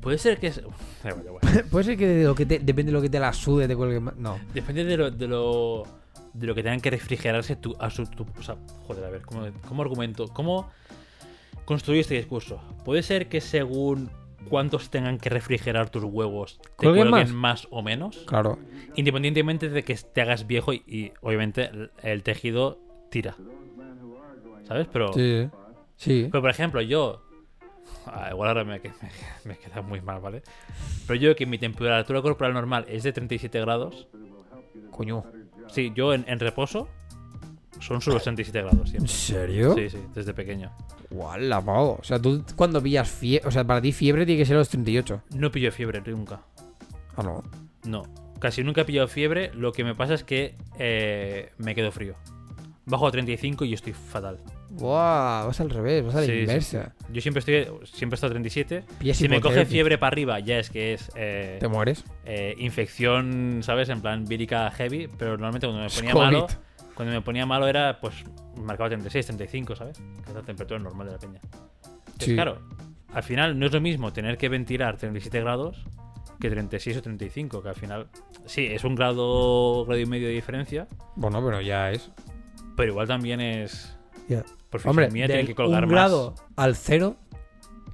Puede 0.00 0.18
ser 0.18 0.38
que. 0.38 0.48
es-. 0.48 0.62
Puede 1.70 1.84
ser 1.84 1.96
que, 1.96 2.06
de 2.06 2.24
lo 2.24 2.34
que 2.34 2.46
te- 2.46 2.58
depende 2.58 2.90
de 2.92 2.96
lo 2.98 3.02
que 3.02 3.10
te 3.10 3.18
la 3.18 3.32
sude, 3.32 3.66
te 3.66 3.74
cuelgue 3.76 4.00
más. 4.00 4.16
No. 4.16 4.38
Depende 4.52 4.84
de 4.84 4.96
lo, 4.96 5.10
de 5.10 5.26
lo. 5.28 5.84
de 6.34 6.46
lo 6.46 6.54
que 6.54 6.62
tengan 6.62 6.80
que 6.80 6.90
refrigerarse 6.90 7.56
tu, 7.56 7.74
a 7.80 7.88
su. 7.90 8.04
tu- 8.06 8.26
o 8.38 8.42
sea, 8.42 8.56
joder, 8.86 9.04
a 9.04 9.10
ver, 9.10 9.22
¿cómo, 9.22 9.46
cómo 9.66 9.82
argumento? 9.82 10.26
¿Cómo 10.28 10.68
construir 11.64 12.00
este 12.00 12.14
discurso? 12.14 12.60
Puede 12.84 13.02
ser 13.02 13.28
que 13.28 13.40
según 13.40 14.10
cuántos 14.48 14.90
tengan 14.90 15.18
que 15.18 15.28
refrigerar 15.30 15.90
tus 15.90 16.04
huevos, 16.04 16.58
te 16.62 16.68
¿Cuelguen 16.76 17.10
más? 17.10 17.32
más? 17.32 17.68
o 17.70 17.82
menos. 17.82 18.18
Claro. 18.26 18.58
Independientemente 18.94 19.68
de 19.68 19.82
que 19.84 19.94
te 19.94 20.20
hagas 20.22 20.46
viejo 20.46 20.72
y, 20.72 20.82
y, 20.86 21.12
obviamente 21.20 21.64
el, 21.66 21.90
el 22.02 22.22
tejido 22.22 22.78
tira. 23.10 23.36
¿Sabes? 24.64 24.88
Pero, 24.92 25.12
Sí. 25.12 25.48
Sí. 25.96 26.28
pero 26.30 26.42
por 26.42 26.50
ejemplo, 26.50 26.80
yo. 26.82 27.22
ah, 28.06 28.28
igual 28.30 28.48
ahora 28.48 28.64
me, 28.64 28.78
me, 28.80 28.92
me 29.44 29.56
queda 29.58 29.80
muy 29.82 30.00
mal, 30.00 30.20
¿vale? 30.20 30.42
Pero 31.06 31.18
yo 31.20 31.36
que 31.36 31.46
mi 31.46 31.58
temperatura 31.58 32.20
corporal 32.22 32.52
normal 32.52 32.84
es 32.88 33.02
de 33.02 33.12
37 33.12 33.60
grados. 33.60 34.08
Coño. 34.90 35.24
Sí, 35.68 35.92
yo 35.94 36.14
en, 36.14 36.24
en 36.28 36.38
reposo 36.40 36.88
son 37.80 38.00
solo 38.00 38.18
37 38.20 38.58
grados 38.62 38.80
¿En 38.80 38.86
siempre. 38.86 39.08
serio? 39.12 39.74
Sí, 39.74 39.90
sí, 39.90 39.98
desde 40.14 40.32
pequeño. 40.34 40.70
Pavo. 41.10 41.98
O 42.00 42.04
sea, 42.04 42.20
tú 42.20 42.44
cuando 42.56 42.82
pillas 42.82 43.08
fiebre. 43.08 43.46
O 43.46 43.50
sea, 43.50 43.64
para 43.64 43.80
ti 43.80 43.92
fiebre 43.92 44.26
tiene 44.26 44.40
que 44.40 44.46
ser 44.46 44.56
los 44.56 44.68
38. 44.68 45.22
No 45.34 45.50
pillo 45.50 45.70
fiebre 45.72 46.02
nunca. 46.06 46.40
Ah, 47.16 47.22
no. 47.22 47.42
No. 47.84 48.02
Casi 48.38 48.62
nunca 48.62 48.82
he 48.82 48.84
pillado 48.84 49.08
fiebre. 49.08 49.50
Lo 49.54 49.72
que 49.72 49.84
me 49.84 49.94
pasa 49.94 50.14
es 50.14 50.24
que 50.24 50.54
eh, 50.78 51.52
me 51.58 51.74
quedo 51.74 51.90
frío. 51.92 52.14
Bajo 52.84 53.06
a 53.06 53.10
35 53.10 53.64
y 53.64 53.74
estoy 53.74 53.92
fatal. 53.94 54.38
Buah, 54.70 55.44
vas 55.46 55.60
al 55.60 55.70
revés, 55.70 56.04
vas 56.04 56.14
a 56.16 56.20
la 56.20 56.26
Sí, 56.26 56.32
sí, 56.32 56.38
inversa. 56.40 56.94
Yo 57.12 57.20
siempre 57.20 57.38
estoy 57.40 57.66
siempre 57.84 58.14
he 58.14 58.16
estado 58.16 58.30
a 58.32 58.34
37. 58.34 58.84
Pillas 58.98 59.16
Si 59.16 59.28
me 59.28 59.40
coge 59.40 59.64
fiebre 59.64 59.96
para 59.98 60.08
arriba, 60.08 60.38
ya 60.40 60.58
es 60.58 60.70
que 60.70 60.92
es 60.92 61.10
eh, 61.16 61.56
Te 61.58 61.66
mueres. 61.68 62.04
eh, 62.24 62.54
infección, 62.58 63.60
¿sabes? 63.62 63.88
En 63.88 64.02
plan 64.02 64.24
vírica 64.26 64.70
heavy. 64.72 65.08
Pero 65.18 65.32
normalmente 65.32 65.66
cuando 65.66 65.82
me 65.84 65.90
ponía 65.90 66.14
malo, 66.14 66.46
cuando 66.96 67.14
me 67.14 67.20
ponía 67.20 67.46
malo 67.46 67.68
era 67.68 68.00
pues 68.00 68.24
marcado 68.56 68.88
36, 68.90 69.26
35, 69.26 69.76
¿sabes? 69.76 69.98
Que 70.24 70.30
es 70.30 70.34
la 70.34 70.42
temperatura 70.42 70.80
normal 70.80 71.06
de 71.06 71.12
la 71.12 71.18
peña. 71.18 71.40
Entonces, 71.44 72.26
Sí. 72.28 72.34
claro, 72.34 72.58
al 73.12 73.22
final 73.22 73.58
no 73.58 73.66
es 73.66 73.72
lo 73.72 73.80
mismo 73.80 74.12
tener 74.12 74.38
que 74.38 74.48
ventilar 74.48 74.96
37 74.96 75.40
grados 75.40 75.84
que 76.40 76.50
36 76.50 76.96
o 76.98 77.02
35, 77.02 77.62
que 77.62 77.68
al 77.68 77.74
final, 77.74 78.08
sí, 78.46 78.66
es 78.66 78.84
un 78.84 78.94
grado, 78.94 79.84
grado 79.86 80.00
y 80.00 80.06
medio 80.06 80.28
de 80.28 80.34
diferencia, 80.34 80.86
Bueno, 81.14 81.42
pero 81.44 81.60
ya 81.60 81.90
es. 81.92 82.10
pero 82.76 82.90
igual 82.92 83.06
también 83.08 83.40
es... 83.40 83.96
Ya. 84.28 84.42
Por 84.70 84.80
Hombre, 84.88 85.06
fisonomía 85.06 85.26
tiene 85.28 85.44
que 85.46 85.54
colgar 85.54 85.84
un 85.84 85.90
más. 85.90 85.94
grado 85.94 86.34
al 86.56 86.74
cero, 86.76 87.16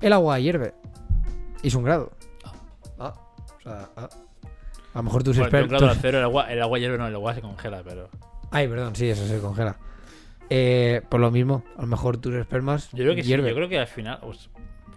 el 0.01 0.13
agua 0.13 0.39
hierve. 0.41 0.75
Y 1.63 1.69
es 1.69 1.75
un 1.75 1.85
grado. 1.85 2.11
Ah. 2.99 3.13
O 3.59 3.61
sea, 3.61 3.91
ah. 3.97 4.09
A 4.95 4.99
lo 4.99 5.03
mejor 5.05 5.23
tus 5.23 5.37
Bueno, 5.39 5.57
de 5.57 5.63
un 5.65 5.69
grado 5.69 5.85
a 5.87 5.93
expertos. 5.93 6.03
cero, 6.03 6.19
el 6.19 6.25
agua, 6.25 6.53
el 6.53 6.63
agua 6.63 6.79
hierve, 6.79 6.99
no, 6.99 7.07
el 7.07 7.15
agua 7.15 7.35
se 7.35 7.41
congela, 7.43 7.83
pero... 7.85 8.09
Ay, 8.53 8.69
perdón, 8.69 8.95
sí, 8.95 9.09
eso 9.09 9.27
se 9.27 9.39
congela. 9.41 9.77
Eh, 10.51 11.01
por 11.09 11.21
lo 11.21 11.31
mismo, 11.31 11.65
a 11.77 11.83
lo 11.83 11.87
mejor 11.89 12.19
tus 12.19 12.35
espermas 12.35 12.91
Yo 12.93 12.99
creo 13.05 13.15
que 13.15 13.23
sí, 13.23 13.31
yo 13.31 13.39
creo 13.39 13.69
que 13.69 13.79
al 13.79 13.87
final... 13.87 14.19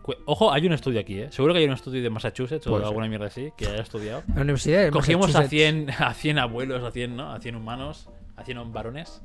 pues, 0.04 0.18
ojo, 0.26 0.52
hay 0.52 0.68
un 0.68 0.74
estudio 0.74 1.00
aquí, 1.00 1.20
¿eh? 1.22 1.32
Seguro 1.32 1.54
que 1.54 1.60
hay 1.60 1.66
un 1.66 1.74
estudio 1.74 2.04
de 2.04 2.10
Massachusetts 2.10 2.68
o 2.68 2.76
ser. 2.78 2.86
alguna 2.86 3.08
mierda 3.08 3.28
así 3.28 3.52
que 3.58 3.66
haya 3.68 3.82
estudiado. 3.82 4.24
La 4.36 4.42
universidad 4.42 4.84
de 4.84 4.92
Cogimos 4.92 5.34
a 5.36 5.40
Massachusetts- 5.44 5.50
100, 5.50 5.90
a 6.00 6.14
100 6.14 6.40
abuelos, 6.40 6.84
a 6.84 6.92
100, 6.92 7.16
¿no? 7.16 7.32
A 7.32 7.40
100 7.40 7.56
humanos, 7.56 8.10
a 8.36 8.44
100 8.44 8.74
varones. 8.74 9.22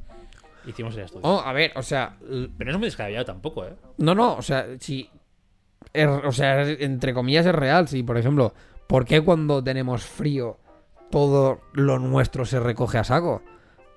Hicimos 0.67 0.95
el 0.97 1.05
estudio. 1.05 1.27
Oh, 1.27 1.41
a 1.41 1.53
ver, 1.53 1.73
o 1.75 1.83
sea, 1.83 2.17
Pero 2.21 2.71
no 2.71 2.71
es 2.73 2.79
muy 2.79 2.87
descabellado 2.87 3.25
tampoco, 3.25 3.65
¿eh? 3.65 3.75
No, 3.99 4.15
no, 4.15 4.37
o 4.37 4.43
sea, 4.43 4.67
si. 4.79 5.09
o 6.25 6.33
sea, 6.33 6.63
entre 6.69 7.15
comillas 7.15 7.47
es 7.47 7.55
real. 7.55 7.89
Si, 7.89 8.03
por 8.03 8.19
ejemplo, 8.19 8.53
¿por 8.87 9.05
qué 9.07 9.21
cuando 9.23 9.65
tenemos 9.65 10.05
frío 10.05 10.59
todo 11.11 11.63
lo 11.73 11.99
nuestro 11.99 12.45
se 12.45 12.61
recoge 12.61 12.99
a 12.99 13.05
saco? 13.05 13.43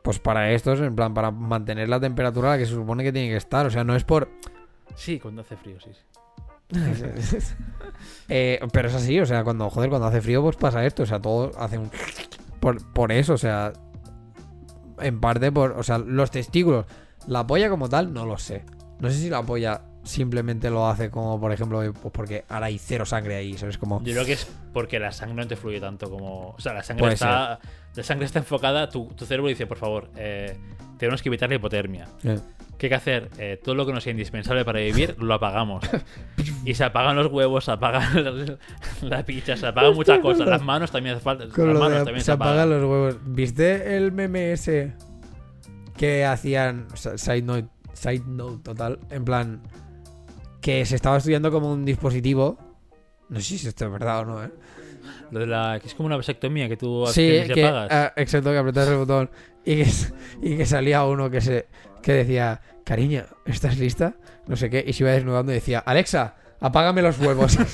Pues 0.03 0.19
para 0.19 0.51
esto 0.51 0.73
es 0.73 0.81
en 0.81 0.95
plan, 0.95 1.13
para 1.13 1.31
mantener 1.31 1.87
la 1.87 1.99
temperatura 1.99 2.49
a 2.49 2.51
la 2.51 2.57
que 2.57 2.65
se 2.65 2.73
supone 2.73 3.03
que 3.03 3.13
tiene 3.13 3.29
que 3.29 3.37
estar. 3.37 3.65
O 3.65 3.71
sea, 3.71 3.83
no 3.83 3.95
es 3.95 4.03
por. 4.03 4.29
Sí, 4.95 5.19
cuando 5.19 5.41
hace 5.41 5.55
frío, 5.55 5.77
sí. 5.79 5.91
sí. 5.93 7.37
Eh, 8.29 8.59
pero 8.71 8.87
es 8.87 8.95
así, 8.95 9.19
o 9.19 9.25
sea, 9.25 9.43
cuando, 9.43 9.69
joder, 9.69 9.89
cuando 9.89 10.07
hace 10.07 10.21
frío, 10.21 10.41
pues 10.41 10.55
pasa 10.55 10.85
esto. 10.85 11.03
O 11.03 11.05
sea, 11.05 11.21
todo 11.21 11.51
hace 11.57 11.77
un. 11.77 11.89
Por, 12.59 12.85
por 12.93 13.11
eso, 13.11 13.33
o 13.33 13.37
sea. 13.37 13.73
En 14.99 15.19
parte 15.19 15.51
por. 15.51 15.71
O 15.71 15.83
sea, 15.83 15.97
los 15.97 16.31
testículos. 16.31 16.85
La 17.27 17.47
polla 17.47 17.69
como 17.69 17.87
tal, 17.87 18.13
no 18.13 18.25
lo 18.25 18.37
sé. 18.37 18.65
No 18.99 19.09
sé 19.09 19.15
si 19.15 19.29
la 19.29 19.43
polla 19.43 19.81
simplemente 20.03 20.69
lo 20.69 20.87
hace 20.87 21.09
como, 21.09 21.39
por 21.39 21.51
ejemplo, 21.51 21.79
pues 21.79 22.13
porque 22.13 22.45
ahora 22.49 22.67
hay 22.67 22.77
cero 22.77 23.05
sangre 23.05 23.35
ahí, 23.35 23.57
¿sabes? 23.57 23.77
Como. 23.77 24.03
Yo 24.03 24.13
creo 24.13 24.25
que 24.25 24.33
es 24.33 24.47
porque 24.73 24.99
la 24.99 25.11
sangre 25.11 25.35
no 25.35 25.47
te 25.47 25.55
fluye 25.55 25.79
tanto 25.79 26.09
como. 26.09 26.49
O 26.49 26.59
sea, 26.59 26.73
la 26.73 26.83
sangre 26.83 27.01
Puede 27.01 27.13
está. 27.13 27.59
La 27.95 28.03
sangre 28.03 28.25
está 28.25 28.39
enfocada, 28.39 28.89
tu, 28.89 29.05
tu 29.15 29.25
cerebro 29.25 29.49
dice, 29.49 29.67
por 29.67 29.77
favor, 29.77 30.09
eh, 30.15 30.57
tenemos 30.97 31.21
que 31.21 31.29
evitar 31.29 31.49
la 31.49 31.55
hipotermia. 31.55 32.07
Eh. 32.23 32.39
¿Qué 32.77 32.87
hay 32.87 32.89
que 32.89 32.95
hacer? 32.95 33.29
Eh, 33.37 33.59
todo 33.63 33.75
lo 33.75 33.85
que 33.85 33.93
nos 33.93 34.03
sea 34.03 34.11
indispensable 34.11 34.65
para 34.65 34.79
vivir, 34.79 35.15
lo 35.19 35.33
apagamos. 35.33 35.83
Y 36.65 36.75
se 36.75 36.85
apagan 36.85 37.17
los 37.17 37.27
huevos, 37.27 37.65
se 37.65 37.71
apagan 37.71 38.57
la 39.01 39.25
picha, 39.25 39.57
se 39.57 39.67
apagan 39.67 39.93
muchas 39.95 40.19
cosas. 40.19 40.47
Las 40.47 40.61
manos 40.63 40.91
también 40.91 41.15
hace 41.15 41.23
falta. 41.23 41.45
Con 41.49 41.67
las 41.67 41.77
manos 41.77 41.99
de 41.99 42.05
también 42.05 42.23
se 42.23 42.31
apagan 42.31 42.69
los 42.69 42.81
huevos. 42.81 43.17
¿Viste 43.25 43.97
el 43.97 44.13
meme 44.13 44.53
ese 44.53 44.93
que 45.97 46.23
hacían 46.23 46.87
side 46.95 47.41
note, 47.41 47.67
side 47.91 48.23
note 48.25 48.63
total, 48.63 48.99
en 49.09 49.25
plan 49.25 49.61
que 50.63 50.85
se 50.85 50.95
estaba 50.95 51.17
estudiando 51.17 51.51
como 51.51 51.71
un 51.71 51.83
dispositivo. 51.83 52.57
No 53.27 53.39
sé 53.41 53.57
si 53.57 53.67
esto 53.67 53.85
es 53.85 53.91
verdad 53.91 54.21
o 54.21 54.25
no, 54.25 54.43
¿eh? 54.43 54.49
Lo 55.31 55.39
de 55.41 55.45
la. 55.45 55.77
que 55.81 55.87
es 55.87 55.93
como 55.93 56.07
una 56.07 56.15
vasectomía 56.15 56.69
que 56.69 56.77
tú 56.77 57.05
Sí, 57.07 57.41
y 57.43 57.47
que, 57.53 57.65
apagas. 57.65 57.91
ah, 57.91 58.13
exacto, 58.15 58.49
que 58.51 58.57
apretas 58.57 58.87
el 58.87 58.95
botón 58.95 59.29
y 59.65 59.83
que, 59.83 59.91
y 60.41 60.55
que 60.55 60.65
salía 60.65 61.03
uno 61.03 61.29
que 61.29 61.41
se 61.41 61.67
que 62.01 62.13
decía, 62.13 62.61
cariño, 62.85 63.25
¿estás 63.45 63.77
lista? 63.77 64.15
No 64.47 64.55
sé 64.55 64.69
qué, 64.69 64.81
y 64.87 64.93
se 64.93 65.03
iba 65.03 65.11
desnudando 65.11 65.51
y 65.51 65.55
decía, 65.55 65.79
Alexa, 65.79 66.35
apágame 66.61 67.01
los 67.01 67.19
huevos. 67.19 67.57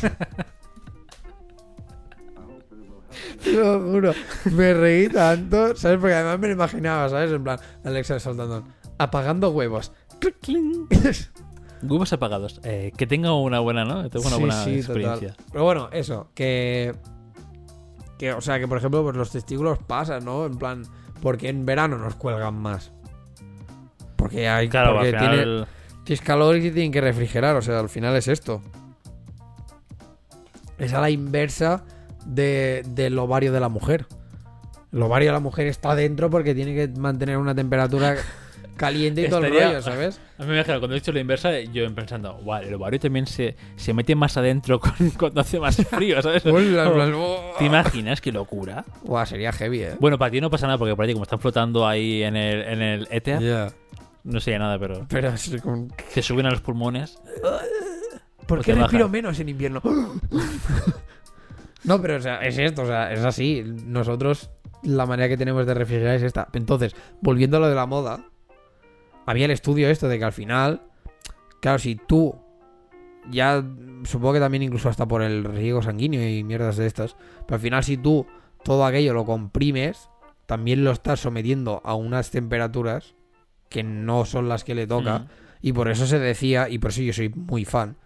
Te 3.44 3.52
lo 3.54 3.80
juro, 3.82 4.14
me 4.52 4.74
reí 4.74 5.10
tanto, 5.10 5.76
¿sabes? 5.76 6.00
Porque 6.00 6.16
además 6.16 6.40
me 6.40 6.48
lo 6.48 6.54
imaginaba, 6.54 7.08
¿sabes? 7.10 7.32
En 7.32 7.44
plan, 7.44 7.60
Alexa 7.84 8.20
saltando, 8.20 8.68
apagando 8.98 9.52
huevos. 9.52 9.92
Huevos 11.82 12.12
apagados. 12.14 12.60
Eh, 12.64 12.92
que 12.98 13.08
tenga 13.08 13.34
una 13.34 13.60
buena, 13.60 13.86
¿no? 13.86 14.04
Que 14.04 14.10
tenga 14.10 14.28
una 14.28 14.36
Sí, 14.36 14.42
buena 14.42 14.64
sí, 14.64 14.76
experiencia. 14.76 15.30
total. 15.32 15.46
Pero 15.52 15.64
bueno, 15.64 15.90
eso, 15.92 16.28
que. 16.34 16.96
Que, 18.18 18.34
o 18.34 18.42
sea, 18.42 18.60
que 18.60 18.68
por 18.68 18.78
ejemplo, 18.78 19.02
pues 19.04 19.16
los 19.16 19.32
testículos 19.32 19.80
pasan, 19.80 20.26
¿no? 20.26 20.46
En 20.46 20.58
plan, 20.58 20.84
porque 21.22 21.48
en 21.50 21.66
verano 21.66 21.98
nos 21.98 22.16
cuelgan 22.16 22.56
más. 22.56 22.92
Porque 24.18 24.50
hay. 24.50 24.68
Claro, 24.68 24.94
porque 24.96 25.10
al 25.16 25.20
final. 25.20 25.36
tiene- 25.44 25.66
tienes 26.04 26.22
calor 26.22 26.58
y 26.58 26.62
tienen 26.72 26.92
que 26.92 27.02
refrigerar, 27.02 27.56
o 27.56 27.62
sea, 27.62 27.80
al 27.80 27.88
final 27.90 28.16
es 28.16 28.28
esto. 28.28 28.62
Es 30.78 30.94
a 30.94 31.02
la 31.02 31.10
inversa 31.10 31.84
de, 32.26 32.84
del 32.90 33.18
ovario 33.20 33.52
de 33.52 33.60
la 33.60 33.70
mujer. 33.70 34.06
El 34.92 35.02
ovario 35.04 35.30
de 35.30 35.34
la 35.34 35.40
mujer 35.40 35.68
está 35.68 35.94
dentro 35.96 36.30
porque 36.30 36.56
tiene 36.56 36.74
que 36.74 36.88
mantener 37.00 37.38
una 37.38 37.54
temperatura 37.54 38.16
caliente 38.80 39.22
y 39.24 39.30
todo 39.30 39.44
el 39.46 39.52
rollo, 39.54 39.82
¿sabes? 39.82 40.20
A 40.40 40.44
mí 40.44 40.48
me 40.50 40.56
imagino, 40.56 40.80
cuando 40.80 40.96
he 40.96 41.00
dicho 41.00 41.12
la 41.12 41.20
inversa, 41.20 41.60
yo 41.60 41.94
pensando, 41.94 42.34
guau, 42.44 42.62
el 42.64 42.74
ovario 42.74 43.00
también 43.00 43.28
se, 43.28 43.56
se 43.76 43.94
mete 43.94 44.16
más 44.16 44.38
adentro 44.38 44.80
con- 44.80 45.10
cuando 45.18 45.42
hace 45.42 45.60
más 45.60 45.76
frío, 45.76 46.22
¿sabes? 46.22 46.44
Plan, 46.44 47.14
¿Te 47.60 47.66
imaginas 47.66 48.22
qué 48.22 48.32
locura? 48.32 48.86
Buah, 49.04 49.26
sería 49.26 49.52
heavy, 49.52 49.82
¿eh? 49.84 49.96
Bueno, 50.00 50.18
para 50.18 50.32
ti 50.32 50.40
no 50.42 50.50
pasa 50.50 50.66
nada 50.66 50.78
porque 50.78 50.96
para 50.96 51.08
ti, 51.08 51.14
como 51.14 51.24
están 51.24 51.40
flotando 51.40 51.86
ahí 51.88 52.24
en 52.24 52.36
el, 52.38 52.62
en 52.62 52.82
el 52.82 53.08
éter, 53.12 53.72
no 54.24 54.40
sería 54.40 54.60
nada, 54.60 54.80
pero 54.80 55.06
Pero 55.10 55.30
es 55.30 55.56
como- 55.62 55.88
te 56.14 56.22
suben 56.22 56.46
a 56.46 56.52
los 56.52 56.62
pulmones. 56.62 57.18
¿Por 58.48 58.64
qué 58.64 58.74
respiro 58.74 59.10
menos 59.10 59.40
en 59.40 59.50
invierno? 59.50 59.82
no, 61.84 62.02
pero 62.02 62.16
o 62.18 62.20
sea, 62.22 62.40
es 62.42 62.58
esto, 62.58 62.84
o 62.84 62.86
sea, 62.86 63.12
es 63.14 63.24
así. 63.24 63.64
Nosotros, 63.86 64.50
la 64.84 65.06
manera 65.06 65.30
que 65.30 65.38
tenemos 65.38 65.66
de 65.66 65.74
refrigerar 65.74 66.16
es 66.16 66.24
esta. 66.24 66.48
Entonces, 66.54 66.96
volviendo 67.22 67.58
a 67.58 67.60
lo 67.60 67.70
de 67.70 67.76
la 67.76 67.86
moda, 67.86 68.26
había 69.30 69.46
el 69.46 69.52
estudio 69.52 69.92
esto 69.92 70.08
de 70.08 70.18
que 70.18 70.26
al 70.26 70.34
final, 70.34 70.82
claro, 71.62 71.78
si 71.78 71.96
tú 71.96 72.36
ya 73.30 73.64
supongo 74.04 74.34
que 74.34 74.40
también 74.40 74.64
incluso 74.64 74.90
hasta 74.90 75.08
por 75.08 75.22
el 75.22 75.44
riego 75.44 75.84
sanguíneo 75.84 76.28
y 76.28 76.44
mierdas 76.44 76.78
de 76.78 76.88
estas, 76.88 77.16
pero 77.46 77.58
al 77.58 77.62
final 77.62 77.84
si 77.84 77.96
tú 77.96 78.26
todo 78.64 78.86
aquello 78.86 79.14
lo 79.14 79.26
comprimes, 79.26 80.10
también 80.48 80.84
lo 80.84 80.90
estás 80.90 81.20
sometiendo 81.20 81.80
a 81.86 81.94
unas 81.94 82.32
temperaturas 82.32 83.14
que 83.70 83.84
no 83.84 84.26
son 84.26 84.50
las 84.50 84.64
que 84.64 84.74
le 84.74 84.88
toca. 84.88 85.20
Mm. 85.20 85.28
Y 85.62 85.74
por 85.74 85.90
eso 85.90 86.08
se 86.08 86.18
decía, 86.18 86.68
y 86.68 86.80
por 86.80 86.90
eso 86.90 87.04
yo 87.04 87.14
soy 87.14 87.30
muy 87.30 87.66
fan, 87.66 87.98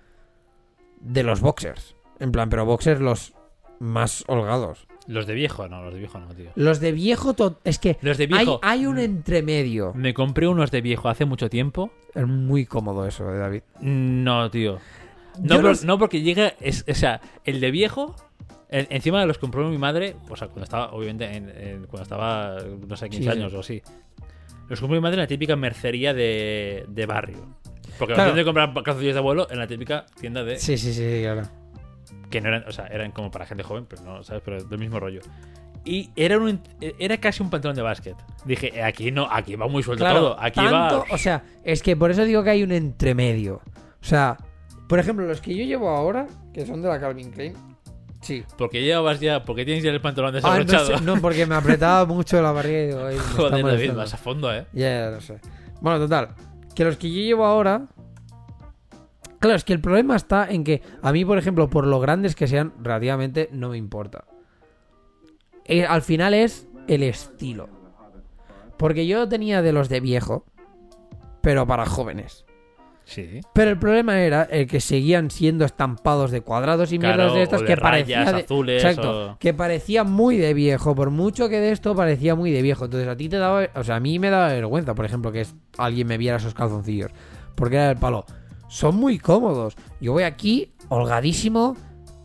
de 1.00 1.24
los 1.24 1.40
boxers. 1.40 1.96
En 2.20 2.34
plan, 2.34 2.50
pero 2.50 2.66
boxers 2.66 3.00
los 3.00 3.34
más 3.80 4.26
holgados. 4.28 4.88
Los 5.08 5.28
de 5.28 5.34
viejo, 5.34 5.68
no, 5.68 5.84
los 5.84 5.94
de 5.94 6.00
viejo 6.00 6.20
no, 6.20 6.28
tío. 6.34 6.52
Los 6.56 6.80
de 6.80 6.92
viejo, 6.94 7.36
es 7.66 7.78
que 7.80 7.98
Los 8.02 8.18
de 8.18 8.24
hay, 8.24 8.28
viejo. 8.28 8.60
hay 8.64 8.86
un 8.86 9.00
entremedio. 9.00 9.92
Me 9.96 10.14
compré 10.14 10.48
unos 10.48 10.72
de 10.72 10.82
viejo 10.82 11.10
hace 11.10 11.26
mucho 11.26 11.50
tiempo. 11.50 11.92
Es 12.16 12.26
muy 12.26 12.66
cómodo 12.66 13.06
eso, 13.06 13.26
de 13.30 13.38
David. 13.40 13.62
No, 13.82 14.50
tío. 14.50 14.80
No, 15.42 15.62
por- 15.62 15.84
no 15.84 15.98
porque 16.00 16.22
llega. 16.22 16.54
Es, 16.62 16.86
o 16.88 16.94
sea, 16.96 17.20
el 17.44 17.60
de 17.60 17.72
viejo. 17.72 18.16
en- 18.70 18.88
encima 18.90 19.20
de 19.20 19.28
los 19.28 19.38
compró 19.38 19.68
mi 19.70 19.78
madre. 19.78 20.16
O 20.30 20.36
sea, 20.36 20.48
cuando 20.48 20.64
estaba, 20.64 20.92
obviamente, 20.94 21.26
en- 21.36 21.50
en- 21.50 21.86
cuando 21.86 22.04
estaba, 22.04 22.58
no 22.88 22.96
sé, 22.98 23.08
15 23.10 23.30
Sí, 23.30 23.32
sí. 23.36 23.40
años 23.40 23.54
o 23.54 23.60
así. 23.60 23.82
Los 24.68 24.80
compró 24.80 24.96
mi 24.96 25.02
madre 25.02 25.16
en 25.16 25.20
la 25.22 25.28
típica 25.28 25.56
mercería 25.56 26.14
de, 26.14 26.86
de 26.88 27.06
barrio. 27.06 27.38
Porque 28.00 28.16
Claro. 28.16 28.34
de 28.34 28.44
comprar 28.44 28.74
calzoncillos 28.74 29.14
de 29.14 29.20
abuelo 29.20 29.48
en 29.52 29.60
la 29.60 29.68
típica 29.68 30.06
tienda 30.20 30.44
de. 30.44 30.58
Sí, 30.58 30.78
sí, 30.80 30.92
sí, 30.94 31.20
claro. 31.22 31.44
Que 32.30 32.42
no 32.42 32.48
eran, 32.50 32.64
o 32.68 32.72
sea, 32.72 32.88
eran 32.88 33.12
como 33.12 33.30
para 33.32 33.46
gente 33.46 33.64
joven, 33.64 33.86
pero 33.88 34.02
no, 34.04 34.24
¿sabes? 34.24 34.42
Pero 34.44 34.64
del 34.64 34.80
mismo 34.80 35.00
rollo. 35.00 35.22
Y 35.86 36.10
era, 36.16 36.38
un, 36.38 36.62
era 36.80 37.18
casi 37.18 37.44
un 37.44 37.50
pantalón 37.50 37.76
de 37.76 37.82
básquet. 37.82 38.16
Dije, 38.46 38.72
"Eh, 38.74 38.84
aquí 38.84 39.12
no, 39.12 39.28
aquí 39.30 39.56
va 39.56 39.68
muy 39.68 39.84
suelto 39.84 40.04
Claro, 40.04 40.20
todo. 40.20 40.38
Aquí 40.40 40.60
tanto- 40.62 41.00
va. 41.00 41.06
O 41.12 41.18
sea, 41.18 41.44
es 41.64 41.84
que 41.84 41.96
por 41.98 42.10
eso 42.10 42.24
digo 42.24 42.44
que 42.44 42.52
hay 42.52 42.64
un 42.64 42.72
entremedio. 42.72 43.56
O 44.02 44.06
sea, 44.06 44.38
por 44.88 45.00
ejemplo, 45.00 45.26
los 45.28 45.42
que 45.42 45.56
yo 45.56 45.66
llevo 45.66 45.90
ahora, 45.90 46.26
que 46.54 46.66
son 46.66 46.82
de 46.82 46.88
la 46.88 47.00
Calvin 47.00 47.32
Klein. 47.32 47.54
Sí. 48.22 48.44
Porque 48.58 48.82
llevas 48.82 49.20
ya. 49.20 49.44
Porque 49.44 49.66
tienes 49.66 49.84
ya 49.84 49.92
el 49.92 50.00
pantalón 50.00 50.30
Ah, 50.30 50.32
no, 50.32 50.36
desabrochado. 50.64 50.98
sé, 50.98 51.04
no, 51.04 51.20
porque 51.20 51.46
me 51.46 51.56
apretaba 51.56 52.06
mucho 52.14 52.42
la 52.42 52.54
barriga 52.54 52.80
y 52.80 52.88
digo, 52.88 53.00
"Ay, 53.06 53.16
me 53.16 53.22
está 53.22 53.32
Joder, 53.36 53.52
David, 53.52 53.64
molestando". 53.64 53.98
vas 54.00 54.14
a 54.14 54.18
fondo, 54.18 54.54
eh. 54.56 54.66
Ya, 54.72 54.90
ya 55.00 55.10
lo 55.12 55.20
sé. 55.22 55.40
Bueno, 55.82 56.00
total. 56.00 56.30
Que 56.74 56.86
los 56.86 56.96
que 56.96 57.10
yo 57.12 57.20
llevo 57.22 57.46
ahora. 57.46 57.88
Claro, 59.44 59.58
es 59.58 59.66
que 59.66 59.74
el 59.74 59.82
problema 59.82 60.16
está 60.16 60.50
en 60.50 60.64
que 60.64 60.82
a 61.02 61.12
mí, 61.12 61.26
por 61.26 61.38
ejemplo, 61.38 61.70
por 61.70 61.86
lo 61.86 62.00
grandes 62.00 62.34
que 62.34 62.48
sean, 62.48 62.72
relativamente 62.82 63.50
no 63.52 63.70
me 63.70 63.78
importa. 63.78 64.24
Eh, 65.66 65.86
al 65.86 66.02
final 66.02 66.34
es 66.34 66.66
el 66.88 67.04
estilo. 67.04 67.68
Porque 68.78 69.06
yo 69.06 69.28
tenía 69.28 69.62
de 69.62 69.74
los 69.74 69.90
de 69.90 70.00
viejo, 70.00 70.46
pero 71.42 71.68
para 71.68 71.86
jóvenes. 71.86 72.46
Sí. 73.04 73.42
Pero 73.54 73.70
el 73.72 73.78
problema 73.78 74.22
era 74.22 74.44
el 74.44 74.66
que 74.66 74.80
seguían 74.80 75.30
siendo 75.30 75.66
estampados 75.66 76.32
de 76.32 76.40
cuadrados 76.40 76.94
y 76.94 77.00
mierdas 77.00 77.18
Claro, 77.18 77.34
de 77.34 77.44
estas 77.44 77.60
o 77.60 77.64
de 77.64 77.68
que 77.68 77.76
rayas 77.76 78.08
parecía 78.08 78.32
de- 78.38 78.44
azules 78.44 78.84
Exacto, 78.86 79.32
o- 79.34 79.38
que 79.40 79.54
parecía 79.54 80.06
muy 80.06 80.38
de 80.38 80.54
viejo, 80.54 80.96
por 80.96 81.10
mucho 81.10 81.50
que 81.50 81.60
de 81.60 81.72
esto 81.74 81.96
parecía 81.98 82.34
muy 82.36 82.52
de 82.52 82.62
viejo. 82.62 82.86
Entonces 82.86 83.10
a 83.10 83.18
ti 83.18 83.28
te 83.28 83.36
daba, 83.40 83.68
o 83.76 83.84
sea, 83.84 83.98
a 83.98 84.00
mí 84.00 84.20
me 84.20 84.30
daba 84.30 84.48
vergüenza, 84.54 84.96
por 84.96 85.04
ejemplo, 85.04 85.34
que 85.34 85.46
alguien 85.78 86.08
me 86.08 86.18
viera 86.18 86.38
esos 86.38 86.54
calzoncillos, 86.54 87.12
porque 87.56 87.76
era 87.76 87.92
el 87.92 87.98
palo. 87.98 88.26
Son 88.74 88.96
muy 88.96 89.20
cómodos. 89.20 89.76
Yo 90.02 90.14
voy 90.14 90.24
aquí 90.24 90.74
holgadísimo, 90.90 91.78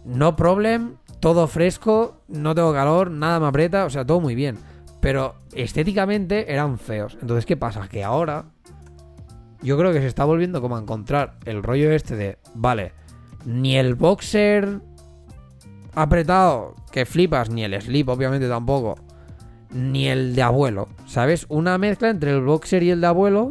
no 0.06 0.34
problem, 0.34 0.94
todo 1.20 1.46
fresco, 1.46 2.22
no 2.26 2.54
tengo 2.54 2.72
calor, 2.72 3.10
nada 3.10 3.38
me 3.38 3.48
aprieta, 3.48 3.84
o 3.84 3.90
sea, 3.90 4.06
todo 4.06 4.18
muy 4.18 4.34
bien. 4.34 4.56
Pero 5.02 5.34
estéticamente 5.52 6.50
eran 6.50 6.78
feos. 6.78 7.18
Entonces, 7.20 7.44
¿qué 7.44 7.58
pasa? 7.58 7.86
Que 7.86 8.02
ahora 8.02 8.46
yo 9.60 9.76
creo 9.76 9.92
que 9.92 10.00
se 10.00 10.06
está 10.06 10.24
volviendo 10.24 10.62
como 10.62 10.78
a 10.78 10.80
encontrar 10.80 11.36
el 11.44 11.62
rollo 11.62 11.92
este 11.92 12.16
de, 12.16 12.38
vale, 12.54 12.92
ni 13.44 13.76
el 13.76 13.94
boxer 13.94 14.80
apretado 15.94 16.76
que 16.90 17.04
flipas, 17.04 17.50
ni 17.50 17.62
el 17.62 17.78
slip 17.78 18.08
obviamente 18.08 18.48
tampoco, 18.48 18.94
ni 19.70 20.08
el 20.08 20.34
de 20.34 20.40
abuelo, 20.40 20.88
¿sabes? 21.04 21.44
Una 21.50 21.76
mezcla 21.76 22.08
entre 22.08 22.30
el 22.30 22.40
boxer 22.40 22.82
y 22.84 22.90
el 22.90 23.02
de 23.02 23.06
abuelo, 23.06 23.50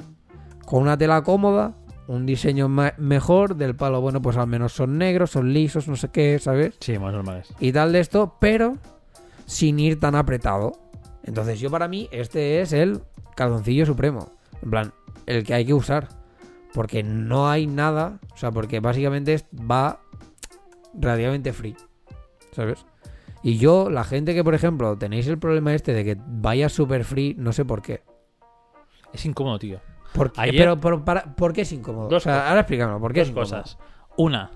con 0.66 0.82
una 0.82 0.98
tela 0.98 1.22
cómoda, 1.22 1.76
un 2.08 2.26
diseño 2.26 2.70
mejor 2.70 3.56
del 3.56 3.76
palo, 3.76 4.02
bueno, 4.02 4.22
pues 4.22 4.38
al 4.38 4.48
menos 4.48 4.74
son 4.74 4.98
negros, 4.98 5.32
son 5.32 5.54
lisos, 5.54 5.88
no 5.88 5.96
sé 5.96 6.10
qué, 6.10 6.40
¿sabes? 6.40 6.76
Sí, 6.80 6.98
más 6.98 7.14
normales. 7.14 7.54
y 7.60 7.72
tal 7.72 7.92
de 7.92 8.00
esto, 8.00 8.36
pero 8.40 8.78
sin 9.46 9.80
ir 9.80 10.00
tan 10.00 10.16
apretado. 10.16 10.74
Entonces 11.24 11.60
yo 11.60 11.70
para 11.70 11.88
mí 11.88 12.08
este 12.12 12.62
es 12.62 12.74
el 12.74 13.02
calzoncillo 13.36 13.86
supremo. 13.86 14.32
En 14.62 14.70
plan, 14.70 14.94
el 15.26 15.44
que 15.44 15.54
hay 15.54 15.66
que 15.66 15.74
usar. 15.74 16.10
Porque 16.74 17.02
no 17.02 17.50
hay 17.50 17.66
nada, 17.66 18.20
o 18.34 18.38
sea, 18.38 18.52
porque 18.52 18.80
básicamente 18.80 19.44
va 19.54 20.00
relativamente 20.94 21.54
free. 21.54 21.76
¿Sabes? 22.52 22.86
Y 23.42 23.58
yo, 23.58 23.90
la 23.90 24.04
gente 24.04 24.36
que, 24.36 24.44
por 24.44 24.54
ejemplo, 24.54 24.98
tenéis 24.98 25.28
el 25.28 25.40
problema 25.40 25.74
este 25.74 25.94
de 25.94 26.04
que 26.04 26.18
vaya 26.28 26.70
super 26.70 27.04
free, 27.04 27.36
no 27.38 27.54
sé 27.54 27.66
por 27.66 27.82
qué. 27.82 28.02
Es 29.14 29.26
incómodo, 29.26 29.58
tío. 29.60 29.80
¿Por 30.14 30.32
qué? 30.32 30.42
Ayer- 30.42 30.58
Pero, 30.58 30.80
pero 30.80 31.06
para- 31.06 31.36
¿por 31.36 31.54
qué 31.54 31.62
es 31.62 31.72
incómodo? 31.72 32.08
Dos 32.10 32.24
o 32.24 32.26
sea, 32.26 32.34
cosas. 32.34 32.48
ahora 32.50 32.60
explícamelo, 32.62 33.00
¿por 33.00 33.14
qué 33.14 33.20
Dos 33.20 33.28
es 33.28 33.32
incómodo? 33.32 33.50
cosas. 33.62 33.78
Una. 34.18 34.52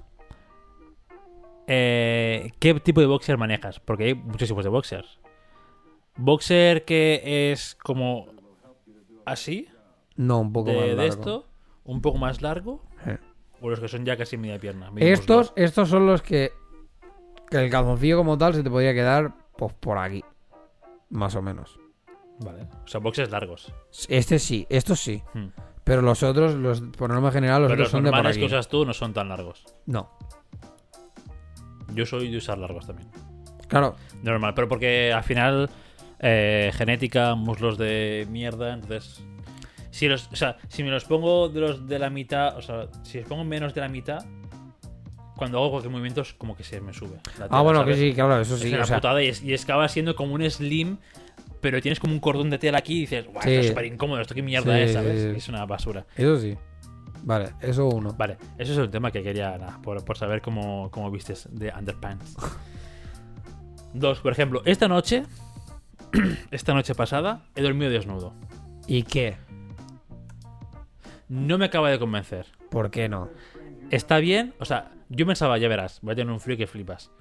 eh, 1.68 2.52
¿Qué 2.60 2.74
tipo 2.80 3.02
de 3.02 3.08
boxer 3.08 3.38
manejas? 3.38 3.80
Porque 3.80 4.06
hay 4.06 4.14
muchos 4.16 4.48
tipos 4.48 4.64
de 4.64 4.70
boxers. 4.70 5.20
Boxer 6.18 6.84
que 6.86 7.52
es 7.52 7.76
como 7.84 8.28
así, 9.26 9.70
No, 10.16 10.40
un 10.40 10.52
poco 10.52 10.72
de, 10.72 10.76
más 10.78 10.86
de 10.88 10.96
largo. 10.96 11.10
esto, 11.10 11.48
un 11.86 12.02
poco 12.02 12.18
más 12.18 12.42
largo, 12.42 12.82
Eh. 13.06 13.18
o 13.62 13.70
los 13.70 13.80
que 13.80 13.88
son 13.88 14.04
ya 14.06 14.18
casi 14.18 14.38
media 14.38 14.60
pierna. 14.60 14.92
Estos, 14.98 15.52
muslo. 15.52 15.64
estos 15.64 15.90
son 15.90 16.06
los 16.06 16.22
que, 16.22 16.52
que 17.50 17.58
el 17.64 17.70
calzoncillo 17.72 18.18
como 18.18 18.38
tal 18.38 18.54
se 18.54 18.64
te 18.64 18.70
podría 18.70 18.94
quedar 18.94 19.34
pues 19.56 19.74
por 19.74 19.98
aquí. 19.98 20.24
Más 21.10 21.36
o 21.36 21.42
menos. 21.42 21.80
Vale. 22.44 22.68
O 22.84 22.88
sea, 22.88 23.00
boxers 23.00 23.30
largos. 23.32 23.74
Este 24.08 24.40
sí, 24.40 24.66
estos 24.70 25.00
sí. 25.00 25.22
Hmm. 25.34 25.48
Pero 25.84 26.02
los 26.02 26.22
otros, 26.24 26.54
los, 26.56 26.82
por 26.82 27.10
norma 27.10 27.32
general, 27.32 27.64
los 27.64 27.70
Pero 27.72 27.84
otros 27.84 27.86
los 27.86 27.92
son 27.92 28.04
de 28.04 28.10
por 28.10 28.18
normales 28.18 28.38
aquí. 28.38 28.42
que 28.42 28.54
usas 28.54 28.68
tú 28.68 28.86
no 28.86 28.94
son 28.94 29.14
tan 29.14 29.30
largos. 29.30 29.66
No. 29.86 30.12
Yo 31.94 32.06
soy 32.06 32.30
de 32.32 32.38
usar 32.38 32.58
largos 32.58 32.88
también. 32.88 33.10
Claro, 33.68 33.96
Normal, 34.22 34.54
pero 34.54 34.68
porque 34.68 35.12
al 35.14 35.24
final 35.24 35.70
eh, 36.20 36.72
genética, 36.74 37.36
muslos 37.36 37.78
de 37.78 38.28
mierda, 38.30 38.74
entonces 38.74 39.24
si 39.92 40.08
los, 40.08 40.28
o 40.32 40.36
sea, 40.36 40.58
si 40.68 40.84
me 40.84 40.90
los 40.90 41.06
pongo 41.06 41.50
de 41.50 41.60
los 41.60 41.88
de 41.88 42.00
la 42.00 42.10
mitad, 42.10 42.58
o 42.58 42.62
sea, 42.62 42.88
si 43.04 43.20
los 43.20 43.28
pongo 43.28 43.44
menos 43.44 43.74
de 43.74 43.82
la 43.82 43.90
mitad, 43.90 44.26
cuando 45.36 45.58
hago 45.58 45.72
cualquier 45.72 45.92
movimiento 45.92 46.22
es 46.22 46.34
como 46.34 46.56
que 46.56 46.64
se 46.64 46.80
me 46.82 46.94
sube. 46.94 47.18
la 47.40 47.48
ah, 47.50 47.62
bueno, 47.62 47.80
¿sabes? 47.80 47.98
que 47.98 48.10
sí, 48.10 48.14
claro, 48.14 48.40
eso 48.40 48.56
Es 48.56 48.62
sí. 48.62 48.74
una 48.74 48.84
o 48.84 48.86
sea, 48.86 48.98
putada 48.98 49.24
y, 49.24 49.28
es, 49.28 49.42
y 49.42 49.54
acaba 49.54 49.88
siendo 49.88 50.16
como 50.16 50.36
un 50.36 50.50
slim, 50.50 50.98
pero 51.62 51.82
tienes 51.82 52.00
como 52.00 52.14
un 52.14 52.20
cordón 52.20 52.50
de 52.50 52.58
tela 52.60 52.80
aquí 52.80 52.98
y 52.98 53.02
dices, 53.02 53.26
guau, 53.28 53.42
Sí. 53.44 53.50
esto 53.52 53.62
es 53.62 53.68
súper 53.70 53.86
incómodo, 53.86 54.20
esto 54.22 54.34
qué 54.36 54.42
mierda 54.42 54.76
Sí, 54.76 54.82
es, 54.82 54.94
¿sabes? 54.94 55.20
Es 55.38 55.48
una 55.50 55.66
basura. 55.66 56.06
eso 56.16 56.38
sí. 56.40 56.58
Vale, 57.24 57.52
eso 57.62 57.88
uno. 57.88 58.14
Vale, 58.18 58.38
eso 58.58 58.72
es 58.74 58.78
un 58.80 58.90
tema 58.90 59.12
que 59.12 59.22
quería, 59.22 59.56
nada, 59.58 59.80
por, 59.84 60.04
por 60.04 60.18
saber 60.18 60.42
cómo, 60.42 60.90
cómo 60.92 61.12
vistes 61.12 61.48
de 61.52 61.72
underpants. 61.78 62.36
Dos, 63.94 64.20
por 64.22 64.32
ejemplo, 64.32 64.62
esta 64.66 64.88
noche, 64.88 65.24
esta 66.52 66.74
noche 66.74 66.96
pasada, 66.96 67.44
he 67.56 67.62
dormido 67.62 67.92
desnudo. 67.92 68.34
¿Y 68.88 69.04
qué? 69.04 69.36
No 71.30 71.58
me 71.58 71.66
acaba 71.66 71.90
de 71.90 72.00
convencer. 72.00 72.48
¿Por 72.70 72.90
qué 72.92 73.08
no? 73.08 73.30
Está 73.90 74.18
bien, 74.18 74.54
o 74.60 74.66
sea, 74.66 74.92
yo 75.10 75.26
pensaba, 75.26 75.58
ya 75.58 75.68
verás, 75.68 76.00
voy 76.02 76.14
a 76.14 76.16
tener 76.16 76.32
un 76.34 76.40
frío 76.40 76.58
que 76.58 76.68
flipas. 76.68 77.12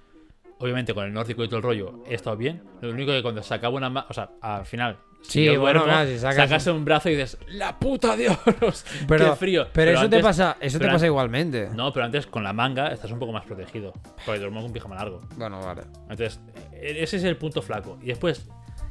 Obviamente 0.61 0.95
con 0.95 1.05
el 1.07 1.13
nórdico 1.13 1.43
y 1.43 1.49
todo 1.49 1.57
el 1.57 1.63
rollo 1.63 2.05
he 2.07 2.15
estado 2.15 2.37
bien. 2.37 2.63
Lo 2.81 2.91
único 2.91 3.11
que 3.13 3.23
cuando 3.23 3.43
se 3.43 3.55
acaba 3.55 3.75
una 3.77 3.89
mano, 3.91 4.07
o 4.11 4.15
sea, 4.15 4.31
al 4.43 4.65
final, 4.67 4.99
si 5.23 5.33
Sí, 5.33 5.45
yo 5.47 5.61
bueno, 5.61 5.81
duermo, 5.81 5.85
claro, 5.95 6.09
si 6.11 6.19
sacas- 6.19 6.37
sacas 6.49 6.67
un 6.69 6.85
brazo 6.85 7.09
y 7.09 7.13
dices, 7.17 7.39
¡la 7.49 7.79
puta 7.79 8.15
Dios! 8.17 8.37
Pero, 9.09 9.31
¡Qué 9.31 9.37
frío! 9.37 9.67
Pero, 9.73 9.93
eso 9.93 10.09
te 10.11 10.21
pasa, 10.21 10.57
eso 10.61 10.79
te 10.79 10.87
pasa 10.87 11.07
igualmente. 11.07 11.69
No, 11.75 11.93
pero 11.93 12.05
antes 12.07 12.27
con 12.27 12.43
la 12.45 12.53
manga 12.53 12.89
estás 12.89 13.11
un 13.11 13.19
poco 13.19 13.33
más 13.33 13.45
protegido. 13.45 13.93
Porque 14.25 14.39
duermo 14.41 14.61
con 14.63 14.73
pijama 14.73 14.97
largo. 14.97 15.21
Bueno, 15.37 15.61
vale. 15.61 15.83
Entonces, 16.11 16.41
e- 16.73 17.03
ese 17.03 17.17
es 17.17 17.25
el 17.25 17.37
punto 17.37 17.61
flaco. 17.63 17.99
Y 18.03 18.07
después, 18.07 18.47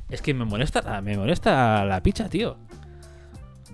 es 0.10 0.22
que 0.22 0.34
me 0.34 0.46
molesta, 0.46 1.02
me 1.02 1.18
molesta 1.18 1.86
la 1.86 2.02
picha, 2.02 2.28
tío. 2.30 2.58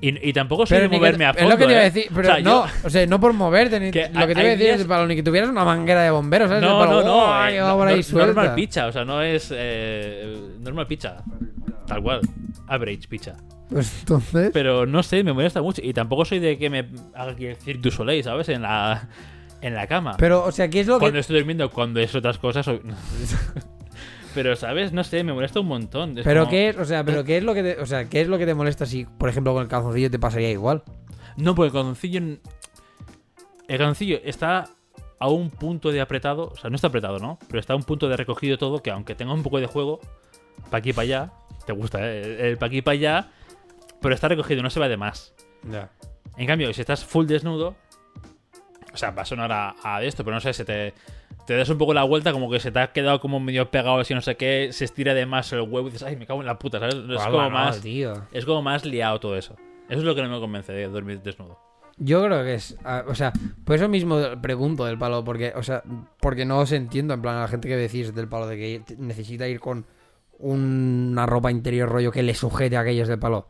Y, 0.02 0.30
y 0.30 0.34
tampoco 0.34 0.66
soy 0.66 0.80
de 0.80 0.90
que- 0.90 0.96
moverme 0.98 1.26
a 1.26 1.34
fondo. 1.34 1.44
es 1.48 1.50
lo 1.54 1.58
que 1.58 1.66
te 1.66 1.72
iba 1.72 1.80
a 1.82 1.86
¿eh? 1.86 1.92
decir, 1.92 2.08
O 2.12 2.16
pero 2.16 2.28
sea, 2.28 2.40
no, 2.40 2.66
yo- 2.68 2.72
o 2.84 2.90
sea, 2.90 3.08
no 3.08 3.20
por 3.20 3.34
moverte, 3.34 3.80
ni, 3.80 3.92
Que 3.92 4.10
lo 4.14 4.28
que 4.28 4.36
te 4.36 4.42
iba 4.42 4.50
a 4.50 4.52
decir 4.52 4.58
días- 4.66 4.80
es 4.82 4.88
para 4.88 5.08
que 5.08 5.24
tuvieras 5.24 5.50
una 5.50 5.64
manguera 5.64 6.02
de 6.04 6.12
bomberos, 6.12 6.50
¿sabes? 6.50 6.62
no, 6.64 6.78
Para, 6.80 6.92
no, 6.92 7.04
no, 7.04 7.16
¡oh! 7.16 7.30
eh, 7.30 7.34
ahí 7.34 7.58
no- 7.58 8.04
suelta. 8.04 8.26
normal 8.34 8.56
picha, 8.56 8.88
o 8.88 8.92
sea, 8.92 9.06
no 9.06 9.22
es 9.22 9.52
eh, 9.56 10.38
normal 10.60 10.86
picha. 10.88 11.18
Tal 11.88 12.02
cual. 12.04 12.22
Average 12.68 13.08
picha. 13.08 13.36
Pues 13.70 14.00
entonces, 14.02 14.52
Pero 14.54 14.86
no 14.86 15.02
sé, 15.02 15.24
me 15.24 15.34
molesta 15.34 15.62
mucho. 15.62 15.82
Y 15.84 15.94
tampoco 15.94 16.26
soy 16.26 16.40
de 16.40 16.58
que 16.58 16.70
me 16.70 16.88
haga 17.16 17.32
aquí 17.32 17.46
el 17.48 17.56
Cirque 17.56 17.82
du 17.82 17.92
Soleil, 17.92 18.24
¿sabes? 18.24 18.50
En 18.50 18.62
la, 18.64 19.08
en 19.62 19.74
la 19.76 19.88
cama. 19.88 20.16
pero, 20.20 20.44
o 20.44 20.52
sea, 20.52 20.68
¿qué 20.70 20.82
es 20.82 20.88
lo 20.88 21.00
cuando 21.00 21.14
que...? 21.14 21.20
estoy 21.22 21.38
durmiendo, 21.38 21.70
cuando 21.72 22.00
es 22.00 22.14
otras 22.14 22.38
cosas. 22.38 22.68
Pero, 24.36 24.56
¿sabes? 24.56 24.92
No 24.94 25.04
sé, 25.04 25.24
me 25.24 25.34
molesta 25.34 25.60
un 25.62 25.68
montón. 25.68 26.18
Es 26.20 26.24
Pero 26.26 26.42
como- 26.42 26.52
qué 26.52 26.70
es, 26.70 26.78
o 26.78 26.86
sea, 26.86 27.04
pero 27.04 27.24
qué 27.24 27.38
es 27.38 27.44
lo 27.44 27.54
que 27.56 27.64
te, 27.64 27.82
o 27.82 27.86
sea, 27.88 28.06
qué 28.06 28.22
es 28.22 28.28
lo 28.28 28.38
que 28.38 28.46
te 28.46 28.54
molesta 28.54 28.86
si, 28.86 29.06
por 29.06 29.30
ejemplo, 29.30 29.54
con 29.54 29.64
el 29.64 29.70
calzoncillo 29.70 30.12
te 30.12 30.20
pasaría 30.20 30.52
igual. 30.52 30.84
No, 31.38 31.56
porque 31.56 31.68
el 31.68 31.74
calzoncillo. 31.74 32.20
El 33.68 33.78
calzoncillo 33.78 34.20
está 34.24 34.66
a 35.20 35.30
un 35.30 35.50
punto 35.50 35.92
de 35.92 36.02
apretado. 36.02 36.50
O 36.50 36.56
sea, 36.58 36.70
no 36.70 36.76
está 36.76 36.88
apretado, 36.88 37.18
¿no? 37.20 37.40
Pero 37.48 37.60
está 37.60 37.74
a 37.74 37.76
un 37.76 37.84
punto 37.84 38.08
de 38.10 38.18
recogido 38.18 38.58
todo 38.58 38.84
que, 38.84 38.92
aunque 38.92 39.16
tenga 39.16 39.34
un 39.34 39.42
poco 39.42 39.60
de 39.60 39.66
juego, 39.68 40.00
pa' 40.70 40.78
aquí 40.78 40.90
y 40.90 40.94
pa' 40.94 41.02
allá. 41.04 41.32
Te 41.66 41.74
gusta, 41.74 42.00
¿eh? 42.02 42.50
El 42.50 42.58
pa' 42.58 42.68
aquí 42.68 42.78
y 42.78 42.82
pa' 42.82 42.92
allá. 42.92 43.32
Pero 44.02 44.14
está 44.14 44.28
recogido, 44.28 44.62
no 44.62 44.70
se 44.70 44.80
va 44.80 44.88
de 44.88 44.98
más. 44.98 45.34
Ya. 45.64 45.90
En 46.38 46.46
cambio, 46.46 46.72
si 46.74 46.82
estás 46.82 47.04
full 47.06 47.26
desnudo. 47.26 47.76
O 48.94 48.98
sea, 48.98 49.12
va 49.12 49.24
a 49.24 49.26
sonar 49.26 49.52
a, 49.52 49.76
a 49.84 50.04
esto, 50.04 50.24
pero 50.24 50.36
no 50.36 50.42
sé, 50.42 50.54
se 50.54 50.64
te. 50.66 50.94
Te 51.46 51.56
das 51.56 51.70
un 51.70 51.78
poco 51.78 51.94
la 51.94 52.04
vuelta, 52.04 52.32
como 52.32 52.50
que 52.50 52.60
se 52.60 52.72
te 52.72 52.80
ha 52.80 52.92
quedado 52.92 53.20
como 53.20 53.40
medio 53.40 53.70
pegado, 53.70 54.00
así 54.00 54.14
no 54.14 54.22
sé 54.22 54.36
qué, 54.36 54.70
se 54.72 54.86
estira 54.86 55.14
de 55.14 55.26
más 55.26 55.52
el 55.54 55.62
huevo 55.62 55.88
y 55.88 55.92
dices, 55.92 56.04
ay, 56.04 56.16
me 56.16 56.26
cago 56.26 56.40
en 56.40 56.48
la 56.48 56.58
puta, 56.58 56.80
¿sabes? 56.80 56.96
Es 56.96 57.24
como 57.24 57.50
más. 57.50 57.82
tío. 57.82 58.14
Es 58.32 58.46
como 58.46 58.62
más 58.62 58.86
liado 58.86 59.20
todo 59.20 59.38
eso. 59.38 59.56
Eso 59.88 60.00
es 60.00 60.06
lo 60.06 60.16
que 60.16 60.24
no 60.24 60.30
me 60.30 60.40
convence 60.40 60.74
de 60.74 60.88
dormir 60.88 61.22
desnudo. 61.22 61.60
Yo 61.98 62.24
creo 62.26 62.44
que 62.44 62.56
es, 62.56 62.78
ah, 62.84 63.06
o 63.08 63.16
sea, 63.16 63.32
por 63.64 63.76
eso 63.76 63.88
mismo 63.88 64.20
pregunto 64.42 64.84
del 64.86 64.98
palo, 64.98 65.24
porque, 65.24 65.54
o 65.56 65.64
sea, 65.64 65.84
porque 66.20 66.46
no 66.46 66.60
os 66.60 66.72
entiendo, 66.72 67.14
en 67.14 67.22
plan, 67.22 67.36
a 67.38 67.42
la 67.42 67.48
gente 67.48 67.68
que 67.68 67.78
decís 67.78 68.14
del 68.14 68.28
palo 68.28 68.48
de 68.48 68.58
que 68.58 68.96
necesita 68.98 69.48
ir 69.48 69.60
con 69.60 69.86
una 70.38 71.26
ropa 71.26 71.52
interior 71.52 71.88
rollo 71.88 72.12
que 72.12 72.24
le 72.24 72.34
sujete 72.34 72.76
a 72.76 72.82
aquellos 72.82 73.08
del 73.08 73.20
palo. 73.20 73.48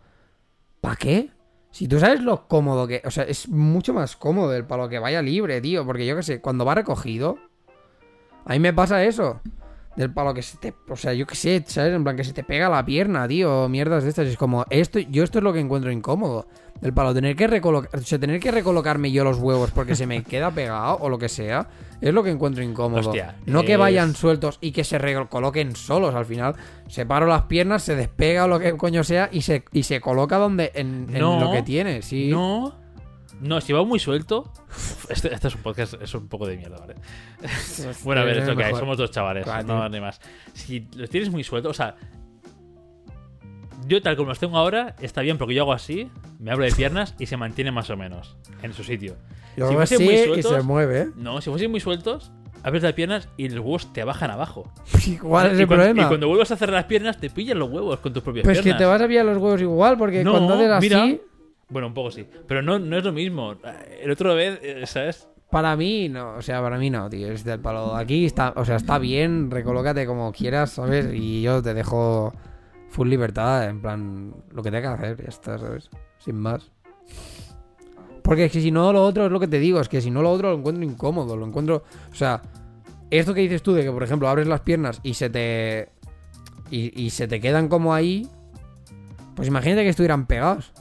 ¿Para 0.81 0.95
qué? 0.95 1.31
Si 1.71 1.87
tú 1.87 1.99
sabes 1.99 2.21
lo 2.21 2.47
cómodo 2.47 2.87
que, 2.87 3.01
o 3.03 3.11
sea, 3.11 3.23
es 3.23 3.49
mucho 3.49 3.93
más 3.93 4.15
cómodo 4.15 4.53
el 4.53 4.65
palo 4.65 4.87
que 4.89 4.99
vaya 4.99 5.21
libre, 5.21 5.59
tío, 5.59 5.85
porque 5.85 6.05
yo 6.05 6.15
qué 6.15 6.23
sé, 6.23 6.41
cuando 6.41 6.65
va 6.65 6.75
recogido, 6.75 7.39
a 8.45 8.53
mí 8.53 8.59
me 8.59 8.73
pasa 8.73 9.03
eso. 9.03 9.41
Del 9.95 10.11
palo 10.11 10.33
que 10.33 10.41
se 10.41 10.57
te, 10.57 10.73
o 10.89 10.95
sea, 10.97 11.13
yo 11.13 11.25
qué 11.25 11.35
sé, 11.35 11.63
¿sabes? 11.67 11.93
En 11.93 12.03
plan 12.03 12.17
que 12.17 12.25
se 12.25 12.33
te 12.33 12.43
pega 12.43 12.67
la 12.67 12.83
pierna, 12.85 13.27
tío, 13.29 13.69
mierdas 13.69 14.03
de 14.03 14.09
estas. 14.09 14.27
Es 14.27 14.35
como, 14.35 14.65
esto, 14.69 14.99
yo 14.99 15.23
esto 15.23 15.37
es 15.39 15.43
lo 15.43 15.53
que 15.53 15.61
encuentro 15.61 15.89
incómodo. 15.89 16.47
Del 16.81 16.93
palo, 16.93 17.13
tener 17.13 17.37
que 17.37 17.47
recolocar, 17.47 17.97
o 17.97 18.03
sea, 18.03 18.19
tener 18.19 18.41
que 18.41 18.51
recolocarme 18.51 19.09
yo 19.09 19.23
los 19.23 19.39
huevos 19.39 19.71
porque 19.71 19.95
se 19.95 20.05
me 20.05 20.21
queda 20.23 20.51
pegado 20.51 20.97
o 20.99 21.07
lo 21.07 21.17
que 21.17 21.29
sea, 21.29 21.69
es 22.01 22.13
lo 22.13 22.21
que 22.21 22.31
encuentro 22.31 22.61
incómodo. 22.61 22.99
Hostia, 22.99 23.37
no 23.45 23.63
que 23.63 23.77
vayan 23.77 24.13
sueltos 24.13 24.57
y 24.59 24.73
que 24.73 24.83
se 24.83 24.97
recoloquen 24.97 25.73
solos 25.77 26.13
al 26.13 26.25
final. 26.25 26.55
Separo 26.87 27.27
las 27.27 27.43
piernas, 27.43 27.83
se 27.83 27.95
despega 27.95 28.43
o 28.43 28.47
lo 28.49 28.59
que 28.59 28.75
coño 28.75 29.05
sea 29.05 29.29
y 29.31 29.43
se, 29.43 29.63
y 29.71 29.83
se 29.83 30.01
coloca 30.01 30.37
donde 30.37 30.73
en, 30.75 31.07
en 31.13 31.19
No, 31.19 31.39
lo 31.39 31.51
que 31.53 31.63
tiene, 31.63 32.01
sí. 32.01 32.27
No. 32.29 32.84
No, 33.41 33.59
si 33.61 33.73
va 33.73 33.83
muy 33.83 33.99
suelto. 33.99 34.51
Este, 35.09 35.33
este 35.33 35.47
es 35.49 35.55
un 35.55 35.61
podcast, 35.61 35.95
es 36.01 36.13
un 36.15 36.27
poco 36.27 36.47
de 36.47 36.57
mierda, 36.57 36.79
¿vale? 36.79 36.95
bueno, 38.03 38.21
a 38.21 38.23
ver, 38.25 38.37
es 38.39 38.47
lo 38.47 38.55
que 38.55 38.63
hay. 38.63 38.73
Somos 38.73 38.97
dos 38.97 39.11
chavales, 39.11 39.43
Claro, 39.43 39.67
no 39.67 39.87
ni 39.89 39.99
más. 39.99 40.19
Si 40.53 40.87
los 40.95 41.09
tienes 41.09 41.29
muy 41.29 41.43
suelto, 41.43 41.69
o 41.69 41.73
sea. 41.73 41.95
Yo, 43.87 44.01
tal 44.01 44.15
como 44.15 44.29
los 44.29 44.39
tengo 44.39 44.57
ahora, 44.57 44.95
está 44.99 45.21
bien 45.21 45.37
porque 45.37 45.53
yo 45.53 45.61
hago 45.61 45.73
así, 45.73 46.09
me 46.39 46.51
abro 46.51 46.65
de 46.65 46.71
piernas 46.71 47.13
y 47.19 47.27
se 47.27 47.37
mantiene 47.37 47.71
más 47.71 47.89
o 47.91 47.97
menos 47.97 48.35
en 48.63 48.73
su 48.73 48.83
sitio. 48.83 49.15
Yo 49.57 49.67
si 49.69 49.75
fuesen 49.75 49.97
así 49.97 50.03
muy 50.05 50.13
y 50.15 50.25
sueltos- 50.25 50.55
se 50.55 50.61
mueve, 50.63 51.01
¿eh? 51.01 51.07
No, 51.15 51.39
si 51.41 51.49
fuesen 51.51 51.69
muy 51.69 51.79
sueltos, 51.79 52.31
abres 52.63 52.81
las 52.81 52.93
piernas 52.93 53.29
y 53.37 53.47
los 53.49 53.59
huevos 53.63 53.93
te 53.93 54.03
bajan 54.03 54.31
abajo. 54.31 54.71
¿Cuál 55.21 55.51
es 55.51 55.59
y 55.59 55.61
el 55.61 55.67
cuando, 55.67 55.83
problema? 55.83 56.03
Y 56.03 56.07
cuando 56.07 56.27
vuelves 56.27 56.49
a 56.51 56.57
cerrar 56.57 56.73
las 56.75 56.85
piernas, 56.85 57.19
te 57.19 57.29
pillan 57.29 57.59
los 57.59 57.69
huevos 57.69 57.99
con 57.99 58.11
tus 58.11 58.23
propias 58.23 58.43
Pues 58.43 58.57
que 58.57 58.63
piernas. 58.63 58.79
te 58.79 58.85
vas 58.85 59.01
a 59.01 59.07
pillar 59.07 59.25
los 59.25 59.37
huevos 59.37 59.61
igual, 59.61 59.97
porque 59.99 60.23
cuando 60.23 60.55
haces 60.55 60.69
así. 60.71 60.89
mira. 60.89 61.17
Bueno, 61.69 61.87
un 61.87 61.93
poco 61.93 62.11
sí. 62.11 62.27
Pero 62.47 62.61
no, 62.61 62.79
no 62.79 62.97
es 62.97 63.03
lo 63.03 63.11
mismo. 63.11 63.55
El 64.01 64.11
otro 64.11 64.35
vez, 64.35 64.59
eh, 64.61 64.85
¿sabes? 64.85 65.27
Para 65.49 65.75
mí, 65.75 66.09
no, 66.09 66.35
o 66.35 66.41
sea, 66.41 66.61
para 66.61 66.77
mí 66.77 66.89
no, 66.89 67.09
tío. 67.09 67.31
Es 67.31 67.43
del 67.43 67.59
palo. 67.59 67.95
Aquí 67.95 68.25
está, 68.25 68.53
o 68.55 68.65
sea, 68.65 68.75
está 68.75 68.97
bien, 68.97 69.49
recolócate 69.49 70.05
como 70.05 70.31
quieras, 70.31 70.71
¿sabes? 70.71 71.07
Y 71.13 71.41
yo 71.41 71.61
te 71.61 71.73
dejo 71.73 72.33
full 72.89 73.09
libertad, 73.09 73.69
en 73.69 73.81
plan, 73.81 74.33
lo 74.51 74.63
que 74.63 74.71
tenga 74.71 74.95
que 74.95 75.03
hacer, 75.03 75.23
ya 75.23 75.29
está, 75.29 75.57
¿sabes? 75.57 75.89
Sin 76.17 76.35
más. 76.35 76.71
Porque 78.21 78.45
es 78.45 78.51
que 78.51 78.61
si 78.61 78.71
no, 78.71 78.91
lo 78.91 79.03
otro 79.03 79.25
es 79.25 79.31
lo 79.31 79.39
que 79.39 79.47
te 79.47 79.59
digo, 79.59 79.79
es 79.79 79.87
que 79.87 80.01
si 80.01 80.09
no, 80.09 80.21
lo 80.21 80.31
otro 80.31 80.49
lo 80.51 80.57
encuentro 80.57 80.83
incómodo, 80.83 81.37
lo 81.37 81.45
encuentro. 81.45 81.83
O 82.11 82.15
sea, 82.15 82.41
esto 83.11 83.33
que 83.33 83.41
dices 83.41 83.61
tú 83.61 83.73
de 83.73 83.83
que, 83.83 83.91
por 83.91 84.03
ejemplo, 84.03 84.27
abres 84.27 84.47
las 84.47 84.61
piernas 84.61 84.99
y 85.03 85.13
se 85.13 85.29
te. 85.29 85.89
Y, 86.71 86.99
y 86.99 87.11
se 87.11 87.27
te 87.27 87.39
quedan 87.39 87.67
como 87.67 87.93
ahí. 87.93 88.27
Pues 89.35 89.47
imagínate 89.47 89.83
que 89.83 89.89
estuvieran 89.89 90.25
pegados. 90.25 90.73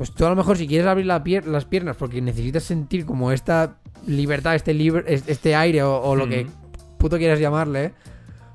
Pues 0.00 0.12
tú 0.14 0.24
a 0.24 0.30
lo 0.30 0.36
mejor 0.36 0.56
si 0.56 0.66
quieres 0.66 0.86
abrir 0.86 1.04
la 1.04 1.22
pier- 1.22 1.44
las 1.44 1.66
piernas 1.66 1.94
porque 1.94 2.22
necesitas 2.22 2.62
sentir 2.62 3.04
como 3.04 3.32
esta 3.32 3.76
libertad, 4.06 4.54
este, 4.54 4.72
libre, 4.72 5.04
este 5.06 5.54
aire 5.54 5.82
o, 5.82 5.94
o 6.00 6.16
lo 6.16 6.26
que 6.26 6.46
puto 6.96 7.18
quieras 7.18 7.38
llamarle, 7.38 7.92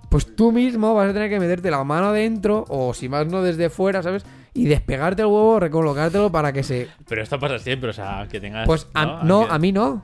pues 0.09 0.35
tú 0.35 0.51
mismo 0.51 0.95
vas 0.95 1.07
a 1.11 1.13
tener 1.13 1.29
que 1.29 1.39
meterte 1.39 1.69
la 1.69 1.83
mano 1.83 2.07
adentro 2.07 2.65
o 2.67 2.95
si 2.95 3.09
más 3.09 3.27
no 3.27 3.43
desde 3.43 3.69
fuera, 3.69 4.01
¿sabes? 4.01 4.25
Y 4.55 4.65
despegarte 4.65 5.21
el 5.21 5.27
huevo, 5.27 5.59
recolocártelo 5.59 6.31
para 6.31 6.51
que 6.51 6.63
se... 6.63 6.87
Pero 7.07 7.21
esto 7.21 7.39
pasa 7.39 7.59
siempre, 7.59 7.91
o 7.91 7.93
sea, 7.93 8.27
que 8.27 8.39
tengas. 8.39 8.65
Pues 8.65 8.87
a- 8.95 9.21
no, 9.23 9.43
a 9.43 9.59
mí 9.59 9.71
no. 9.71 10.01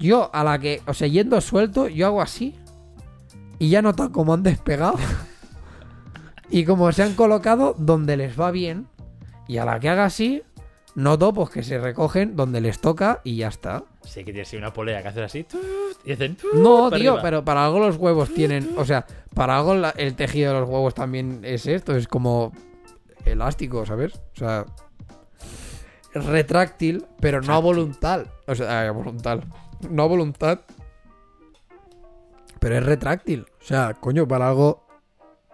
Yo 0.00 0.30
a 0.32 0.42
la 0.42 0.58
que, 0.58 0.80
o 0.86 0.94
sea, 0.94 1.06
yendo 1.06 1.38
suelto, 1.42 1.86
yo 1.86 2.06
hago 2.06 2.22
así. 2.22 2.54
Y 3.58 3.68
ya 3.68 3.82
noto 3.82 4.10
cómo 4.10 4.32
han 4.32 4.42
despegado. 4.42 4.94
y 6.50 6.64
como 6.64 6.90
se 6.92 7.02
han 7.02 7.12
colocado 7.14 7.74
donde 7.78 8.16
les 8.16 8.40
va 8.40 8.50
bien. 8.50 8.86
Y 9.48 9.58
a 9.58 9.64
la 9.66 9.78
que 9.80 9.88
haga 9.90 10.04
así, 10.06 10.42
noto 10.94 11.32
pues 11.32 11.50
que 11.50 11.62
se 11.62 11.78
recogen 11.78 12.36
donde 12.36 12.60
les 12.60 12.80
toca 12.80 13.20
y 13.24 13.36
ya 13.36 13.48
está. 13.48 13.84
Sí, 14.02 14.24
que 14.24 14.32
tienes 14.32 14.52
una 14.54 14.72
polea 14.72 15.00
que 15.02 15.08
haces 15.08 15.22
así. 15.22 15.46
Y 16.04 16.12
hacen. 16.12 16.36
No, 16.54 16.90
tío, 16.90 17.12
arriba. 17.12 17.22
pero 17.22 17.44
para 17.44 17.64
algo 17.64 17.78
los 17.78 17.96
huevos 17.96 18.32
tienen. 18.34 18.74
O 18.76 18.84
sea, 18.84 19.06
para 19.34 19.56
algo 19.58 19.74
la- 19.74 19.90
el 19.96 20.14
tejido 20.16 20.52
de 20.54 20.60
los 20.60 20.68
huevos 20.68 20.94
también 20.94 21.40
es 21.44 21.66
esto. 21.66 21.94
Es 21.96 22.08
como 22.08 22.52
elástico, 23.24 23.86
¿sabes? 23.86 24.14
O 24.34 24.38
sea, 24.38 24.66
retráctil, 26.14 27.06
pero 27.20 27.40
no 27.40 27.54
a 27.54 27.58
voluntad. 27.58 28.26
O 28.46 28.54
sea, 28.54 28.88
a 28.88 28.90
voluntad. 28.90 29.40
No 29.88 30.02
a 30.02 30.06
voluntad. 30.06 30.60
Pero 32.60 32.76
es 32.76 32.84
retráctil. 32.84 33.46
O 33.60 33.64
sea, 33.64 33.94
coño, 33.94 34.26
para 34.28 34.48
algo 34.48 34.84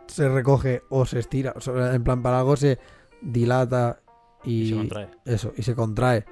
se 0.07 0.29
recoge 0.29 0.83
o 0.91 1.07
se 1.07 1.19
estira. 1.21 1.53
O 1.57 1.61
sea, 1.61 1.95
en 1.95 2.03
plan, 2.03 2.23
para 2.23 2.39
algo 2.41 2.57
se 2.57 2.79
dilata 3.23 4.01
y, 4.49 4.63
Y 4.63 4.69
se 4.71 4.75
contrae. 4.77 5.09
eso, 5.25 5.53
y 5.57 5.63
se 5.63 5.75
contrae. 5.75 6.25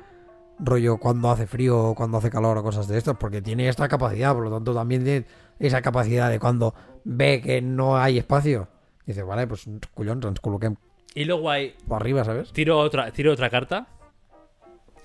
Rollo 0.59 0.97
cuando 0.99 1.31
hace 1.31 1.47
frío 1.47 1.91
o 1.91 1.95
cuando 1.95 2.17
hace 2.19 2.31
calor 2.31 2.57
o 2.57 2.63
cosas 2.63 2.89
de 2.89 2.97
estas, 2.97 3.17
porque 3.19 3.43
tiene 3.43 3.69
esta 3.69 3.89
capacidad, 3.89 4.33
por 4.35 4.45
lo 4.45 4.51
tanto 4.51 4.75
también 4.75 5.05
tiene 5.05 5.27
esa 5.59 5.83
capacidad 5.83 6.31
de 6.31 6.39
cuando 6.41 6.75
ve 7.05 7.43
que 7.43 7.61
no 7.61 7.99
hay 7.99 8.17
espacio. 8.19 8.69
Dice, 9.05 9.23
vale, 9.23 9.47
pues 9.47 9.67
cullón, 9.95 10.21
ens 10.25 10.41
col·loquem 10.41 10.77
Y 11.15 11.25
luego 11.27 11.51
hay. 11.51 11.75
arriba, 11.91 12.25
¿sabes? 12.25 12.53
Tiro 12.53 12.79
otra, 12.79 13.11
tiro 13.13 13.33
otra 13.33 13.51
carta. 13.51 13.87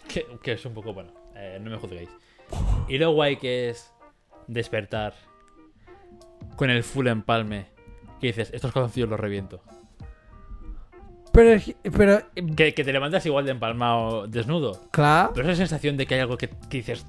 Que, 0.07 0.25
que 0.41 0.53
es 0.53 0.65
un 0.65 0.73
poco 0.73 0.93
bueno. 0.93 1.11
eh, 1.35 1.59
no 1.61 1.69
me 1.69 1.77
juzguéis. 1.77 2.09
Y 2.87 2.97
luego 2.97 3.21
hay 3.21 3.35
que 3.37 3.69
es 3.69 3.91
despertar 4.47 5.13
con 6.55 6.69
el 6.69 6.83
full 6.83 7.07
empalme. 7.07 7.67
Que 8.19 8.27
dices, 8.27 8.51
estos 8.53 8.71
calzoncillos 8.71 9.09
los 9.09 9.19
reviento. 9.19 9.61
Pero, 11.33 11.51
eh, 11.53 11.75
Que, 12.55 12.73
que 12.73 12.83
te 12.83 12.91
levantas 12.91 13.25
igual 13.25 13.45
de 13.45 13.51
empalmado 13.51 14.27
desnudo. 14.27 14.81
claro, 14.91 15.31
Pero 15.33 15.47
esa 15.49 15.57
sensación 15.57 15.95
de 15.97 16.05
que 16.05 16.15
hay 16.15 16.21
algo 16.21 16.37
que, 16.37 16.49
que 16.49 16.77
dices. 16.77 17.05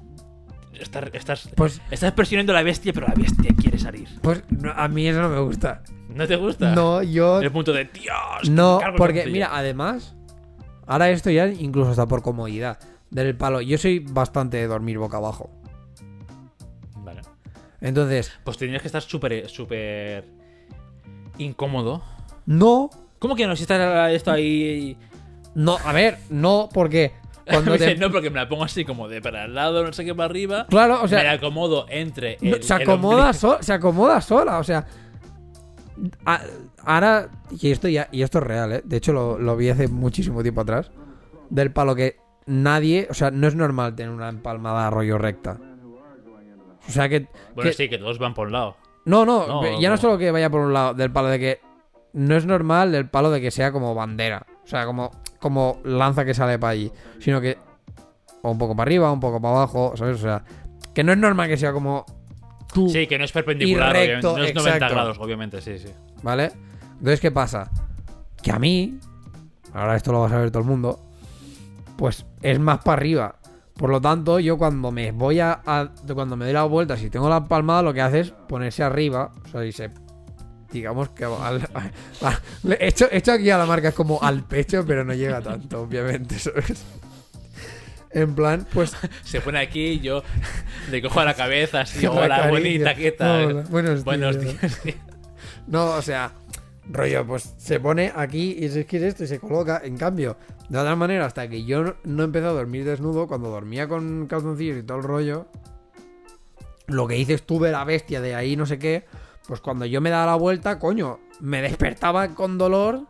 Estás, 0.79 1.03
estás, 1.13 1.49
pues, 1.55 1.81
estás 1.91 2.11
presionando 2.13 2.51
a 2.51 2.55
la 2.55 2.63
bestia, 2.63 2.93
pero 2.93 3.07
la 3.07 3.13
bestia 3.13 3.51
quiere 3.59 3.77
salir. 3.77 4.07
pues 4.21 4.43
no, 4.49 4.71
a 4.71 4.87
mí 4.87 5.07
eso 5.07 5.21
no 5.21 5.29
me 5.29 5.39
gusta. 5.39 5.83
¿No 6.09 6.27
te 6.27 6.35
gusta? 6.35 6.73
No, 6.73 7.01
yo... 7.03 7.41
El 7.41 7.51
punto 7.51 7.71
de 7.73 7.85
Dios. 7.85 8.49
No, 8.49 8.79
porque, 8.97 9.19
calzoncillo". 9.19 9.31
mira, 9.33 9.49
además, 9.55 10.15
ahora 10.87 11.09
esto 11.11 11.29
ya 11.29 11.47
incluso 11.47 11.91
está 11.91 12.07
por 12.07 12.21
comodidad. 12.23 12.79
Del 13.11 13.35
palo, 13.37 13.61
yo 13.61 13.77
soy 13.77 13.99
bastante 13.99 14.57
de 14.57 14.65
dormir 14.67 14.97
boca 14.97 15.17
abajo. 15.17 15.51
Vale. 16.97 17.21
Entonces, 17.79 18.31
Pues 18.43 18.57
tendrías 18.57 18.81
que 18.81 18.87
estar 18.87 19.01
súper, 19.03 19.47
súper 19.49 20.25
incómodo. 21.37 22.03
no, 22.45 22.89
¿Cómo 23.23 23.37
que 23.37 23.47
no? 23.47 23.55
Si 23.55 23.61
está 23.61 24.11
esto 24.11 24.31
ahí. 24.33 24.97
no, 25.55 25.77
a 25.85 25.93
ver, 25.93 26.17
no, 26.29 26.67
porque 26.73 27.13
cuando 27.49 27.77
te... 27.77 27.95
No, 27.95 28.11
porque 28.11 28.29
me 28.29 28.35
la 28.37 28.49
pongo 28.49 28.65
así 28.65 28.83
como 28.83 29.07
de 29.07 29.21
para 29.21 29.45
el 29.45 29.55
lado, 29.55 29.81
no 29.85 29.93
sé 29.93 30.03
qué 30.03 30.13
para 30.13 30.25
arriba. 30.25 30.67
Claro, 30.69 30.95
o 30.95 31.03
me 31.05 31.11
la 31.11 31.19
sea, 31.21 31.31
acomodo 31.31 31.85
entre. 31.87 32.37
no, 32.41 32.57
el- 32.57 32.63
se 32.63 32.75
el 32.75 32.81
acomoda, 32.81 33.31
so- 33.31 33.59
se 33.61 33.71
acomoda 33.71 34.19
sola, 34.19 34.57
o 34.59 34.63
sea... 34.65 34.85
a- 36.25 36.41
ahora, 36.83 37.29
y 37.61 37.71
esto 37.71 37.87
ya, 37.87 38.09
y 38.11 38.23
esto 38.23 38.39
es 38.39 38.43
real, 38.43 38.73
¿eh? 38.73 38.81
De 38.83 38.97
hecho, 38.97 39.13
lo, 39.13 39.39
lo 39.39 39.55
vi 39.55 39.69
hace 39.69 39.87
muchísimo 39.87 40.41
tiempo 40.41 40.59
atrás. 40.59 40.91
Del 41.49 41.71
palo 41.71 41.95
que 41.95 42.17
nadie, 42.45 43.07
o 43.09 43.13
sea, 43.13 43.31
no 43.31 43.47
es 43.47 43.55
normal 43.55 43.95
tener 43.95 44.11
una 44.11 44.27
empalmada 44.27 44.85
a 44.87 44.89
rollo 44.89 45.17
recta. 45.17 45.57
O 46.89 46.91
sea 46.91 47.07
que... 47.07 47.27
Bueno, 47.55 47.69
que- 47.71 47.73
sí, 47.77 47.87
que 47.87 47.97
todos 47.99 48.19
van 48.19 48.33
por 48.33 48.47
un 48.47 48.51
lado. 48.53 48.75
No, 49.05 49.25
no, 49.25 49.47
No, 49.47 49.79
ya 49.79 49.87
no 49.87 49.95
no. 49.95 50.01
solo 50.01 50.17
que 50.17 50.29
vaya 50.29 50.49
por 50.49 50.59
un 50.59 50.73
lado, 50.73 50.93
del 50.93 51.09
palo 51.09 51.29
de 51.29 51.39
que 51.39 51.59
no 52.13 52.35
es 52.35 52.45
normal 52.45 52.91
del 52.91 53.09
palo 53.09 53.31
de 53.31 53.41
que 53.41 53.51
sea 53.51 53.71
como 53.71 53.93
bandera, 53.95 54.45
o 54.63 54.67
sea, 54.67 54.85
como, 54.85 55.11
como 55.39 55.79
lanza 55.83 56.23
que 56.25 56.33
sale 56.33 56.57
para 56.59 56.71
allí, 56.71 56.91
sino 57.19 57.41
que 57.41 57.57
o 58.41 58.51
un 58.51 58.57
poco 58.57 58.75
para 58.75 58.87
arriba, 58.89 59.11
un 59.11 59.19
poco 59.19 59.41
para 59.41 59.55
abajo, 59.55 59.93
¿sabes? 59.95 60.17
O 60.17 60.21
sea, 60.21 60.43
que 60.93 61.03
no 61.03 61.11
es 61.13 61.17
normal 61.17 61.47
que 61.47 61.57
sea 61.57 61.71
como 61.73 62.05
tú, 62.73 62.89
Sí, 62.89 63.07
que 63.07 63.17
no 63.17 63.23
es 63.25 63.31
perpendicular, 63.31 63.93
recto, 63.93 64.33
obviamente. 64.33 64.53
No 64.53 64.59
es 64.61 64.65
90 64.65 64.75
exacto. 64.75 64.95
grados, 64.95 65.17
obviamente, 65.19 65.61
sí, 65.61 65.79
sí. 65.79 65.87
¿vale? 66.21 66.51
Entonces, 66.93 67.19
¿qué 67.21 67.31
pasa? 67.31 67.71
Que 68.41 68.51
a 68.51 68.59
mí, 68.59 68.99
ahora 69.73 69.95
esto 69.95 70.11
lo 70.11 70.19
va 70.19 70.27
a 70.27 70.29
saber 70.29 70.51
todo 70.51 70.61
el 70.63 70.69
mundo, 70.69 70.99
pues 71.97 72.25
es 72.41 72.59
más 72.59 72.79
para 72.79 72.97
arriba. 72.99 73.35
Por 73.75 73.89
lo 73.89 73.99
tanto, 74.01 74.39
yo 74.39 74.57
cuando 74.57 74.91
me 74.91 75.11
voy 75.11 75.39
a, 75.39 75.61
a- 75.65 75.89
cuando 76.13 76.35
me 76.35 76.45
doy 76.45 76.53
la 76.53 76.63
vuelta, 76.63 76.95
si 76.97 77.09
tengo 77.09 77.29
la 77.29 77.45
palmada, 77.45 77.81
lo 77.81 77.93
que 77.93 78.01
hace 78.01 78.19
es 78.19 78.31
ponerse 78.31 78.83
arriba, 78.83 79.31
o 79.45 79.47
sea, 79.47 79.65
y 79.65 79.71
se 79.71 79.89
digamos 80.73 81.09
que 81.09 81.23
al- 81.25 81.67
aquí 83.33 83.49
a 83.49 83.57
la 83.57 83.65
marca 83.65 83.89
es 83.89 83.93
como 83.95 84.21
al 84.21 84.43
pecho, 84.43 84.83
pero 84.85 85.03
no 85.05 85.13
llega 85.13 85.41
tanto, 85.41 85.81
obviamente, 85.81 86.37
¿sabes? 86.39 86.83
En 88.11 88.35
plan, 88.35 88.67
pues 88.73 88.95
Se 89.23 89.41
pone 89.41 89.59
aquí, 89.59 89.99
yo 89.99 90.23
le 90.91 91.01
cojo 91.01 91.19
a 91.19 91.25
la 91.25 91.33
cabeza 91.33 91.81
así. 91.81 92.01
La 92.03 92.11
Hola, 92.11 92.27
caricia. 92.37 92.49
bonita, 92.51 92.95
¿qué 92.95 93.11
tal? 93.11 93.45
Hola, 93.45 93.63
buenos 93.69 94.03
Buenos 94.03 94.39
días. 94.39 94.81
No, 95.65 95.91
o 95.91 96.01
sea, 96.01 96.31
rollo, 96.91 97.25
pues 97.25 97.55
se 97.57 97.79
pone 97.79 98.11
aquí 98.15 98.55
y 98.59 98.65
es 98.65 98.85
que 98.85 98.97
es 98.97 99.03
esto 99.03 99.23
y 99.23 99.27
se 99.27 99.39
coloca. 99.39 99.81
En 99.83 99.97
cambio, 99.97 100.37
de 100.69 100.77
otra 100.77 100.95
manera, 100.95 101.25
hasta 101.25 101.47
que 101.49 101.63
yo 101.65 101.95
no- 102.03 102.23
empecé 102.23 102.45
a 102.45 102.49
dormir 102.49 102.85
desnudo, 102.85 103.27
cuando 103.27 103.49
dormía 103.49 103.87
con 103.87 104.27
calzoncillos 104.27 104.77
y 104.77 104.83
todo 104.83 104.97
el 104.97 105.03
rollo, 105.03 105.47
lo 106.87 107.07
que 107.07 107.15
dices 107.15 107.43
tú 107.43 107.59
de 107.59 107.71
la 107.71 107.83
bestia 107.83 108.21
de 108.21 108.35
ahí 108.35 108.55
no 108.55 108.65
sé 108.65 108.77
qué, 108.77 109.05
pues 109.47 109.61
cuando 109.61 109.85
yo 109.85 110.01
me 110.01 110.09
daba 110.09 110.27
la 110.27 110.35
vuelta, 110.35 110.79
coño, 110.79 111.19
me 111.39 111.61
despertaba 111.61 112.29
con 112.29 112.57
dolor. 112.57 113.01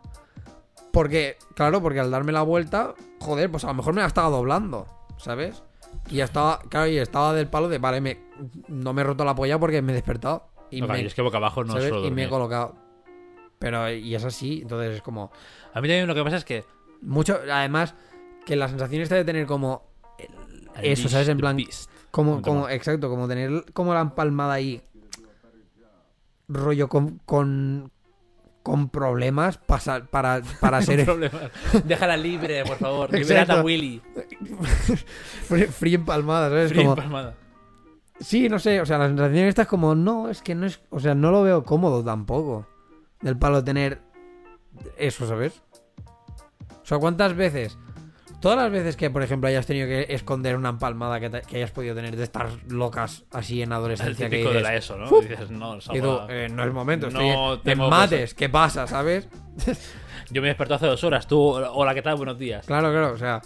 Porque, 0.92 1.36
claro, 1.54 1.82
porque 1.82 1.98
al 1.98 2.10
darme 2.10 2.30
la 2.30 2.42
vuelta, 2.42 2.94
joder, 3.20 3.50
pues 3.50 3.64
a 3.64 3.68
lo 3.68 3.74
mejor 3.74 3.94
me 3.94 4.00
la 4.00 4.06
estaba 4.06 4.28
doblando, 4.28 4.86
¿sabes? 5.16 5.64
Y 6.08 6.16
ya 6.16 6.24
estaba, 6.24 6.60
claro, 6.68 6.86
y 6.88 6.98
estaba 6.98 7.32
del 7.34 7.48
palo 7.48 7.68
de, 7.68 7.78
vale, 7.78 8.00
me, 8.00 8.20
no 8.68 8.92
me 8.92 9.02
he 9.02 9.04
roto 9.04 9.24
la 9.24 9.34
polla 9.34 9.58
porque 9.58 9.82
me 9.82 9.92
he 9.92 9.94
despertado. 9.94 10.46
Y 10.70 10.82
me, 10.82 11.04
es 11.04 11.14
que 11.14 11.22
boca 11.22 11.38
abajo 11.38 11.64
no 11.64 11.72
¿sabes? 11.72 11.92
y 12.04 12.10
me 12.10 12.24
he 12.24 12.28
colocado. 12.28 12.76
Pero, 13.58 13.90
y 13.90 14.14
es 14.14 14.24
así, 14.24 14.60
entonces 14.62 14.96
es 14.96 15.02
como. 15.02 15.30
A 15.72 15.80
mí 15.80 15.88
también 15.88 16.06
lo 16.06 16.14
que 16.14 16.22
pasa 16.22 16.36
es 16.36 16.44
que. 16.44 16.64
Mucho. 17.00 17.38
Además, 17.50 17.94
que 18.44 18.56
la 18.56 18.68
sensación 18.68 19.02
está 19.02 19.14
de 19.14 19.24
tener 19.24 19.46
como. 19.46 19.82
Eso, 20.82 21.08
¿sabes? 21.08 21.28
En 21.28 21.38
plan. 21.38 21.56
Como, 22.10 22.42
como, 22.42 22.68
exacto, 22.68 23.08
como 23.08 23.26
tener 23.26 23.72
como 23.72 23.94
la 23.94 24.00
empalmada 24.00 24.54
ahí. 24.54 24.82
Rollo 26.48 26.88
con. 26.88 27.18
con, 27.24 27.90
con 28.62 28.88
problemas 28.88 29.58
para, 29.58 30.04
para, 30.06 30.40
para 30.60 30.80
ser 30.82 31.04
Problemas. 31.04 31.50
Déjala 31.84 32.16
libre, 32.16 32.64
por 32.64 32.78
favor. 32.78 33.12
Liberad 33.18 33.50
a 33.50 33.62
Willy. 33.62 34.00
free, 35.46 35.64
free 35.66 35.94
empalmada, 35.94 36.48
¿sabes? 36.48 36.70
Free 36.70 36.78
Como- 36.80 36.92
empalmada. 36.92 37.34
Sí, 38.20 38.48
no 38.48 38.58
sé, 38.60 38.80
o 38.80 38.86
sea, 38.86 38.96
la 38.96 39.08
sensación 39.08 39.46
esta 39.48 39.62
es 39.62 39.68
como, 39.68 39.94
no, 39.96 40.30
es 40.30 40.40
que 40.40 40.54
no 40.54 40.66
es, 40.66 40.80
o 40.90 41.00
sea, 41.00 41.14
no 41.16 41.30
lo 41.32 41.42
veo 41.42 41.64
cómodo 41.64 42.02
tampoco. 42.04 42.66
Del 43.20 43.36
palo 43.36 43.56
de 43.56 43.62
tener 43.64 44.00
eso, 44.96 45.26
¿sabes? 45.26 45.60
O 46.70 46.86
sea, 46.86 46.98
¿cuántas 46.98 47.34
veces? 47.34 47.76
Todas 48.44 48.58
las 48.58 48.70
veces 48.70 48.94
que, 48.96 49.08
por 49.08 49.22
ejemplo, 49.22 49.48
hayas 49.48 49.64
tenido 49.64 49.86
que 49.86 50.04
esconder 50.10 50.54
una 50.54 50.68
empalmada 50.68 51.18
que, 51.18 51.30
te- 51.30 51.40
que 51.40 51.56
hayas 51.56 51.70
podido 51.70 51.94
tener 51.94 52.14
de 52.14 52.24
estas 52.24 52.62
locas 52.70 53.24
así 53.32 53.62
en 53.62 53.62
Es 53.62 53.66
el 53.68 53.72
adolescencia 53.72 54.28
que 54.28 54.36
típico 54.36 54.50
de 54.52 54.58
dices, 54.58 54.70
la 54.70 54.76
ESO, 54.76 54.98
¿no? 54.98 55.20
Dices, 55.22 55.50
no, 55.50 55.78
y 55.78 56.00
tú, 56.02 56.18
eh, 56.28 56.48
no 56.52 56.62
es 56.62 56.72
momento, 56.74 57.08
No 57.10 57.58
tengo 57.60 57.88
mates, 57.88 58.34
¿qué 58.34 58.50
pasa, 58.50 58.86
sabes? 58.86 59.26
Yo 60.30 60.42
me 60.42 60.48
desperté 60.48 60.74
hace 60.74 60.86
dos 60.86 61.02
horas. 61.04 61.26
Tú, 61.26 61.40
hola, 61.40 61.94
¿qué 61.94 62.02
tal? 62.02 62.16
Buenos 62.16 62.38
días. 62.38 62.66
Claro, 62.66 62.90
claro, 62.90 63.12
o 63.14 63.16
sea. 63.16 63.40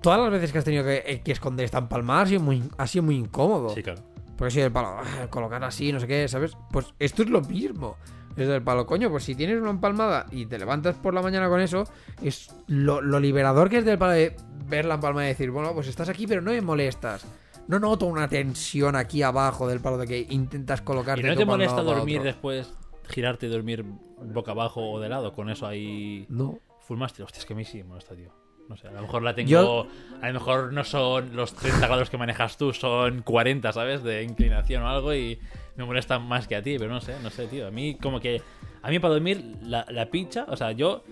todas 0.00 0.18
las 0.20 0.30
veces 0.30 0.52
que 0.52 0.58
has 0.58 0.64
tenido 0.64 0.82
que, 0.82 1.02
eh, 1.06 1.20
que 1.22 1.32
esconder 1.32 1.64
esta 1.66 1.76
empalmada 1.78 2.22
ha 2.22 2.26
sido 2.26 2.40
muy, 2.40 2.62
ha 2.78 2.86
sido 2.86 3.02
muy 3.04 3.16
incómodo. 3.16 3.68
Sí, 3.74 3.82
claro. 3.82 4.00
Porque 4.38 4.52
si 4.52 4.60
el 4.62 4.72
palo, 4.72 4.96
ah, 5.00 5.26
colocar 5.28 5.62
así, 5.64 5.92
no 5.92 6.00
sé 6.00 6.06
qué, 6.06 6.26
¿sabes? 6.28 6.56
Pues 6.72 6.94
esto 6.98 7.22
es 7.24 7.28
lo 7.28 7.42
mismo. 7.42 7.98
Es 8.36 8.46
del 8.48 8.62
palo, 8.62 8.86
coño, 8.86 9.10
pues 9.10 9.24
si 9.24 9.34
tienes 9.34 9.60
una 9.60 9.70
empalmada 9.70 10.26
y 10.30 10.46
te 10.46 10.58
levantas 10.58 10.94
por 10.96 11.12
la 11.14 11.20
mañana 11.22 11.48
con 11.48 11.60
eso, 11.60 11.84
es 12.22 12.54
lo, 12.68 13.00
lo 13.00 13.18
liberador 13.20 13.68
que 13.68 13.78
es 13.78 13.84
del 13.84 13.98
palo 13.98 14.12
de 14.12 14.36
ver 14.66 14.84
la 14.84 14.94
empalmada 14.94 15.26
y 15.26 15.30
decir, 15.30 15.50
bueno, 15.50 15.72
pues 15.74 15.88
estás 15.88 16.08
aquí, 16.08 16.26
pero 16.26 16.40
no 16.40 16.52
me 16.52 16.60
molestas. 16.60 17.26
No 17.66 17.78
noto 17.78 18.06
una 18.06 18.28
tensión 18.28 18.96
aquí 18.96 19.22
abajo 19.22 19.68
del 19.68 19.80
palo 19.80 19.98
de 19.98 20.06
que 20.06 20.26
intentas 20.30 20.80
colocarte. 20.82 21.26
¿Y 21.26 21.30
no 21.30 21.36
te 21.36 21.44
molesta 21.44 21.82
dormir 21.82 22.22
después, 22.22 22.72
girarte 23.08 23.46
y 23.46 23.48
dormir 23.50 23.84
boca 24.22 24.52
abajo 24.52 24.90
o 24.92 25.00
de 25.00 25.08
lado 25.08 25.32
con 25.32 25.50
eso 25.50 25.66
ahí 25.66 26.24
No. 26.28 26.58
full 26.80 26.98
master? 26.98 27.24
Hostia, 27.24 27.40
es 27.40 27.46
que 27.46 27.52
a 27.52 27.56
mí 27.56 27.64
sí 27.64 27.78
me 27.78 27.84
molesta, 27.84 28.14
tío. 28.14 28.32
No 28.68 28.76
sé, 28.76 28.86
a 28.86 28.92
lo 28.92 29.02
mejor 29.02 29.22
la 29.22 29.34
tengo. 29.34 29.48
Yo- 29.50 29.86
A 30.22 30.28
lo 30.28 30.34
mejor 30.34 30.72
no 30.72 30.84
son 30.84 31.34
los 31.34 31.52
30 31.54 31.86
grados 31.88 32.08
que 32.10 32.16
manejas 32.18 32.56
tú, 32.56 32.72
son 32.72 33.22
40, 33.22 33.72
¿sabes? 33.72 34.04
De 34.04 34.22
inclinación 34.22 34.84
o 34.84 34.88
algo 34.88 35.12
y 35.14 35.40
me 35.80 35.86
molesta 35.86 36.18
más 36.18 36.46
que 36.46 36.56
a 36.56 36.62
ti, 36.62 36.76
pero 36.78 36.90
no 36.92 37.00
sé, 37.00 37.14
no 37.22 37.30
sé, 37.30 37.46
tío. 37.46 37.66
A 37.66 37.70
mí, 37.70 37.94
como 37.96 38.20
que. 38.20 38.40
A 38.82 38.88
mí 38.90 38.98
para 38.98 39.14
dormir, 39.14 39.56
la, 39.62 39.84
la 39.90 40.06
pincha, 40.06 40.44
o 40.48 40.56
sea, 40.56 40.72
yo. 40.72 41.02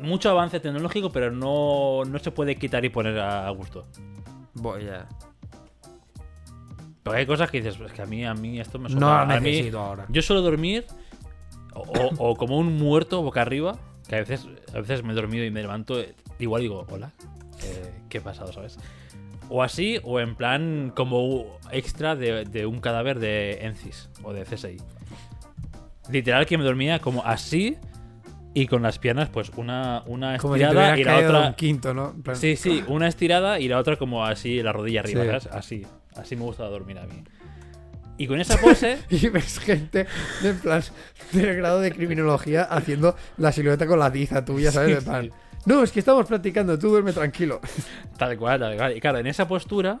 Mucho 0.00 0.30
avance 0.30 0.60
tecnológico, 0.60 1.10
pero 1.10 1.32
no, 1.32 2.04
no 2.04 2.18
se 2.20 2.30
puede 2.30 2.54
quitar 2.56 2.84
y 2.84 2.88
poner 2.88 3.18
a, 3.18 3.48
a 3.48 3.50
gusto. 3.50 3.84
Voy 4.54 4.84
ya. 4.84 5.08
Pero 7.02 7.16
hay 7.16 7.26
cosas 7.26 7.50
que 7.50 7.60
dices, 7.62 7.80
es 7.80 7.92
que 7.92 8.02
a 8.02 8.06
mí, 8.06 8.24
a 8.24 8.34
mí 8.34 8.60
esto 8.60 8.78
me 8.78 8.88
No 8.88 9.00
sobra. 9.00 9.24
la 9.26 9.34
A 9.34 9.40
mí- 9.40 9.68
ahora. 9.74 10.06
Yo 10.08 10.22
suelo 10.22 10.42
dormir 10.42 10.86
o, 11.74 11.80
o- 11.80 12.30
o 12.30 12.36
como 12.36 12.58
un 12.58 12.76
muerto 12.76 13.22
boca 13.22 13.42
arriba, 13.42 13.76
que 14.08 14.16
a 14.16 14.18
veces, 14.20 14.46
a 14.74 14.78
veces 14.80 15.02
me 15.02 15.12
he 15.12 15.16
dormido 15.16 15.44
y 15.44 15.50
me 15.50 15.62
levanto, 15.62 16.00
igual 16.38 16.62
digo, 16.62 16.86
hola, 16.90 17.12
eh, 17.64 17.92
¿qué 18.08 18.18
ha 18.18 18.22
pasado, 18.22 18.52
sabes? 18.52 18.78
O 19.50 19.62
así, 19.62 19.98
o 20.02 20.20
en 20.20 20.34
plan 20.34 20.92
como 20.94 21.58
extra 21.72 22.14
de, 22.16 22.44
de 22.44 22.66
un 22.66 22.80
cadáver 22.80 23.18
de 23.18 23.64
Encis 23.64 24.10
o 24.22 24.32
de 24.32 24.44
CSI. 24.44 24.76
Literal 26.10 26.46
que 26.46 26.56
me 26.58 26.64
dormía 26.64 27.00
como 27.00 27.24
así 27.24 27.76
y 28.54 28.66
con 28.66 28.82
las 28.82 28.98
piernas 28.98 29.28
pues 29.28 29.50
una, 29.56 30.02
una 30.06 30.38
si 30.38 30.46
estirada 30.46 30.72
hubieras 30.94 30.98
y 30.98 31.04
la 31.04 31.20
de 31.20 31.26
otra... 31.26 31.48
un 31.48 31.54
quinto, 31.54 31.94
¿no? 31.94 32.14
Plan- 32.22 32.36
Sí, 32.36 32.56
sí, 32.56 32.82
una 32.88 33.08
estirada 33.08 33.60
y 33.60 33.68
la 33.68 33.78
otra 33.78 33.96
como 33.96 34.24
así, 34.24 34.62
la 34.62 34.72
rodilla 34.72 35.00
arriba, 35.00 35.22
Sí. 35.22 35.26
¿sabes? 35.28 35.46
Así, 35.52 35.86
así 36.16 36.36
me 36.36 36.42
gusta 36.42 36.64
dormir 36.64 36.98
a 36.98 37.06
mí. 37.06 37.22
Y 38.16 38.26
con 38.26 38.40
esa 38.40 38.56
pose... 38.58 38.98
Y 39.10 39.28
ves 39.28 39.58
gente 39.60 40.06
de 40.42 40.54
plan 40.54 40.82
del 41.32 41.56
grado 41.56 41.80
de 41.80 41.92
criminología 41.92 42.62
haciendo 42.64 43.14
la 43.36 43.52
silueta 43.52 43.86
con 43.86 43.98
la 43.98 44.10
tiza 44.10 44.44
tuya, 44.44 44.72
¿sabes? 44.72 44.98
En 44.98 45.04
plan, 45.04 45.24
sí. 45.24 45.30
No, 45.68 45.82
es 45.82 45.92
que 45.92 45.98
estamos 46.00 46.26
practicando, 46.26 46.78
tú 46.78 46.88
duerme 46.88 47.12
tranquilo. 47.12 47.60
Tal 48.18 48.36
cual, 48.38 48.58
tal 48.58 48.76
cual. 48.76 48.96
Y 48.96 49.00
claro, 49.00 49.18
en 49.18 49.26
esa 49.26 49.46
postura, 49.46 50.00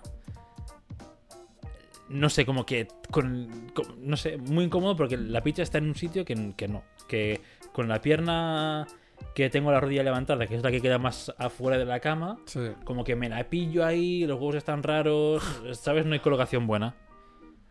no 2.08 2.30
sé, 2.30 2.46
como 2.46 2.64
que, 2.64 2.88
con, 3.10 3.70
con- 3.74 4.08
no 4.08 4.16
sé, 4.16 4.38
muy 4.38 4.64
incómodo 4.64 4.96
porque 4.96 5.16
la 5.16 5.42
picha 5.42 5.62
está 5.62 5.78
en 5.78 5.84
un 5.88 5.94
sitio 5.94 6.24
que, 6.24 6.54
que 6.56 6.68
no. 6.68 6.82
Que 7.06 7.40
con 7.72 7.86
la 7.88 8.00
pierna 8.00 8.86
que 9.34 9.50
tengo 9.50 9.70
la 9.70 9.80
rodilla 9.80 10.02
levantada, 10.02 10.46
que 10.46 10.54
es 10.56 10.62
la 10.62 10.70
que 10.70 10.80
queda 10.80 10.98
más 10.98 11.32
afuera 11.38 11.76
de 11.76 11.84
la 11.84 12.00
cama, 12.00 12.38
Sí. 12.46 12.60
como 12.84 13.04
que 13.04 13.14
me 13.16 13.28
la 13.28 13.44
pillo 13.50 13.84
ahí, 13.84 14.24
los 14.26 14.38
huevos 14.38 14.54
están 14.56 14.82
raros, 14.82 15.42
¿sabes? 15.72 16.06
No 16.06 16.14
hay 16.14 16.20
colocación 16.20 16.66
buena. 16.66 16.94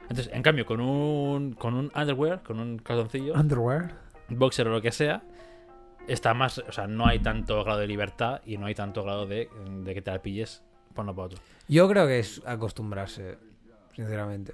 Entonces, 0.04 0.30
en 0.34 0.42
cambio, 0.44 0.66
con 0.66 0.80
un, 0.82 1.54
con 1.54 1.74
un 1.74 1.92
underwear, 1.96 2.42
con 2.44 2.60
un 2.60 2.78
calzoncillo, 2.78 3.34
Underwear. 3.34 3.94
boxer 4.30 4.68
o 4.68 4.72
lo 4.72 4.82
que 4.82 4.92
sea, 4.92 5.24
está 6.08 6.34
más, 6.34 6.58
o 6.60 6.72
sea, 6.72 6.88
no 6.88 7.06
hay 7.08 7.20
tanto 7.20 7.64
grado 7.64 7.80
de 7.80 7.88
libertad 7.88 8.42
y 8.46 8.58
no 8.58 8.66
hay 8.66 8.76
tanto 8.76 9.04
grado 9.04 9.26
de, 9.26 9.50
de 9.84 9.94
que 9.94 10.02
te 10.02 10.12
la 10.12 10.22
pilles 10.22 10.64
por 10.94 11.04
uno 11.04 11.14
para 11.16 11.26
otro. 11.28 11.40
Yo 11.68 11.88
creo 11.90 12.08
que 12.08 12.20
es 12.20 12.42
acostumbrarse, 12.46 13.38
sinceramente. 13.96 14.54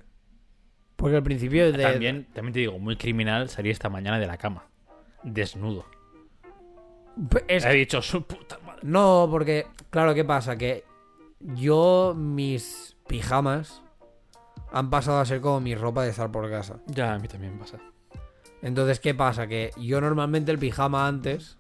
Porque 0.96 1.16
al 1.18 1.24
principio 1.24 1.72
de... 1.72 1.82
También, 1.84 2.28
también 2.34 2.54
te 2.54 2.60
digo, 2.60 2.78
muy 2.80 2.96
criminal 2.98 3.50
salir 3.50 3.72
esta 3.72 3.90
mañana 3.90 4.20
de 4.20 4.28
la 4.28 4.38
cama, 4.38 4.66
desnudo. 5.24 5.86
Es- 7.48 7.66
He 7.66 7.74
dicho, 7.74 8.02
su 8.02 8.24
puta 8.26 8.58
madre. 8.66 8.80
No, 8.84 9.28
porque, 9.30 9.68
claro, 9.90 10.14
¿qué 10.16 10.24
pasa? 10.26 10.58
Que 10.58 10.84
yo, 11.40 12.14
mis 12.18 12.98
pijamas 13.08 13.82
han 14.72 14.90
pasado 14.90 15.20
a 15.20 15.26
ser 15.26 15.40
como 15.42 15.60
mi 15.60 15.76
ropa 15.76 16.04
de 16.04 16.10
estar 16.10 16.32
por 16.32 16.50
casa. 16.50 16.80
Ya, 16.88 17.14
a 17.14 17.20
mí 17.20 17.28
también 17.28 17.58
pasa. 17.60 17.78
Entonces, 18.64 19.02
¿qué 19.02 19.14
pasa? 19.14 19.45
Que 19.45 19.72
yo 19.77 19.99
normalmente 19.99 20.52
el 20.52 20.57
pijama 20.57 21.06
antes, 21.06 21.57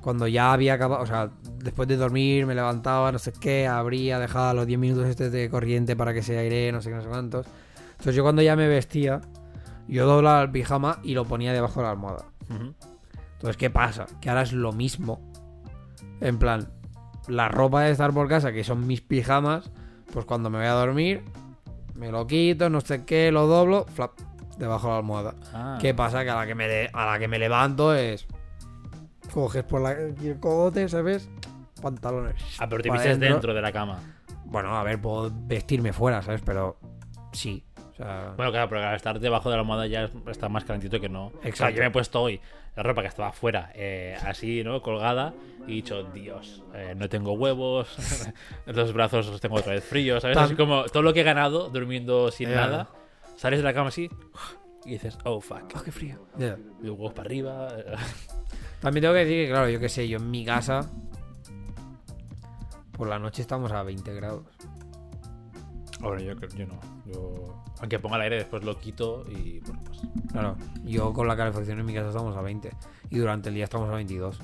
cuando 0.00 0.26
ya 0.26 0.52
había 0.52 0.74
acabado, 0.74 1.02
o 1.02 1.06
sea, 1.06 1.30
después 1.58 1.88
de 1.88 1.96
dormir 1.96 2.46
me 2.46 2.54
levantaba, 2.54 3.12
no 3.12 3.18
sé 3.18 3.32
qué, 3.32 3.68
abría, 3.68 4.18
dejaba 4.18 4.52
los 4.52 4.66
10 4.66 4.78
minutos 4.78 5.06
este 5.06 5.30
de 5.30 5.48
corriente 5.48 5.94
para 5.94 6.12
que 6.12 6.22
se 6.22 6.36
aire, 6.36 6.72
no 6.72 6.82
sé 6.82 6.90
qué, 6.90 6.96
no 6.96 7.02
sé 7.02 7.08
cuántos. 7.08 7.46
Entonces 7.92 8.16
yo 8.16 8.24
cuando 8.24 8.42
ya 8.42 8.56
me 8.56 8.66
vestía, 8.66 9.20
yo 9.86 10.04
doblaba 10.04 10.42
el 10.42 10.50
pijama 10.50 10.98
y 11.04 11.14
lo 11.14 11.24
ponía 11.24 11.52
debajo 11.52 11.80
de 11.80 11.84
la 11.84 11.92
almohada. 11.92 12.26
Entonces, 12.50 13.56
¿qué 13.56 13.70
pasa? 13.70 14.06
Que 14.20 14.30
ahora 14.30 14.42
es 14.42 14.52
lo 14.52 14.72
mismo. 14.72 15.20
En 16.20 16.38
plan, 16.38 16.68
la 17.28 17.48
ropa 17.48 17.82
de 17.82 17.92
estar 17.92 18.12
por 18.12 18.28
casa, 18.28 18.52
que 18.52 18.64
son 18.64 18.86
mis 18.86 19.00
pijamas, 19.00 19.70
pues 20.12 20.24
cuando 20.24 20.50
me 20.50 20.58
voy 20.58 20.66
a 20.66 20.72
dormir, 20.72 21.22
me 21.94 22.10
lo 22.10 22.26
quito, 22.26 22.68
no 22.68 22.80
sé 22.80 23.04
qué, 23.04 23.30
lo 23.30 23.46
doblo, 23.46 23.86
flap, 23.94 24.10
debajo 24.58 24.86
de 24.88 24.92
la 24.92 24.98
almohada. 24.98 25.34
Ah. 25.52 25.78
¿Qué 25.80 25.94
pasa? 25.94 26.24
Que 26.24 26.30
a 26.30 26.36
la 26.36 26.46
que 26.46 26.54
me, 26.54 26.88
a 26.92 27.06
la 27.06 27.18
que 27.18 27.28
me 27.28 27.38
levanto 27.38 27.94
es. 27.94 28.26
Coges 29.32 29.64
por 29.64 29.80
la, 29.80 29.92
el 29.92 30.38
cogote, 30.40 30.88
¿sabes? 30.88 31.28
Pantalones. 31.82 32.36
Ah, 32.58 32.68
pero 32.68 32.82
te 32.82 32.90
vistes 32.90 33.18
dentro. 33.18 33.28
dentro 33.34 33.54
de 33.54 33.62
la 33.62 33.72
cama. 33.72 33.98
Bueno, 34.44 34.76
a 34.76 34.82
ver, 34.84 35.00
puedo 35.00 35.30
vestirme 35.34 35.92
fuera, 35.92 36.22
¿sabes? 36.22 36.42
Pero 36.44 36.76
sí. 37.32 37.64
O 37.92 37.96
sea, 37.96 38.32
Bueno, 38.36 38.50
claro, 38.52 38.68
pero 38.68 38.82
al 38.86 38.96
estar 38.96 39.18
debajo 39.20 39.50
de 39.50 39.56
la 39.56 39.60
almohada 39.62 39.86
ya 39.86 40.10
está 40.28 40.48
más 40.48 40.64
calentito 40.64 41.00
que 41.00 41.08
no. 41.08 41.32
Exacto. 41.42 41.76
Yo 41.76 41.82
me 41.82 41.86
he 41.88 41.90
puesto 41.90 42.20
hoy 42.22 42.40
la 42.76 42.82
ropa 42.82 43.02
que 43.02 43.08
estaba 43.08 43.28
afuera, 43.28 43.70
eh, 43.74 44.16
así, 44.24 44.64
¿no? 44.64 44.82
Colgada, 44.82 45.32
y 45.66 45.72
he 45.72 45.74
dicho, 45.76 46.02
Dios, 46.12 46.62
eh, 46.74 46.94
no 46.96 47.08
tengo 47.08 47.32
huevos, 47.34 47.88
los 48.66 48.92
brazos 48.92 49.28
los 49.28 49.40
tengo 49.40 49.56
otra 49.56 49.74
vez 49.74 49.84
fríos, 49.84 50.22
¿sabes? 50.22 50.36
Así 50.36 50.56
como 50.56 50.84
todo 50.86 51.02
lo 51.04 51.12
que 51.14 51.20
he 51.20 51.24
ganado 51.24 51.68
durmiendo 51.70 52.32
sin 52.32 52.48
Ya. 52.50 52.56
nada, 52.56 52.88
sales 53.36 53.58
de 53.60 53.64
la 53.64 53.74
cama 53.74 53.88
así 53.88 54.08
y 54.84 54.90
dices, 54.92 55.18
oh 55.24 55.40
fuck, 55.40 55.64
oh, 55.76 55.82
qué 55.82 55.90
frío. 55.92 56.26
Ya. 56.36 56.56
y 56.82 56.88
huevos 56.88 57.12
para 57.12 57.26
arriba. 57.26 57.68
También 58.80 59.02
tengo 59.02 59.14
que 59.14 59.20
decir 59.24 59.46
que, 59.46 59.50
claro, 59.50 59.68
yo 59.70 59.80
qué 59.80 59.88
sé, 59.88 60.06
yo 60.08 60.18
en 60.18 60.30
mi 60.30 60.44
casa. 60.44 60.90
Por 62.92 63.08
la 63.08 63.18
noche 63.18 63.42
estamos 63.42 63.72
a 63.72 63.82
20 63.82 64.14
grados. 64.14 64.44
Bueno, 66.00 66.20
yo, 66.20 66.36
creo- 66.36 66.50
yo 66.50 66.66
no. 66.66 66.78
Yo, 67.06 67.64
aunque 67.80 67.98
ponga 67.98 68.16
el 68.16 68.22
aire, 68.22 68.36
después 68.36 68.62
lo 68.62 68.78
quito 68.78 69.24
y 69.30 69.60
bueno, 69.60 69.80
pues. 69.84 70.00
Claro, 70.32 70.56
yo 70.84 71.12
con 71.12 71.26
la 71.26 71.36
calefacción 71.36 71.78
en 71.80 71.86
mi 71.86 71.94
casa 71.94 72.08
estamos 72.08 72.36
a 72.36 72.42
20. 72.42 72.70
Y 73.10 73.18
durante 73.18 73.48
el 73.48 73.54
día 73.54 73.64
estamos 73.64 73.88
a 73.90 73.94
22. 73.94 74.38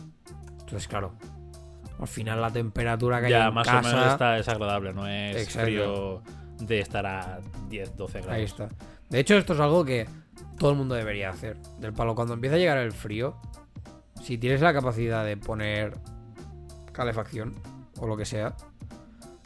Entonces, 0.61 0.89
claro. 0.89 1.13
Al 1.99 2.09
final 2.09 2.41
la 2.41 2.51
temperatura 2.51 3.21
que 3.21 3.27
hay 3.27 3.33
Ya 3.33 3.49
en 3.49 3.55
más 3.55 3.67
casa. 3.67 3.79
o 3.91 3.93
menos 3.93 4.13
está, 4.13 4.39
es 4.39 4.49
agradable, 4.49 4.95
no 4.95 5.07
es 5.07 5.37
Exacto. 5.37 5.61
frío 5.67 6.23
de 6.61 6.81
estar 6.81 7.05
a 7.07 7.41
10, 7.69 7.97
12 7.97 8.19
grados. 8.21 8.35
Ahí 8.37 8.45
está. 8.45 8.69
De 9.09 9.19
hecho, 9.21 9.37
esto 9.37 9.55
es 9.55 9.61
algo 9.61 9.85
que 9.85 10.07
todo 10.59 10.71
el 10.71 10.77
mundo 10.77 10.95
debería 10.95 11.31
hacer. 11.31 11.57
Del 11.79 11.93
palo, 11.93 12.15
cuando 12.15 12.35
empieza 12.35 12.57
a 12.57 12.59
llegar 12.59 12.79
el 12.79 12.93
frío, 12.93 13.37
si 14.23 14.39
tienes 14.39 14.61
la 14.61 14.73
capacidad 14.73 15.25
de 15.25 15.37
poner 15.37 15.95
calefacción 16.93 17.55
o 17.99 18.07
lo 18.07 18.17
que 18.17 18.25
sea, 18.25 18.55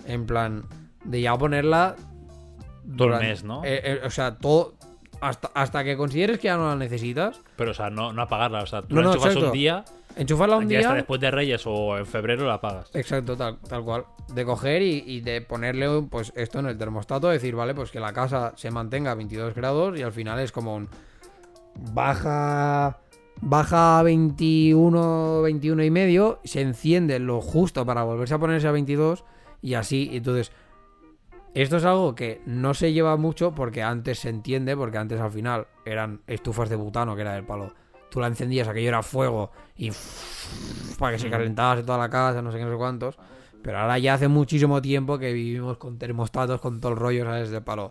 en 0.07 0.27
plan, 0.27 0.65
de 1.05 1.21
ya 1.23 1.37
ponerla. 1.37 1.95
Todo 1.97 2.91
el 2.91 2.97
durante- 2.97 3.27
mes, 3.29 3.45
¿no? 3.45 3.65
eh, 3.65 3.81
eh, 3.85 4.01
o 4.05 4.11
sea, 4.11 4.37
todo. 4.37 4.75
Hasta, 5.21 5.49
hasta 5.55 5.85
que 5.85 5.97
consideres 5.97 6.39
que 6.39 6.49
ya 6.49 6.57
no 6.59 6.69
la 6.69 6.77
necesitas, 6.77 7.41
Pero, 7.57 7.71
o 7.71 7.75
sea, 7.75 7.89
no, 7.89 8.13
no 8.13 8.21
apagarla. 8.23 8.63
O 8.63 8.67
sea, 8.67 8.83
tú 8.83 8.95
No, 8.95 9.01
la 9.01 9.07
no, 9.07 9.13
enchufas 9.15 9.37
un 9.37 9.53
día, 9.53 9.85
enchufarla 10.17 10.57
un 10.57 10.69
ya 10.69 10.79
día. 10.79 10.93
después 10.93 11.21
de 11.21 11.31
Reyes 11.31 11.63
o 11.67 11.99
en 11.99 12.07
febrero 12.07 12.47
la 12.47 12.55
apagas. 12.55 12.91
Exacto, 12.95 13.37
tal, 13.37 13.59
tal 13.61 13.85
cual. 13.85 14.05
De 14.33 14.45
coger 14.45 14.83
y, 14.83 15.05
y 15.07 15.21
de 15.21 15.41
ponerle 15.41 15.89
pues 16.11 16.33
esto 16.37 16.59
en 16.59 16.67
el 16.67 16.79
termostato, 16.79 17.29
decir, 17.29 17.55
vale, 17.55 17.75
pues 17.75 17.91
que 17.91 18.01
la 18.01 18.13
casa 18.13 18.53
se 18.57 18.71
mantenga 18.71 19.13
a 19.13 19.15
22 19.15 19.55
grados 19.55 19.99
y 19.99 20.03
al 20.03 20.13
final 20.13 20.41
es 20.41 20.53
como 20.53 20.77
un 20.77 20.89
baja 21.93 22.99
baja 23.41 23.99
a 23.99 24.03
21, 24.03 25.43
21 25.43 25.85
y 25.85 25.91
medio, 25.91 26.41
se 26.45 26.61
enciende 26.61 27.19
lo 27.19 27.41
justo 27.41 27.85
para 27.85 28.03
volverse 28.03 28.35
a 28.35 28.39
ponerse 28.39 28.69
a 28.69 28.73
22 28.73 29.25
y 29.61 29.75
así, 29.75 30.11
entonces 30.13 30.53
esto 31.55 31.77
es 31.77 31.85
algo 31.85 32.15
que 32.15 32.41
no 32.47 32.75
se 32.75 32.93
lleva 32.93 33.17
mucho 33.17 33.55
porque 33.55 33.83
antes 33.83 34.21
se 34.21 34.29
entiende, 34.29 34.77
porque 34.77 34.99
antes 34.99 35.21
al 35.21 35.31
final 35.31 35.69
eran 35.85 36.21
estufas 36.27 36.69
de 36.69 36.77
butano 36.77 37.15
que 37.15 37.23
era 37.23 37.35
del 37.35 37.45
palo. 37.45 37.73
Tú 38.15 38.21
la 38.21 38.29
encendías, 38.29 38.69
aquello 38.69 38.87
era 38.91 39.03
fuego 39.03 39.51
y 39.77 39.91
para 41.01 41.17
que 41.17 41.19
se 41.19 41.29
calentase 41.29 41.83
toda 41.83 41.99
la 41.99 42.09
casa, 42.09 42.41
no 42.43 42.53
sé 42.53 42.59
qué, 42.59 42.65
no 42.65 42.71
sé 42.71 42.77
cuántos. 42.77 43.19
Pero 43.61 43.79
ahora 43.81 43.99
ya 43.99 44.15
hace 44.15 44.29
muchísimo 44.29 44.81
tiempo 44.81 45.19
que 45.19 45.33
vivimos 45.33 45.79
con 45.79 45.99
termostatos, 45.99 46.61
con 46.61 46.81
todo 46.81 46.93
el 46.93 46.99
rollo, 46.99 47.25
¿sabes? 47.25 47.51
De 47.51 47.61
palo. 47.61 47.91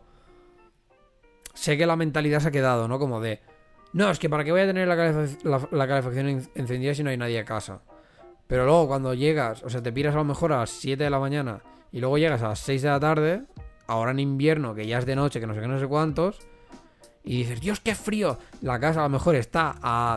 Sé 1.53 1.77
que 1.77 1.85
la 1.85 1.97
mentalidad 1.97 2.39
se 2.39 2.47
ha 2.47 2.51
quedado, 2.51 2.87
¿no? 2.87 2.99
Como 2.99 3.19
de, 3.19 3.41
no, 3.91 4.09
es 4.09 4.17
que 4.17 4.29
para 4.29 4.45
qué 4.45 4.53
voy 4.53 4.61
a 4.61 4.65
tener 4.65 4.87
la, 4.87 4.95
calef- 4.95 5.43
la- 5.43 5.67
la 5.77 5.87
calefacción 5.89 6.29
en- 6.29 6.49
encendida 6.55 6.93
si 6.95 7.03
no 7.03 7.09
hay 7.09 7.17
nadie 7.17 7.39
a 7.39 7.43
casa. 7.45 7.81
Pero 8.47 8.63
luego 8.65 8.87
cuando 8.87 9.13
llegas, 9.13 9.61
o 9.63 9.69
sea, 9.69 9.83
te 9.83 9.91
piras 9.91 10.15
a 10.15 10.19
lo 10.19 10.23
mejor 10.23 10.53
a 10.53 10.59
las 10.59 10.69
7 10.69 11.03
de 11.03 11.09
la 11.09 11.19
mañana 11.19 11.61
y 11.91 11.99
luego 11.99 12.17
llegas 12.17 12.41
a 12.43 12.47
las 12.49 12.59
6 12.59 12.81
de 12.81 12.87
la 12.89 12.99
tarde, 13.01 13.43
ahora 13.87 14.11
en 14.11 14.19
invierno, 14.19 14.73
que 14.73 14.87
ya 14.87 14.99
es 14.99 15.05
de 15.05 15.17
noche, 15.17 15.41
que 15.41 15.47
no 15.47 15.53
sé 15.53 15.59
qué, 15.59 15.67
no 15.67 15.79
sé 15.79 15.87
cuántos, 15.87 16.39
y 17.23 17.37
dices, 17.37 17.61
Dios, 17.61 17.79
qué 17.79 17.95
frío. 17.95 18.37
La 18.61 18.79
casa 18.79 18.99
a 19.01 19.03
lo 19.03 19.09
mejor 19.09 19.35
está 19.35 19.75
a 19.81 20.15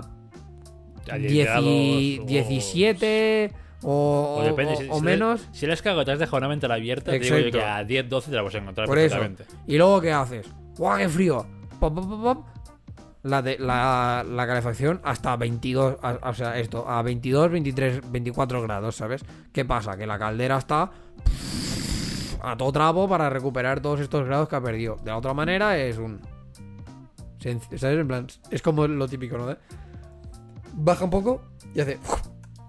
A 1.10 1.16
10 1.18 1.32
dieci- 1.32 1.44
grados 1.44 2.24
o- 2.24 2.26
17 2.26 3.52
o, 3.82 4.36
O 4.40 4.44
depende, 4.44 4.72
o- 4.74 4.76
si, 4.76 4.88
o 4.90 4.98
si 4.98 5.02
menos. 5.04 5.46
Le, 5.52 5.54
si 5.58 5.66
les 5.66 5.82
cago, 5.82 6.04
te 6.04 6.12
has 6.12 6.18
dejado 6.18 6.38
una 6.38 6.48
ventana 6.48 6.74
abierta, 6.74 7.12
te 7.12 7.18
digo 7.20 7.38
yo 7.38 7.50
que 7.52 7.62
a 7.62 7.84
10, 7.84 8.08
12 8.08 8.30
te 8.30 8.36
la 8.36 8.42
vas 8.42 8.54
a 8.54 8.58
encontrar 8.58 8.86
Por 8.88 8.98
eso. 8.98 9.16
perfectamente. 9.18 9.54
Y 9.72 9.76
luego, 9.76 10.00
¿qué 10.00 10.12
haces? 10.12 10.46
¡Guau, 10.76 10.98
qué 10.98 11.08
frío! 11.08 11.46
Pop, 11.78 11.94
pop, 11.94 12.22
pop. 12.22 12.46
La, 13.22 13.42
de, 13.42 13.58
la, 13.58 14.24
la 14.28 14.46
calefacción 14.46 15.00
hasta 15.04 15.36
22, 15.36 15.96
a- 16.02 16.18
o 16.30 16.34
sea, 16.34 16.58
esto, 16.58 16.88
a 16.88 17.02
22, 17.02 17.50
23, 17.50 18.00
24 18.10 18.62
grados, 18.62 18.96
¿sabes? 18.96 19.24
¿Qué 19.52 19.64
pasa? 19.64 19.96
Que 19.96 20.06
la 20.06 20.18
caldera 20.18 20.58
está 20.58 20.90
a 22.42 22.56
todo 22.56 22.70
trapo 22.72 23.08
para 23.08 23.28
recuperar 23.30 23.80
todos 23.80 24.00
estos 24.00 24.24
grados 24.24 24.48
que 24.48 24.56
ha 24.56 24.60
perdido. 24.60 24.96
De 25.02 25.10
la 25.10 25.16
otra 25.18 25.34
manera 25.34 25.76
es 25.78 25.98
un... 25.98 26.20
¿Sabes? 27.76 27.98
En 27.98 28.08
plan, 28.08 28.26
es 28.50 28.62
como 28.62 28.86
lo 28.86 29.08
típico, 29.08 29.38
¿no? 29.38 29.56
Baja 30.74 31.04
un 31.04 31.10
poco 31.10 31.42
y 31.74 31.80
hace... 31.80 31.98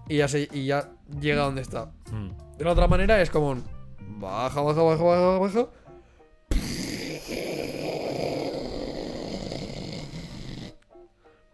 Y 0.09 0.17
ya, 0.17 0.27
se, 0.27 0.47
y 0.53 0.65
ya 0.65 0.89
llega 1.19 1.43
donde 1.43 1.61
está. 1.61 1.91
Mm. 2.11 2.57
De 2.57 2.63
la 2.63 2.71
otra 2.71 2.87
manera 2.87 3.21
es 3.21 3.29
como 3.29 3.49
un... 3.51 3.63
Baja, 4.19 4.61
baja, 4.61 4.81
baja, 4.81 5.03
baja, 5.03 5.39
baja. 5.39 5.67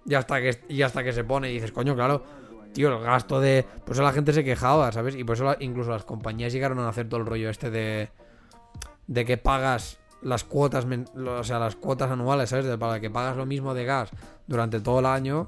Y 0.06 0.16
hasta 0.16 0.42
que, 0.42 0.60
y 0.70 0.82
hasta 0.82 1.04
que 1.04 1.14
se 1.14 1.24
pone 1.24 1.50
y 1.50 1.54
dices, 1.54 1.72
coño, 1.72 1.96
claro, 1.96 2.24
tío, 2.74 2.96
el 2.96 3.02
gasto 3.04 3.40
de... 3.40 3.66
Por 3.86 3.94
eso 3.94 4.04
la 4.04 4.12
gente 4.12 4.34
se 4.34 4.44
quejaba, 4.44 4.92
¿sabes? 4.92 5.16
Y 5.16 5.24
por 5.24 5.36
eso 5.36 5.46
la- 5.46 5.58
incluso 5.60 5.92
las 5.92 6.04
compañías 6.04 6.52
llegaron 6.52 6.80
a 6.80 6.90
hacer 6.90 7.08
todo 7.08 7.22
el 7.22 7.26
rollo 7.26 7.50
este 7.50 7.72
de... 7.72 8.10
De 9.08 9.26
que 9.26 9.38
pagas 9.38 10.00
las 10.24 10.44
cuotas, 10.44 10.86
o 11.16 11.44
sea, 11.44 11.60
las 11.60 11.76
cuotas 11.76 12.12
anuales, 12.12 12.50
¿sabes? 12.50 12.66
Para 12.78 13.00
que 13.00 13.10
pagas 13.10 13.38
lo 13.38 13.46
mismo 13.46 13.74
de 13.74 13.86
gas 13.86 14.10
durante 14.48 14.80
todo 14.80 15.00
el 15.00 15.06
año. 15.06 15.46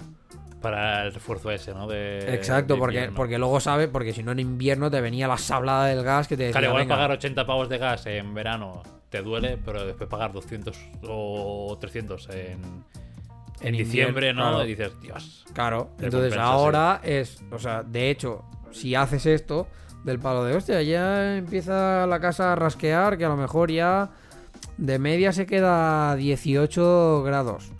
Para 0.61 1.03
el 1.03 1.14
refuerzo 1.14 1.52
ese, 1.52 1.73
¿no? 1.73 1.88
De, 1.88 2.34
Exacto, 2.34 2.73
de 2.73 2.80
porque, 2.80 3.11
porque 3.15 3.38
luego 3.38 3.60
sabe, 3.60 3.88
porque 3.88 4.14
si 4.14 4.23
no 4.23 4.31
en 4.31 4.39
invierno 4.39 4.89
te 4.89 4.99
venía 4.99 5.27
la 5.27 5.38
sablada 5.38 5.85
del 5.85 6.03
gas 6.03 6.27
que 6.27 6.35
te 6.38 6.43
decía, 6.43 6.60
Claro, 6.60 6.73
igual 6.73 6.88
pagar 6.88 7.11
80 7.11 7.45
pavos 7.45 7.69
de 7.69 7.77
gas 7.77 8.06
en 8.07 8.34
verano 8.34 8.81
te 9.10 9.22
duele, 9.22 9.57
pero 9.64 9.85
después 9.85 10.10
pagar 10.10 10.34
200 10.34 10.77
o 11.07 11.77
300 11.80 12.30
en, 12.30 12.35
en, 12.35 12.84
En 13.61 13.77
diciembre, 13.77 14.34
¿no? 14.34 14.41
claro. 14.41 14.65
Y 14.65 14.68
dices, 14.68 14.99
Dios. 14.99 15.45
Claro, 15.53 15.91
entonces 15.99 16.35
ahora 16.38 16.99
es, 17.03 17.43
o 17.52 17.60
sea, 17.60 17.84
de 17.84 18.10
hecho, 18.10 18.43
si 18.72 18.95
haces 18.95 19.26
esto 19.26 19.68
del 20.03 20.19
palo 20.19 20.43
de 20.43 20.56
hostia, 20.56 20.81
ya 20.81 21.38
empieza 21.38 22.06
la 22.07 22.19
casa 22.19 22.53
a 22.53 22.56
rasquear, 22.56 23.18
que 23.18 23.26
a 23.26 23.30
lo 23.30 23.38
mejor 23.38 23.72
ya 23.72 24.10
de 24.77 24.99
media 24.99 25.31
se 25.31 25.45
queda 25.45 26.11
a 26.11 26.15
18 26.15 27.23
grados. 27.23 27.72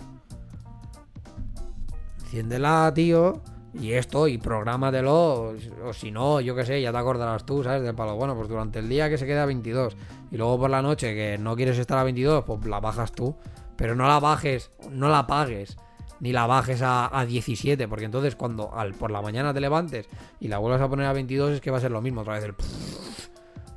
Enciéndela, 2.24 2.92
tío, 2.94 3.42
y 3.74 3.94
esto, 3.94 4.28
y 4.28 4.38
prográmatelo, 4.38 5.54
o, 5.86 5.94
si 5.94 6.12
no, 6.12 6.42
yo 6.42 6.56
qué 6.56 6.66
sé, 6.66 6.82
ya 6.82 6.92
te 6.92 6.98
acordarás 6.98 7.46
tú, 7.46 7.64
¿sabes? 7.64 7.84
Del 7.84 7.96
palo, 7.96 8.16
bueno, 8.16 8.36
pues 8.36 8.48
durante 8.48 8.80
el 8.80 8.90
día 8.90 9.10
que 9.10 9.18
se 9.18 9.26
queda 9.26 9.44
a 9.44 9.46
22, 9.46 9.96
y 10.32 10.38
luego 10.38 10.60
por 10.60 10.70
la 10.70 10.82
noche 10.82 11.14
que 11.14 11.38
no 11.38 11.56
quieres 11.56 11.78
estar 11.78 11.98
a 11.98 12.04
22, 12.04 12.44
pues 12.46 12.66
la 12.66 12.80
bajas 12.80 13.12
tú, 13.12 13.36
pero 13.76 13.96
no 13.96 14.08
la 14.08 14.20
bajes, 14.20 14.72
no 14.90 15.10
la 15.10 15.28
pagues 15.28 15.78
ni 16.20 16.32
la 16.32 16.48
bajes 16.48 16.82
a, 16.82 17.18
a 17.18 17.26
17, 17.26 17.88
porque 17.88 18.06
entonces 18.06 18.36
cuando 18.36 18.74
al, 18.74 18.94
por 18.94 19.12
la 19.12 19.22
mañana 19.22 19.54
te 19.54 19.60
levantes 19.60 20.08
y 20.40 20.48
la 20.48 20.60
vuelvas 20.60 20.82
a 20.82 20.90
poner 20.90 21.08
a 21.08 21.14
22 21.14 21.52
es 21.52 21.62
que 21.62 21.72
va 21.72 21.78
a 21.78 21.82
ser 21.82 21.92
lo 21.92 22.02
mismo, 22.02 22.22
otra 22.22 22.36
vez 22.36 22.46
el... 22.46 22.56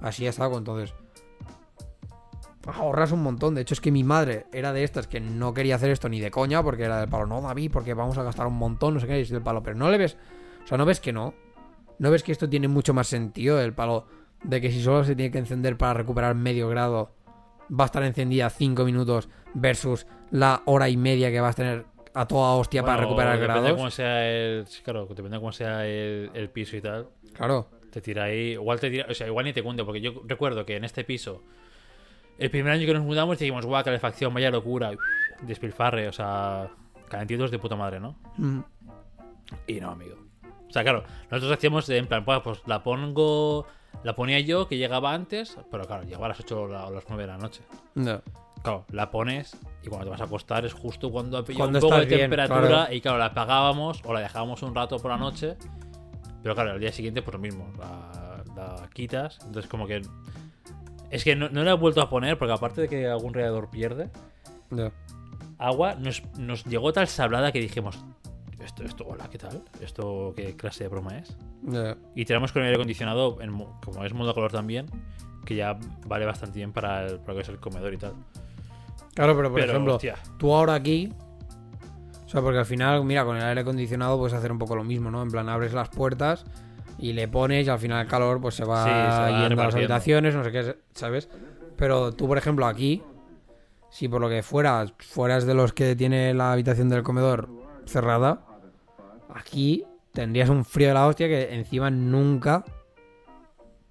Así 0.01 0.27
es 0.27 0.39
algo, 0.39 0.59
entonces... 0.59 0.95
Ahorras 2.75 3.13
un 3.13 3.23
montón, 3.23 3.55
de 3.55 3.63
hecho 3.63 3.75
es 3.75 3.81
que 3.81 3.91
mi 3.91 4.05
madre 4.05 4.47
era 4.53 4.73
de 4.73 4.85
estas 4.85 5.07
que 5.07 5.21
no 5.21 5.55
quería 5.55 5.77
hacer 5.77 5.91
esto 5.91 6.09
ni 6.09 6.21
de 6.21 6.31
coña, 6.31 6.63
porque 6.63 6.85
era 6.85 7.01
del 7.01 7.09
palo, 7.09 7.27
no 7.27 7.41
David, 7.41 7.71
porque 7.73 7.95
vamos 7.95 8.19
a 8.19 8.23
gastar 8.23 8.47
un 8.47 8.59
montón, 8.59 8.95
no 8.95 9.01
sé 9.01 9.07
qué, 9.07 9.21
es 9.21 9.31
del 9.31 9.43
palo, 9.43 9.63
pero 9.63 9.77
no 9.77 9.91
le 9.91 9.97
ves, 9.97 10.17
o 10.65 10.67
sea, 10.67 10.77
no 10.77 10.85
ves 10.85 11.01
que 11.01 11.13
no, 11.13 11.35
no 11.99 12.11
ves 12.11 12.23
que 12.23 12.33
esto 12.33 12.49
tiene 12.49 12.69
mucho 12.69 12.93
más 12.93 13.07
sentido, 13.07 13.61
el 13.61 13.73
palo 13.73 14.07
de 14.43 14.61
que 14.61 14.71
si 14.71 14.83
solo 14.83 15.05
se 15.05 15.17
tiene 15.17 15.31
que 15.31 15.39
encender 15.39 15.77
para 15.77 15.95
recuperar 15.95 16.35
medio 16.35 16.69
grado, 16.69 17.11
va 17.69 17.85
a 17.85 17.87
estar 17.87 18.03
encendida 18.03 18.51
5 18.51 18.85
minutos 18.85 19.29
versus 19.55 20.07
la 20.31 20.63
hora 20.67 20.89
y 20.89 20.97
media 20.97 21.31
que 21.31 21.41
vas 21.41 21.55
a 21.55 21.57
tener 21.57 21.87
a 22.15 22.27
toda 22.27 22.55
hostia 22.55 22.83
para 22.83 23.03
recuperar 23.03 23.39
depende 23.39 23.55
de 23.55 23.61
grados. 23.61 23.77
cómo 23.77 23.91
sea 23.91 24.29
el. 24.29 24.67
Claro, 24.83 25.07
depende 25.07 25.31
de 25.31 25.39
cómo 25.39 25.53
sea 25.53 25.87
el, 25.87 26.31
el 26.35 26.51
piso 26.51 26.77
y 26.77 26.81
tal. 26.81 27.09
Claro. 27.35 27.69
Te 27.91 28.01
tira 28.01 28.25
ahí. 28.25 28.53
Igual 28.53 28.81
te 28.81 28.91
tira. 28.91 29.07
O 29.09 29.15
sea, 29.15 29.27
igual 29.27 29.45
ni 29.45 29.53
te 29.53 29.63
cunde, 29.63 29.85
porque 29.85 30.01
yo 30.01 30.23
recuerdo 30.27 30.65
que 30.67 30.77
en 30.77 30.85
este 30.85 31.05
piso. 31.05 31.43
El 32.39 32.51
primer 32.51 32.73
año 32.73 32.87
que 32.87 32.95
nos 32.95 33.03
mudamos 33.03 33.39
dijimos, 33.39 33.67
guau, 33.67 33.83
calefacción, 33.85 34.33
vaya 34.33 34.51
locura. 34.51 34.91
Despilfarre, 35.43 36.09
o 36.09 36.13
sea. 36.13 36.71
Calentitos 37.09 37.51
de 37.51 37.59
puta 37.59 37.75
madre, 37.77 38.01
¿no? 38.01 38.17
Mm, 38.37 38.61
Y 39.67 39.81
no, 39.81 39.91
amigo. 39.91 40.17
O 40.69 40.71
sea, 40.71 40.83
claro, 40.83 41.05
nosotros 41.31 41.53
hacíamos 41.57 41.89
en 41.89 42.07
plan, 42.07 42.25
pues, 42.25 42.41
pues 42.45 42.63
la 42.67 42.83
pongo. 42.83 43.67
La 44.05 44.15
ponía 44.15 44.39
yo, 44.41 44.69
que 44.69 44.77
llegaba 44.77 45.13
antes, 45.15 45.57
pero 45.71 45.85
claro, 45.85 46.05
llegaba 46.05 46.27
a 46.27 46.29
las 46.29 46.41
8 46.41 46.63
o 46.63 46.69
la- 46.69 46.87
o 46.87 46.91
las 46.93 47.05
9 47.09 47.23
de 47.23 47.27
la 47.27 47.39
noche. 47.39 47.63
no. 47.95 48.21
Claro, 48.63 48.85
la 48.91 49.09
pones 49.09 49.57
y 49.85 49.89
cuando 49.89 50.07
te 50.07 50.11
vas 50.11 50.21
a 50.21 50.25
acostar 50.25 50.65
es 50.67 50.73
justo 50.73 51.13
cuando 51.13 51.39
ha 51.39 51.45
pillado 51.45 51.69
un 51.71 51.79
poco 51.79 51.95
de 51.97 52.07
bien, 52.07 52.21
temperatura 52.23 52.67
claro. 52.69 52.93
y 52.93 53.01
claro, 53.01 53.17
la 53.19 53.27
apagábamos 53.27 54.03
o 54.05 54.13
la 54.13 54.19
dejábamos 54.19 54.63
un 54.65 54.75
rato 54.75 54.99
por 54.99 55.13
la 55.13 55.17
noche. 55.17 55.57
Pero 56.43 56.57
claro, 56.57 56.73
al 56.73 56.81
día 56.81 56.91
siguiente 56.91 57.23
pues 57.23 57.33
lo 57.35 57.39
mismo, 57.39 57.71
la, 57.79 58.43
la 58.57 58.91
quitas. 58.93 59.39
Entonces 59.47 59.71
como 59.71 59.87
que... 59.87 60.03
Es 61.11 61.25
que 61.25 61.35
no, 61.37 61.49
no 61.49 61.65
la 61.65 61.73
he 61.73 61.75
vuelto 61.75 62.03
a 62.03 62.11
poner 62.11 62.39
porque 62.39 62.53
aparte 62.53 62.83
de 62.83 62.89
que 62.89 63.07
algún 63.07 63.33
radiador 63.35 63.71
pierde, 63.71 64.11
no. 64.71 64.91
agua 65.59 65.95
nos, 65.95 66.23
nos 66.39 66.65
llegó 66.65 66.93
tal 66.93 67.09
sablada 67.09 67.51
que 67.53 67.61
dijimos, 67.61 67.99
esto, 68.63 68.83
esto, 68.85 69.07
hola, 69.09 69.29
¿qué 69.31 69.39
tal? 69.39 69.63
¿Esto 69.81 70.33
qué 70.37 70.55
clase 70.55 70.85
de 70.85 70.89
broma 70.89 71.19
es? 71.19 71.37
Y 72.15 72.25
tenemos 72.27 72.53
con 72.53 72.61
el 72.63 72.67
aire 72.69 72.77
acondicionado, 72.77 73.41
en 73.41 73.51
mo- 73.51 73.81
como 73.85 74.05
es 74.05 74.13
modo 74.13 74.35
color 74.35 74.53
también, 74.53 74.87
que 75.47 75.55
ya 75.57 75.79
vale 76.07 76.27
bastante 76.27 76.59
bien 76.59 76.73
para, 76.73 77.07
el, 77.07 77.19
para 77.21 77.29
lo 77.33 77.35
que 77.37 77.43
es 77.43 77.49
el 77.49 77.59
comedor 77.59 77.95
y 77.95 77.97
tal. 77.97 78.13
Claro, 79.15 79.35
pero 79.35 79.51
por 79.51 79.61
Pero, 79.61 79.73
ejemplo, 79.73 79.95
hostia. 79.95 80.17
tú 80.39 80.55
ahora 80.55 80.75
aquí. 80.75 81.11
O 82.27 82.29
sea, 82.29 82.43
porque 82.43 82.59
al 82.59 82.67
final, 82.67 83.03
mira, 83.05 83.25
con 83.25 83.37
el 83.39 83.43
aire 83.43 83.63
acondicionado 83.63 84.19
puedes 84.19 84.35
hacer 84.35 84.53
un 84.53 84.59
poco 84.59 84.77
lo 84.77 84.85
mismo, 84.85 85.11
¿no? 85.11 85.23
En 85.23 85.31
plan, 85.31 85.49
abres 85.49 85.73
las 85.73 85.89
puertas 85.89 86.45
y 86.99 87.13
le 87.13 87.29
pones 87.29 87.67
y 87.67 87.71
al 87.71 87.79
final 87.79 88.03
el 88.05 88.11
calor 88.11 88.41
pues 88.41 88.55
se 88.57 88.65
va, 88.65 88.85
Sí, 88.85 88.91
se 89.17 89.23
va 89.23 89.31
yendo 89.31 89.63
a 89.63 89.67
las 89.67 89.75
habitaciones, 89.75 90.35
no 90.35 90.45
sé 90.45 90.51
qué, 90.53 90.77
¿sabes? 90.95 91.29
Pero 91.77 92.13
tú, 92.13 92.27
por 92.27 92.39
ejemplo, 92.39 92.67
aquí, 92.67 93.03
si 93.91 94.09
por 94.09 94.21
lo 94.21 94.29
que 94.29 94.43
fueras, 94.43 94.93
fueras 94.99 95.47
de 95.47 95.55
los 95.55 95.73
que 95.73 95.95
tiene 95.97 96.35
la 96.35 96.53
habitación 96.53 96.89
del 96.89 97.03
comedor 97.03 97.49
cerrada, 97.87 98.41
aquí 99.35 99.85
tendrías 100.13 100.49
un 100.49 100.65
frío 100.65 100.89
de 100.89 100.95
la 100.95 101.07
hostia 101.07 101.29
que 101.29 101.55
encima 101.55 101.91
nunca 101.91 102.65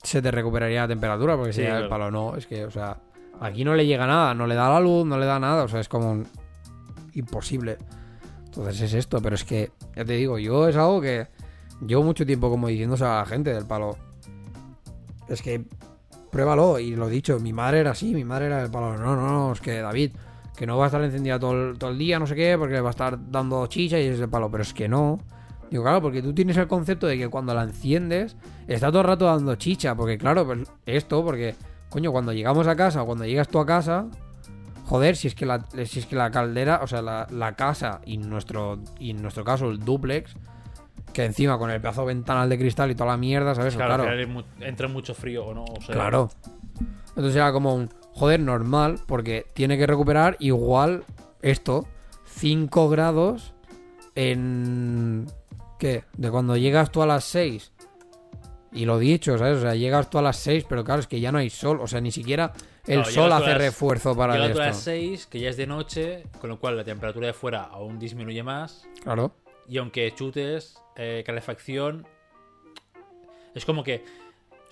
se 0.03 0.21
te 0.21 0.29
recuperaría 0.31 0.81
la 0.81 0.87
temperatura, 0.89 1.35
porque 1.35 1.53
Sí, 1.53 1.57
sería 1.57 1.77
el 1.79 1.87
claro. 1.87 1.89
palo, 1.89 2.11
no, 2.11 2.35
es 2.35 2.45
que, 2.45 2.65
o 2.65 2.71
sea, 2.71 2.97
aquí 3.39 3.63
no 3.63 3.73
le 3.75 3.85
llega 3.85 4.05
nada, 4.05 4.33
no 4.33 4.47
le 4.47 4.55
da 4.55 4.69
la 4.69 4.79
luz, 4.79 5.05
no 5.05 5.17
le 5.17 5.25
da 5.25 5.39
nada, 5.39 5.63
o 5.63 5.67
sea, 5.67 5.79
es 5.79 5.89
como 5.89 6.11
un- 6.11 6.27
imposible. 7.13 7.77
Entonces 8.45 8.81
es 8.81 8.93
esto, 8.93 9.21
pero 9.21 9.35
es 9.35 9.43
que, 9.43 9.71
ya 9.95 10.05
te 10.05 10.13
digo, 10.13 10.37
yo 10.39 10.67
es 10.67 10.75
algo 10.75 11.01
que 11.01 11.27
llevo 11.85 12.03
mucho 12.03 12.25
tiempo 12.25 12.49
como 12.49 12.67
diciéndose 12.67 13.05
a 13.05 13.19
la 13.19 13.25
gente 13.25 13.53
del 13.53 13.65
palo. 13.65 13.97
Es 15.27 15.41
que 15.41 15.65
pruébalo, 16.31 16.79
y 16.79 16.95
lo 16.95 17.07
dicho, 17.07 17.39
mi 17.39 17.53
madre 17.53 17.79
era 17.79 17.91
así, 17.91 18.13
mi 18.13 18.23
madre 18.23 18.47
era 18.47 18.61
del 18.61 18.71
palo, 18.71 18.97
no, 18.97 19.15
no, 19.15 19.27
no, 19.27 19.53
es 19.53 19.61
que 19.61 19.79
David, 19.79 20.11
que 20.55 20.65
no 20.65 20.77
va 20.77 20.85
a 20.85 20.87
estar 20.87 21.03
encendida 21.03 21.39
todo 21.39 21.69
el, 21.69 21.77
todo 21.77 21.91
el 21.91 21.97
día, 21.97 22.19
no 22.19 22.27
sé 22.27 22.35
qué, 22.35 22.57
porque 22.57 22.75
le 22.75 22.81
va 22.81 22.89
a 22.89 22.91
estar 22.91 23.17
dando 23.31 23.65
chicha 23.67 23.99
y 23.99 24.05
es 24.05 24.19
del 24.19 24.29
palo, 24.29 24.49
pero 24.49 24.63
es 24.63 24.73
que 24.73 24.87
no. 24.87 25.19
Digo, 25.69 25.83
claro, 25.83 26.01
porque 26.01 26.21
tú 26.21 26.33
tienes 26.33 26.55
el 26.57 26.67
concepto 26.67 27.07
de 27.07 27.17
que 27.17 27.27
cuando 27.27 27.53
la 27.53 27.63
enciendes, 27.63 28.37
está 28.67 28.87
todo 28.87 29.01
el 29.01 29.07
rato 29.07 29.25
dando 29.25 29.55
chicha, 29.55 29.95
porque 29.95 30.17
claro, 30.17 30.45
pues 30.45 30.59
esto, 30.85 31.23
porque, 31.23 31.55
coño, 31.89 32.11
cuando 32.11 32.31
llegamos 32.33 32.67
a 32.67 32.75
casa, 32.75 33.03
o 33.03 33.05
cuando 33.05 33.25
llegas 33.25 33.49
tú 33.49 33.59
a 33.59 33.65
casa, 33.65 34.07
joder, 34.85 35.17
si 35.17 35.27
es 35.27 35.35
que 35.35 35.45
la, 35.45 35.65
si 35.85 35.99
es 35.99 36.05
que 36.05 36.15
la 36.15 36.31
caldera, 36.31 36.79
o 36.81 36.87
sea, 36.87 37.01
la, 37.01 37.53
casa 37.57 38.01
y 38.05 38.17
nuestro, 38.17 38.79
y 38.99 39.11
en 39.11 39.21
nuestro 39.21 39.43
caso 39.43 39.69
el 39.69 39.79
duplex, 39.79 40.35
que 41.17 41.25
encima 41.25 41.57
con 41.57 41.71
el 41.71 41.81
pedazo 41.81 42.01
de 42.01 42.07
ventanal 42.13 42.47
de 42.47 42.59
cristal 42.59 42.91
y 42.91 42.95
toda 42.95 43.09
la 43.09 43.17
mierda, 43.17 43.55
¿sabes? 43.55 43.75
Claro, 43.75 44.05
mu- 44.27 44.43
entra 44.61 44.87
mucho 44.87 45.15
frío 45.15 45.45
o 45.47 45.53
no. 45.55 45.63
O 45.63 45.81
sea, 45.81 45.95
Claro. 45.95 46.29
Entonces 47.09 47.35
era 47.35 47.51
como 47.51 47.73
un 47.73 47.89
joder 48.13 48.39
normal, 48.39 48.99
porque 49.07 49.47
tiene 49.53 49.79
que 49.79 49.87
recuperar 49.87 50.35
igual 50.39 51.05
esto, 51.41 51.87
5 52.35 52.87
grados 52.89 53.55
en. 54.13 55.25
¿Qué? 55.79 56.03
De 56.15 56.29
cuando 56.31 56.55
llegas 56.55 56.91
tú 56.91 57.01
a 57.01 57.07
las 57.07 57.23
6. 57.23 57.71
Y 58.73 58.85
lo 58.85 58.99
dicho, 58.99 59.37
¿sabes? 59.37 59.57
O 59.57 59.61
sea, 59.61 59.73
llegas 59.75 60.09
tú 60.11 60.17
a 60.19 60.21
las 60.21 60.37
6, 60.37 60.65
pero 60.69 60.83
claro, 60.83 60.99
es 60.99 61.07
que 61.07 61.19
ya 61.19 61.31
no 61.31 61.37
hay 61.39 61.49
sol. 61.49 61.79
O 61.81 61.87
sea, 61.87 61.99
ni 62.01 62.11
siquiera 62.11 62.53
el 62.85 62.97
Claro, 63.01 63.05
sol 63.11 63.23
llegas 63.25 63.41
hace 63.41 63.49
las- 63.51 63.57
refuerzo 63.57 64.15
para 64.15 64.33
Llega 64.33 64.45
el 64.45 64.53
tú 64.53 64.59
a 64.59 64.63
esto. 64.65 64.75
las 64.75 64.83
6, 64.83 65.25
que 65.27 65.39
ya 65.39 65.49
es 65.49 65.57
de 65.57 65.65
noche, 65.65 66.23
con 66.39 66.49
lo 66.51 66.59
cual 66.59 66.77
la 66.77 66.83
temperatura 66.83 67.27
de 67.27 67.33
fuera 67.33 67.63
aún 67.63 67.97
disminuye 67.97 68.43
más. 68.43 68.85
Claro. 69.01 69.31
Y 69.67 69.77
aunque 69.79 70.13
chutes 70.15 70.77
eh, 70.97 71.23
calefacción, 71.25 72.05
Es 73.55 73.65
como 73.65 73.83
que. 73.83 74.03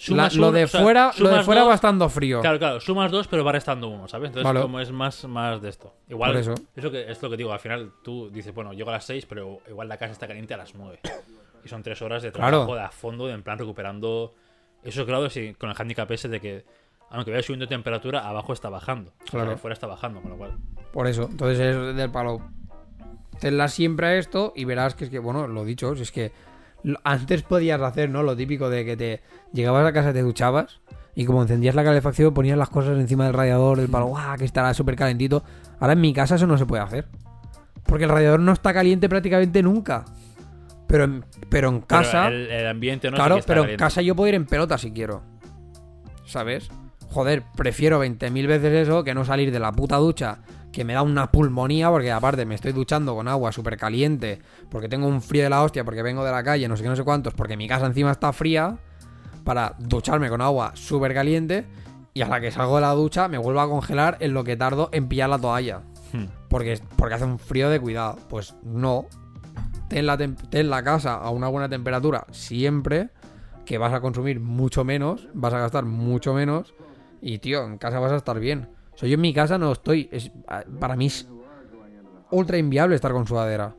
La- 0.09 0.29
lo 0.35 0.49
un- 0.49 0.53
de 0.53 0.65
o 0.65 0.67
sea, 0.67 0.81
fuera, 0.81 1.11
lo 1.19 1.29
de 1.29 1.43
fuera 1.43 1.63
va 1.63 1.73
estando 1.73 2.07
frío. 2.09 2.41
Claro, 2.41 2.59
claro, 2.59 2.79
sumas 2.81 3.09
dos, 3.11 3.27
pero 3.29 3.45
va 3.45 3.53
restando 3.53 3.87
uno, 3.87 4.07
¿sabes? 4.09 4.27
Entonces, 4.27 4.43
Vale. 4.43 4.61
como 4.61 4.79
es 4.81 4.91
más, 4.91 5.23
más 5.25 5.61
de 5.61 5.69
esto. 5.69 5.93
Igual, 6.09 6.33
Por 6.33 6.41
eso. 6.41 6.53
eso 6.75 6.91
que, 6.91 7.09
es 7.09 7.21
lo 7.21 7.29
que 7.29 7.37
digo, 7.37 7.53
al 7.53 7.59
final 7.59 7.91
tú 8.03 8.29
dices, 8.29 8.53
bueno, 8.53 8.73
llego 8.73 8.89
a 8.89 8.93
las 8.93 9.05
6, 9.05 9.25
pero 9.25 9.61
igual 9.69 9.87
la 9.87 9.97
casa 9.97 10.11
está 10.11 10.27
caliente 10.27 10.53
a 10.53 10.57
las 10.57 10.75
9. 10.75 10.99
Y 11.63 11.67
son 11.67 11.81
tres 11.81 11.99
horas 12.03 12.21
de 12.21 12.31
Claro. 12.31 12.49
trabajo 12.57 12.75
de 12.75 12.81
a 12.81 12.91
fondo, 12.91 13.25
de 13.25 13.33
en 13.33 13.41
plan 13.41 13.57
recuperando 13.57 14.35
esos 14.83 15.07
grados 15.07 15.35
y 15.37 15.55
con 15.55 15.71
el 15.71 15.75
handicap 15.75 16.11
ese 16.11 16.27
de 16.29 16.39
que, 16.39 16.63
aunque 17.09 17.31
vaya 17.31 17.41
subiendo 17.41 17.67
temperatura, 17.67 18.19
abajo 18.27 18.53
está 18.53 18.69
bajando. 18.69 19.13
O 19.23 19.27
sea, 19.31 19.39
Claro. 19.39 19.51
afuera 19.53 19.73
está 19.73 19.87
bajando, 19.87 20.21
con 20.21 20.29
lo 20.29 20.37
cual. 20.37 20.57
Por 20.93 21.07
eso. 21.07 21.23
Entonces 21.31 21.59
es 21.75 21.95
del 21.95 22.11
palo. 22.11 22.39
Tenla 23.39 23.67
siempre 23.67 24.07
a 24.07 24.15
esto 24.15 24.53
y 24.55 24.65
verás 24.65 24.95
que 24.95 25.05
es 25.05 25.09
que, 25.09 25.19
bueno, 25.19 25.47
lo 25.47 25.65
dicho, 25.65 25.93
es 25.93 26.11
que 26.11 26.31
antes 27.03 27.41
podías 27.43 27.81
hacer, 27.81 28.09
¿no? 28.09 28.23
Lo 28.23 28.35
típico 28.35 28.69
de 28.69 28.85
que 28.85 28.95
te 28.97 29.21
llegabas 29.53 29.85
a 29.85 29.93
casa, 29.93 30.13
te 30.13 30.21
duchabas 30.21 30.81
y 31.15 31.25
como 31.25 31.41
encendías 31.41 31.75
la 31.75 31.83
calefacción 31.83 32.33
ponías 32.33 32.57
las 32.57 32.69
cosas 32.69 32.97
encima 32.97 33.25
del 33.25 33.33
radiador, 33.33 33.79
del 33.79 33.89
palo, 33.89 34.07
¡guau! 34.07 34.37
Que 34.37 34.45
estará 34.45 34.73
súper 34.73 34.95
calentito. 34.95 35.43
Ahora 35.79 35.93
en 35.93 36.01
mi 36.01 36.13
casa 36.13 36.35
eso 36.35 36.45
no 36.47 36.57
se 36.57 36.65
puede 36.65 36.83
hacer. 36.83 37.07
Porque 37.85 38.03
el 38.03 38.09
radiador 38.09 38.39
no 38.39 38.51
está 38.51 38.73
caliente 38.73 39.07
prácticamente 39.07 39.63
nunca. 39.63 40.05
Pero 40.87 41.05
en, 41.05 41.25
pero 41.49 41.69
en 41.69 41.75
Pero 41.81 41.87
casa... 41.87 42.27
el, 42.27 42.51
el 42.51 42.67
ambiente 42.67 43.09
no 43.09 43.15
Claro, 43.15 43.37
está 43.37 43.53
pero 43.53 43.67
en 43.67 43.77
casa 43.77 44.01
yo 44.01 44.15
puedo 44.15 44.27
ir 44.27 44.35
en 44.35 44.45
pelota 44.45 44.77
si 44.77 44.91
quiero. 44.91 45.23
¿Sabes? 46.25 46.69
Joder, 47.11 47.43
prefiero 47.55 48.03
20.000 48.03 48.47
veces 48.47 48.73
eso 48.87 49.03
que 49.03 49.13
no 49.13 49.23
salir 49.23 49.51
de 49.51 49.59
la 49.59 49.71
puta 49.71 49.95
ducha, 49.97 50.39
que 50.75 50.83
me 50.83 50.91
da 50.91 51.03
una 51.03 51.31
pulmonía, 51.31 51.89
porque 51.89 52.11
aparte 52.11 52.45
me 52.45 52.53
estoy 52.53 52.73
duchando 52.73 53.15
con 53.15 53.29
agua 53.29 53.53
súper 53.53 53.77
caliente, 53.77 54.41
porque 54.69 54.89
tengo 54.89 55.07
un 55.07 55.21
frío 55.21 55.43
de 55.43 55.49
la 55.49 55.63
hostia, 55.63 55.85
porque 55.85 56.01
vengo 56.01 56.25
de 56.25 56.33
la 56.33 56.43
calle, 56.43 56.67
no 56.67 56.75
sé 56.75 56.83
qué, 56.83 56.89
no 56.89 56.97
sé 56.97 57.05
cuántos, 57.05 57.33
porque 57.33 57.55
mi 57.55 57.65
casa 57.65 57.85
encima 57.85 58.11
está 58.11 58.33
fría, 58.33 58.77
para 59.45 59.75
ducharme 59.79 60.27
con 60.27 60.41
agua 60.41 60.73
súper 60.75 61.13
caliente, 61.13 61.65
y 62.13 62.23
a 62.23 62.27
la 62.27 62.41
que 62.41 62.51
salgo 62.51 62.75
de 62.75 62.81
la 62.81 62.91
ducha 62.91 63.29
me 63.29 63.37
vuelvo 63.37 63.61
a 63.61 63.69
congelar 63.69 64.17
en 64.19 64.33
lo 64.33 64.43
que 64.43 64.57
tardo 64.57 64.89
en 64.91 65.07
pillar 65.07 65.29
la 65.29 65.39
toalla. 65.39 65.79
Hmm. 66.11 66.25
Porque, 66.49 66.77
porque 66.97 67.15
hace 67.15 67.23
un 67.23 67.39
frío 67.39 67.69
de 67.69 67.79
cuidado. 67.79 68.17
Pues 68.27 68.53
no. 68.61 69.05
Ten 69.87 70.05
la, 70.05 70.17
ten 70.17 70.69
la 70.69 70.83
casa 70.83 71.13
a 71.13 71.29
una 71.29 71.47
buena 71.47 71.69
temperatura 71.69 72.25
siempre, 72.31 73.11
que 73.65 73.77
vas 73.77 73.93
a 73.93 74.01
consumir 74.01 74.41
mucho 74.41 74.83
menos, 74.83 75.29
vas 75.33 75.53
a 75.53 75.59
gastar 75.59 75.85
mucho 75.85 76.33
menos, 76.33 76.73
y 77.21 77.39
tío, 77.39 77.63
en 77.63 77.77
casa 77.77 77.99
vas 77.99 78.11
a 78.11 78.17
estar 78.17 78.41
bien. 78.41 78.74
O 78.95 78.97
sea, 78.97 79.09
yo 79.09 79.15
en 79.15 79.21
mi 79.21 79.33
casa 79.33 79.57
no 79.57 79.71
estoy. 79.71 80.09
es- 80.11 80.31
para 80.79 80.95
mí 80.95 81.07
es 81.07 81.27
ultra 82.31 82.57
inviable 82.57 82.95
estar 82.95 83.11
con 83.11 83.27
sudadera. 83.27 83.75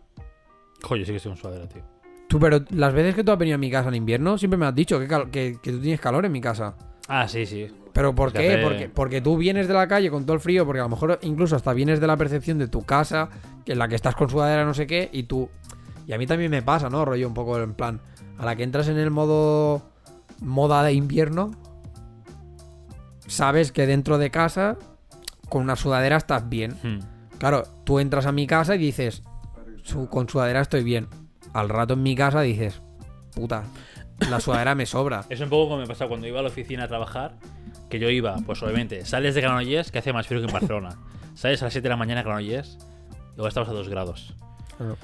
Joder, 0.82 1.04
sí 1.06 1.12
que 1.12 1.16
estoy 1.16 1.32
con 1.32 1.38
sudadera, 1.38 1.68
tío. 1.68 1.82
Tú, 2.28 2.38
pero 2.40 2.60
las 2.70 2.92
veces 2.92 3.14
que 3.14 3.24
tú 3.24 3.32
has 3.32 3.38
venido 3.38 3.54
a 3.54 3.58
mi 3.58 3.70
casa 3.70 3.88
en 3.88 3.94
invierno, 3.94 4.36
siempre 4.36 4.58
me 4.58 4.66
has 4.66 4.74
dicho 4.74 4.98
que, 4.98 5.06
que- 5.30 5.58
que 5.62 5.72
tú 5.72 5.80
tienes 5.80 6.00
calor 6.00 6.24
en 6.26 6.32
mi 6.32 6.40
casa. 6.40 6.74
Ah, 7.08 7.26
sí, 7.28 7.46
sí. 7.46 7.68
¿Pero 7.92 8.14
por 8.14 8.32
qué? 8.42 8.48
Porque, 8.62 8.88
porque 8.90 9.20
tú 9.22 9.36
vienes 9.38 9.68
de 9.68 9.74
la 9.74 9.88
calle 9.88 10.10
con 10.10 10.24
todo 10.26 10.34
el 10.34 10.40
frío, 10.40 10.66
porque 10.66 10.80
a 10.80 10.82
lo 10.82 10.88
mejor 10.90 11.18
incluso 11.22 11.56
hasta 11.56 11.72
vienes 11.72 11.98
de 12.00 12.06
la 12.06 12.16
percepción 12.16 12.58
de 12.58 12.68
tu 12.68 12.82
casa, 12.84 13.30
que 13.64 13.72
en 13.72 13.78
la 13.78 13.88
que 13.88 13.94
estás 13.94 14.14
con 14.16 14.28
sudadera 14.28 14.64
no 14.64 14.74
sé 14.74 14.86
qué, 14.86 15.08
y 15.12 15.22
tú... 15.22 15.48
Y 16.06 16.12
a 16.12 16.18
mí 16.18 16.26
también 16.26 16.50
me 16.50 16.62
pasa, 16.62 16.90
¿no? 16.90 17.04
Rollo 17.04 17.26
un 17.26 17.32
poco 17.34 17.58
en 17.58 17.72
plan, 17.74 18.00
a 18.38 18.44
la 18.44 18.54
que 18.54 18.64
entras 18.64 18.88
en 18.88 18.98
el 18.98 19.10
modo 19.10 19.82
moda 20.40 20.82
de 20.82 20.92
invierno, 20.92 21.52
sabes 23.26 23.72
que 23.72 23.86
dentro 23.86 24.18
de 24.18 24.30
casa, 24.30 24.76
con 25.48 25.62
una 25.62 25.76
sudadera 25.76 26.16
estás 26.16 26.48
bien. 26.48 26.72
Hmm. 26.82 26.98
Claro, 27.38 27.64
tú 27.84 27.98
entras 27.98 28.26
a 28.26 28.32
mi 28.32 28.46
casa 28.46 28.74
y 28.74 28.78
dices, 28.78 29.22
"Su- 29.82 30.08
con 30.08 30.28
sudadera 30.28 30.60
estoy 30.60 30.82
bien. 30.84 31.08
Al 31.52 31.68
rato 31.68 31.94
en 31.94 32.02
mi 32.02 32.14
casa 32.16 32.40
dices, 32.40 32.80
puta, 33.34 33.64
la 34.30 34.40
sudadera 34.40 34.74
me 34.74 34.86
sobra. 34.86 35.24
Es 35.30 35.40
un 35.40 35.48
poco 35.48 35.68
como 35.70 35.80
me 35.82 35.86
pasaba 35.86 36.08
cuando 36.08 36.26
iba 36.26 36.40
a 36.40 36.42
la 36.42 36.48
oficina 36.48 36.84
a 36.84 36.88
trabajar, 36.88 37.36
que 37.90 37.98
yo 37.98 38.08
iba, 38.10 38.36
pues 38.46 38.62
obviamente, 38.62 39.04
sales 39.04 39.34
de 39.34 39.40
Granollers, 39.42 39.90
que 39.92 39.98
hace 39.98 40.12
más 40.12 40.26
frío 40.26 40.40
que 40.40 40.46
en 40.46 40.52
Barcelona. 40.52 40.96
Sales 41.34 41.60
a 41.62 41.66
las 41.66 41.72
7 41.74 41.84
de 41.84 41.90
la 41.90 41.96
mañana 41.96 42.20
a 42.20 42.24
Granollers, 42.24 42.78
luego 43.36 43.48
estabas 43.48 43.68
a 43.68 43.72
2 43.72 43.88
grados. 43.88 44.34
Claro. 44.76 44.96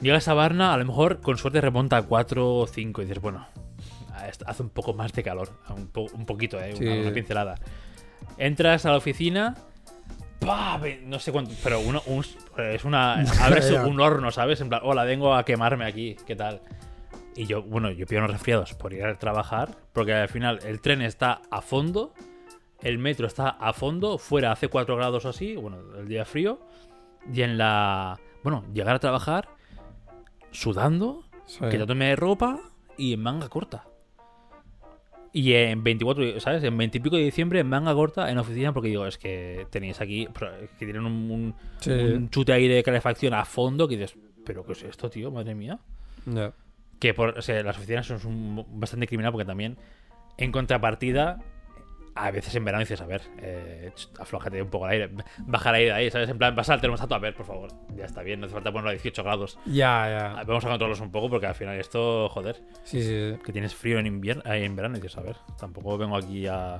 Llegas 0.00 0.28
a 0.28 0.34
Varna, 0.34 0.72
a 0.72 0.76
lo 0.78 0.84
mejor 0.84 1.20
con 1.20 1.36
suerte 1.38 1.60
remonta 1.60 1.96
a 1.96 2.02
4 2.02 2.54
o 2.56 2.66
5 2.66 3.02
y 3.02 3.04
dices, 3.06 3.20
bueno, 3.22 3.46
hace 4.46 4.62
un 4.62 4.68
poco 4.70 4.92
más 4.94 5.12
de 5.12 5.22
calor, 5.22 5.50
un, 5.74 5.88
po- 5.88 6.06
un 6.14 6.24
poquito, 6.26 6.58
¿eh? 6.60 6.74
Sí. 6.76 6.86
una 6.86 7.12
pincelada. 7.12 7.54
Entras 8.38 8.86
a 8.86 8.90
la 8.90 8.96
oficina, 8.96 9.54
¡pah! 10.40 10.80
No 11.04 11.18
sé 11.18 11.32
cuánto, 11.32 11.52
pero 11.62 11.80
uno, 11.80 12.02
un- 12.06 12.24
es 12.58 12.84
una... 12.84 13.14
Abres 13.44 13.70
un 13.70 14.00
horno, 14.00 14.30
¿sabes? 14.30 14.60
En 14.60 14.68
plan, 14.68 14.80
hola, 14.84 15.04
vengo 15.04 15.34
a 15.34 15.44
quemarme 15.44 15.84
aquí, 15.84 16.16
¿qué 16.26 16.34
tal? 16.36 16.60
Y 17.36 17.46
yo, 17.46 17.62
bueno, 17.62 17.90
yo 17.90 18.06
pido 18.06 18.20
unos 18.20 18.32
resfriados 18.32 18.74
por 18.74 18.92
ir 18.92 19.04
a 19.04 19.18
trabajar, 19.18 19.76
porque 19.92 20.12
al 20.14 20.28
final 20.28 20.58
el 20.64 20.80
tren 20.80 21.00
está 21.02 21.40
a 21.50 21.60
fondo, 21.62 22.12
el 22.82 22.98
metro 22.98 23.26
está 23.26 23.48
a 23.50 23.72
fondo, 23.72 24.18
fuera 24.18 24.52
hace 24.52 24.68
4 24.68 24.96
grados 24.96 25.24
o 25.24 25.28
así, 25.28 25.54
bueno, 25.56 25.78
el 25.98 26.08
día 26.08 26.24
frío, 26.24 26.60
y 27.32 27.42
en 27.42 27.56
la... 27.58 28.18
Bueno, 28.42 28.64
llegar 28.72 28.96
a 28.96 28.98
trabajar 28.98 29.48
sudando, 30.50 31.24
Sí. 31.46 31.58
quitándome 31.70 32.06
de 32.06 32.16
ropa 32.16 32.60
y 32.96 33.12
en 33.14 33.22
manga 33.22 33.48
corta. 33.48 33.84
Y 35.32 35.52
en 35.52 35.84
24, 35.84 36.40
¿sabes? 36.40 36.64
En 36.64 36.76
20 36.76 36.98
y 36.98 37.00
pico 37.00 37.16
de 37.16 37.22
diciembre 37.22 37.60
en 37.60 37.68
manga 37.68 37.94
corta 37.94 38.30
en 38.30 38.38
oficina 38.38 38.72
porque 38.72 38.88
digo, 38.88 39.06
es 39.06 39.16
que 39.16 39.66
tenéis 39.70 40.00
aquí, 40.00 40.26
que 40.78 40.84
tienen 40.86 41.04
un, 41.06 41.30
un, 41.30 41.54
Sí. 41.78 41.90
un 41.92 42.30
chute 42.30 42.52
ahí 42.52 42.66
de 42.66 42.82
calefacción 42.82 43.34
a 43.34 43.44
fondo 43.44 43.86
que 43.86 43.96
dices, 43.96 44.16
pero 44.44 44.64
¿qué 44.66 44.72
es 44.72 44.82
esto, 44.82 45.08
tío? 45.08 45.30
Madre 45.30 45.54
mía. 45.54 45.78
Que 46.98 47.14
por, 47.14 47.38
o 47.38 47.42
sea, 47.42 47.62
las 47.62 47.76
oficinas 47.78 48.06
son 48.06 48.18
un- 48.26 48.66
bastante 48.80 49.06
criminal 49.06 49.30
porque 49.32 49.44
también, 49.46 49.76
en 50.36 50.50
contrapartida, 50.52 51.38
a 52.14 52.30
veces 52.30 52.54
en 52.54 52.64
verano 52.64 52.80
dices, 52.80 53.00
a 53.00 53.06
ver, 53.06 53.22
eh, 53.38 53.90
ch, 53.94 54.08
aflójate 54.18 54.60
un 54.62 54.68
poco 54.68 54.86
el 54.86 54.92
aire, 54.92 55.10
baja 55.38 55.70
el 55.70 55.74
aire 55.76 55.86
de 55.90 55.92
ahí, 55.96 56.10
¿sabes? 56.10 56.28
En 56.28 56.38
plan, 56.38 56.54
pasa 56.54 56.74
al 56.74 56.80
termostato, 56.80 57.14
a 57.14 57.18
ver, 57.18 57.34
por 57.34 57.46
favor, 57.46 57.70
ya 57.96 58.04
está 58.04 58.22
bien, 58.22 58.40
no 58.40 58.46
hace 58.46 58.54
falta 58.54 58.70
ponerlo 58.72 58.90
a 58.90 58.92
18 58.92 59.22
grados. 59.22 59.58
Ya, 59.66 60.08
ya. 60.36 60.44
Vamos 60.44 60.64
a 60.64 60.68
controlarlos 60.68 61.00
un 61.00 61.10
poco 61.12 61.30
porque 61.30 61.46
al 61.46 61.54
final 61.54 61.78
esto, 61.78 62.28
joder, 62.28 62.60
Sí, 62.84 63.02
sí. 63.02 63.38
que 63.44 63.52
tienes 63.52 63.74
frío 63.74 63.98
en 63.98 64.06
invierno, 64.06 64.42
en 64.52 64.76
verano 64.76 64.96
y 64.96 65.00
dices, 65.00 65.16
a 65.18 65.22
ver, 65.22 65.36
tampoco 65.58 65.96
vengo 65.98 66.16
aquí 66.16 66.46
a... 66.46 66.78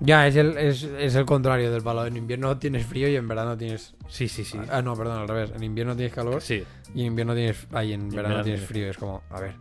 Ya, 0.00 0.26
es 0.26 0.36
el, 0.36 0.56
es, 0.56 0.84
es 0.84 1.14
el 1.16 1.26
contrario 1.26 1.70
del 1.70 1.82
palo. 1.82 2.06
En 2.06 2.16
invierno 2.16 2.56
tienes 2.58 2.86
frío 2.86 3.08
y 3.08 3.16
en 3.16 3.28
verano 3.28 3.58
tienes. 3.58 3.94
Sí, 4.08 4.26
sí, 4.26 4.42
sí. 4.42 4.58
Ah, 4.70 4.80
no, 4.80 4.96
perdón, 4.96 5.20
al 5.20 5.28
revés. 5.28 5.52
En 5.54 5.62
invierno 5.62 5.94
tienes 5.94 6.14
calor 6.14 6.40
Sí, 6.40 6.64
y 6.94 7.00
en 7.02 7.08
invierno 7.08 7.34
tienes. 7.34 7.68
Ay, 7.72 7.92
en 7.92 8.00
Y 8.00 8.04
en 8.04 8.10
verano 8.16 8.42
tienes- 8.42 8.64
frío. 8.64 8.88
Es 8.88 8.96
como, 8.96 9.22
a 9.30 9.38
ver. 9.38 9.54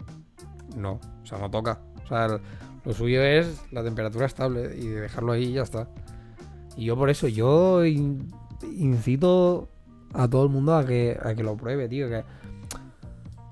No, 0.78 1.02
o 1.22 1.26
sea, 1.26 1.38
no 1.38 1.52
toca. 1.52 1.82
O 2.06 2.08
sea, 2.08 2.26
el- 2.28 2.40
lo 2.86 2.94
suyo 2.94 3.22
es 3.24 3.62
la 3.72 3.84
temperatura 3.84 4.26
estable 4.26 4.76
y 4.78 4.88
dejarlo 4.88 5.34
ahí 5.34 5.44
y 5.46 5.54
ya 5.54 5.64
está. 5.64 5.88
Y 6.76 6.86
yo 6.86 6.96
por 6.96 7.10
eso, 7.10 7.28
yo 7.28 7.86
in- 7.86 8.32
incito 8.76 9.68
a 10.14 10.28
todo 10.28 10.44
el 10.44 10.50
mundo 10.50 10.76
a 10.76 10.86
que, 10.86 11.18
a 11.22 11.34
que 11.36 11.44
lo 11.44 11.56
pruebe, 11.58 11.88
tío. 11.90 12.08
Que 12.10 12.24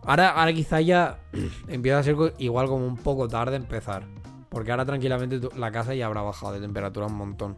ahora, 0.03 0.30
ahora 0.31 0.53
quizá 0.53 0.81
ya 0.81 1.19
empieza 1.68 1.99
a 1.99 2.03
ser 2.03 2.15
igual 2.39 2.68
como 2.68 2.85
un 2.88 2.97
poco 2.97 3.27
tarde 3.27 3.56
empezar. 3.56 4.03
Porque 4.49 4.72
ahora 4.72 4.85
tranquilamente 4.85 5.39
la 5.57 5.72
casa 5.72 5.93
ya 5.93 6.07
habrá 6.07 6.22
bajado 6.22 6.53
de 6.53 6.60
temperatura 6.61 7.06
un 7.06 7.14
montón. 7.15 7.56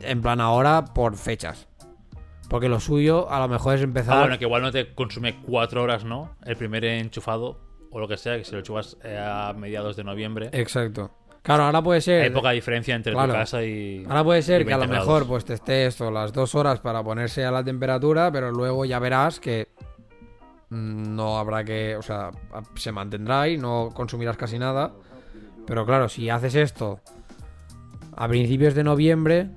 En 0.00 0.20
plan 0.22 0.40
ahora 0.40 0.84
por 0.84 1.16
fechas. 1.16 1.66
Porque 2.48 2.68
lo 2.68 2.80
suyo 2.80 3.30
a 3.30 3.40
lo 3.40 3.48
mejor 3.48 3.74
es 3.76 3.82
empezar... 3.82 4.16
Ah, 4.16 4.20
bueno, 4.20 4.38
que 4.38 4.44
igual 4.44 4.62
no 4.62 4.70
te 4.70 4.94
consume 4.94 5.40
cuatro 5.40 5.82
horas, 5.82 6.04
¿no? 6.04 6.30
El 6.44 6.56
primer 6.56 6.84
enchufado 6.84 7.58
o 7.92 8.00
lo 8.00 8.08
que 8.08 8.16
sea, 8.16 8.36
que 8.38 8.44
si 8.44 8.52
lo 8.52 8.58
enchufas 8.58 8.96
eh, 9.04 9.18
a 9.22 9.52
mediados 9.52 9.96
de 9.96 10.04
noviembre. 10.04 10.48
Exacto. 10.52 11.10
Claro, 11.42 11.64
ahora 11.64 11.82
puede 11.82 12.00
ser... 12.00 12.22
Hay 12.22 12.30
poca 12.30 12.50
diferencia 12.52 12.94
entre 12.94 13.12
Claro. 13.12 13.32
tu 13.32 13.38
casa 13.38 13.62
y. 13.64 14.04
Ahora 14.08 14.24
puede 14.24 14.42
ser 14.42 14.64
que 14.64 14.72
a 14.72 14.76
lo 14.76 14.82
20 14.82 14.96
mejor 14.98 15.26
pues 15.26 15.44
te 15.44 15.54
esté 15.54 15.86
esto 15.86 16.10
las 16.10 16.32
dos 16.32 16.54
horas 16.54 16.80
para 16.80 17.02
ponerse 17.02 17.44
a 17.44 17.50
la 17.50 17.64
temperatura, 17.64 18.30
pero 18.30 18.50
luego 18.52 18.84
ya 18.84 18.98
verás 19.00 19.40
que 19.40 19.68
mm, 20.70 21.14
no 21.16 21.38
habrá 21.38 21.64
que, 21.64 21.96
o 21.96 22.02
sea, 22.02 22.30
se 22.76 22.92
mantendrá 22.92 23.48
y 23.48 23.58
no 23.58 23.90
consumirás 23.92 24.36
casi 24.36 24.58
nada. 24.58 24.92
Pero 25.66 25.84
claro, 25.84 26.08
si 26.08 26.30
haces 26.30 26.54
esto 26.54 27.00
a 28.16 28.28
principios 28.28 28.74
de 28.74 28.84
noviembre, 28.84 29.48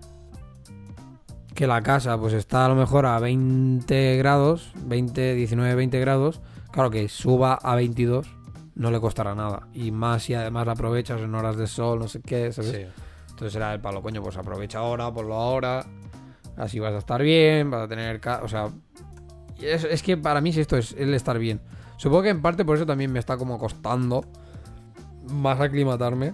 que 1.54 1.68
la 1.68 1.82
casa 1.82 2.18
pues 2.18 2.34
está 2.34 2.66
a 2.66 2.70
lo 2.70 2.76
mejor 2.76 3.06
a 3.06 3.20
20 3.20 4.18
grados, 4.18 4.72
20, 4.86 5.36
19, 5.36 5.76
20 5.76 6.00
grados, 6.00 6.42
claro 6.76 6.92
que 6.92 7.08
suba 7.08 7.54
a 7.56 7.74
22 7.76 8.28
no 8.76 8.92
le 8.92 9.00
costará 9.00 9.34
nada. 9.34 9.70
Y 9.74 9.92
más 9.92 10.24
si 10.24 10.34
además 10.34 10.66
la 10.66 10.74
aprovechas 10.74 11.22
en 11.22 11.34
horas 11.34 11.56
de 11.56 11.66
sol, 11.68 12.00
no 12.00 12.10
sé 12.10 12.22
qué, 12.22 12.52
¿sabes? 12.52 12.72
Sí. 12.72 12.86
Entonces 13.30 13.56
era 13.56 13.74
el 13.74 13.80
palo, 13.80 14.02
coño, 14.02 14.22
pues 14.22 14.36
aprovecha 14.36 14.80
ahora, 14.80 15.10
ponlo 15.14 15.36
ahora. 15.36 15.86
Así 16.58 16.80
vas 16.80 16.94
a 16.94 16.98
estar 16.98 17.22
bien, 17.22 17.72
vas 17.72 17.84
a 17.84 17.88
tener... 17.88 18.20
O 18.44 18.50
sea, 18.50 18.70
es, 19.62 19.86
es 19.86 20.04
que 20.04 20.18
para 20.18 20.42
mí 20.42 20.52
sí 20.52 20.60
esto 20.60 20.76
es 20.76 20.92
el 20.98 21.14
estar 21.14 21.40
bien. 21.40 21.62
Supongo 21.96 22.24
que 22.24 22.30
en 22.30 22.42
parte 22.42 22.66
por 22.66 22.76
eso 22.76 22.86
también 22.86 23.12
me 23.14 23.20
está 23.20 23.38
como 23.38 23.58
costando 23.58 24.26
más 25.30 25.60
aclimatarme 25.62 26.34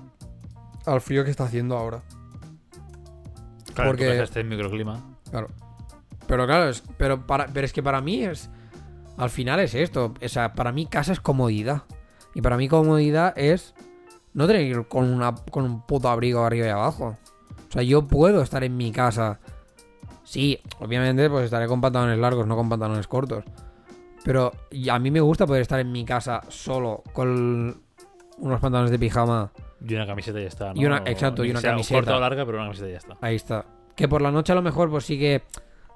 al 0.87 1.01
frío 1.01 1.23
que 1.23 1.29
está 1.29 1.43
haciendo 1.43 1.77
ahora. 1.77 2.01
Claro, 3.75 3.91
Porque- 3.91 4.19
este 4.21 4.43
microclima. 4.43 4.99
Claro. 5.29 5.47
Pero 6.25 6.47
claro, 6.47 6.69
es, 6.69 6.83
pero, 6.97 7.27
para, 7.27 7.45
pero 7.47 7.65
es 7.65 7.73
que 7.73 7.83
para 7.83 8.01
mí 8.01 8.23
es... 8.23 8.49
Al 9.17 9.29
final 9.29 9.59
es 9.59 9.75
esto. 9.75 10.13
O 10.23 10.27
sea, 10.29 10.53
para 10.53 10.71
mí 10.71 10.85
casa 10.85 11.11
es 11.13 11.19
comodidad. 11.19 11.83
Y 12.33 12.41
para 12.41 12.57
mí 12.57 12.67
comodidad 12.67 13.33
es 13.37 13.73
no 14.33 14.47
tener 14.47 14.61
que 14.63 14.67
ir 14.79 14.87
con, 14.87 15.11
una, 15.11 15.35
con 15.35 15.65
un 15.65 15.81
puto 15.85 16.09
abrigo 16.09 16.43
arriba 16.43 16.67
y 16.67 16.69
abajo. 16.69 17.17
O 17.69 17.71
sea, 17.71 17.83
yo 17.83 18.07
puedo 18.07 18.41
estar 18.41 18.63
en 18.63 18.75
mi 18.77 18.91
casa. 18.91 19.39
Sí, 20.23 20.59
obviamente 20.79 21.29
pues 21.29 21.45
estaré 21.45 21.67
con 21.67 21.81
pantalones 21.81 22.17
largos, 22.19 22.47
no 22.47 22.55
con 22.55 22.69
pantalones 22.69 23.07
cortos. 23.07 23.43
Pero 24.23 24.51
a 24.91 24.99
mí 24.99 25.11
me 25.11 25.19
gusta 25.19 25.45
poder 25.47 25.61
estar 25.63 25.79
en 25.79 25.91
mi 25.91 26.05
casa 26.05 26.41
solo 26.47 27.03
con 27.11 27.81
unos 28.37 28.59
pantalones 28.59 28.91
de 28.91 28.99
pijama. 28.99 29.51
Y 29.85 29.95
una 29.95 30.05
camiseta 30.05 30.39
y 30.39 30.43
ya 30.43 30.47
está. 30.47 30.73
¿no? 30.73 30.81
Y 30.81 30.85
una- 30.85 31.03
exacto, 31.05 31.43
y 31.43 31.51
una 31.51 31.59
sea 31.59 31.71
camiseta. 31.71 31.99
Corta 31.99 32.17
o 32.17 32.19
larga, 32.19 32.45
pero 32.45 32.57
una 32.59 32.67
camiseta 32.67 32.87
y 32.89 32.91
ya 32.91 32.97
está. 32.99 33.17
Ahí 33.19 33.35
está. 33.35 33.65
Que 33.95 34.07
por 34.07 34.21
la 34.21 34.31
noche 34.31 34.51
a 34.51 34.55
lo 34.55 34.61
mejor 34.61 34.89
pues 34.89 35.05
sí 35.05 35.17
que 35.19 35.41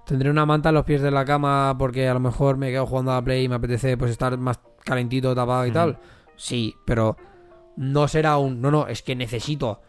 tendré 0.05 0.29
una 0.29 0.45
manta 0.45 0.69
en 0.69 0.75
los 0.75 0.85
pies 0.85 1.01
de 1.01 1.11
la 1.11 1.25
cama 1.25 1.75
porque 1.77 2.07
a 2.07 2.13
lo 2.13 2.19
mejor 2.19 2.57
me 2.57 2.71
quedo 2.71 2.85
jugando 2.85 3.11
a 3.11 3.15
la 3.15 3.21
Play 3.23 3.45
y 3.45 3.49
me 3.49 3.55
apetece 3.55 3.97
pues 3.97 4.11
estar 4.11 4.37
más 4.37 4.59
calentito, 4.83 5.33
tapado 5.35 5.65
y 5.65 5.69
Ujú. 5.69 5.73
tal. 5.73 5.97
Sí, 6.35 6.75
pero 6.85 7.17
no 7.77 8.07
será 8.07 8.37
un... 8.37 8.61
No, 8.61 8.71
no, 8.71 8.87
es 8.87 9.01
que 9.01 9.15
necesito 9.15 9.81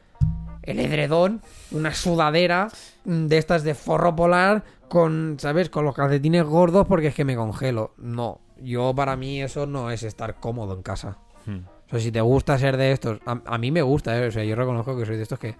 el 0.63 0.81
edredón, 0.81 1.43
una 1.71 1.95
sudadera 1.95 2.69
mm, 3.05 3.27
de 3.27 3.39
estas 3.39 3.63
de 3.63 3.75
forro 3.75 4.17
polar 4.17 4.65
con, 4.89 5.37
¿sabes? 5.39 5.71
Con 5.71 5.85
los 5.85 5.95
calcetines 5.95 6.45
gordos 6.45 6.87
porque 6.87 7.09
es 7.09 7.15
que 7.15 7.25
me 7.25 7.37
congelo. 7.37 7.95
No, 7.99 8.41
yo 8.61 8.95
para 8.95 9.17
mí 9.17 9.43
eso 9.43 9.67
no 9.67 9.91
es 9.91 10.03
estar 10.03 10.41
cómodo 10.41 10.75
en 10.75 10.83
casa. 10.83 11.19
Hmm. 11.45 11.61
O 11.87 11.91
sea, 11.91 12.01
si 12.01 12.11
te 12.11 12.21
gusta 12.21 12.59
ser 12.59 12.77
de 12.77 12.91
estos, 12.91 13.21
a, 13.27 13.41
a 13.47 13.59
mí 13.59 13.71
me 13.71 13.83
gusta, 13.83 14.19
¿eh? 14.19 14.27
O 14.27 14.31
sea, 14.33 14.43
yo 14.43 14.57
reconozco 14.57 14.99
que 14.99 15.07
soy 15.07 15.17
de 15.17 15.23
estos 15.23 15.39
que 15.39 15.57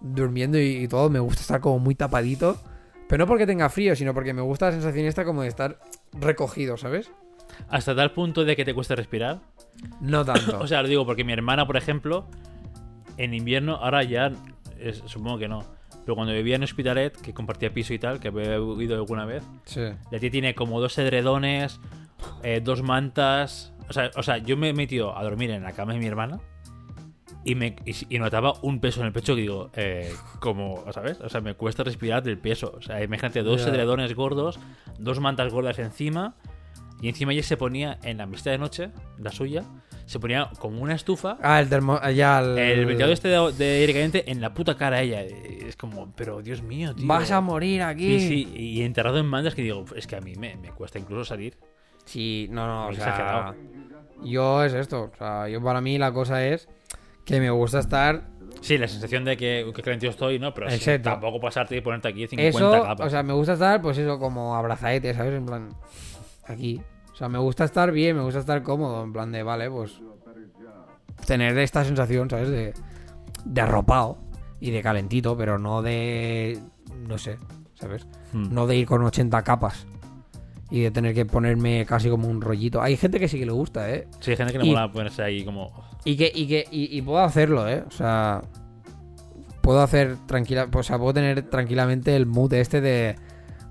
durmiendo 0.00 0.58
y, 0.58 0.84
y 0.84 0.88
todo 0.88 1.10
me 1.10 1.18
gusta 1.18 1.42
estar 1.42 1.60
como 1.60 1.78
muy 1.78 1.94
tapadito. 1.94 2.56
Pero 3.10 3.24
no 3.24 3.26
porque 3.26 3.44
tenga 3.46 3.68
frío, 3.68 3.96
sino 3.96 4.14
porque 4.14 4.32
me 4.32 4.40
gusta 4.40 4.66
la 4.66 4.72
sensación 4.72 5.04
esta 5.04 5.24
como 5.24 5.42
de 5.42 5.48
estar 5.48 5.78
recogido, 6.12 6.76
¿sabes? 6.76 7.10
Hasta 7.68 7.94
tal 7.96 8.12
punto 8.12 8.44
de 8.44 8.54
que 8.54 8.64
te 8.64 8.72
cueste 8.72 8.94
respirar. 8.94 9.40
No 10.00 10.24
tanto. 10.24 10.58
O 10.62 10.66
sea, 10.68 10.80
lo 10.80 10.88
digo 10.88 11.04
porque 11.04 11.24
mi 11.24 11.32
hermana, 11.32 11.66
por 11.66 11.76
ejemplo, 11.76 12.26
en 13.16 13.34
invierno, 13.34 13.74
ahora 13.74 14.04
ya 14.04 14.30
es- 14.78 15.02
supongo 15.06 15.38
que 15.38 15.48
no. 15.48 15.64
Pero 16.04 16.14
cuando 16.14 16.32
vivía 16.32 16.54
en 16.54 16.62
Hospitalet, 16.62 17.20
que 17.20 17.34
compartía 17.34 17.74
piso 17.74 17.92
y 17.92 17.98
tal, 17.98 18.20
que 18.20 18.28
había 18.28 18.54
ido 18.56 18.94
alguna 18.94 19.24
vez, 19.24 19.42
sí. 19.64 19.80
la 20.10 20.18
tía 20.20 20.30
tiene 20.30 20.54
como 20.54 20.80
dos 20.80 20.96
edredones, 20.96 21.80
eh, 22.44 22.60
dos 22.62 22.82
mantas. 22.82 23.74
O 23.88 23.92
sea, 23.92 24.10
o 24.16 24.22
sea, 24.22 24.38
yo 24.38 24.56
me 24.56 24.68
he 24.68 24.72
metido 24.72 25.18
a 25.18 25.24
dormir 25.24 25.50
en 25.50 25.64
la 25.64 25.72
cama 25.72 25.92
de 25.94 25.98
mi 25.98 26.06
hermana 26.06 26.38
y, 27.44 27.54
me, 27.54 27.76
y, 27.84 27.94
y 28.14 28.18
notaba 28.18 28.54
un 28.62 28.80
peso 28.80 29.00
en 29.00 29.06
el 29.06 29.12
pecho 29.12 29.34
que 29.34 29.42
digo, 29.42 29.70
eh, 29.74 30.12
como, 30.40 30.84
¿sabes? 30.92 31.20
O 31.20 31.28
sea, 31.28 31.40
me 31.40 31.54
cuesta 31.54 31.82
respirar 31.84 32.22
del 32.22 32.38
peso. 32.38 32.74
O 32.76 32.82
sea, 32.82 33.02
imagínate 33.02 33.42
dos 33.42 33.64
Ya. 33.64 33.70
edredones 33.70 34.14
gordos, 34.14 34.58
dos 34.98 35.20
mantas 35.20 35.52
gordas 35.52 35.78
encima 35.78 36.34
y 37.00 37.08
encima 37.08 37.32
ella 37.32 37.42
se 37.42 37.56
ponía 37.56 37.98
en 38.02 38.18
la 38.18 38.26
mesita 38.26 38.50
de 38.50 38.58
noche, 38.58 38.90
la 39.18 39.30
suya, 39.32 39.64
se 40.04 40.18
ponía 40.20 40.50
como 40.58 40.80
una 40.82 40.94
estufa. 40.94 41.38
Ah, 41.42 41.60
el 41.60 41.68
termo... 41.68 41.98
Ya 42.14 42.40
el... 42.40 42.58
El 42.58 42.84
ventilador 42.84 43.12
este 43.14 43.28
de, 43.28 43.52
de 43.52 43.64
aire 43.80 43.92
caliente 43.94 44.30
en 44.30 44.40
la 44.42 44.52
puta 44.52 44.76
cara 44.76 44.96
a 44.98 45.02
ella. 45.02 45.22
Es 45.22 45.76
como, 45.76 46.12
pero 46.14 46.42
Dios 46.42 46.62
mío, 46.62 46.94
tío. 46.94 47.06
Vas 47.06 47.30
a 47.30 47.40
morir 47.40 47.82
aquí. 47.82 48.18
Sí, 48.20 48.28
sí, 48.28 48.52
y 48.54 48.82
enterrado 48.82 49.18
en 49.18 49.26
mantas 49.26 49.54
que 49.54 49.62
digo, 49.62 49.84
es 49.96 50.06
que 50.06 50.16
a 50.16 50.20
mí 50.20 50.34
me, 50.36 50.56
me 50.56 50.72
cuesta 50.72 50.98
incluso 50.98 51.24
salir. 51.24 51.56
Sí, 52.04 52.48
no, 52.50 52.66
no, 52.66 52.88
o 52.88 52.92
sea, 52.92 53.04
exagerado. 53.04 53.54
yo 54.24 54.64
es 54.64 54.72
esto, 54.74 55.10
o 55.12 55.16
sea, 55.16 55.48
yo 55.48 55.62
para 55.62 55.80
mí 55.80 55.96
la 55.96 56.12
cosa 56.12 56.44
es 56.44 56.68
que 57.30 57.40
me 57.40 57.50
gusta 57.50 57.78
estar 57.80 58.28
Sí, 58.60 58.76
la 58.76 58.88
sensación 58.88 59.24
de 59.24 59.36
que, 59.38 59.70
que 59.74 59.82
calentito 59.82 60.10
estoy, 60.10 60.38
¿no? 60.38 60.52
Pero 60.52 60.70
sí, 60.70 60.98
tampoco 61.02 61.40
pasarte 61.40 61.76
y 61.76 61.80
ponerte 61.80 62.08
aquí 62.08 62.26
50 62.26 62.48
eso, 62.76 62.82
capas. 62.84 63.06
o 63.06 63.10
sea, 63.10 63.22
me 63.22 63.32
gusta 63.32 63.54
estar 63.54 63.80
pues 63.80 63.96
eso 63.96 64.18
como 64.18 64.54
abrazaete, 64.54 65.14
¿sabes? 65.14 65.34
En 65.34 65.46
plan 65.46 65.70
aquí. 66.46 66.80
O 67.12 67.14
sea, 67.14 67.28
me 67.28 67.38
gusta 67.38 67.64
estar 67.64 67.90
bien, 67.92 68.16
me 68.16 68.22
gusta 68.22 68.40
estar 68.40 68.62
cómodo, 68.62 69.02
en 69.02 69.12
plan 69.12 69.32
de, 69.32 69.42
vale, 69.42 69.70
pues 69.70 70.00
tener 71.26 71.56
esta 71.58 71.84
sensación, 71.84 72.28
¿sabes? 72.30 72.48
De 72.50 72.74
de 73.44 73.60
arropado 73.62 74.18
y 74.60 74.70
de 74.70 74.82
calentito, 74.82 75.36
pero 75.36 75.58
no 75.58 75.80
de 75.82 76.58
no 77.06 77.16
sé, 77.16 77.38
¿sabes? 77.74 78.06
Hmm. 78.32 78.52
No 78.52 78.66
de 78.66 78.76
ir 78.76 78.86
con 78.86 79.02
80 79.02 79.42
capas 79.42 79.86
y 80.70 80.82
de 80.82 80.90
tener 80.90 81.14
que 81.14 81.24
ponerme 81.24 81.86
casi 81.86 82.10
como 82.10 82.28
un 82.28 82.40
rollito. 82.42 82.82
Hay 82.82 82.96
gente 82.96 83.18
que 83.18 83.28
sí 83.28 83.38
que 83.38 83.46
le 83.46 83.52
gusta, 83.52 83.90
¿eh? 83.90 84.06
Sí, 84.20 84.32
hay 84.32 84.36
gente 84.36 84.52
que 84.52 84.58
le 84.58 84.66
y- 84.66 84.70
mola 84.70 84.92
ponerse 84.92 85.22
ahí 85.22 85.44
como... 85.44 85.72
Y 86.04 86.16
que, 86.16 86.30
y 86.34 86.46
que, 86.46 86.66
y, 86.70 86.96
y 86.96 87.02
puedo 87.02 87.20
hacerlo, 87.20 87.68
¿eh? 87.68 87.84
O 87.86 87.90
sea, 87.90 88.42
puedo 89.60 89.82
hacer 89.82 90.16
tranquila, 90.26 90.68
o 90.72 90.82
sea, 90.82 90.98
puedo 90.98 91.14
tener 91.14 91.42
tranquilamente 91.50 92.16
el 92.16 92.26
mood 92.26 92.52
este 92.54 92.80
de 92.80 93.16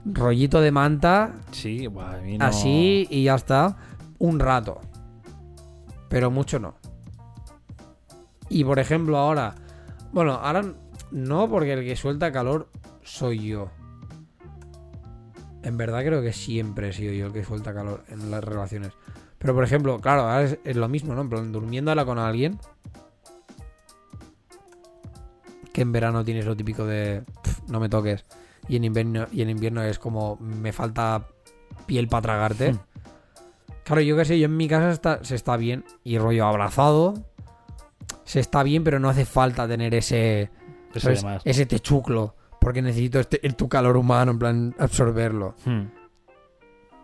rollito 0.06 0.62
de 0.62 0.72
manta, 0.72 1.34
Sí, 1.52 1.88
buah, 1.88 2.16
a 2.16 2.22
mí 2.22 2.38
no... 2.38 2.46
así 2.46 3.08
y 3.10 3.24
ya 3.24 3.36
está, 3.36 3.78
un 4.18 4.40
rato. 4.40 4.80
Pero 6.10 6.32
mucho 6.32 6.60
no. 6.60 6.76
Y 8.50 8.64
por 8.64 8.80
ejemplo 8.80 9.18
ahora, 9.18 9.56
bueno, 10.12 10.34
ahora 10.34 10.64
no 11.12 11.50
porque 11.50 11.74
el 11.74 11.84
que 11.84 11.96
suelta 11.96 12.32
calor 12.32 12.70
soy 13.04 13.48
yo. 13.48 13.70
En 15.62 15.78
verdad 15.78 16.04
creo 16.04 16.22
que 16.22 16.34
siempre 16.34 16.90
he 16.90 16.94
sido 16.94 17.14
yo 17.14 17.28
el 17.28 17.34
que 17.34 17.44
suelta 17.44 17.74
calor 17.74 18.04
en 18.08 18.32
las 18.32 18.44
relaciones. 18.44 18.94
Pero 19.40 19.56
por 19.56 19.64
ejemplo, 19.64 20.00
claro, 20.00 20.22
ahora 20.24 20.44
es, 20.44 20.60
es 20.64 20.76
lo 20.76 20.88
mismo, 20.88 21.16
¿no? 21.16 21.22
En 21.22 21.30
plan, 21.30 21.52
durmiendo 21.52 21.90
ahora 21.92 22.06
con 22.06 22.20
alguien. 22.20 22.60
Que 25.74 25.82
en 25.82 25.92
verano 25.92 26.24
tienes 26.24 26.46
lo 26.46 26.56
típico 26.56 26.86
de 26.86 27.24
"Pf, 27.44 27.62
no 27.72 27.80
me 27.80 27.90
toques. 27.90 28.26
Y 28.68 28.76
en 28.76 28.84
invierno, 28.84 29.28
y 29.32 29.42
en 29.42 29.50
invierno 29.50 29.82
es 29.84 29.98
como 30.00 30.36
me 30.38 30.72
falta 30.74 31.28
piel 31.86 32.08
para 32.08 32.22
tragarte. 32.22 32.74
Hmm. 32.74 32.80
Claro, 33.84 34.02
yo 34.02 34.16
qué 34.18 34.26
sé, 34.26 34.38
yo 34.40 34.46
en 34.46 34.58
mi 34.58 34.68
casa 34.68 34.92
está- 34.92 35.24
se 35.24 35.36
está 35.36 35.58
bien. 35.58 35.84
Y 36.04 36.18
rollo 36.18 36.46
abrazado. 36.46 37.14
Se 38.26 38.40
está 38.40 38.62
bien, 38.64 38.84
pero 38.84 39.00
no 39.00 39.10
hace 39.10 39.26
falta 39.26 39.68
tener 39.68 39.96
ese. 39.96 40.52
Ese 41.46 41.66
techuclo. 41.66 42.36
Porque 42.60 42.82
necesito 42.82 43.20
este, 43.20 43.38
tu 43.54 43.70
calor 43.70 43.96
humano, 43.98 44.32
en 44.32 44.40
plan, 44.40 44.76
absorberlo. 44.78 45.56
Hmm. 45.66 45.84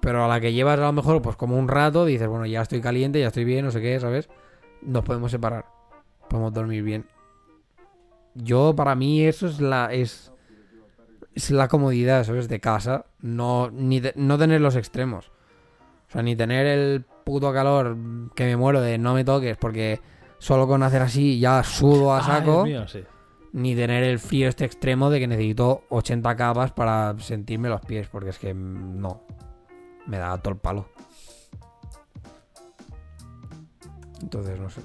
Pero 0.06 0.24
a 0.24 0.28
la 0.28 0.40
que 0.40 0.54
llevas 0.54 0.78
a 0.78 0.84
lo 0.84 0.94
mejor, 0.94 1.20
pues 1.24 1.36
como 1.36 1.58
un 1.58 1.68
rato, 1.68 2.06
dices, 2.06 2.28
bueno, 2.28 2.46
ya 2.46 2.62
estoy 2.62 2.80
caliente, 2.80 3.20
ya 3.20 3.28
estoy 3.28 3.44
bien, 3.44 3.66
no 3.66 3.72
sé 3.72 3.82
qué, 3.82 4.00
¿sabes? 4.00 4.30
Nos 4.84 5.04
podemos 5.04 5.32
separar. 5.32 5.66
Podemos 6.30 6.54
dormir 6.54 6.84
bien. 6.84 7.06
Yo, 8.36 8.76
para 8.76 8.96
mí, 8.96 9.24
eso 9.26 9.48
es 9.48 9.60
la. 9.60 9.92
es. 9.94 10.32
Es 11.34 11.52
la 11.52 11.68
comodidad, 11.68 12.24
¿sabes? 12.24 12.48
De 12.48 12.60
casa. 12.60 13.06
No, 13.20 13.70
ni 13.72 14.00
de- 14.00 14.14
no 14.16 14.38
tener 14.38 14.62
los 14.62 14.76
extremos. 14.76 15.32
O 16.08 16.12
sea, 16.12 16.22
ni 16.22 16.36
tener 16.36 16.66
el 16.66 17.04
puto 17.26 17.52
calor 17.52 17.98
que 18.36 18.46
me 18.46 18.56
muero 18.56 18.80
de 18.82 18.98
no 18.98 19.14
me 19.14 19.26
toques, 19.26 19.58
porque 19.58 20.00
solo 20.38 20.66
con 20.68 20.82
hacer 20.84 21.02
así 21.02 21.40
ya 21.40 21.62
sudo 21.64 22.14
a 22.14 22.20
Ah, 22.20 22.22
saco. 22.22 22.64
Dios 22.64 22.66
mío, 22.66 22.88
sí. 22.88 23.04
ni 23.54 23.76
tener 23.76 24.04
el 24.04 24.20
frío 24.20 24.48
este 24.48 24.64
extremo 24.66 25.10
de 25.10 25.20
que 25.20 25.28
necesito 25.28 25.84
80 25.90 26.36
capas 26.36 26.72
para 26.72 27.16
sentirme 27.20 27.68
los 27.70 27.82
pies, 27.82 28.08
porque 28.08 28.30
es 28.30 28.40
que 28.40 28.54
no. 28.54 29.24
Me 30.08 30.18
da 30.18 30.38
todo 30.38 30.54
el 30.54 30.60
palo. 30.60 30.86
Entonces, 34.22 34.60
no 34.60 34.70
sé. 34.70 34.82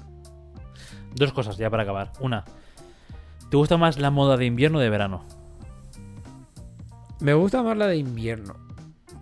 Dos 1.15 1.33
cosas 1.33 1.57
ya 1.57 1.69
para 1.69 1.83
acabar. 1.83 2.11
Una, 2.19 2.43
¿te 3.49 3.57
gusta 3.57 3.77
más 3.77 3.97
la 3.99 4.11
moda 4.11 4.37
de 4.37 4.45
invierno 4.45 4.77
o 4.77 4.81
de 4.81 4.89
verano? 4.89 5.23
Me 7.19 7.33
gusta 7.33 7.61
más 7.63 7.77
la 7.77 7.87
de 7.87 7.97
invierno. 7.97 8.55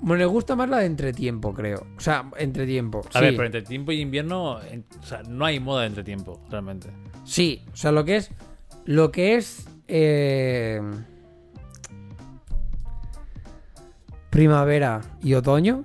Me 0.02 0.24
gusta 0.26 0.56
más 0.56 0.70
la 0.70 0.78
de 0.78 0.86
entretiempo, 0.86 1.54
creo. 1.54 1.86
O 1.98 2.00
sea, 2.00 2.30
entretiempo. 2.38 3.02
A 3.14 3.20
sí. 3.20 3.26
ver, 3.26 3.34
pero 3.36 3.46
entre 3.48 3.62
tiempo 3.64 3.92
y 3.92 4.00
invierno, 4.00 4.62
en- 4.62 4.86
o 5.02 5.04
sea, 5.06 5.24
no 5.24 5.44
hay 5.46 5.60
moda 5.60 5.82
de 5.82 5.88
entretiempo, 5.88 6.40
realmente. 6.50 6.90
Sí, 7.26 7.66
o 7.74 7.76
sea, 7.76 7.92
lo 7.92 8.06
que 8.06 8.16
es. 8.18 8.32
Lo 8.86 9.12
que 9.12 9.36
es. 9.36 9.68
eh, 9.90 10.82
primavera 14.40 15.02
y 15.22 15.34
otoño. 15.34 15.84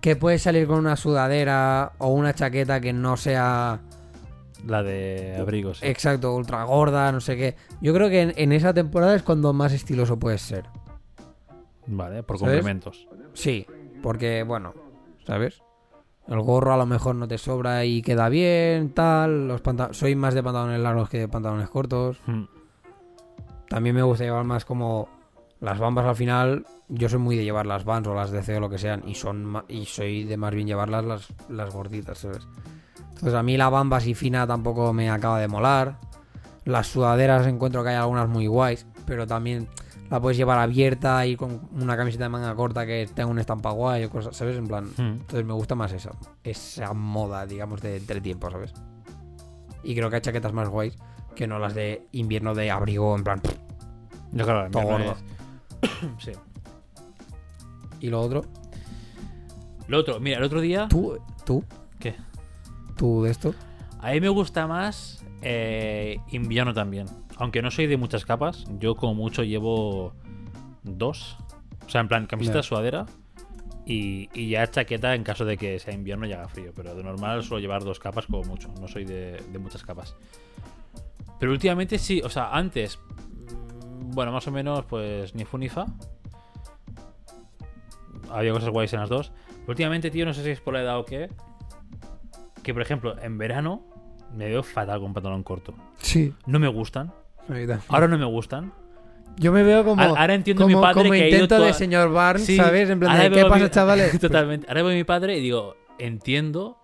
Que 0.00 0.16
puedes 0.16 0.40
salir 0.40 0.66
con 0.66 0.78
una 0.78 0.96
sudadera 0.96 1.92
o 1.98 2.08
una 2.08 2.32
chaqueta 2.32 2.80
que 2.80 2.94
no 2.94 3.18
sea. 3.18 3.80
La 4.66 4.82
de 4.82 5.36
abrigos. 5.38 5.80
sí. 5.80 5.86
Exacto, 5.86 6.34
ultra 6.34 6.64
gorda, 6.64 7.12
no 7.12 7.20
sé 7.20 7.36
qué. 7.36 7.54
Yo 7.82 7.92
creo 7.92 8.08
que 8.08 8.22
en, 8.22 8.32
en 8.36 8.50
esa 8.52 8.72
temporada 8.72 9.14
es 9.14 9.22
cuando 9.22 9.52
más 9.52 9.74
estiloso 9.74 10.18
puedes 10.18 10.40
ser. 10.40 10.64
Vale, 11.86 12.22
por 12.22 12.38
¿Sabes? 12.38 12.54
complementos. 12.54 13.06
Sí, 13.34 13.66
porque, 14.02 14.42
bueno, 14.42 14.72
¿sabes? 15.26 15.60
El 16.26 16.40
gorro 16.40 16.72
a 16.72 16.78
lo 16.78 16.86
mejor 16.86 17.14
no 17.16 17.28
te 17.28 17.36
sobra 17.36 17.84
y 17.84 18.00
queda 18.00 18.30
bien, 18.30 18.94
tal. 18.94 19.48
Los 19.48 19.60
Soy 19.90 20.16
más 20.16 20.32
de 20.32 20.42
pantalones 20.42 20.80
largos 20.80 21.10
que 21.10 21.18
de 21.18 21.28
pantalones 21.28 21.68
cortos. 21.68 22.18
Hmm. 22.24 22.44
También 23.68 23.94
me 23.94 24.02
gusta 24.02 24.24
llevar 24.24 24.44
más 24.44 24.64
como 24.64 25.15
las 25.60 25.78
bambas 25.78 26.06
al 26.06 26.16
final. 26.16 26.66
Yo 26.88 27.08
soy 27.08 27.18
muy 27.18 27.36
de 27.36 27.44
llevar 27.44 27.66
las 27.66 27.84
Vans 27.84 28.06
o 28.06 28.14
las 28.14 28.30
DC 28.30 28.56
o 28.56 28.60
lo 28.60 28.70
que 28.70 28.78
sean. 28.78 29.02
Y 29.08 29.14
son 29.14 29.64
y 29.68 29.86
soy 29.86 30.24
de 30.24 30.36
más 30.36 30.54
bien 30.54 30.66
llevarlas 30.66 31.04
las, 31.04 31.28
las 31.48 31.72
gorditas, 31.72 32.18
¿sabes? 32.18 32.46
Entonces 33.10 33.34
a 33.34 33.42
mí 33.42 33.56
la 33.56 33.68
bamba 33.70 33.96
así 33.96 34.14
fina 34.14 34.46
tampoco 34.46 34.92
me 34.92 35.10
acaba 35.10 35.40
de 35.40 35.48
molar. 35.48 35.98
Las 36.64 36.88
sudaderas 36.88 37.46
encuentro 37.46 37.82
que 37.82 37.90
hay 37.90 37.96
algunas 37.96 38.28
muy 38.28 38.46
guays. 38.46 38.86
Pero 39.06 39.26
también 39.26 39.68
la 40.10 40.20
puedes 40.20 40.36
llevar 40.36 40.58
abierta 40.58 41.24
y 41.26 41.36
con 41.36 41.68
una 41.72 41.96
camiseta 41.96 42.24
de 42.24 42.28
manga 42.30 42.54
corta 42.54 42.84
que 42.86 43.08
tenga 43.12 43.30
un 43.30 43.38
estampa 43.38 43.70
guay 43.70 44.04
o 44.04 44.10
cosas, 44.10 44.36
¿sabes? 44.36 44.56
En 44.56 44.66
plan. 44.68 44.84
Hmm. 44.96 45.18
Entonces 45.20 45.44
me 45.44 45.52
gusta 45.54 45.74
más 45.74 45.92
esa, 45.92 46.10
esa 46.44 46.92
moda, 46.92 47.46
digamos, 47.46 47.80
de 47.82 47.96
entretiempo, 47.96 48.50
¿sabes? 48.50 48.72
Y 49.82 49.94
creo 49.94 50.10
que 50.10 50.16
hay 50.16 50.22
chaquetas 50.22 50.52
más 50.52 50.68
guays 50.68 50.96
que 51.34 51.46
no 51.46 51.58
las 51.58 51.74
de 51.74 52.06
invierno 52.12 52.54
de 52.54 52.70
abrigo, 52.70 53.14
en 53.16 53.22
plan. 53.24 53.40
Yo 54.32 54.44
claro, 54.44 54.70
Todo 54.70 54.82
gordo. 54.82 55.12
es- 55.12 55.35
sí. 56.18 56.32
Y 58.00 58.08
lo 58.10 58.20
otro, 58.20 58.44
Lo 59.88 59.98
otro, 59.98 60.20
mira, 60.20 60.38
el 60.38 60.44
otro 60.44 60.60
día. 60.60 60.86
tú, 60.88 61.18
tú, 61.44 61.64
¿Qué? 61.98 62.14
tú 62.96 63.22
de 63.22 63.30
esto. 63.30 63.54
A 64.00 64.10
mí 64.12 64.20
me 64.20 64.28
gusta 64.28 64.66
más 64.66 65.24
eh, 65.42 66.18
invierno 66.30 66.74
también. 66.74 67.06
Aunque 67.38 67.62
no 67.62 67.70
soy 67.70 67.86
de 67.86 67.96
muchas 67.96 68.24
capas, 68.24 68.64
yo 68.78 68.94
como 68.94 69.14
mucho 69.14 69.42
llevo 69.44 70.12
dos. 70.82 71.36
O 71.86 71.88
sea, 71.88 72.00
en 72.00 72.08
plan, 72.08 72.26
camiseta, 72.26 72.58
Ya. 72.58 72.62
sudadera 72.62 73.06
y, 73.86 74.28
y 74.34 74.50
ya 74.50 74.68
chaqueta 74.70 75.14
en 75.14 75.22
caso 75.22 75.44
de 75.44 75.56
que 75.56 75.78
sea 75.78 75.94
invierno 75.94 76.26
y 76.26 76.32
haga 76.32 76.48
frío. 76.48 76.72
Pero 76.74 76.94
de 76.94 77.02
normal 77.04 77.42
suelo 77.44 77.60
llevar 77.60 77.84
dos 77.84 77.98
capas 77.98 78.26
como 78.26 78.42
mucho. 78.44 78.68
No 78.80 78.88
soy 78.88 79.04
de, 79.04 79.42
de 79.52 79.58
muchas 79.58 79.82
capas. 79.82 80.14
Pero 81.38 81.52
últimamente 81.52 81.98
sí, 81.98 82.20
o 82.24 82.30
sea, 82.30 82.50
antes, 82.56 82.98
bueno, 83.98 84.32
más 84.32 84.46
o 84.46 84.50
menos, 84.50 84.84
pues 84.86 85.34
ni 85.34 85.44
fu 85.44 85.58
ni 85.58 85.68
fa. 85.68 85.86
Había 88.30 88.52
cosas 88.52 88.70
guays 88.70 88.92
en 88.92 89.00
las 89.00 89.08
dos. 89.08 89.32
Pero 89.60 89.68
últimamente, 89.68 90.10
tío, 90.10 90.24
no 90.26 90.34
sé 90.34 90.42
si 90.42 90.50
es 90.50 90.60
por 90.60 90.74
la 90.74 90.82
edad 90.82 90.98
o 90.98 91.04
qué. 91.04 91.30
Que 92.62 92.72
por 92.72 92.82
ejemplo, 92.82 93.16
en 93.22 93.38
verano 93.38 93.82
me 94.34 94.46
veo 94.48 94.62
fatal 94.62 95.00
con 95.00 95.14
pantalón 95.14 95.42
corto. 95.42 95.74
Sí. 95.98 96.34
No 96.46 96.58
me 96.58 96.68
gustan. 96.68 97.12
Ahora 97.88 98.08
no 98.08 98.18
me 98.18 98.24
gustan. 98.24 98.72
Yo 99.36 99.52
me 99.52 99.62
veo 99.62 99.84
como. 99.84 100.00
Ahora- 100.02 100.20
ahora 100.20 100.34
entiendo 100.34 100.66
mi 100.66 100.74
padre 100.74 100.94
como 100.94 101.10
que 101.12 101.28
intento 101.30 101.56
toda- 101.56 101.66
de 101.68 101.74
señor 101.74 102.10
Barnes, 102.10 102.46
Sí, 102.46 102.56
¿sabes? 102.56 102.88
En 102.90 102.98
plan, 102.98 103.16
de, 103.18 103.30
¿qué 103.30 103.44
pasa, 103.44 103.64
mi- 103.64 103.70
chavales? 103.70 104.18
Totalmente. 104.20 104.66
Ahora 104.68 104.82
veo 104.82 104.92
a 104.92 104.94
mi 104.94 105.04
padre 105.04 105.36
y 105.36 105.40
digo, 105.42 105.76
entiendo 105.98 106.78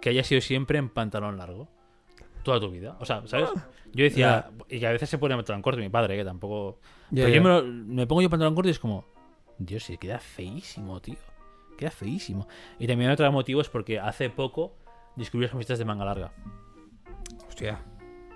que 0.00 0.08
haya 0.10 0.24
sido 0.24 0.40
siempre 0.40 0.78
en 0.78 0.88
pantalón 0.88 1.36
largo. 1.36 1.68
Toda 2.42 2.60
tu 2.60 2.70
vida. 2.70 2.96
O 2.98 3.04
sea, 3.04 3.22
¿sabes? 3.26 3.50
Yo 3.96 4.04
decía, 4.04 4.50
y 4.68 4.78
que 4.80 4.86
a 4.86 4.92
veces 4.92 5.08
se 5.08 5.18
pone 5.18 5.34
pantalón 5.34 5.62
corto 5.62 5.80
mi 5.80 5.88
padre, 5.88 6.16
que 6.16 6.24
tampoco. 6.24 6.78
Pero 7.12 7.28
yo 7.28 7.42
me, 7.42 7.48
lo- 7.48 7.62
me 7.64 8.06
pongo 8.06 8.22
yo 8.22 8.30
pantalón 8.30 8.54
corto 8.54 8.68
y 8.68 8.72
es 8.72 8.78
como, 8.78 9.04
Dios, 9.58 9.82
sí, 9.84 9.96
queda 9.98 10.18
feísimo, 10.18 11.00
tío. 11.00 11.16
Queda 11.78 11.90
feísimo. 11.90 12.46
Y 12.78 12.86
también 12.86 13.10
otro 13.10 13.30
motivo 13.32 13.60
es 13.60 13.68
porque 13.68 13.98
hace 13.98 14.30
poco 14.30 14.76
descubrí 15.16 15.44
las 15.46 15.50
camisetas 15.52 15.78
de 15.78 15.84
manga 15.84 16.04
larga. 16.04 16.32
Hostia, 17.48 17.80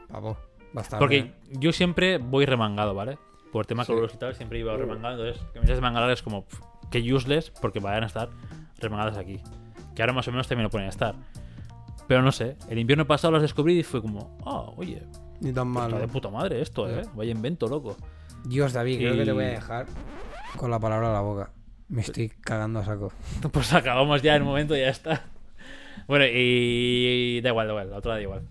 pavo. 0.08 0.36
Bastante. 0.72 1.00
Porque 1.02 1.18
¿eh? 1.18 1.34
yo 1.58 1.72
siempre 1.72 2.18
voy 2.18 2.46
remangado, 2.46 2.94
¿vale? 2.94 3.18
Por 3.52 3.66
tema 3.66 3.84
Sí. 3.84 3.92
y 3.92 4.16
tal, 4.16 4.34
siempre 4.34 4.58
iba 4.60 4.76
remangado. 4.76 5.26
Entonces, 5.26 5.42
camisetas 5.52 5.78
de 5.78 5.82
manga 5.82 6.00
larga 6.00 6.14
es 6.14 6.22
como 6.22 6.44
pf, 6.46 6.62
que 6.90 7.12
useless 7.12 7.50
porque 7.50 7.80
vayan 7.80 8.04
a 8.04 8.06
estar 8.06 8.30
remangadas 8.78 9.16
aquí. 9.16 9.40
Que 9.94 10.02
ahora 10.02 10.12
más 10.12 10.28
o 10.28 10.30
menos 10.30 10.46
también 10.46 10.64
lo 10.64 10.70
ponen 10.70 10.86
a 10.86 10.90
estar. 10.90 11.14
Pero 12.06 12.22
no 12.22 12.32
sé, 12.32 12.56
el 12.68 12.78
invierno 12.78 13.06
pasado 13.06 13.32
las 13.32 13.42
descubrí 13.42 13.78
y 13.78 13.82
fue 13.82 14.00
como, 14.02 14.36
ah, 14.44 14.70
oye, 14.76 15.02
Ni 15.40 15.52
tan 15.52 15.68
mal. 15.68 15.88
está 15.90 16.00
de 16.00 16.08
puta 16.08 16.28
madre 16.30 16.60
esto, 16.60 16.88
¿eh? 16.88 17.02
Ya. 17.04 17.10
Vaya 17.14 17.30
invento, 17.32 17.66
loco. 17.66 17.96
Dios, 18.44 18.72
David, 18.72 18.98
creo 18.98 19.16
que 19.16 19.24
te 19.24 19.32
voy 19.32 19.44
a 19.44 19.48
dejar 19.48 19.86
con 20.56 20.70
la 20.70 20.78
palabra 20.78 21.10
a 21.10 21.12
la 21.12 21.20
boca. 21.20 21.50
Me 21.88 22.02
estoy 22.02 22.28
cagando 22.28 22.80
a 22.80 22.84
saco. 22.84 23.12
Pues 23.52 23.72
acabamos 23.72 24.22
ya 24.22 24.36
un 24.36 24.44
momento 24.44 24.76
y 24.76 24.80
ya 24.80 24.88
está. 24.88 25.24
Bueno, 26.06 26.24
y 26.32 27.40
da 27.42 27.50
igual, 27.50 27.66
da 27.66 27.72
igual, 27.72 27.90
la 27.90 27.96
otra 27.98 28.14
da 28.14 28.22
igual. 28.22 28.42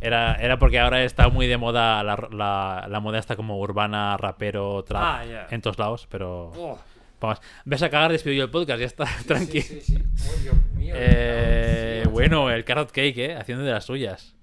Era, 0.00 0.34
era 0.34 0.58
porque 0.58 0.78
ahora 0.80 1.04
está 1.04 1.28
muy 1.28 1.46
de 1.46 1.58
moda, 1.58 2.02
la, 2.02 2.28
la, 2.32 2.86
la 2.88 3.00
moda 3.00 3.18
está 3.18 3.36
como 3.36 3.58
urbana, 3.60 4.16
rapero, 4.16 4.82
trap, 4.82 5.02
Ah, 5.04 5.24
ya. 5.24 5.46
en 5.50 5.60
todos 5.62 5.78
lados, 5.78 6.06
pero... 6.10 6.50
Oh, 6.56 6.78
Vamos, 7.20 7.40
ves 7.64 7.80
a 7.84 7.88
cagar, 7.88 8.10
despido 8.10 8.34
yo 8.34 8.42
el 8.44 8.50
podcast, 8.50 8.80
ya 8.80 8.86
está, 8.86 9.04
tranqui. 9.28 9.60
Sí, 9.60 9.80
sí, 9.80 9.94
sí. 10.16 10.28
Oh, 10.28 10.40
Dios 10.42 10.56
mío. 10.74 10.94
Eh, 10.96 12.04
bueno, 12.10 12.50
el 12.50 12.64
Carrot 12.64 12.90
Cake, 12.90 13.16
¿eh? 13.18 13.36
Haciendo 13.36 13.62
de 13.64 13.70
las 13.70 13.84
suyas. 13.84 14.34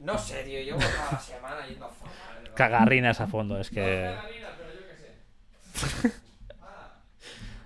No 0.00 0.18
sé, 0.18 0.42
tío. 0.44 0.60
Llevo 0.62 0.78
toda 0.78 1.08
la 1.12 1.18
semana 1.20 1.66
yendo 1.68 1.84
a. 1.86 1.88
¿verdad? 1.88 2.54
Cagarrinas 2.54 3.20
a 3.20 3.26
fondo, 3.26 3.58
es 3.60 3.70
que... 3.70 4.14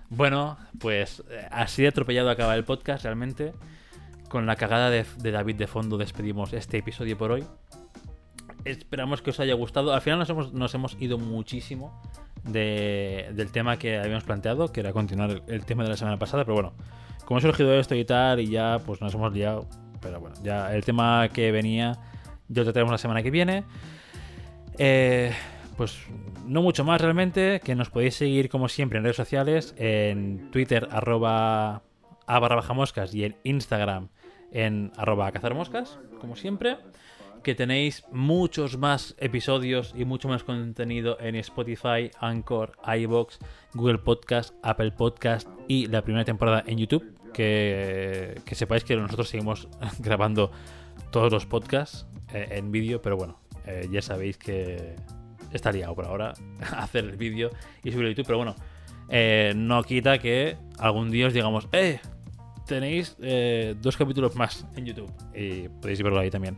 Bueno, 0.09 0.57
pues 0.79 1.23
eh, 1.29 1.47
así 1.51 1.81
de 1.81 1.87
atropellado 1.89 2.29
acaba 2.29 2.55
el 2.55 2.63
podcast 2.63 3.03
realmente. 3.03 3.53
Con 4.29 4.45
la 4.45 4.55
cagada 4.55 4.89
de, 4.89 5.05
de 5.17 5.31
David 5.31 5.55
de 5.55 5.67
fondo 5.67 5.97
despedimos 5.97 6.53
este 6.53 6.77
episodio 6.77 7.17
por 7.17 7.31
hoy. 7.31 7.43
Esperamos 8.65 9.21
que 9.21 9.31
os 9.31 9.39
haya 9.39 9.53
gustado. 9.55 9.93
Al 9.93 10.01
final 10.01 10.19
nos 10.19 10.29
hemos, 10.29 10.53
nos 10.53 10.73
hemos 10.75 10.95
ido 11.01 11.17
muchísimo 11.17 12.01
de- 12.43 13.29
del 13.33 13.51
tema 13.51 13.77
que 13.77 13.97
habíamos 13.97 14.23
planteado, 14.23 14.71
que 14.71 14.79
era 14.81 14.93
continuar 14.93 15.31
el, 15.31 15.43
el 15.47 15.65
tema 15.65 15.83
de 15.83 15.89
la 15.89 15.97
semana 15.97 16.17
pasada, 16.17 16.43
pero 16.45 16.53
bueno, 16.55 16.73
como 17.25 17.37
ha 17.39 17.41
surgido 17.41 17.73
esto 17.73 17.95
y 17.95 18.05
tal, 18.05 18.39
y 18.39 18.47
ya 18.49 18.79
pues 18.85 19.01
nos 19.01 19.13
hemos 19.13 19.33
liado. 19.33 19.67
Pero 20.01 20.19
bueno, 20.19 20.35
ya 20.43 20.73
el 20.73 20.83
tema 20.85 21.27
que 21.33 21.51
venía, 21.51 21.93
ya 22.47 22.61
lo 22.61 22.63
trataremos 22.65 22.91
la 22.91 22.97
semana 22.97 23.23
que 23.23 23.31
viene. 23.31 23.63
Eh, 24.77 25.31
pues 25.77 25.97
no 26.45 26.61
mucho 26.61 26.83
más 26.83 27.01
realmente, 27.01 27.61
que 27.63 27.75
nos 27.75 27.89
podéis 27.89 28.15
seguir 28.15 28.49
como 28.49 28.69
siempre 28.69 28.97
en 28.97 29.03
redes 29.03 29.17
sociales, 29.17 29.73
en 29.77 30.49
Twitter 30.51 30.87
arroba 30.91 31.81
a 32.27 32.39
barra 32.39 32.55
baja 32.55 32.73
moscas 32.73 33.13
y 33.13 33.23
en 33.25 33.35
Instagram 33.43 34.09
en 34.51 34.91
arroba 34.95 35.31
cazar 35.31 35.53
moscas, 35.53 35.99
como 36.19 36.35
siempre. 36.35 36.77
Que 37.43 37.53
tenéis 37.53 38.03
muchos 38.11 38.77
más 38.79 39.15
episodios 39.19 39.93
y 39.95 40.03
mucho 40.03 40.27
más 40.27 40.43
contenido 40.43 41.17
en 41.19 41.35
Spotify, 41.35 42.09
Anchor, 42.19 42.71
iBox, 42.87 43.37
Google 43.75 43.99
Podcast, 43.99 44.55
Apple 44.63 44.91
Podcast 44.91 45.47
y 45.67 45.85
la 45.85 46.01
primera 46.01 46.25
temporada 46.25 46.63
en 46.65 46.79
YouTube. 46.79 47.13
Que, 47.33 48.41
que 48.45 48.55
sepáis 48.55 48.83
que 48.85 48.95
nosotros 48.95 49.27
seguimos 49.27 49.67
grabando 49.99 50.51
todos 51.11 51.31
los 51.31 51.45
podcasts 51.45 52.05
eh, 52.33 52.47
en 52.51 52.71
vídeo, 52.71 53.01
pero 53.01 53.17
bueno, 53.17 53.39
eh, 53.65 53.87
ya 53.91 54.01
sabéis 54.01 54.37
que 54.37 54.95
está 55.51 55.71
liado 55.71 55.95
por 55.95 56.05
ahora 56.05 56.33
hacer 56.77 57.05
el 57.05 57.17
vídeo 57.17 57.49
y 57.83 57.91
subirlo 57.91 58.07
a 58.07 58.11
YouTube, 58.11 58.25
pero 58.25 58.37
bueno, 58.37 58.55
eh, 59.09 59.53
no 59.55 59.83
quita 59.83 60.17
que 60.19 60.57
algún 60.79 61.11
día 61.11 61.27
os 61.27 61.33
digamos, 61.33 61.67
¡eh! 61.71 61.99
Tenéis 62.67 63.15
dos 63.79 63.95
capítulos 63.95 64.35
más 64.35 64.65
en 64.75 64.87
YouTube 64.87 65.11
y 65.35 65.69
podéis 65.69 66.01
verlo 66.01 66.19
ahí 66.19 66.31
también. 66.31 66.57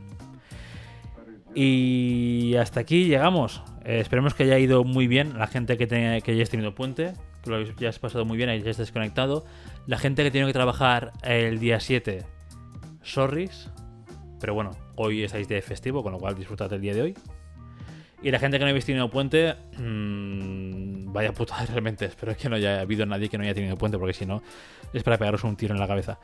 Y 1.54 2.56
hasta 2.56 2.80
aquí 2.82 3.06
llegamos. 3.06 3.62
Esperemos 3.84 4.34
que 4.34 4.44
haya 4.44 4.60
ido 4.60 4.84
muy 4.84 5.08
bien 5.08 5.38
la 5.38 5.48
gente 5.48 5.78
que, 5.78 5.88
tenga- 5.88 6.22
que 6.22 6.32
hayáis 6.32 6.50
tenido 6.50 6.76
puente, 6.76 7.14
que 7.44 7.50
lo 7.50 7.62
ya 7.64 7.90
has 7.90 8.00
pasado 8.00 8.26
muy 8.26 8.38
bien, 8.38 8.50
hayáis 8.50 8.78
desconectado. 8.78 9.46
La 9.86 9.98
gente 9.98 10.24
que 10.24 10.32
tiene 10.32 10.48
que 10.48 10.54
trabajar 10.54 11.14
el 11.24 11.60
día 11.60 11.80
7, 11.80 12.24
sorris. 13.02 13.70
Pero 14.40 14.54
bueno, 14.54 14.72
hoy 14.96 15.24
estáis 15.24 15.48
de 15.48 15.62
festivo, 15.62 16.04
con 16.04 16.12
lo 16.12 16.20
cual 16.20 16.36
disfrutad 16.36 16.72
el 16.74 16.82
día 16.82 16.94
de 16.94 17.02
hoy. 17.02 17.16
Y 18.22 18.32
la 18.32 18.40
gente 18.40 18.58
que 18.58 18.66
no 18.66 18.70
habéis 18.70 18.86
tenido 18.86 19.10
puente, 19.10 19.56
mmm, 19.78 21.14
vaya 21.14 21.34
putada 21.34 21.66
realmente. 21.72 22.06
Espero 22.06 22.36
que 22.36 22.50
no 22.50 22.56
haya 22.56 22.82
habido 22.82 23.06
nadie 23.06 23.30
que 23.30 23.38
no 23.38 23.44
haya 23.44 23.54
tenido 23.54 23.78
puente, 23.78 23.98
porque 23.98 24.14
si 24.14 24.26
no, 24.26 24.42
es 24.94 25.04
para 25.04 25.18
pegaros 25.18 25.44
un 25.44 25.56
tiro 25.56 25.74
en 25.74 25.80
la 25.80 25.88
cabeza. 25.88 26.20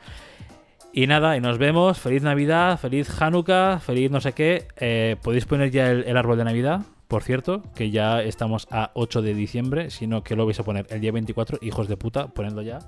Y 0.92 1.06
nada, 1.06 1.36
y 1.36 1.40
nos 1.40 1.58
vemos. 1.58 1.98
Feliz 1.98 2.22
Navidad, 2.22 2.78
feliz 2.78 3.10
Hanukkah, 3.20 3.80
feliz 3.80 4.10
no 4.10 4.20
sé 4.20 4.32
qué. 4.32 4.68
Eh, 4.76 5.16
podéis 5.22 5.44
poner 5.44 5.70
ya 5.70 5.90
el, 5.90 6.16
árbol 6.16 6.38
de 6.38 6.44
Navidad, 6.44 6.82
por 7.08 7.22
cierto, 7.22 7.62
que 7.74 7.90
ya 7.90 8.22
estamos 8.22 8.68
a 8.70 8.92
8 8.94 9.22
de 9.22 9.34
diciembre, 9.34 9.90
sino 9.90 10.22
que 10.22 10.36
lo 10.36 10.46
vais 10.46 10.58
a 10.60 10.62
poner 10.62 10.86
el 10.90 11.00
día 11.00 11.10
24, 11.10 11.58
hijos 11.62 11.88
de 11.88 11.96
puta, 11.96 12.28
ponedlo 12.28 12.62
ya. 12.62 12.78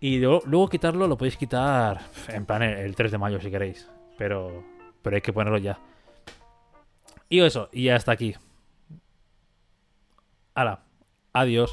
Y 0.00 0.20
luego, 0.20 0.42
luego 0.46 0.68
quitarlo 0.68 1.06
lo 1.06 1.18
podéis 1.18 1.36
quitar 1.36 2.00
en 2.28 2.46
plan 2.46 2.62
el, 2.62 2.78
el 2.78 2.94
3 2.94 3.10
de 3.10 3.18
mayo 3.18 3.40
si 3.40 3.50
queréis, 3.50 3.90
pero, 4.18 4.64
pero 5.00 5.16
hay 5.16 5.22
que 5.22 5.32
ponerlo 5.32 5.58
ya. 5.58 5.78
Y 7.30 7.40
eso, 7.40 7.70
y 7.72 7.88
hasta 7.88 8.12
aquí. 8.12 8.34
Hala, 10.54 10.80
adiós. 11.32 11.72